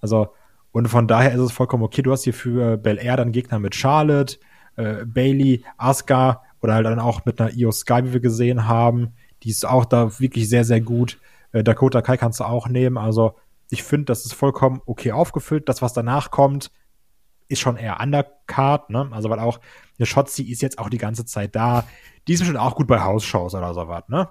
Also, 0.00 0.34
und 0.72 0.88
von 0.88 1.08
daher 1.08 1.32
ist 1.32 1.40
es 1.40 1.52
vollkommen 1.52 1.82
okay. 1.82 2.02
Du 2.02 2.12
hast 2.12 2.24
hier 2.24 2.34
für 2.34 2.76
Bel 2.76 2.98
Air 2.98 3.16
dann 3.16 3.32
Gegner 3.32 3.58
mit 3.58 3.74
Charlotte, 3.74 4.38
äh, 4.76 5.04
Bailey, 5.04 5.64
Asuka 5.76 6.42
oder 6.62 6.74
halt 6.74 6.86
dann 6.86 7.00
auch 7.00 7.24
mit 7.24 7.40
einer 7.40 7.52
Io 7.52 7.72
Sky, 7.72 8.04
wie 8.04 8.12
wir 8.12 8.20
gesehen 8.20 8.66
haben. 8.68 9.14
Die 9.42 9.50
ist 9.50 9.66
auch 9.66 9.84
da 9.84 10.20
wirklich 10.20 10.48
sehr, 10.48 10.64
sehr 10.64 10.80
gut. 10.80 11.18
Äh, 11.52 11.64
Dakota 11.64 12.02
Kai 12.02 12.16
kannst 12.16 12.40
du 12.40 12.44
auch 12.44 12.68
nehmen. 12.68 12.98
Also, 12.98 13.34
ich 13.70 13.82
finde, 13.82 14.06
das 14.06 14.24
ist 14.24 14.34
vollkommen 14.34 14.80
okay 14.86 15.12
aufgefüllt. 15.12 15.68
Das, 15.68 15.82
was 15.82 15.92
danach 15.92 16.30
kommt, 16.30 16.70
ist 17.50 17.60
schon 17.60 17.76
eher 17.76 18.00
undercard, 18.00 18.90
ne? 18.90 19.08
Also, 19.12 19.28
weil 19.30 19.38
auch 19.38 19.60
eine 19.98 20.06
Shotzi 20.06 20.44
ist 20.44 20.62
jetzt 20.62 20.78
auch 20.78 20.88
die 20.88 20.98
ganze 20.98 21.24
Zeit 21.24 21.54
da. 21.54 21.84
Die 22.26 22.34
ist 22.34 22.44
schon 22.44 22.56
auch 22.56 22.76
gut 22.76 22.86
bei 22.86 23.00
House-Shows 23.00 23.54
oder 23.54 23.74
sowas, 23.74 24.04
ne? 24.08 24.28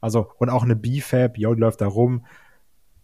Also, 0.00 0.30
und 0.38 0.50
auch 0.50 0.62
eine 0.62 0.76
B-Fab, 0.76 1.38
jo, 1.38 1.54
die 1.54 1.60
läuft 1.60 1.80
da 1.80 1.86
rum. 1.86 2.26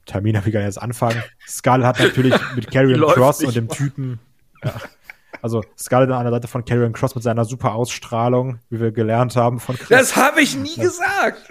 Tamina, 0.04 0.44
wie 0.44 0.50
kann 0.50 0.62
ich 0.62 0.66
jetzt 0.66 0.82
anfangen? 0.82 1.22
Scarlett 1.46 1.86
hat 1.86 2.00
natürlich 2.00 2.34
mit 2.56 2.70
Karrion 2.70 3.00
läuft 3.00 3.14
Cross 3.14 3.40
nicht 3.40 3.48
und 3.48 3.56
dem 3.56 3.66
mal. 3.66 3.74
Typen, 3.74 4.20
ja. 4.64 4.74
Also, 5.40 5.64
Scarlett 5.78 6.10
an 6.10 6.24
der 6.24 6.32
Seite 6.32 6.48
von 6.48 6.64
Karrion 6.64 6.92
Cross 6.92 7.14
mit 7.14 7.24
seiner 7.24 7.44
super 7.44 7.74
Ausstrahlung, 7.74 8.58
wie 8.68 8.80
wir 8.80 8.92
gelernt 8.92 9.36
haben 9.36 9.58
von 9.60 9.76
Chris. 9.76 9.88
Das 9.88 10.16
habe 10.16 10.40
ich 10.42 10.56
nie 10.56 10.76
gesagt. 10.76 11.48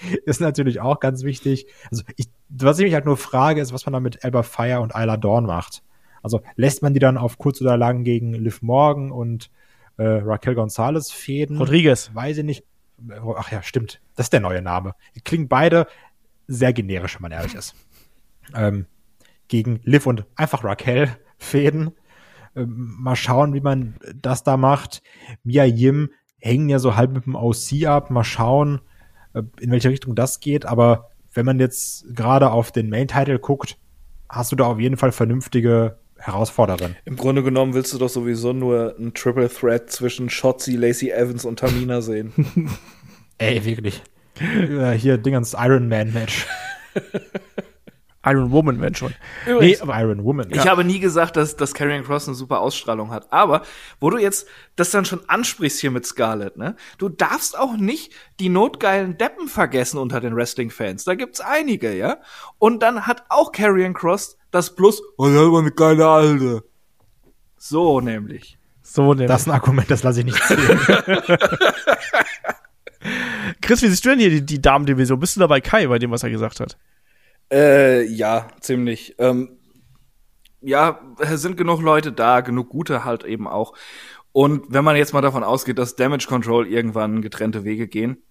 ist 0.24 0.40
natürlich 0.40 0.80
auch 0.80 1.00
ganz 1.00 1.22
wichtig. 1.22 1.66
Also 1.90 2.04
ich, 2.16 2.28
was 2.48 2.78
ich 2.78 2.84
mich 2.84 2.94
halt 2.94 3.04
nur 3.04 3.16
frage, 3.16 3.60
ist, 3.60 3.72
was 3.72 3.86
man 3.86 3.92
da 3.92 4.00
mit 4.00 4.24
Elba 4.24 4.42
Fire 4.42 4.80
und 4.80 4.92
Isla 4.94 5.16
Dawn 5.16 5.46
macht. 5.46 5.82
Also 6.22 6.40
lässt 6.56 6.82
man 6.82 6.94
die 6.94 7.00
dann 7.00 7.16
auf 7.16 7.38
kurz 7.38 7.60
oder 7.60 7.76
lang 7.76 8.04
gegen 8.04 8.34
Liv 8.34 8.62
Morgan 8.62 9.10
und 9.10 9.50
äh, 9.96 10.04
Raquel 10.04 10.54
Gonzalez 10.54 11.10
fäden? 11.10 11.58
Rodriguez. 11.58 12.10
Weiß 12.14 12.38
ich 12.38 12.44
nicht. 12.44 12.64
Ach 13.36 13.50
ja, 13.50 13.62
stimmt. 13.62 14.00
Das 14.16 14.26
ist 14.26 14.32
der 14.32 14.40
neue 14.40 14.62
Name. 14.62 14.94
Die 15.14 15.20
klingen 15.20 15.48
beide 15.48 15.86
sehr 16.46 16.72
generisch, 16.72 17.16
wenn 17.16 17.22
man 17.22 17.32
ehrlich 17.32 17.54
ist. 17.54 17.74
Ähm, 18.54 18.86
gegen 19.48 19.80
Liv 19.84 20.06
und 20.06 20.26
einfach 20.36 20.64
Raquel 20.64 21.08
fäden. 21.38 21.92
Ähm, 22.56 22.96
mal 22.98 23.16
schauen, 23.16 23.54
wie 23.54 23.60
man 23.60 23.96
das 24.14 24.42
da 24.42 24.56
macht. 24.56 25.02
Mia 25.44 25.64
Yim 25.64 26.10
hängen 26.38 26.68
ja 26.68 26.78
so 26.78 26.96
halb 26.96 27.12
mit 27.12 27.26
dem 27.26 27.36
OC 27.36 27.86
ab. 27.86 28.10
Mal 28.10 28.24
schauen, 28.24 28.80
äh, 29.34 29.42
in 29.60 29.70
welche 29.70 29.90
Richtung 29.90 30.14
das 30.14 30.40
geht. 30.40 30.66
Aber 30.66 31.10
wenn 31.32 31.46
man 31.46 31.60
jetzt 31.60 32.14
gerade 32.14 32.50
auf 32.50 32.72
den 32.72 32.90
Main-Title 32.90 33.38
guckt, 33.38 33.78
hast 34.28 34.50
du 34.52 34.56
da 34.56 34.64
auf 34.64 34.80
jeden 34.80 34.96
Fall 34.96 35.12
vernünftige 35.12 35.99
Herausforderin. 36.20 36.96
Im 37.04 37.16
Grunde 37.16 37.42
genommen 37.42 37.74
willst 37.74 37.92
du 37.92 37.98
doch 37.98 38.08
sowieso 38.08 38.52
nur 38.52 38.94
ein 38.98 39.14
Triple 39.14 39.48
Threat 39.48 39.90
zwischen 39.90 40.30
Shotzi, 40.30 40.76
Lacey 40.76 41.10
Evans 41.10 41.44
und 41.44 41.58
Tamina 41.58 42.00
sehen. 42.00 42.32
Ey, 43.38 43.64
wirklich. 43.64 44.02
Hier 44.38 45.18
Dingens 45.18 45.54
Iron 45.58 45.88
Man 45.88 46.12
Match. 46.12 46.46
Iron 48.24 48.50
Woman, 48.50 48.80
wenn 48.82 48.94
schon. 48.94 49.14
Übrigens, 49.46 49.78
Nee, 49.78 49.82
aber 49.82 49.98
Iron 49.98 50.24
Woman. 50.24 50.48
Ich 50.50 50.68
habe 50.68 50.84
nie 50.84 51.00
gesagt, 51.00 51.36
dass, 51.36 51.56
dass 51.56 51.72
Karrion 51.72 52.04
Cross 52.04 52.28
eine 52.28 52.34
super 52.34 52.60
Ausstrahlung 52.60 53.10
hat. 53.10 53.32
Aber 53.32 53.62
wo 53.98 54.10
du 54.10 54.18
jetzt 54.18 54.46
das 54.76 54.90
dann 54.90 55.06
schon 55.06 55.20
ansprichst 55.26 55.80
hier 55.80 55.90
mit 55.90 56.04
Scarlett, 56.04 56.58
ne? 56.58 56.76
Du 56.98 57.08
darfst 57.08 57.58
auch 57.58 57.78
nicht 57.78 58.12
die 58.38 58.50
notgeilen 58.50 59.16
Deppen 59.16 59.48
vergessen 59.48 59.96
unter 59.98 60.20
den 60.20 60.36
Wrestling-Fans. 60.36 61.04
Da 61.04 61.14
gibt's 61.14 61.40
einige, 61.40 61.94
ja? 61.94 62.18
Und 62.58 62.82
dann 62.82 63.06
hat 63.06 63.24
auch 63.30 63.52
Karrion 63.52 63.94
Cross 63.94 64.36
das 64.50 64.74
Plus, 64.74 65.00
oh, 65.16 65.26
das 65.26 65.34
ist 65.34 65.54
eine 65.54 65.70
geile 65.70 66.06
Alte. 66.06 66.64
So 67.56 68.00
nämlich. 68.00 68.58
so 68.82 69.14
nämlich. 69.14 69.28
das 69.28 69.42
ist 69.42 69.48
ein 69.48 69.54
Argument, 69.54 69.90
das 69.90 70.02
lasse 70.02 70.20
ich 70.20 70.26
nicht 70.26 70.42
zählen. 70.42 70.78
Chris, 73.62 73.80
wie 73.82 73.88
siehst 73.88 74.04
du 74.04 74.10
denn 74.10 74.18
hier 74.18 74.30
die, 74.30 74.44
die 74.44 74.60
Damendivision? 74.60 75.18
Bist 75.18 75.36
du 75.36 75.40
dabei 75.40 75.60
Kai 75.60 75.86
bei 75.86 75.98
dem, 75.98 76.10
was 76.10 76.22
er 76.22 76.30
gesagt 76.30 76.60
hat? 76.60 76.76
Äh, 77.52 78.04
ja, 78.04 78.48
ziemlich. 78.60 79.14
Ähm, 79.18 79.58
ja, 80.60 81.00
es 81.18 81.42
sind 81.42 81.56
genug 81.56 81.80
Leute 81.80 82.12
da, 82.12 82.40
genug 82.40 82.68
gute 82.68 83.04
halt 83.04 83.24
eben 83.24 83.48
auch. 83.48 83.74
Und 84.32 84.66
wenn 84.68 84.84
man 84.84 84.96
jetzt 84.96 85.12
mal 85.12 85.22
davon 85.22 85.42
ausgeht, 85.42 85.78
dass 85.78 85.96
Damage 85.96 86.26
Control 86.28 86.66
irgendwann 86.66 87.22
getrennte 87.22 87.64
Wege 87.64 87.88
gehen, 87.88 88.22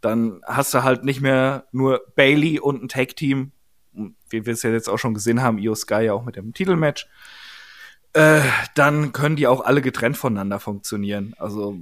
dann 0.00 0.40
hast 0.46 0.72
du 0.74 0.82
halt 0.82 1.04
nicht 1.04 1.20
mehr 1.20 1.66
nur 1.72 2.02
Bailey 2.16 2.58
und 2.58 2.82
ein 2.82 2.88
Tag-Team, 2.88 3.52
wie 3.92 4.46
wir 4.46 4.52
es 4.52 4.62
ja 4.62 4.70
jetzt 4.70 4.88
auch 4.88 4.98
schon 4.98 5.14
gesehen 5.14 5.42
haben, 5.42 5.58
Io 5.58 5.74
Sky 5.74 6.04
ja 6.04 6.14
auch 6.14 6.24
mit 6.24 6.36
dem 6.36 6.54
Titelmatch. 6.54 7.06
Äh, 8.14 8.40
dann 8.74 9.12
können 9.12 9.36
die 9.36 9.46
auch 9.46 9.60
alle 9.60 9.82
getrennt 9.82 10.16
voneinander 10.16 10.60
funktionieren. 10.60 11.34
Also 11.38 11.76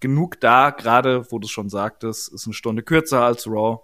genug 0.00 0.40
da, 0.40 0.70
gerade 0.70 1.30
wo 1.30 1.38
du 1.38 1.48
schon 1.48 1.68
sagtest, 1.68 2.32
ist 2.32 2.46
eine 2.46 2.54
Stunde 2.54 2.82
kürzer 2.82 3.22
als 3.22 3.46
Raw. 3.46 3.80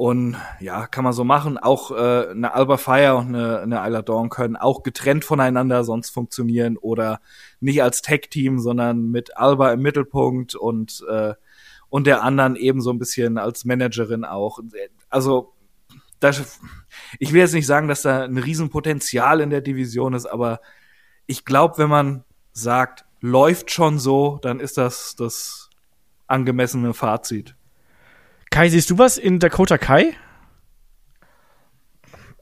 Und 0.00 0.38
ja, 0.60 0.86
kann 0.86 1.04
man 1.04 1.12
so 1.12 1.24
machen. 1.24 1.58
Auch 1.58 1.90
äh, 1.90 2.30
eine 2.30 2.54
Alba 2.54 2.78
Fire 2.78 3.16
und 3.16 3.34
eine, 3.34 3.60
eine 3.60 3.86
Isla 3.86 4.00
Dawn 4.00 4.30
können 4.30 4.56
auch 4.56 4.82
getrennt 4.82 5.26
voneinander 5.26 5.84
sonst 5.84 6.08
funktionieren 6.08 6.78
oder 6.78 7.20
nicht 7.60 7.82
als 7.82 8.00
Tag-Team, 8.00 8.60
sondern 8.60 9.10
mit 9.10 9.36
Alba 9.36 9.70
im 9.74 9.82
Mittelpunkt 9.82 10.54
und, 10.54 11.04
äh, 11.06 11.34
und 11.90 12.06
der 12.06 12.22
anderen 12.22 12.56
eben 12.56 12.80
so 12.80 12.88
ein 12.90 12.98
bisschen 12.98 13.36
als 13.36 13.66
Managerin 13.66 14.24
auch. 14.24 14.60
Also, 15.10 15.52
das, 16.18 16.58
ich 17.18 17.34
will 17.34 17.40
jetzt 17.40 17.52
nicht 17.52 17.66
sagen, 17.66 17.86
dass 17.86 18.00
da 18.00 18.24
ein 18.24 18.38
Riesenpotenzial 18.38 19.42
in 19.42 19.50
der 19.50 19.60
Division 19.60 20.14
ist, 20.14 20.24
aber 20.24 20.62
ich 21.26 21.44
glaube, 21.44 21.76
wenn 21.76 21.90
man 21.90 22.24
sagt, 22.54 23.04
läuft 23.20 23.70
schon 23.70 23.98
so, 23.98 24.38
dann 24.40 24.60
ist 24.60 24.78
das 24.78 25.14
das 25.14 25.68
angemessene 26.26 26.94
Fazit. 26.94 27.54
Kai, 28.50 28.68
siehst 28.68 28.90
du 28.90 28.98
was 28.98 29.16
in 29.16 29.38
Dakota 29.38 29.78
Kai? 29.78 30.12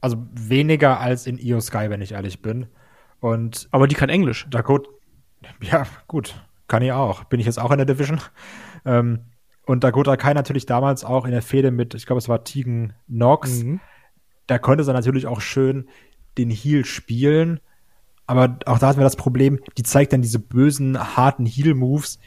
Also 0.01 0.17
weniger 0.33 0.99
als 0.99 1.27
in 1.27 1.37
Io 1.37 1.59
Sky, 1.59 1.89
wenn 1.89 2.01
ich 2.01 2.13
ehrlich 2.13 2.41
bin. 2.41 2.67
Und 3.19 3.67
Aber 3.71 3.87
die 3.87 3.95
kann 3.95 4.09
Englisch. 4.09 4.47
Dakota, 4.49 4.89
ja, 5.61 5.85
gut, 6.07 6.35
kann 6.67 6.81
ich 6.81 6.91
auch. 6.91 7.25
Bin 7.25 7.39
ich 7.39 7.45
jetzt 7.45 7.59
auch 7.59 7.71
in 7.71 7.77
der 7.77 7.85
Division. 7.85 8.19
Ähm, 8.85 9.25
und 9.65 9.83
Dakota 9.83 10.17
Kai 10.17 10.33
natürlich 10.33 10.65
damals 10.65 11.03
auch 11.03 11.25
in 11.25 11.31
der 11.31 11.43
Fehde 11.43 11.69
mit, 11.69 11.93
ich 11.93 12.07
glaube, 12.07 12.17
es 12.17 12.27
war 12.27 12.43
Tegan 12.43 12.93
Knox. 13.07 13.63
Mhm. 13.63 13.79
Da 14.47 14.57
konnte 14.57 14.83
sie 14.83 14.93
natürlich 14.93 15.27
auch 15.27 15.41
schön 15.41 15.87
den 16.39 16.49
Heal 16.49 16.85
spielen. 16.85 17.59
Aber 18.25 18.57
auch 18.65 18.79
da 18.79 18.87
hatten 18.87 18.99
wir 18.99 19.03
das 19.03 19.15
Problem, 19.15 19.59
die 19.77 19.83
zeigt 19.83 20.13
dann 20.13 20.21
diese 20.21 20.39
bösen, 20.39 21.15
harten 21.15 21.45
Heal-Moves, 21.45 22.19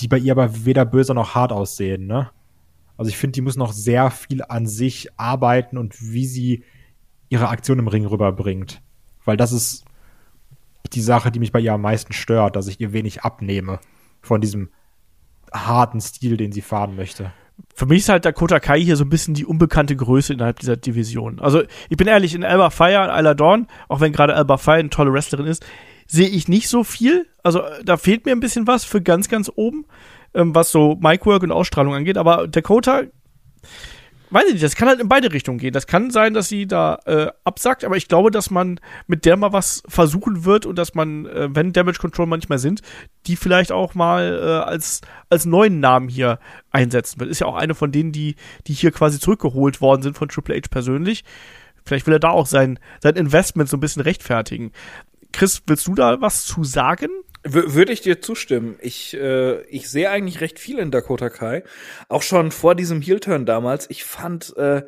die 0.00 0.08
bei 0.08 0.18
ihr 0.18 0.32
aber 0.32 0.64
weder 0.64 0.84
böse 0.84 1.14
noch 1.14 1.34
hart 1.34 1.52
aussehen, 1.52 2.06
ne? 2.06 2.30
Also 3.02 3.08
ich 3.10 3.16
finde, 3.16 3.32
die 3.32 3.40
muss 3.40 3.56
noch 3.56 3.72
sehr 3.72 4.12
viel 4.12 4.44
an 4.48 4.68
sich 4.68 5.08
arbeiten 5.16 5.76
und 5.76 6.00
wie 6.00 6.24
sie 6.24 6.62
ihre 7.30 7.48
Aktion 7.48 7.80
im 7.80 7.88
Ring 7.88 8.06
rüberbringt. 8.06 8.80
Weil 9.24 9.36
das 9.36 9.50
ist 9.50 9.84
die 10.92 11.00
Sache, 11.00 11.32
die 11.32 11.40
mich 11.40 11.50
bei 11.50 11.58
ihr 11.58 11.72
am 11.72 11.80
meisten 11.80 12.12
stört, 12.12 12.54
dass 12.54 12.68
ich 12.68 12.80
ihr 12.80 12.92
wenig 12.92 13.22
abnehme 13.22 13.80
von 14.20 14.40
diesem 14.40 14.70
harten 15.52 16.00
Stil, 16.00 16.36
den 16.36 16.52
sie 16.52 16.60
fahren 16.60 16.94
möchte. 16.94 17.32
Für 17.74 17.86
mich 17.86 18.02
ist 18.02 18.08
halt 18.08 18.24
Dakota 18.24 18.60
Kai 18.60 18.80
hier 18.80 18.94
so 18.94 19.02
ein 19.02 19.10
bisschen 19.10 19.34
die 19.34 19.46
unbekannte 19.46 19.96
Größe 19.96 20.34
innerhalb 20.34 20.60
dieser 20.60 20.76
Division. 20.76 21.40
Also, 21.40 21.64
ich 21.88 21.96
bin 21.96 22.06
ehrlich, 22.06 22.36
in 22.36 22.44
Alba 22.44 22.70
Fire 22.70 23.02
und 23.02 23.18
Isla 23.18 23.34
Dawn, 23.34 23.66
auch 23.88 23.98
wenn 23.98 24.12
gerade 24.12 24.36
Alba 24.36 24.58
Fire 24.58 24.76
eine 24.76 24.90
tolle 24.90 25.12
Wrestlerin 25.12 25.46
ist, 25.46 25.66
sehe 26.06 26.28
ich 26.28 26.46
nicht 26.46 26.68
so 26.68 26.84
viel. 26.84 27.26
Also, 27.42 27.62
da 27.84 27.96
fehlt 27.96 28.26
mir 28.26 28.30
ein 28.30 28.38
bisschen 28.38 28.68
was 28.68 28.84
für 28.84 29.02
ganz, 29.02 29.28
ganz 29.28 29.50
oben, 29.52 29.86
ähm, 30.34 30.54
was 30.54 30.70
so 30.70 30.96
Micwork 31.00 31.42
und 31.42 31.52
Ausstrahlung 31.52 31.94
angeht. 31.94 32.18
Aber 32.18 32.48
Dakota, 32.48 33.02
weiß 34.32 34.46
ich 34.46 34.52
nicht, 34.54 34.64
das 34.64 34.76
kann 34.76 34.88
halt 34.88 35.00
in 35.00 35.08
beide 35.08 35.32
Richtungen 35.32 35.58
gehen. 35.58 35.72
Das 35.72 35.86
kann 35.86 36.10
sein, 36.10 36.32
dass 36.32 36.48
sie 36.48 36.66
da 36.66 36.98
äh, 37.04 37.26
absagt, 37.44 37.84
aber 37.84 37.96
ich 37.96 38.08
glaube, 38.08 38.30
dass 38.30 38.50
man 38.50 38.80
mit 39.06 39.26
der 39.26 39.36
mal 39.36 39.52
was 39.52 39.82
versuchen 39.88 40.44
wird 40.44 40.64
und 40.64 40.76
dass 40.76 40.94
man, 40.94 41.26
äh, 41.26 41.48
wenn 41.52 41.72
Damage 41.72 41.98
Control 41.98 42.26
manchmal 42.26 42.58
sind, 42.58 42.80
die 43.26 43.36
vielleicht 43.36 43.72
auch 43.72 43.94
mal 43.94 44.40
äh, 44.42 44.70
als, 44.70 45.02
als 45.28 45.44
neuen 45.44 45.80
Namen 45.80 46.08
hier 46.08 46.38
einsetzen 46.70 47.20
wird. 47.20 47.30
Ist 47.30 47.40
ja 47.40 47.46
auch 47.46 47.56
eine 47.56 47.74
von 47.74 47.92
denen, 47.92 48.12
die, 48.12 48.36
die 48.66 48.72
hier 48.72 48.90
quasi 48.90 49.20
zurückgeholt 49.20 49.80
worden 49.80 50.02
sind 50.02 50.16
von 50.16 50.28
Triple 50.28 50.56
H 50.56 50.68
persönlich. 50.70 51.24
Vielleicht 51.84 52.06
will 52.06 52.14
er 52.14 52.20
da 52.20 52.30
auch 52.30 52.46
sein, 52.46 52.78
sein 53.02 53.16
Investment 53.16 53.68
so 53.68 53.76
ein 53.76 53.80
bisschen 53.80 54.02
rechtfertigen. 54.02 54.72
Chris, 55.32 55.62
willst 55.66 55.86
du 55.86 55.94
da 55.94 56.20
was 56.20 56.44
zu 56.44 56.64
sagen? 56.64 57.08
W 57.44 57.74
würde 57.74 57.92
ich 57.92 58.00
dir 58.00 58.20
zustimmen. 58.20 58.76
Ich, 58.80 59.14
äh, 59.14 59.62
ich 59.62 59.90
sehe 59.90 60.10
eigentlich 60.10 60.40
recht 60.40 60.58
viel 60.58 60.78
in 60.78 60.90
Dakota 60.90 61.28
Kai. 61.28 61.64
Auch 62.08 62.22
schon 62.22 62.52
vor 62.52 62.74
diesem 62.74 63.00
Heel-Turn 63.00 63.46
damals. 63.46 63.90
Ich 63.90 64.04
fand, 64.04 64.56
äh, 64.56 64.82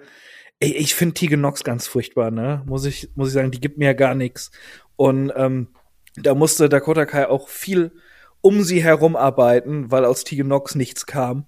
ich, 0.61 0.77
ich 0.77 0.95
finde 0.95 1.15
Tegan 1.15 1.41
Nox 1.41 1.65
ganz 1.65 1.87
furchtbar, 1.87 2.31
ne? 2.31 2.63
Muss 2.67 2.85
ich, 2.85 3.11
muss 3.17 3.29
ich 3.29 3.35
sagen, 3.35 3.51
die 3.51 3.61
gibt 3.61 3.79
mir 3.79 3.87
ja 3.87 3.93
gar 3.93 4.15
nichts. 4.15 4.53
Und 4.95 5.33
ähm, 5.35 5.69
da 6.17 6.35
musste 6.35 6.69
Dakota 6.69 7.07
Kai 7.07 7.29
auch 7.29 7.49
viel 7.49 7.93
um 8.41 8.63
sie 8.63 8.85
herum 8.85 9.17
arbeiten, 9.17 9.91
weil 9.91 10.05
aus 10.05 10.23
Tegan 10.23 10.49
Nox 10.49 10.75
nichts 10.75 11.07
kam. 11.07 11.47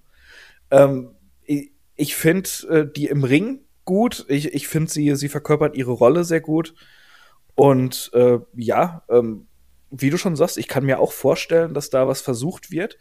Ähm, 0.71 1.15
ich 1.43 1.71
ich 1.97 2.15
finde 2.15 2.49
äh, 2.69 2.85
die 2.89 3.07
im 3.07 3.23
Ring 3.23 3.65
gut. 3.83 4.25
Ich, 4.29 4.53
ich 4.53 4.67
finde, 4.67 4.89
sie, 4.89 5.15
sie 5.15 5.29
verkörpert 5.29 5.75
ihre 5.75 5.91
Rolle 5.91 6.23
sehr 6.23 6.41
gut. 6.41 6.75
Und 7.57 8.11
äh, 8.13 8.37
ja, 8.55 9.01
ähm, 9.09 9.47
wie 9.89 10.11
du 10.11 10.17
schon 10.17 10.35
sagst, 10.35 10.59
ich 10.59 10.67
kann 10.67 10.85
mir 10.85 10.99
auch 10.99 11.11
vorstellen, 11.11 11.73
dass 11.73 11.89
da 11.89 12.07
was 12.07 12.21
versucht 12.21 12.69
wird. 12.69 12.99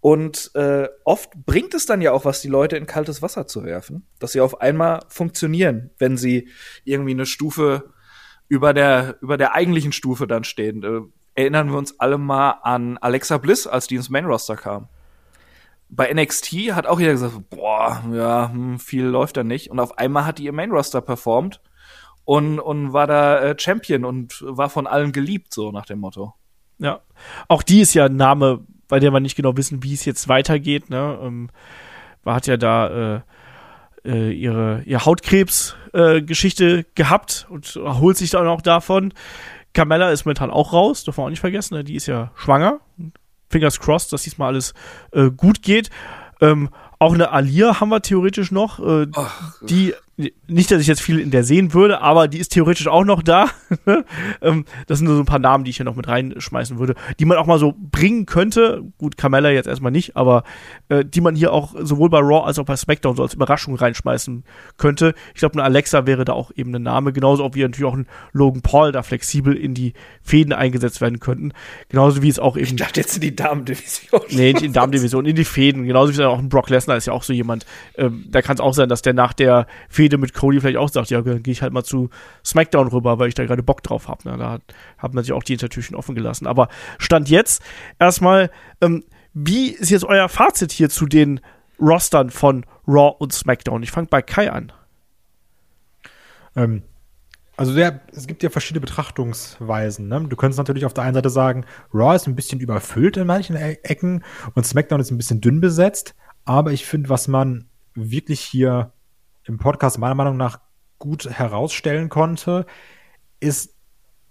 Und 0.00 0.50
äh, 0.56 0.88
oft 1.04 1.30
bringt 1.46 1.74
es 1.74 1.86
dann 1.86 2.02
ja 2.02 2.10
auch 2.10 2.24
was, 2.24 2.40
die 2.40 2.48
Leute 2.48 2.76
in 2.76 2.86
kaltes 2.86 3.22
Wasser 3.22 3.46
zu 3.46 3.62
werfen, 3.62 4.04
dass 4.18 4.32
sie 4.32 4.40
auf 4.40 4.60
einmal 4.60 5.04
funktionieren, 5.08 5.90
wenn 5.98 6.16
sie 6.16 6.48
irgendwie 6.82 7.12
eine 7.12 7.24
Stufe 7.24 7.92
über 8.48 8.74
der, 8.74 9.16
über 9.20 9.36
der 9.36 9.54
eigentlichen 9.54 9.92
Stufe 9.92 10.26
dann 10.26 10.42
stehen. 10.42 10.82
Äh, 10.82 11.40
erinnern 11.40 11.70
wir 11.70 11.78
uns 11.78 12.00
alle 12.00 12.18
mal 12.18 12.58
an 12.64 12.98
Alexa 12.98 13.38
Bliss, 13.38 13.68
als 13.68 13.86
die 13.86 13.94
ins 13.94 14.10
Main 14.10 14.24
Roster 14.24 14.56
kam. 14.56 14.88
Bei 15.88 16.12
NXT 16.12 16.72
hat 16.72 16.86
auch 16.86 16.98
jeder 16.98 17.12
gesagt, 17.12 17.48
boah, 17.48 18.02
ja, 18.12 18.50
hm, 18.52 18.80
viel 18.80 19.04
läuft 19.04 19.36
da 19.36 19.44
nicht. 19.44 19.70
Und 19.70 19.78
auf 19.78 19.98
einmal 19.98 20.26
hat 20.26 20.38
die 20.38 20.44
ihr 20.46 20.52
Main 20.52 20.72
Roster 20.72 21.00
performt 21.00 21.60
und, 22.24 22.58
und 22.58 22.92
war 22.92 23.06
da 23.06 23.40
äh, 23.40 23.54
Champion 23.58 24.04
und 24.04 24.42
war 24.46 24.70
von 24.70 24.86
allen 24.86 25.12
geliebt, 25.12 25.52
so 25.52 25.70
nach 25.70 25.86
dem 25.86 26.00
Motto. 26.00 26.34
Ja, 26.78 27.00
auch 27.48 27.62
die 27.62 27.80
ist 27.80 27.94
ja 27.94 28.06
ein 28.06 28.16
Name, 28.16 28.64
bei 28.88 28.98
der 28.98 29.12
wir 29.12 29.20
nicht 29.20 29.36
genau 29.36 29.56
wissen, 29.56 29.82
wie 29.82 29.94
es 29.94 30.04
jetzt 30.04 30.28
weitergeht. 30.28 30.90
Ne? 30.90 31.18
Ähm, 31.22 31.50
man 32.24 32.34
hat 32.34 32.46
ja 32.46 32.56
da 32.56 33.16
äh, 33.16 33.20
äh, 34.04 34.32
ihre, 34.32 34.82
ihre 34.84 35.04
Hautkrebs-Geschichte 35.04 36.78
äh, 36.78 36.84
gehabt 36.94 37.46
und 37.48 37.76
erholt 37.76 38.16
sich 38.16 38.30
dann 38.30 38.46
auch 38.46 38.62
davon. 38.62 39.12
Carmella 39.72 40.10
ist 40.10 40.24
momentan 40.24 40.50
auch 40.50 40.72
raus, 40.72 41.04
darf 41.04 41.16
man 41.16 41.26
auch 41.26 41.30
nicht 41.30 41.40
vergessen, 41.40 41.74
ne? 41.74 41.84
die 41.84 41.96
ist 41.96 42.06
ja 42.06 42.30
schwanger. 42.36 42.80
Fingers 43.50 43.78
crossed, 43.80 44.12
dass 44.12 44.22
diesmal 44.22 44.48
alles 44.48 44.74
äh, 45.12 45.30
gut 45.30 45.62
geht. 45.62 45.90
Ähm, 46.40 46.70
auch 46.98 47.14
eine 47.14 47.30
Alia 47.30 47.80
haben 47.80 47.90
wir 47.90 48.00
theoretisch 48.02 48.50
noch, 48.50 48.78
äh, 48.80 49.06
Ach, 49.14 49.60
die 49.62 49.94
nicht, 50.16 50.70
dass 50.70 50.80
ich 50.80 50.86
jetzt 50.86 51.02
viel 51.02 51.18
in 51.18 51.32
der 51.32 51.42
sehen 51.42 51.74
würde, 51.74 52.00
aber 52.00 52.28
die 52.28 52.38
ist 52.38 52.50
theoretisch 52.50 52.86
auch 52.86 53.04
noch 53.04 53.22
da. 53.22 53.50
ähm, 54.42 54.64
das 54.86 54.98
sind 54.98 55.08
so 55.08 55.18
ein 55.18 55.24
paar 55.24 55.40
Namen, 55.40 55.64
die 55.64 55.70
ich 55.70 55.78
hier 55.78 55.84
noch 55.84 55.96
mit 55.96 56.06
reinschmeißen 56.06 56.78
würde, 56.78 56.94
die 57.18 57.24
man 57.24 57.36
auch 57.36 57.46
mal 57.46 57.58
so 57.58 57.74
bringen 57.76 58.24
könnte. 58.24 58.84
Gut, 58.96 59.16
Carmella 59.16 59.50
jetzt 59.50 59.66
erstmal 59.66 59.90
nicht, 59.90 60.16
aber 60.16 60.44
äh, 60.88 61.04
die 61.04 61.20
man 61.20 61.34
hier 61.34 61.52
auch 61.52 61.74
sowohl 61.80 62.10
bei 62.10 62.20
Raw 62.20 62.46
als 62.46 62.60
auch 62.60 62.64
bei 62.64 62.76
SmackDown 62.76 63.16
so 63.16 63.24
als 63.24 63.34
Überraschung 63.34 63.74
reinschmeißen 63.74 64.44
könnte. 64.76 65.14
Ich 65.34 65.40
glaube, 65.40 65.54
eine 65.54 65.64
Alexa 65.64 66.06
wäre 66.06 66.24
da 66.24 66.32
auch 66.32 66.52
eben 66.54 66.72
ein 66.76 66.82
Name, 66.82 67.12
genauso 67.12 67.52
wie 67.54 67.62
natürlich 67.62 67.90
auch 67.90 67.96
ein 67.96 68.06
Logan 68.32 68.62
Paul 68.62 68.92
da 68.92 69.02
flexibel 69.02 69.56
in 69.56 69.74
die 69.74 69.94
Fäden 70.22 70.52
eingesetzt 70.52 71.00
werden 71.00 71.18
könnten. 71.18 71.52
Genauso 71.88 72.22
wie 72.22 72.28
es 72.28 72.38
auch 72.38 72.56
eben. 72.56 72.66
Ich 72.66 72.76
dachte 72.76 73.00
jetzt 73.00 73.16
in 73.16 73.20
die 73.20 73.34
Damendivision. 73.34 74.20
Nee, 74.30 74.52
nicht 74.52 74.62
in 74.62 74.68
die 74.68 74.74
Damendivision, 74.74 75.26
in 75.26 75.34
die 75.34 75.44
Fäden. 75.44 75.86
Genauso 75.86 76.12
wie 76.12 76.20
es 76.20 76.20
auch 76.20 76.38
ein 76.38 76.48
Brock 76.48 76.70
Lesnar 76.70 76.96
ist 76.96 77.06
ja 77.06 77.12
auch 77.12 77.24
so 77.24 77.32
jemand. 77.32 77.66
Ähm, 77.96 78.26
da 78.28 78.42
kann 78.42 78.54
es 78.54 78.60
auch 78.60 78.74
sein, 78.74 78.88
dass 78.88 79.02
der 79.02 79.12
nach 79.12 79.32
der 79.32 79.66
Fäden 79.88 80.03
Fehde 80.04 80.18
mit 80.18 80.34
Cody 80.34 80.60
vielleicht 80.60 80.76
auch 80.76 80.90
sagt, 80.90 81.08
ja, 81.08 81.22
dann 81.22 81.42
gehe 81.42 81.52
ich 81.52 81.62
halt 81.62 81.72
mal 81.72 81.82
zu 81.82 82.10
SmackDown 82.44 82.88
rüber, 82.88 83.18
weil 83.18 83.28
ich 83.28 83.34
da 83.34 83.46
gerade 83.46 83.62
Bock 83.62 83.82
drauf 83.82 84.06
habe. 84.06 84.28
Ne? 84.28 84.36
Da 84.36 84.50
hat, 84.50 84.62
hat 84.98 85.14
man 85.14 85.24
sich 85.24 85.32
auch 85.32 85.42
die 85.42 85.54
Hintertürchen 85.54 85.96
offen 85.96 86.14
gelassen. 86.14 86.46
Aber 86.46 86.68
Stand 86.98 87.30
jetzt 87.30 87.62
erstmal, 87.98 88.50
ähm, 88.82 89.02
wie 89.32 89.70
ist 89.70 89.88
jetzt 89.88 90.04
euer 90.04 90.28
Fazit 90.28 90.72
hier 90.72 90.90
zu 90.90 91.06
den 91.06 91.40
Rostern 91.80 92.28
von 92.28 92.66
Raw 92.86 93.16
und 93.18 93.32
SmackDown? 93.32 93.82
Ich 93.82 93.90
fange 93.90 94.08
bei 94.08 94.20
Kai 94.20 94.52
an. 94.52 94.72
Ähm, 96.54 96.82
also 97.56 97.74
der, 97.74 98.02
es 98.12 98.26
gibt 98.26 98.42
ja 98.42 98.50
verschiedene 98.50 98.82
Betrachtungsweisen. 98.82 100.06
Ne? 100.06 100.26
Du 100.28 100.36
könntest 100.36 100.58
natürlich 100.58 100.84
auf 100.84 100.92
der 100.92 101.04
einen 101.04 101.14
Seite 101.14 101.30
sagen, 101.30 101.64
Raw 101.94 102.14
ist 102.14 102.26
ein 102.26 102.36
bisschen 102.36 102.60
überfüllt 102.60 103.16
in 103.16 103.26
manchen 103.26 103.56
e 103.56 103.78
Ecken 103.82 104.22
und 104.54 104.66
SmackDown 104.66 105.00
ist 105.00 105.10
ein 105.10 105.16
bisschen 105.16 105.40
dünn 105.40 105.62
besetzt. 105.62 106.14
Aber 106.44 106.72
ich 106.72 106.84
finde, 106.84 107.08
was 107.08 107.26
man 107.26 107.68
wirklich 107.94 108.40
hier 108.40 108.92
im 109.44 109.58
Podcast 109.58 109.98
meiner 109.98 110.14
Meinung 110.14 110.36
nach 110.36 110.60
gut 110.98 111.28
herausstellen 111.28 112.08
konnte, 112.08 112.66
ist, 113.40 113.74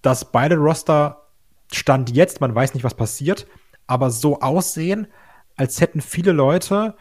dass 0.02 0.32
beide 0.32 0.58
Roster 0.58 1.28
Stand 1.72 2.12
jetzt, 2.12 2.42
man 2.42 2.54
weiß 2.54 2.74
nicht, 2.74 2.84
was 2.84 2.96
passiert, 2.96 3.48
aber 3.88 4.12
so 4.12 4.40
aussehen, 4.40 5.08
als 5.56 5.82
hätten 5.82 6.02
viele 6.02 6.32
Leute 6.32 6.96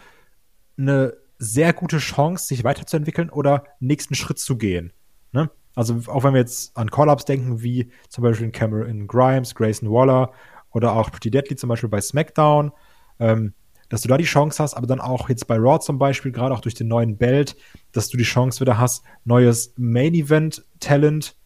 eine 0.79 1.15
sehr 1.39 1.73
gute 1.73 1.99
Chance, 1.99 2.47
sich 2.47 2.65
weiterzuentwickeln 2.65 3.31
oder 3.31 3.65
nächsten 3.81 4.15
Schritt 4.15 4.39
zu 4.39 4.57
gehen. 4.57 4.93
Ne? 5.33 5.51
Also 5.75 6.01
auch 6.07 6.25
wenn 6.25 6.35
wir 6.35 6.41
jetzt 6.41 6.77
an 6.77 6.91
Call-Ups 6.91 7.25
denken, 7.25 7.63
wie 7.63 7.91
zum 8.09 8.23
Beispiel 8.23 8.51
Cameron 8.51 9.07
Grimes, 9.07 9.55
Grayson 9.55 9.91
Waller 9.91 10.33
oder 10.71 10.93
auch 10.93 11.11
Pretty 11.11 11.31
Deadly 11.31 11.57
zum 11.57 11.69
Beispiel 11.69 11.89
bei 11.89 12.01
SmackDown, 12.01 12.73
ähm, 13.19 13.55
dass 13.93 14.01
du 14.01 14.09
da 14.09 14.17
die 14.17 14.25
Chance 14.25 14.63
hast, 14.63 14.73
aber 14.73 14.87
dann 14.87 15.01
auch 15.01 15.29
jetzt 15.29 15.47
bei 15.47 15.57
Raw 15.59 15.79
zum 15.79 15.99
Beispiel, 15.99 16.33
gerade 16.33 16.55
auch 16.55 16.63
durch 16.63 16.73
den 16.73 16.89
neuen 16.89 17.19
Belt, 17.19 17.57
dass 17.93 18.09
du 18.09 18.17
die 18.17 18.25
Chance 18.25 18.59
wieder 18.63 18.79
hast, 18.79 19.05
neues 19.27 19.75
Main-Event-Talent 19.77 21.37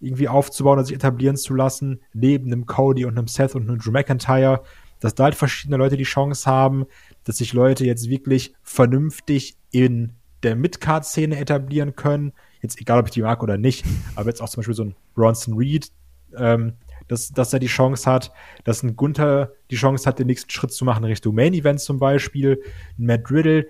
irgendwie 0.00 0.26
aufzubauen 0.26 0.78
und 0.78 0.86
sich 0.86 0.96
etablieren 0.96 1.36
zu 1.36 1.52
lassen, 1.52 2.00
neben 2.14 2.46
einem 2.46 2.64
Cody 2.64 3.04
und 3.04 3.18
einem 3.18 3.28
Seth 3.28 3.54
und 3.54 3.68
einem 3.68 3.78
Drew 3.78 3.90
McIntyre, 3.90 4.62
dass 4.98 5.14
da 5.14 5.24
halt 5.24 5.34
verschiedene 5.34 5.76
Leute 5.76 5.98
die 5.98 6.04
Chance 6.04 6.50
haben, 6.50 6.86
dass 7.24 7.36
sich 7.36 7.52
Leute 7.52 7.84
jetzt 7.84 8.08
wirklich 8.08 8.54
vernünftig 8.62 9.58
in 9.70 10.14
der 10.42 10.56
Mid-Card-Szene 10.56 11.38
etablieren 11.38 11.96
können. 11.96 12.32
Jetzt 12.62 12.80
egal, 12.80 12.98
ob 12.98 13.08
ich 13.08 13.12
die 13.12 13.20
mag 13.20 13.42
oder 13.42 13.58
nicht, 13.58 13.84
aber 14.14 14.30
jetzt 14.30 14.40
auch 14.40 14.48
zum 14.48 14.60
Beispiel 14.60 14.74
so 14.74 14.84
ein 14.84 14.94
Bronson 15.14 15.52
Reed, 15.58 15.90
ähm, 16.34 16.78
dass, 17.10 17.32
dass 17.32 17.52
er 17.52 17.58
die 17.58 17.66
Chance 17.66 18.08
hat, 18.08 18.30
dass 18.62 18.84
ein 18.84 18.94
Gunther 18.94 19.52
die 19.70 19.76
Chance 19.76 20.08
hat, 20.08 20.20
den 20.20 20.28
nächsten 20.28 20.50
Schritt 20.50 20.72
zu 20.72 20.84
machen 20.84 21.04
Richtung 21.04 21.34
Main 21.34 21.54
Event 21.54 21.80
zum 21.80 21.98
Beispiel. 21.98 22.62
Ein 22.98 23.06
Matt 23.06 23.30
Riddle, 23.32 23.66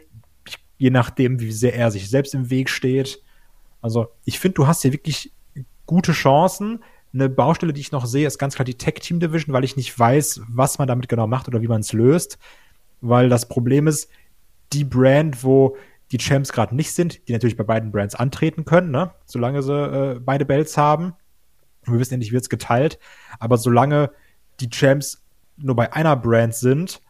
je 0.76 0.90
nachdem, 0.90 1.40
wie 1.40 1.50
sehr 1.50 1.74
er 1.74 1.90
sich 1.90 2.10
selbst 2.10 2.34
im 2.34 2.50
Weg 2.50 2.68
steht. 2.68 3.22
Also 3.80 4.08
ich 4.26 4.38
finde, 4.38 4.56
du 4.56 4.66
hast 4.66 4.82
hier 4.82 4.92
wirklich 4.92 5.32
gute 5.86 6.12
Chancen. 6.12 6.84
Eine 7.14 7.30
Baustelle, 7.30 7.72
die 7.72 7.80
ich 7.80 7.92
noch 7.92 8.04
sehe, 8.04 8.26
ist 8.26 8.38
ganz 8.38 8.56
klar 8.56 8.66
die 8.66 8.76
Tech 8.76 8.94
Team 9.00 9.20
Division, 9.20 9.54
weil 9.54 9.64
ich 9.64 9.74
nicht 9.74 9.98
weiß, 9.98 10.42
was 10.48 10.78
man 10.78 10.86
damit 10.86 11.08
genau 11.08 11.26
macht 11.26 11.48
oder 11.48 11.62
wie 11.62 11.68
man 11.68 11.80
es 11.80 11.94
löst. 11.94 12.38
Weil 13.00 13.30
das 13.30 13.48
Problem 13.48 13.86
ist, 13.86 14.10
die 14.74 14.84
Brand, 14.84 15.42
wo 15.42 15.78
die 16.12 16.18
Champs 16.18 16.52
gerade 16.52 16.76
nicht 16.76 16.92
sind, 16.92 17.26
die 17.26 17.32
natürlich 17.32 17.56
bei 17.56 17.64
beiden 17.64 17.90
Brands 17.90 18.14
antreten 18.14 18.66
können, 18.66 18.90
ne? 18.90 19.12
solange 19.24 19.62
sie 19.62 19.72
äh, 19.72 20.20
beide 20.20 20.44
Belts 20.44 20.76
haben, 20.76 21.14
wir 21.84 21.98
wissen 21.98 22.14
ja 22.14 22.18
nicht, 22.18 22.32
wird 22.32 22.42
es 22.42 22.48
geteilt. 22.48 22.98
Aber 23.38 23.56
solange 23.56 24.10
die 24.60 24.70
Champs 24.70 25.24
nur 25.56 25.76
bei 25.76 25.92
einer 25.92 26.16
Brand 26.16 26.54
sind, 26.54 27.00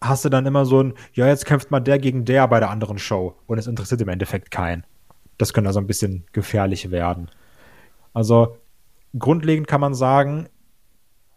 hast 0.00 0.24
du 0.24 0.28
dann 0.28 0.46
immer 0.46 0.66
so 0.66 0.82
ein, 0.82 0.94
ja, 1.12 1.26
jetzt 1.26 1.46
kämpft 1.46 1.70
mal 1.70 1.80
der 1.80 1.98
gegen 1.98 2.24
der 2.24 2.46
bei 2.48 2.60
der 2.60 2.70
anderen 2.70 2.98
Show. 2.98 3.36
Und 3.46 3.58
es 3.58 3.66
interessiert 3.66 4.00
im 4.00 4.08
Endeffekt 4.08 4.50
keinen. 4.50 4.84
Das 5.38 5.52
könnte 5.52 5.68
also 5.68 5.80
ein 5.80 5.86
bisschen 5.86 6.26
gefährlich 6.32 6.90
werden. 6.90 7.30
Also, 8.12 8.56
grundlegend 9.18 9.68
kann 9.68 9.80
man 9.80 9.94
sagen, 9.94 10.48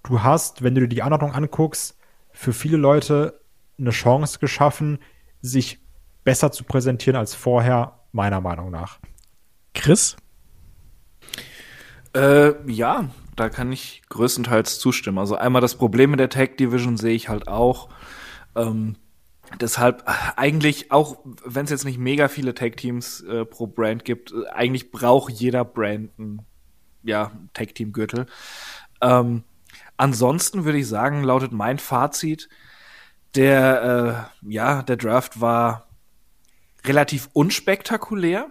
du 0.04 0.24
hast, 0.24 0.64
wenn 0.64 0.76
du 0.76 0.82
dir 0.82 0.88
die 0.88 1.04
Anordnung 1.04 1.34
anguckst, 1.34 1.98
für 2.32 2.54
viele 2.54 2.78
Leute 2.78 3.42
eine 3.78 3.90
Chance 3.90 4.40
geschaffen, 4.40 5.00
sich 5.42 5.80
besser 6.24 6.52
zu 6.52 6.64
präsentieren 6.64 7.18
als 7.18 7.36
vorher, 7.36 8.00
meiner 8.12 8.42
Meinung 8.42 8.72
nach. 8.72 9.00
Chris? 9.74 10.18
Äh, 12.14 12.72
ja, 12.72 13.10
da 13.36 13.50
kann 13.50 13.72
ich 13.72 14.02
größtenteils 14.10 14.80
zustimmen. 14.80 15.18
Also 15.18 15.36
einmal 15.36 15.62
das 15.62 15.76
Problem 15.76 16.12
mit 16.12 16.20
der 16.20 16.30
Tag 16.30 16.58
Division 16.58 16.98
sehe 16.98 17.16
ich 17.16 17.30
halt 17.30 17.48
auch. 17.48 17.90
Ähm, 18.56 18.96
deshalb 19.60 20.08
äh, 20.08 20.14
eigentlich 20.36 20.92
auch, 20.92 21.20
wenn 21.46 21.66
es 21.66 21.72
jetzt 21.72 21.86
nicht 21.86 22.00
mega 22.00 22.28
viele 22.28 22.54
Tag 22.54 22.78
Teams 22.78 23.22
äh, 23.22 23.46
pro 23.46 23.68
Brand 23.68 24.06
gibt, 24.06 24.32
äh, 24.32 24.48
eigentlich 24.50 24.92
braucht 24.92 25.34
jeder 25.34 25.64
Brand 25.64 26.18
ein 26.20 26.42
ja, 27.04 27.32
Tag 27.54 27.76
Team 27.76 27.94
Gürtel. 27.94 28.26
Ähm, 29.02 29.44
ansonsten 29.98 30.66
würde 30.66 30.80
ich 30.80 30.88
sagen, 30.88 31.24
lautet 31.24 31.52
mein 31.52 31.80
Fazit, 31.80 32.50
der 33.36 34.30
äh, 34.44 34.50
ja, 34.50 34.82
der 34.82 34.98
Draft 34.98 35.40
war 35.40 35.88
relativ 36.86 37.30
unspektakulär 37.34 38.48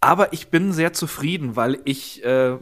aber 0.00 0.32
ich 0.32 0.48
bin 0.48 0.72
sehr 0.72 0.92
zufrieden, 0.92 1.56
weil 1.56 1.80
ich, 1.84 2.24
äh, 2.24 2.58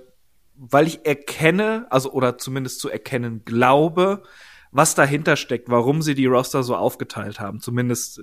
weil 0.57 0.87
ich 0.87 1.05
erkenne, 1.05 1.87
also 1.91 2.13
oder 2.13 2.39
zumindest 2.39 2.81
zu 2.81 2.89
erkennen 2.89 3.43
glaube, 3.45 4.23
was 4.71 4.95
dahinter 4.95 5.37
steckt, 5.37 5.69
warum 5.69 6.03
sie 6.03 6.15
die 6.15 6.27
Roster 6.27 6.63
so 6.63 6.77
aufgeteilt 6.77 7.41
haben, 7.41 7.61
zumindest 7.61 8.21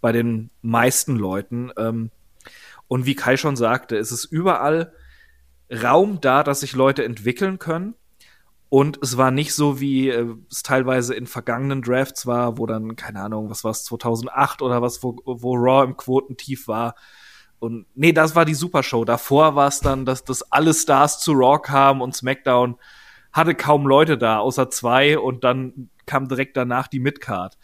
bei 0.00 0.12
den 0.12 0.50
meisten 0.62 1.16
Leuten. 1.16 1.70
Ähm, 1.76 2.10
und 2.88 3.06
wie 3.06 3.14
Kai 3.14 3.36
schon 3.36 3.56
sagte, 3.56 3.96
ist 3.96 4.10
es 4.10 4.24
überall 4.24 4.92
Raum 5.70 6.20
da, 6.20 6.42
dass 6.42 6.60
sich 6.60 6.74
Leute 6.74 7.04
entwickeln 7.04 7.58
können. 7.58 7.94
Und 8.68 8.98
es 9.02 9.18
war 9.18 9.30
nicht 9.30 9.54
so, 9.54 9.80
wie 9.80 10.08
äh, 10.08 10.34
es 10.50 10.62
teilweise 10.62 11.14
in 11.14 11.26
vergangenen 11.26 11.82
Drafts 11.82 12.26
war, 12.26 12.56
wo 12.56 12.66
dann, 12.66 12.96
keine 12.96 13.20
Ahnung, 13.20 13.50
was 13.50 13.64
war 13.64 13.70
es, 13.70 13.84
2008 13.84 14.62
oder 14.62 14.80
was, 14.80 15.02
wo, 15.02 15.20
wo 15.24 15.54
Raw 15.54 15.84
im 15.84 15.96
Quotentief 15.96 16.68
war, 16.68 16.94
und 17.62 17.86
nee, 17.94 18.12
das 18.12 18.34
war 18.34 18.44
die 18.44 18.54
Supershow. 18.54 19.04
Davor 19.04 19.54
war 19.54 19.68
es 19.68 19.78
dann, 19.78 20.04
dass, 20.04 20.24
dass 20.24 20.50
alle 20.50 20.74
Stars 20.74 21.20
zu 21.20 21.30
Raw 21.30 21.62
kamen 21.62 22.02
und 22.02 22.12
SmackDown 22.12 22.76
hatte 23.32 23.54
kaum 23.54 23.86
Leute 23.86 24.18
da, 24.18 24.38
außer 24.38 24.68
zwei 24.68 25.16
und 25.16 25.44
dann 25.44 25.88
kam 26.04 26.26
direkt 26.26 26.56
danach 26.56 26.88
die 26.88 26.98
Midcard. 26.98 27.56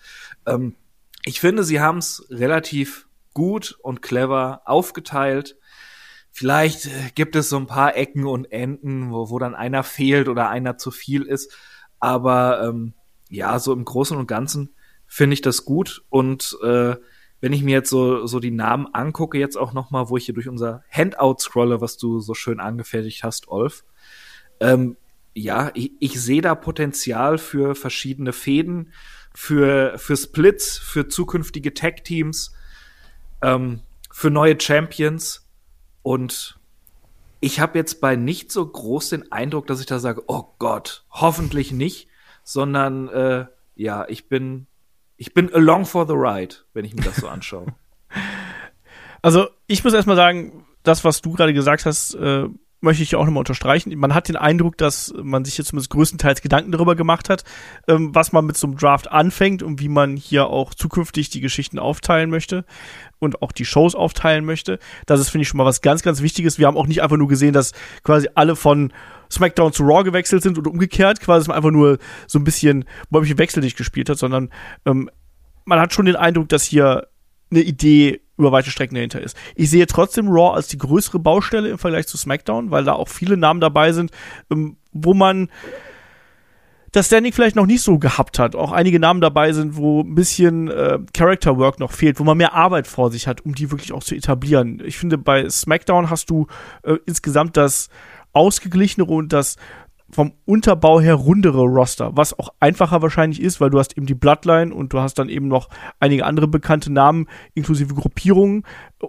Ähm, 0.46 0.76
ich 1.24 1.40
finde, 1.40 1.64
sie 1.64 1.80
haben 1.80 1.98
es 1.98 2.24
relativ 2.30 3.08
gut 3.34 3.76
und 3.82 4.00
clever 4.00 4.62
aufgeteilt. 4.66 5.56
vielleicht 6.30 6.86
äh, 6.86 7.10
gibt 7.16 7.34
es 7.34 7.48
so 7.48 7.56
ein 7.56 7.66
paar 7.66 7.96
Ecken 7.96 8.24
und 8.24 8.52
Enden, 8.52 9.10
wo, 9.10 9.30
wo 9.30 9.40
dann 9.40 9.56
einer 9.56 9.82
fehlt 9.82 10.28
oder 10.28 10.48
einer 10.48 10.78
zu 10.78 10.92
viel 10.92 11.22
ist. 11.22 11.52
Aber 11.98 12.62
ähm, 12.62 12.94
ja, 13.30 13.58
so 13.58 13.72
im 13.72 13.84
Großen 13.84 14.16
und 14.16 14.28
Ganzen 14.28 14.76
finde 15.08 15.34
ich 15.34 15.40
das 15.40 15.64
gut. 15.64 16.04
Und 16.08 16.56
äh, 16.62 16.94
wenn 17.40 17.52
ich 17.52 17.62
mir 17.62 17.72
jetzt 17.72 17.90
so, 17.90 18.26
so 18.26 18.40
die 18.40 18.50
Namen 18.50 18.86
angucke, 18.92 19.38
jetzt 19.38 19.56
auch 19.56 19.72
noch 19.72 19.90
mal, 19.90 20.08
wo 20.08 20.16
ich 20.16 20.24
hier 20.26 20.34
durch 20.34 20.48
unser 20.48 20.82
Handout 20.90 21.36
scrolle, 21.38 21.80
was 21.80 21.96
du 21.96 22.20
so 22.20 22.34
schön 22.34 22.60
angefertigt 22.60 23.22
hast, 23.22 23.48
Olf, 23.48 23.84
ähm, 24.60 24.96
ja, 25.34 25.70
ich, 25.74 25.92
ich 26.00 26.20
sehe 26.20 26.42
da 26.42 26.54
Potenzial 26.54 27.38
für 27.38 27.74
verschiedene 27.74 28.32
Fäden, 28.32 28.92
für, 29.34 29.96
für 29.98 30.16
Splits, 30.16 30.78
für 30.78 31.06
zukünftige 31.06 31.74
Tag-Teams, 31.74 32.54
ähm, 33.42 33.82
für 34.10 34.30
neue 34.30 34.60
Champions. 34.60 35.46
Und 36.02 36.58
ich 37.38 37.60
habe 37.60 37.78
jetzt 37.78 38.00
bei 38.00 38.16
nicht 38.16 38.50
so 38.50 38.66
groß 38.66 39.10
den 39.10 39.30
Eindruck, 39.30 39.68
dass 39.68 39.78
ich 39.78 39.86
da 39.86 40.00
sage, 40.00 40.24
oh 40.26 40.54
Gott, 40.58 41.04
hoffentlich 41.10 41.70
nicht, 41.70 42.08
sondern 42.42 43.08
äh, 43.08 43.46
ja, 43.76 44.06
ich 44.08 44.28
bin 44.28 44.66
ich 45.18 45.34
bin 45.34 45.52
along 45.52 45.84
for 45.84 46.06
the 46.06 46.14
ride, 46.14 46.54
wenn 46.72 46.84
ich 46.84 46.94
mir 46.94 47.02
das 47.02 47.16
so 47.16 47.28
anschaue. 47.28 47.66
Also, 49.20 49.48
ich 49.66 49.82
muss 49.82 49.94
erstmal 49.94 50.14
sagen, 50.14 50.64
das, 50.84 51.04
was 51.04 51.20
du 51.20 51.32
gerade 51.32 51.52
gesagt 51.52 51.86
hast, 51.86 52.14
äh, 52.14 52.46
möchte 52.80 53.02
ich 53.02 53.16
auch 53.16 53.24
nochmal 53.24 53.40
unterstreichen. 53.40 53.96
Man 53.98 54.14
hat 54.14 54.28
den 54.28 54.36
Eindruck, 54.36 54.78
dass 54.78 55.12
man 55.20 55.44
sich 55.44 55.58
jetzt 55.58 55.68
zumindest 55.68 55.90
größtenteils 55.90 56.42
Gedanken 56.42 56.70
darüber 56.70 56.94
gemacht 56.94 57.28
hat, 57.28 57.44
ähm, 57.88 58.14
was 58.14 58.32
man 58.32 58.46
mit 58.46 58.56
so 58.56 58.66
einem 58.66 58.76
Draft 58.76 59.10
anfängt 59.10 59.62
und 59.62 59.80
wie 59.80 59.88
man 59.88 60.16
hier 60.16 60.46
auch 60.46 60.74
zukünftig 60.74 61.30
die 61.30 61.40
Geschichten 61.40 61.78
aufteilen 61.78 62.30
möchte 62.30 62.64
und 63.18 63.42
auch 63.42 63.52
die 63.52 63.64
Shows 63.64 63.94
aufteilen 63.94 64.44
möchte. 64.44 64.78
Das 65.06 65.18
ist, 65.20 65.30
finde 65.30 65.42
ich, 65.42 65.48
schon 65.48 65.58
mal 65.58 65.64
was 65.64 65.80
ganz, 65.80 66.02
ganz 66.02 66.22
Wichtiges. 66.22 66.58
Wir 66.58 66.66
haben 66.66 66.76
auch 66.76 66.86
nicht 66.86 67.02
einfach 67.02 67.16
nur 67.16 67.28
gesehen, 67.28 67.52
dass 67.52 67.72
quasi 68.04 68.28
alle 68.34 68.54
von 68.54 68.92
SmackDown 69.30 69.72
zu 69.72 69.82
Raw 69.82 70.04
gewechselt 70.04 70.42
sind 70.42 70.56
oder 70.56 70.70
umgekehrt, 70.70 71.20
quasi, 71.20 71.40
dass 71.40 71.48
man 71.48 71.56
einfach 71.56 71.72
nur 71.72 71.98
so 72.26 72.38
ein 72.38 72.44
bisschen 72.44 72.84
Bäumchen 73.10 73.38
wechselig 73.38 73.76
gespielt 73.76 74.08
hat, 74.08 74.18
sondern 74.18 74.50
ähm, 74.86 75.10
man 75.64 75.80
hat 75.80 75.92
schon 75.92 76.06
den 76.06 76.16
Eindruck, 76.16 76.48
dass 76.48 76.62
hier 76.62 77.08
eine 77.50 77.60
Idee 77.60 78.20
über 78.38 78.52
weite 78.52 78.70
Strecken 78.70 78.94
dahinter 78.94 79.20
ist. 79.20 79.36
Ich 79.54 79.70
sehe 79.70 79.86
trotzdem 79.86 80.28
Raw 80.28 80.54
als 80.54 80.68
die 80.68 80.78
größere 80.78 81.18
Baustelle 81.18 81.68
im 81.68 81.78
Vergleich 81.78 82.06
zu 82.06 82.16
SmackDown, 82.16 82.70
weil 82.70 82.84
da 82.84 82.94
auch 82.94 83.08
viele 83.08 83.36
Namen 83.36 83.60
dabei 83.60 83.92
sind, 83.92 84.10
ähm, 84.50 84.76
wo 84.92 85.12
man 85.14 85.48
das 86.92 87.06
Standing 87.06 87.32
vielleicht 87.32 87.56
noch 87.56 87.66
nicht 87.66 87.82
so 87.82 87.98
gehabt 87.98 88.38
hat. 88.38 88.56
Auch 88.56 88.72
einige 88.72 88.98
Namen 88.98 89.20
dabei 89.20 89.52
sind, 89.52 89.76
wo 89.76 90.00
ein 90.00 90.14
bisschen 90.14 90.68
äh, 90.68 90.98
Character 91.12 91.58
Work 91.58 91.80
noch 91.80 91.92
fehlt, 91.92 92.18
wo 92.18 92.24
man 92.24 92.38
mehr 92.38 92.54
Arbeit 92.54 92.86
vor 92.86 93.10
sich 93.10 93.26
hat, 93.26 93.44
um 93.44 93.54
die 93.54 93.70
wirklich 93.70 93.92
auch 93.92 94.02
zu 94.02 94.14
etablieren. 94.14 94.82
Ich 94.84 94.96
finde, 94.96 95.18
bei 95.18 95.48
SmackDown 95.48 96.08
hast 96.08 96.30
du 96.30 96.46
äh, 96.82 96.96
insgesamt 97.04 97.56
das 97.56 97.88
ausgeglichenere 98.32 99.12
und 99.12 99.32
das 99.32 99.56
vom 100.10 100.32
Unterbau 100.44 101.00
her 101.00 101.14
rundere 101.14 101.62
Roster, 101.62 102.16
was 102.16 102.38
auch 102.38 102.48
einfacher 102.60 103.02
wahrscheinlich 103.02 103.42
ist, 103.42 103.60
weil 103.60 103.70
du 103.70 103.78
hast 103.78 103.96
eben 103.96 104.06
die 104.06 104.14
Bloodline 104.14 104.74
und 104.74 104.92
du 104.92 105.00
hast 105.00 105.18
dann 105.18 105.28
eben 105.28 105.48
noch 105.48 105.68
einige 106.00 106.24
andere 106.24 106.48
bekannte 106.48 106.92
Namen 106.92 107.26
inklusive 107.54 107.94
Gruppierungen 107.94 108.64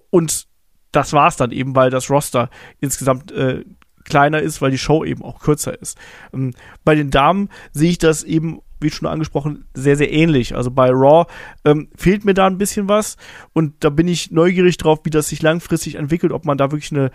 und 0.10 0.48
das 0.92 1.14
war's 1.14 1.38
dann 1.38 1.52
eben, 1.52 1.76
weil 1.76 1.90
das 1.90 2.10
Roster 2.10 2.50
insgesamt 2.80 3.32
äh, 3.32 3.64
kleiner 4.04 4.42
ist, 4.42 4.62
weil 4.62 4.72
die 4.72 4.78
Show 4.78 5.06
eben 5.06 5.24
auch 5.24 5.40
kürzer 5.40 5.80
ist. 5.80 5.98
Ähm, 6.34 6.54
bei 6.84 6.96
den 6.96 7.12
Damen 7.12 7.50
sehe 7.72 7.92
ich 7.92 7.98
das 7.98 8.24
eben, 8.24 8.62
wie 8.82 8.90
schon 8.90 9.08
angesprochen, 9.08 9.66
sehr, 9.74 9.96
sehr 9.96 10.12
ähnlich. 10.12 10.56
Also 10.56 10.72
bei 10.72 10.90
Raw 10.90 11.26
ähm, 11.64 11.90
fehlt 11.96 12.26
mir 12.26 12.34
da 12.34 12.48
ein 12.48 12.58
bisschen 12.58 12.90
was 12.90 13.18
und 13.54 13.84
da 13.84 13.90
bin 13.90 14.08
ich 14.08 14.32
neugierig 14.32 14.78
drauf, 14.78 15.00
wie 15.04 15.10
das 15.12 15.30
sich 15.30 15.42
langfristig 15.42 15.96
entwickelt, 15.96 16.34
ob 16.34 16.46
man 16.46 16.58
da 16.58 16.72
wirklich 16.72 16.92
eine, 16.92 17.12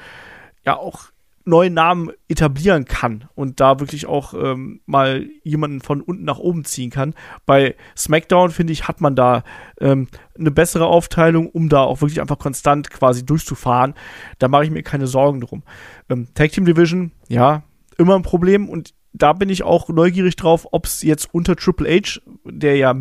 ja, 0.64 0.76
auch 0.76 1.10
neue 1.44 1.70
Namen 1.70 2.10
etablieren 2.28 2.86
kann 2.86 3.28
und 3.34 3.60
da 3.60 3.80
wirklich 3.80 4.06
auch 4.06 4.34
ähm, 4.34 4.80
mal 4.86 5.26
jemanden 5.42 5.80
von 5.80 6.00
unten 6.00 6.24
nach 6.24 6.38
oben 6.38 6.64
ziehen 6.64 6.90
kann. 6.90 7.14
Bei 7.44 7.76
SmackDown, 7.96 8.50
finde 8.50 8.72
ich, 8.72 8.88
hat 8.88 9.00
man 9.00 9.14
da 9.14 9.44
ähm, 9.80 10.08
eine 10.38 10.50
bessere 10.50 10.86
Aufteilung, 10.86 11.48
um 11.48 11.68
da 11.68 11.82
auch 11.82 12.00
wirklich 12.00 12.20
einfach 12.20 12.38
konstant 12.38 12.90
quasi 12.90 13.26
durchzufahren. 13.26 13.94
Da 14.38 14.48
mache 14.48 14.64
ich 14.64 14.70
mir 14.70 14.82
keine 14.82 15.06
Sorgen 15.06 15.40
drum. 15.40 15.62
Ähm, 16.08 16.28
Tag 16.34 16.52
Team 16.52 16.64
Division, 16.64 17.12
ja, 17.28 17.62
immer 17.98 18.16
ein 18.16 18.22
Problem 18.22 18.68
und 18.68 18.94
da 19.12 19.32
bin 19.32 19.48
ich 19.48 19.62
auch 19.62 19.88
neugierig 19.88 20.34
drauf, 20.36 20.66
ob 20.72 20.86
es 20.86 21.02
jetzt 21.02 21.32
unter 21.32 21.54
Triple 21.54 21.88
H, 21.88 22.20
der 22.44 22.76
ja 22.76 22.94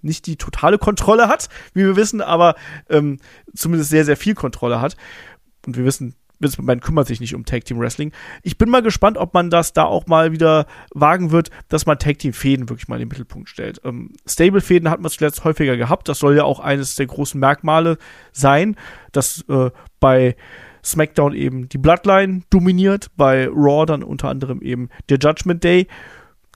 nicht 0.00 0.26
die 0.26 0.36
totale 0.36 0.78
Kontrolle 0.78 1.28
hat, 1.28 1.48
wie 1.74 1.84
wir 1.84 1.96
wissen, 1.96 2.20
aber 2.20 2.54
ähm, 2.88 3.18
zumindest 3.54 3.90
sehr, 3.90 4.04
sehr 4.04 4.16
viel 4.16 4.34
Kontrolle 4.34 4.80
hat. 4.80 4.96
Und 5.66 5.76
wir 5.76 5.84
wissen, 5.84 6.14
McMahon 6.40 6.80
kümmert 6.80 7.06
sich 7.06 7.20
nicht 7.20 7.34
um 7.34 7.44
Tag 7.44 7.64
Team 7.64 7.78
Wrestling. 7.78 8.12
Ich 8.42 8.58
bin 8.58 8.70
mal 8.70 8.82
gespannt, 8.82 9.18
ob 9.18 9.34
man 9.34 9.50
das 9.50 9.72
da 9.72 9.84
auch 9.84 10.06
mal 10.06 10.32
wieder 10.32 10.66
wagen 10.92 11.30
wird, 11.30 11.50
dass 11.68 11.86
man 11.86 11.98
Tag 11.98 12.18
Team 12.18 12.32
Fäden 12.32 12.68
wirklich 12.68 12.88
mal 12.88 12.96
in 12.96 13.00
den 13.00 13.08
Mittelpunkt 13.08 13.48
stellt. 13.48 13.80
Ähm, 13.84 14.12
Stable 14.26 14.60
Fäden 14.60 14.90
hat 14.90 15.00
man 15.00 15.10
zuletzt 15.10 15.44
häufiger 15.44 15.76
gehabt. 15.76 16.08
Das 16.08 16.18
soll 16.18 16.36
ja 16.36 16.44
auch 16.44 16.60
eines 16.60 16.96
der 16.96 17.06
großen 17.06 17.38
Merkmale 17.38 17.98
sein, 18.32 18.76
dass 19.12 19.44
äh, 19.48 19.70
bei 20.00 20.36
SmackDown 20.82 21.34
eben 21.34 21.68
die 21.68 21.78
Bloodline 21.78 22.42
dominiert, 22.50 23.10
bei 23.16 23.48
Raw 23.48 23.84
dann 23.84 24.02
unter 24.02 24.28
anderem 24.28 24.62
eben 24.62 24.88
der 25.08 25.18
Judgment 25.18 25.62
Day. 25.62 25.86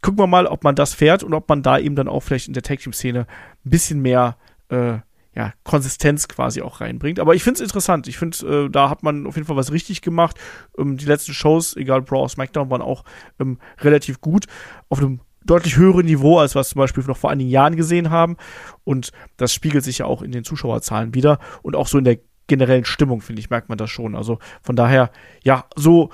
Gucken 0.01 0.19
wir 0.19 0.27
mal, 0.27 0.47
ob 0.47 0.65
man 0.65 0.75
das 0.75 0.95
fährt 0.95 1.23
und 1.23 1.35
ob 1.35 1.49
man 1.49 1.63
da 1.63 1.79
eben 1.79 1.95
dann 1.95 2.09
auch 2.09 2.21
vielleicht 2.21 2.49
in 2.49 2.55
der 2.55 2.63
Tag 2.63 2.81
Team 2.81 2.93
Szene 2.93 3.27
ein 3.65 3.71
bisschen 3.71 4.01
mehr 4.01 4.37
äh, 4.69 4.99
ja, 5.37 5.53
Konsistenz 5.65 6.29
quasi 6.29 6.63
auch 6.63 6.81
reinbringt. 6.81 7.19
Aber 7.19 7.35
ich 7.35 7.43
finde 7.43 7.59
es 7.59 7.61
interessant. 7.63 8.07
Ich 8.07 8.19
finde, 8.19 8.67
äh, 8.67 8.71
da 8.71 8.89
hat 8.89 9.03
man 9.03 9.27
auf 9.27 9.35
jeden 9.35 9.47
Fall 9.47 9.57
was 9.57 9.73
richtig 9.73 10.01
gemacht. 10.01 10.39
Ähm, 10.79 10.97
die 10.97 11.07
letzten 11.07 11.35
Shows, 11.35 11.77
egal 11.77 12.03
Brawl 12.03 12.29
SmackDown, 12.29 12.71
waren 12.71 12.83
auch 12.83 13.05
ähm, 13.41 13.59
relativ 13.81 14.21
gut. 14.21 14.47
Auf 14.89 14.99
einem 14.99 15.21
deutlich 15.45 15.77
höheren 15.77 16.07
Niveau, 16.07 16.39
als 16.39 16.55
es 16.55 16.71
zum 16.71 16.79
Beispiel 16.79 17.05
noch 17.05 17.17
vor 17.17 17.31
einigen 17.31 17.51
Jahren 17.51 17.77
gesehen 17.77 18.11
haben. 18.11 18.37
Und 18.85 19.11
das 19.37 19.53
spiegelt 19.53 19.85
sich 19.85 19.99
ja 19.99 20.07
auch 20.07 20.23
in 20.23 20.33
den 20.33 20.45
Zuschauerzahlen 20.45 21.15
wieder. 21.15 21.39
Und 21.63 21.77
auch 21.77 21.89
so 21.89 21.99
in 21.99 22.05
der 22.05 22.19
generellen 22.47 22.85
Stimmung, 22.85 23.21
finde 23.21 23.41
ich, 23.41 23.51
merkt 23.51 23.69
man 23.69 23.79
das 23.79 23.91
schon. 23.91 24.15
Also 24.15 24.39
von 24.63 24.77
daher, 24.77 25.11
ja, 25.43 25.67
so 25.77 26.11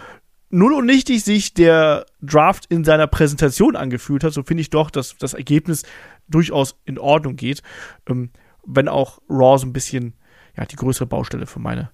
null 0.48 0.72
und 0.72 0.86
nichtig 0.86 1.22
sich 1.24 1.54
der 1.54 2.06
Draft 2.20 2.66
in 2.66 2.84
seiner 2.84 3.06
Präsentation 3.06 3.76
angefühlt 3.76 4.24
hat, 4.24 4.32
so 4.32 4.42
finde 4.42 4.62
ich 4.62 4.70
doch, 4.70 4.90
dass 4.90 5.16
das 5.18 5.34
Ergebnis 5.34 5.84
durchaus 6.28 6.76
in 6.84 6.98
Ordnung 6.98 7.36
geht. 7.36 7.62
Ähm, 8.08 8.30
wenn 8.66 8.88
auch 8.88 9.20
Raw 9.28 9.58
so 9.58 9.66
ein 9.66 9.72
bisschen 9.72 10.14
ja, 10.56 10.64
die 10.64 10.76
größere 10.76 11.06
Baustelle 11.06 11.46
für 11.46 11.60
meine 11.60 11.90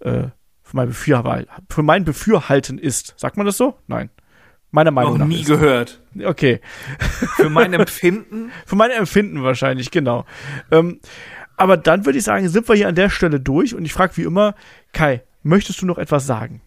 äh, 0.00 0.28
für 0.62 0.76
mein, 0.76 0.88
Befürhalten, 0.88 1.50
für 1.70 1.82
mein 1.82 2.04
Befürhalten 2.04 2.78
ist. 2.78 3.14
Sagt 3.16 3.36
man 3.38 3.46
das 3.46 3.56
so? 3.56 3.78
Nein. 3.86 4.10
Meiner 4.70 4.90
Meinung 4.90 5.12
Noch 5.12 5.20
nach. 5.20 5.26
nie 5.26 5.40
ist. 5.40 5.48
gehört. 5.48 6.02
Okay. 6.22 6.60
Für 7.36 7.48
mein 7.48 7.72
Empfinden? 7.72 8.52
für 8.66 8.76
mein 8.76 8.90
Empfinden 8.90 9.42
wahrscheinlich, 9.42 9.90
genau. 9.90 10.26
Ähm, 10.70 11.00
aber 11.56 11.78
dann 11.78 12.04
würde 12.04 12.18
ich 12.18 12.24
sagen, 12.24 12.48
sind 12.50 12.68
wir 12.68 12.74
hier 12.74 12.88
an 12.88 12.94
der 12.94 13.08
Stelle 13.08 13.40
durch 13.40 13.74
und 13.74 13.84
ich 13.86 13.94
frage 13.94 14.16
wie 14.18 14.24
immer, 14.24 14.54
Kai, 14.92 15.22
möchtest 15.42 15.80
du 15.80 15.86
noch 15.86 15.96
etwas 15.96 16.26
sagen? 16.26 16.60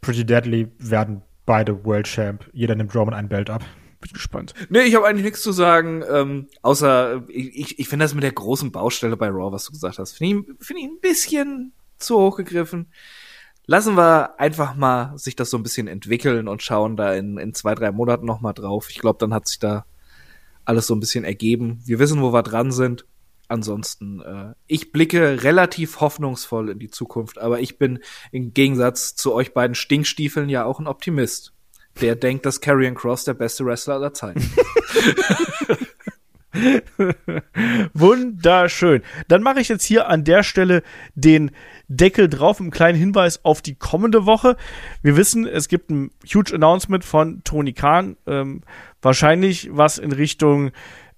Pretty 0.00 0.26
Deadly 0.26 0.70
werden 0.78 1.22
beide 1.46 1.84
World 1.84 2.06
Champ. 2.06 2.50
Jeder 2.52 2.74
nimmt 2.74 2.94
Roman 2.94 3.14
ein 3.14 3.28
Belt 3.28 3.50
ab. 3.50 3.64
Bin 4.04 4.12
gespannt. 4.12 4.52
Nee, 4.68 4.82
ich 4.82 4.94
habe 4.96 5.06
eigentlich 5.06 5.24
nichts 5.24 5.40
zu 5.40 5.50
sagen, 5.50 6.04
ähm, 6.10 6.48
außer 6.60 7.24
ich, 7.28 7.78
ich 7.78 7.88
finde 7.88 8.04
das 8.04 8.12
mit 8.12 8.22
der 8.22 8.32
großen 8.32 8.70
Baustelle 8.70 9.16
bei 9.16 9.28
Raw, 9.28 9.50
was 9.50 9.64
du 9.64 9.72
gesagt 9.72 9.98
hast, 9.98 10.12
finde 10.12 10.40
ich, 10.40 10.66
find 10.66 10.78
ich 10.78 10.84
ein 10.84 11.00
bisschen 11.00 11.72
zu 11.96 12.18
hoch 12.18 12.36
gegriffen. 12.36 12.92
Lassen 13.64 13.96
wir 13.96 14.38
einfach 14.38 14.74
mal 14.74 15.16
sich 15.16 15.36
das 15.36 15.48
so 15.48 15.56
ein 15.56 15.62
bisschen 15.62 15.88
entwickeln 15.88 16.48
und 16.48 16.62
schauen 16.62 16.98
da 16.98 17.14
in, 17.14 17.38
in 17.38 17.54
zwei, 17.54 17.74
drei 17.74 17.92
Monaten 17.92 18.26
noch 18.26 18.42
mal 18.42 18.52
drauf. 18.52 18.90
Ich 18.90 18.98
glaube, 18.98 19.18
dann 19.18 19.32
hat 19.32 19.48
sich 19.48 19.58
da 19.58 19.86
alles 20.66 20.86
so 20.86 20.94
ein 20.94 21.00
bisschen 21.00 21.24
ergeben. 21.24 21.80
Wir 21.86 21.98
wissen, 21.98 22.20
wo 22.20 22.30
wir 22.34 22.42
dran 22.42 22.72
sind. 22.72 23.06
Ansonsten, 23.48 24.20
äh, 24.20 24.52
ich 24.66 24.92
blicke 24.92 25.42
relativ 25.44 26.00
hoffnungsvoll 26.00 26.68
in 26.68 26.78
die 26.78 26.90
Zukunft, 26.90 27.38
aber 27.38 27.60
ich 27.60 27.78
bin 27.78 28.00
im 28.32 28.52
Gegensatz 28.52 29.14
zu 29.14 29.32
euch 29.32 29.54
beiden 29.54 29.74
Stinkstiefeln 29.74 30.50
ja 30.50 30.66
auch 30.66 30.78
ein 30.78 30.86
Optimist 30.86 31.53
der 32.00 32.16
denkt, 32.16 32.46
dass 32.46 32.60
Karrion 32.60 32.94
Cross 32.94 33.24
der 33.24 33.34
beste 33.34 33.64
Wrestler 33.64 33.94
aller 33.94 34.14
Zeiten. 34.14 34.40
Wunderschön. 37.94 39.02
Dann 39.28 39.42
mache 39.42 39.60
ich 39.60 39.68
jetzt 39.68 39.84
hier 39.84 40.08
an 40.08 40.24
der 40.24 40.42
Stelle 40.42 40.82
den 41.14 41.50
Deckel 41.88 42.28
drauf, 42.28 42.60
einen 42.60 42.70
kleinen 42.70 42.98
Hinweis 42.98 43.44
auf 43.44 43.60
die 43.60 43.74
kommende 43.74 44.24
Woche. 44.24 44.56
Wir 45.02 45.16
wissen, 45.16 45.46
es 45.46 45.68
gibt 45.68 45.90
ein 45.90 46.10
huge 46.32 46.54
Announcement 46.54 47.04
von 47.04 47.42
Tony 47.44 47.72
Khan, 47.72 48.16
ähm, 48.26 48.62
wahrscheinlich 49.02 49.68
was 49.72 49.98
in 49.98 50.12
Richtung 50.12 50.70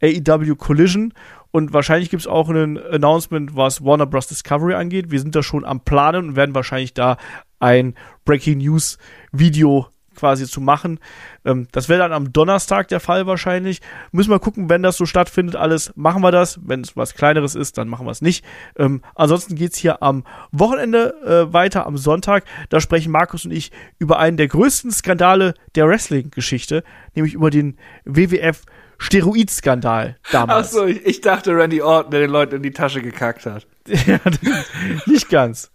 AEW 0.02 0.56
Collision 0.56 1.12
und 1.56 1.72
wahrscheinlich 1.72 2.10
gibt 2.10 2.20
es 2.20 2.26
auch 2.26 2.50
ein 2.50 2.76
Announcement, 2.78 3.56
was 3.56 3.82
Warner 3.82 4.04
Bros. 4.04 4.26
Discovery 4.26 4.74
angeht. 4.74 5.10
Wir 5.10 5.20
sind 5.20 5.34
da 5.34 5.42
schon 5.42 5.64
am 5.64 5.80
Planen 5.80 6.28
und 6.28 6.36
werden 6.36 6.54
wahrscheinlich 6.54 6.92
da 6.92 7.16
ein 7.58 7.94
Breaking 8.26 8.58
News 8.58 8.98
Video 9.32 9.86
quasi 10.16 10.46
zu 10.46 10.60
machen. 10.60 10.98
Ähm, 11.44 11.68
das 11.72 11.88
wäre 11.88 12.00
dann 12.00 12.12
am 12.12 12.32
Donnerstag 12.32 12.88
der 12.88 13.00
Fall 13.00 13.26
wahrscheinlich. 13.26 13.80
Müssen 14.12 14.30
wir 14.30 14.38
gucken, 14.38 14.68
wenn 14.68 14.82
das 14.82 14.96
so 14.96 15.06
stattfindet, 15.06 15.56
alles 15.56 15.92
machen 15.96 16.22
wir 16.22 16.32
das. 16.32 16.58
Wenn 16.62 16.80
es 16.80 16.96
was 16.96 17.14
Kleineres 17.14 17.54
ist, 17.54 17.78
dann 17.78 17.88
machen 17.88 18.06
wir 18.06 18.10
es 18.10 18.22
nicht. 18.22 18.44
Ähm, 18.76 19.02
ansonsten 19.14 19.54
geht's 19.54 19.78
hier 19.78 20.02
am 20.02 20.24
Wochenende 20.50 21.14
äh, 21.24 21.52
weiter, 21.52 21.86
am 21.86 21.96
Sonntag. 21.96 22.44
Da 22.70 22.80
sprechen 22.80 23.12
Markus 23.12 23.44
und 23.44 23.52
ich 23.52 23.70
über 23.98 24.18
einen 24.18 24.36
der 24.36 24.48
größten 24.48 24.90
Skandale 24.90 25.54
der 25.74 25.86
Wrestling-Geschichte, 25.86 26.82
nämlich 27.14 27.34
über 27.34 27.50
den 27.50 27.78
WWF 28.04 28.62
Steroid-Skandal 28.98 30.16
damals. 30.32 30.68
Achso, 30.68 30.86
ich, 30.86 31.04
ich 31.04 31.20
dachte 31.20 31.54
Randy 31.54 31.82
Orton, 31.82 32.10
der 32.10 32.20
den 32.20 32.30
Leuten 32.30 32.56
in 32.56 32.62
die 32.62 32.70
Tasche 32.70 33.02
gekackt 33.02 33.46
hat. 33.46 33.66
Nicht 35.06 35.28
ganz. 35.28 35.70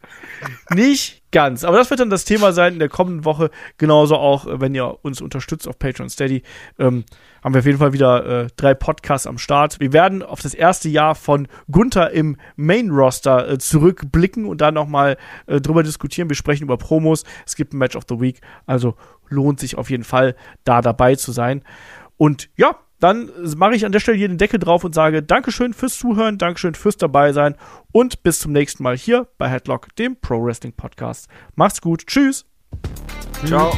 Nicht 0.69 1.20
ganz. 1.31 1.63
Aber 1.63 1.77
das 1.77 1.89
wird 1.89 1.99
dann 1.99 2.09
das 2.09 2.25
Thema 2.25 2.53
sein 2.53 2.73
in 2.73 2.79
der 2.79 2.89
kommenden 2.89 3.25
Woche. 3.25 3.49
Genauso 3.77 4.15
auch, 4.15 4.45
äh, 4.45 4.61
wenn 4.61 4.75
ihr 4.75 5.03
uns 5.03 5.21
unterstützt 5.21 5.67
auf 5.67 5.79
Patreon 5.79 6.09
Steady. 6.09 6.43
Ähm, 6.79 7.05
haben 7.43 7.53
wir 7.53 7.59
auf 7.59 7.65
jeden 7.65 7.79
Fall 7.79 7.93
wieder 7.93 8.25
äh, 8.25 8.47
drei 8.55 8.73
Podcasts 8.73 9.25
am 9.25 9.37
Start. 9.37 9.79
Wir 9.79 9.93
werden 9.93 10.21
auf 10.21 10.41
das 10.41 10.53
erste 10.53 10.89
Jahr 10.89 11.15
von 11.15 11.47
Gunther 11.71 12.11
im 12.11 12.37
Main-Roster 12.55 13.49
äh, 13.49 13.57
zurückblicken 13.57 14.45
und 14.45 14.61
dann 14.61 14.75
nochmal 14.75 15.17
äh, 15.47 15.59
drüber 15.59 15.83
diskutieren. 15.83 16.29
Wir 16.29 16.35
sprechen 16.35 16.63
über 16.63 16.77
Promos. 16.77 17.23
Es 17.45 17.55
gibt 17.55 17.73
ein 17.73 17.77
Match 17.77 17.95
of 17.95 18.03
the 18.07 18.19
Week. 18.19 18.41
Also 18.65 18.95
lohnt 19.27 19.59
sich 19.59 19.77
auf 19.77 19.89
jeden 19.89 20.03
Fall, 20.03 20.35
da 20.63 20.81
dabei 20.81 21.15
zu 21.15 21.31
sein. 21.31 21.63
Und 22.17 22.49
ja, 22.55 22.75
dann 23.01 23.31
mache 23.57 23.75
ich 23.75 23.85
an 23.85 23.91
der 23.91 23.99
Stelle 23.99 24.17
hier 24.17 24.27
den 24.27 24.37
Deckel 24.37 24.59
drauf 24.59 24.83
und 24.83 24.93
sage 24.93 25.23
Dankeschön 25.23 25.73
fürs 25.73 25.97
Zuhören, 25.97 26.37
Dankeschön 26.37 26.75
fürs 26.75 26.97
dabei 26.97 27.33
sein 27.33 27.55
und 27.91 28.23
bis 28.23 28.39
zum 28.39 28.51
nächsten 28.53 28.83
Mal 28.83 28.95
hier 28.95 29.27
bei 29.37 29.49
Headlock, 29.49 29.93
dem 29.95 30.15
Pro 30.15 30.43
Wrestling 30.43 30.73
Podcast. 30.73 31.27
Macht's 31.55 31.81
gut, 31.81 32.05
tschüss. 32.05 32.45
Ciao. 33.45 33.73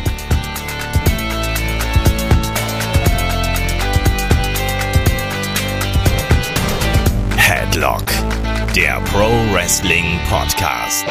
Headlock, 7.38 8.06
der 8.76 9.02
Pro 9.06 9.30
Wrestling 9.54 10.20
Podcast. 10.30 11.06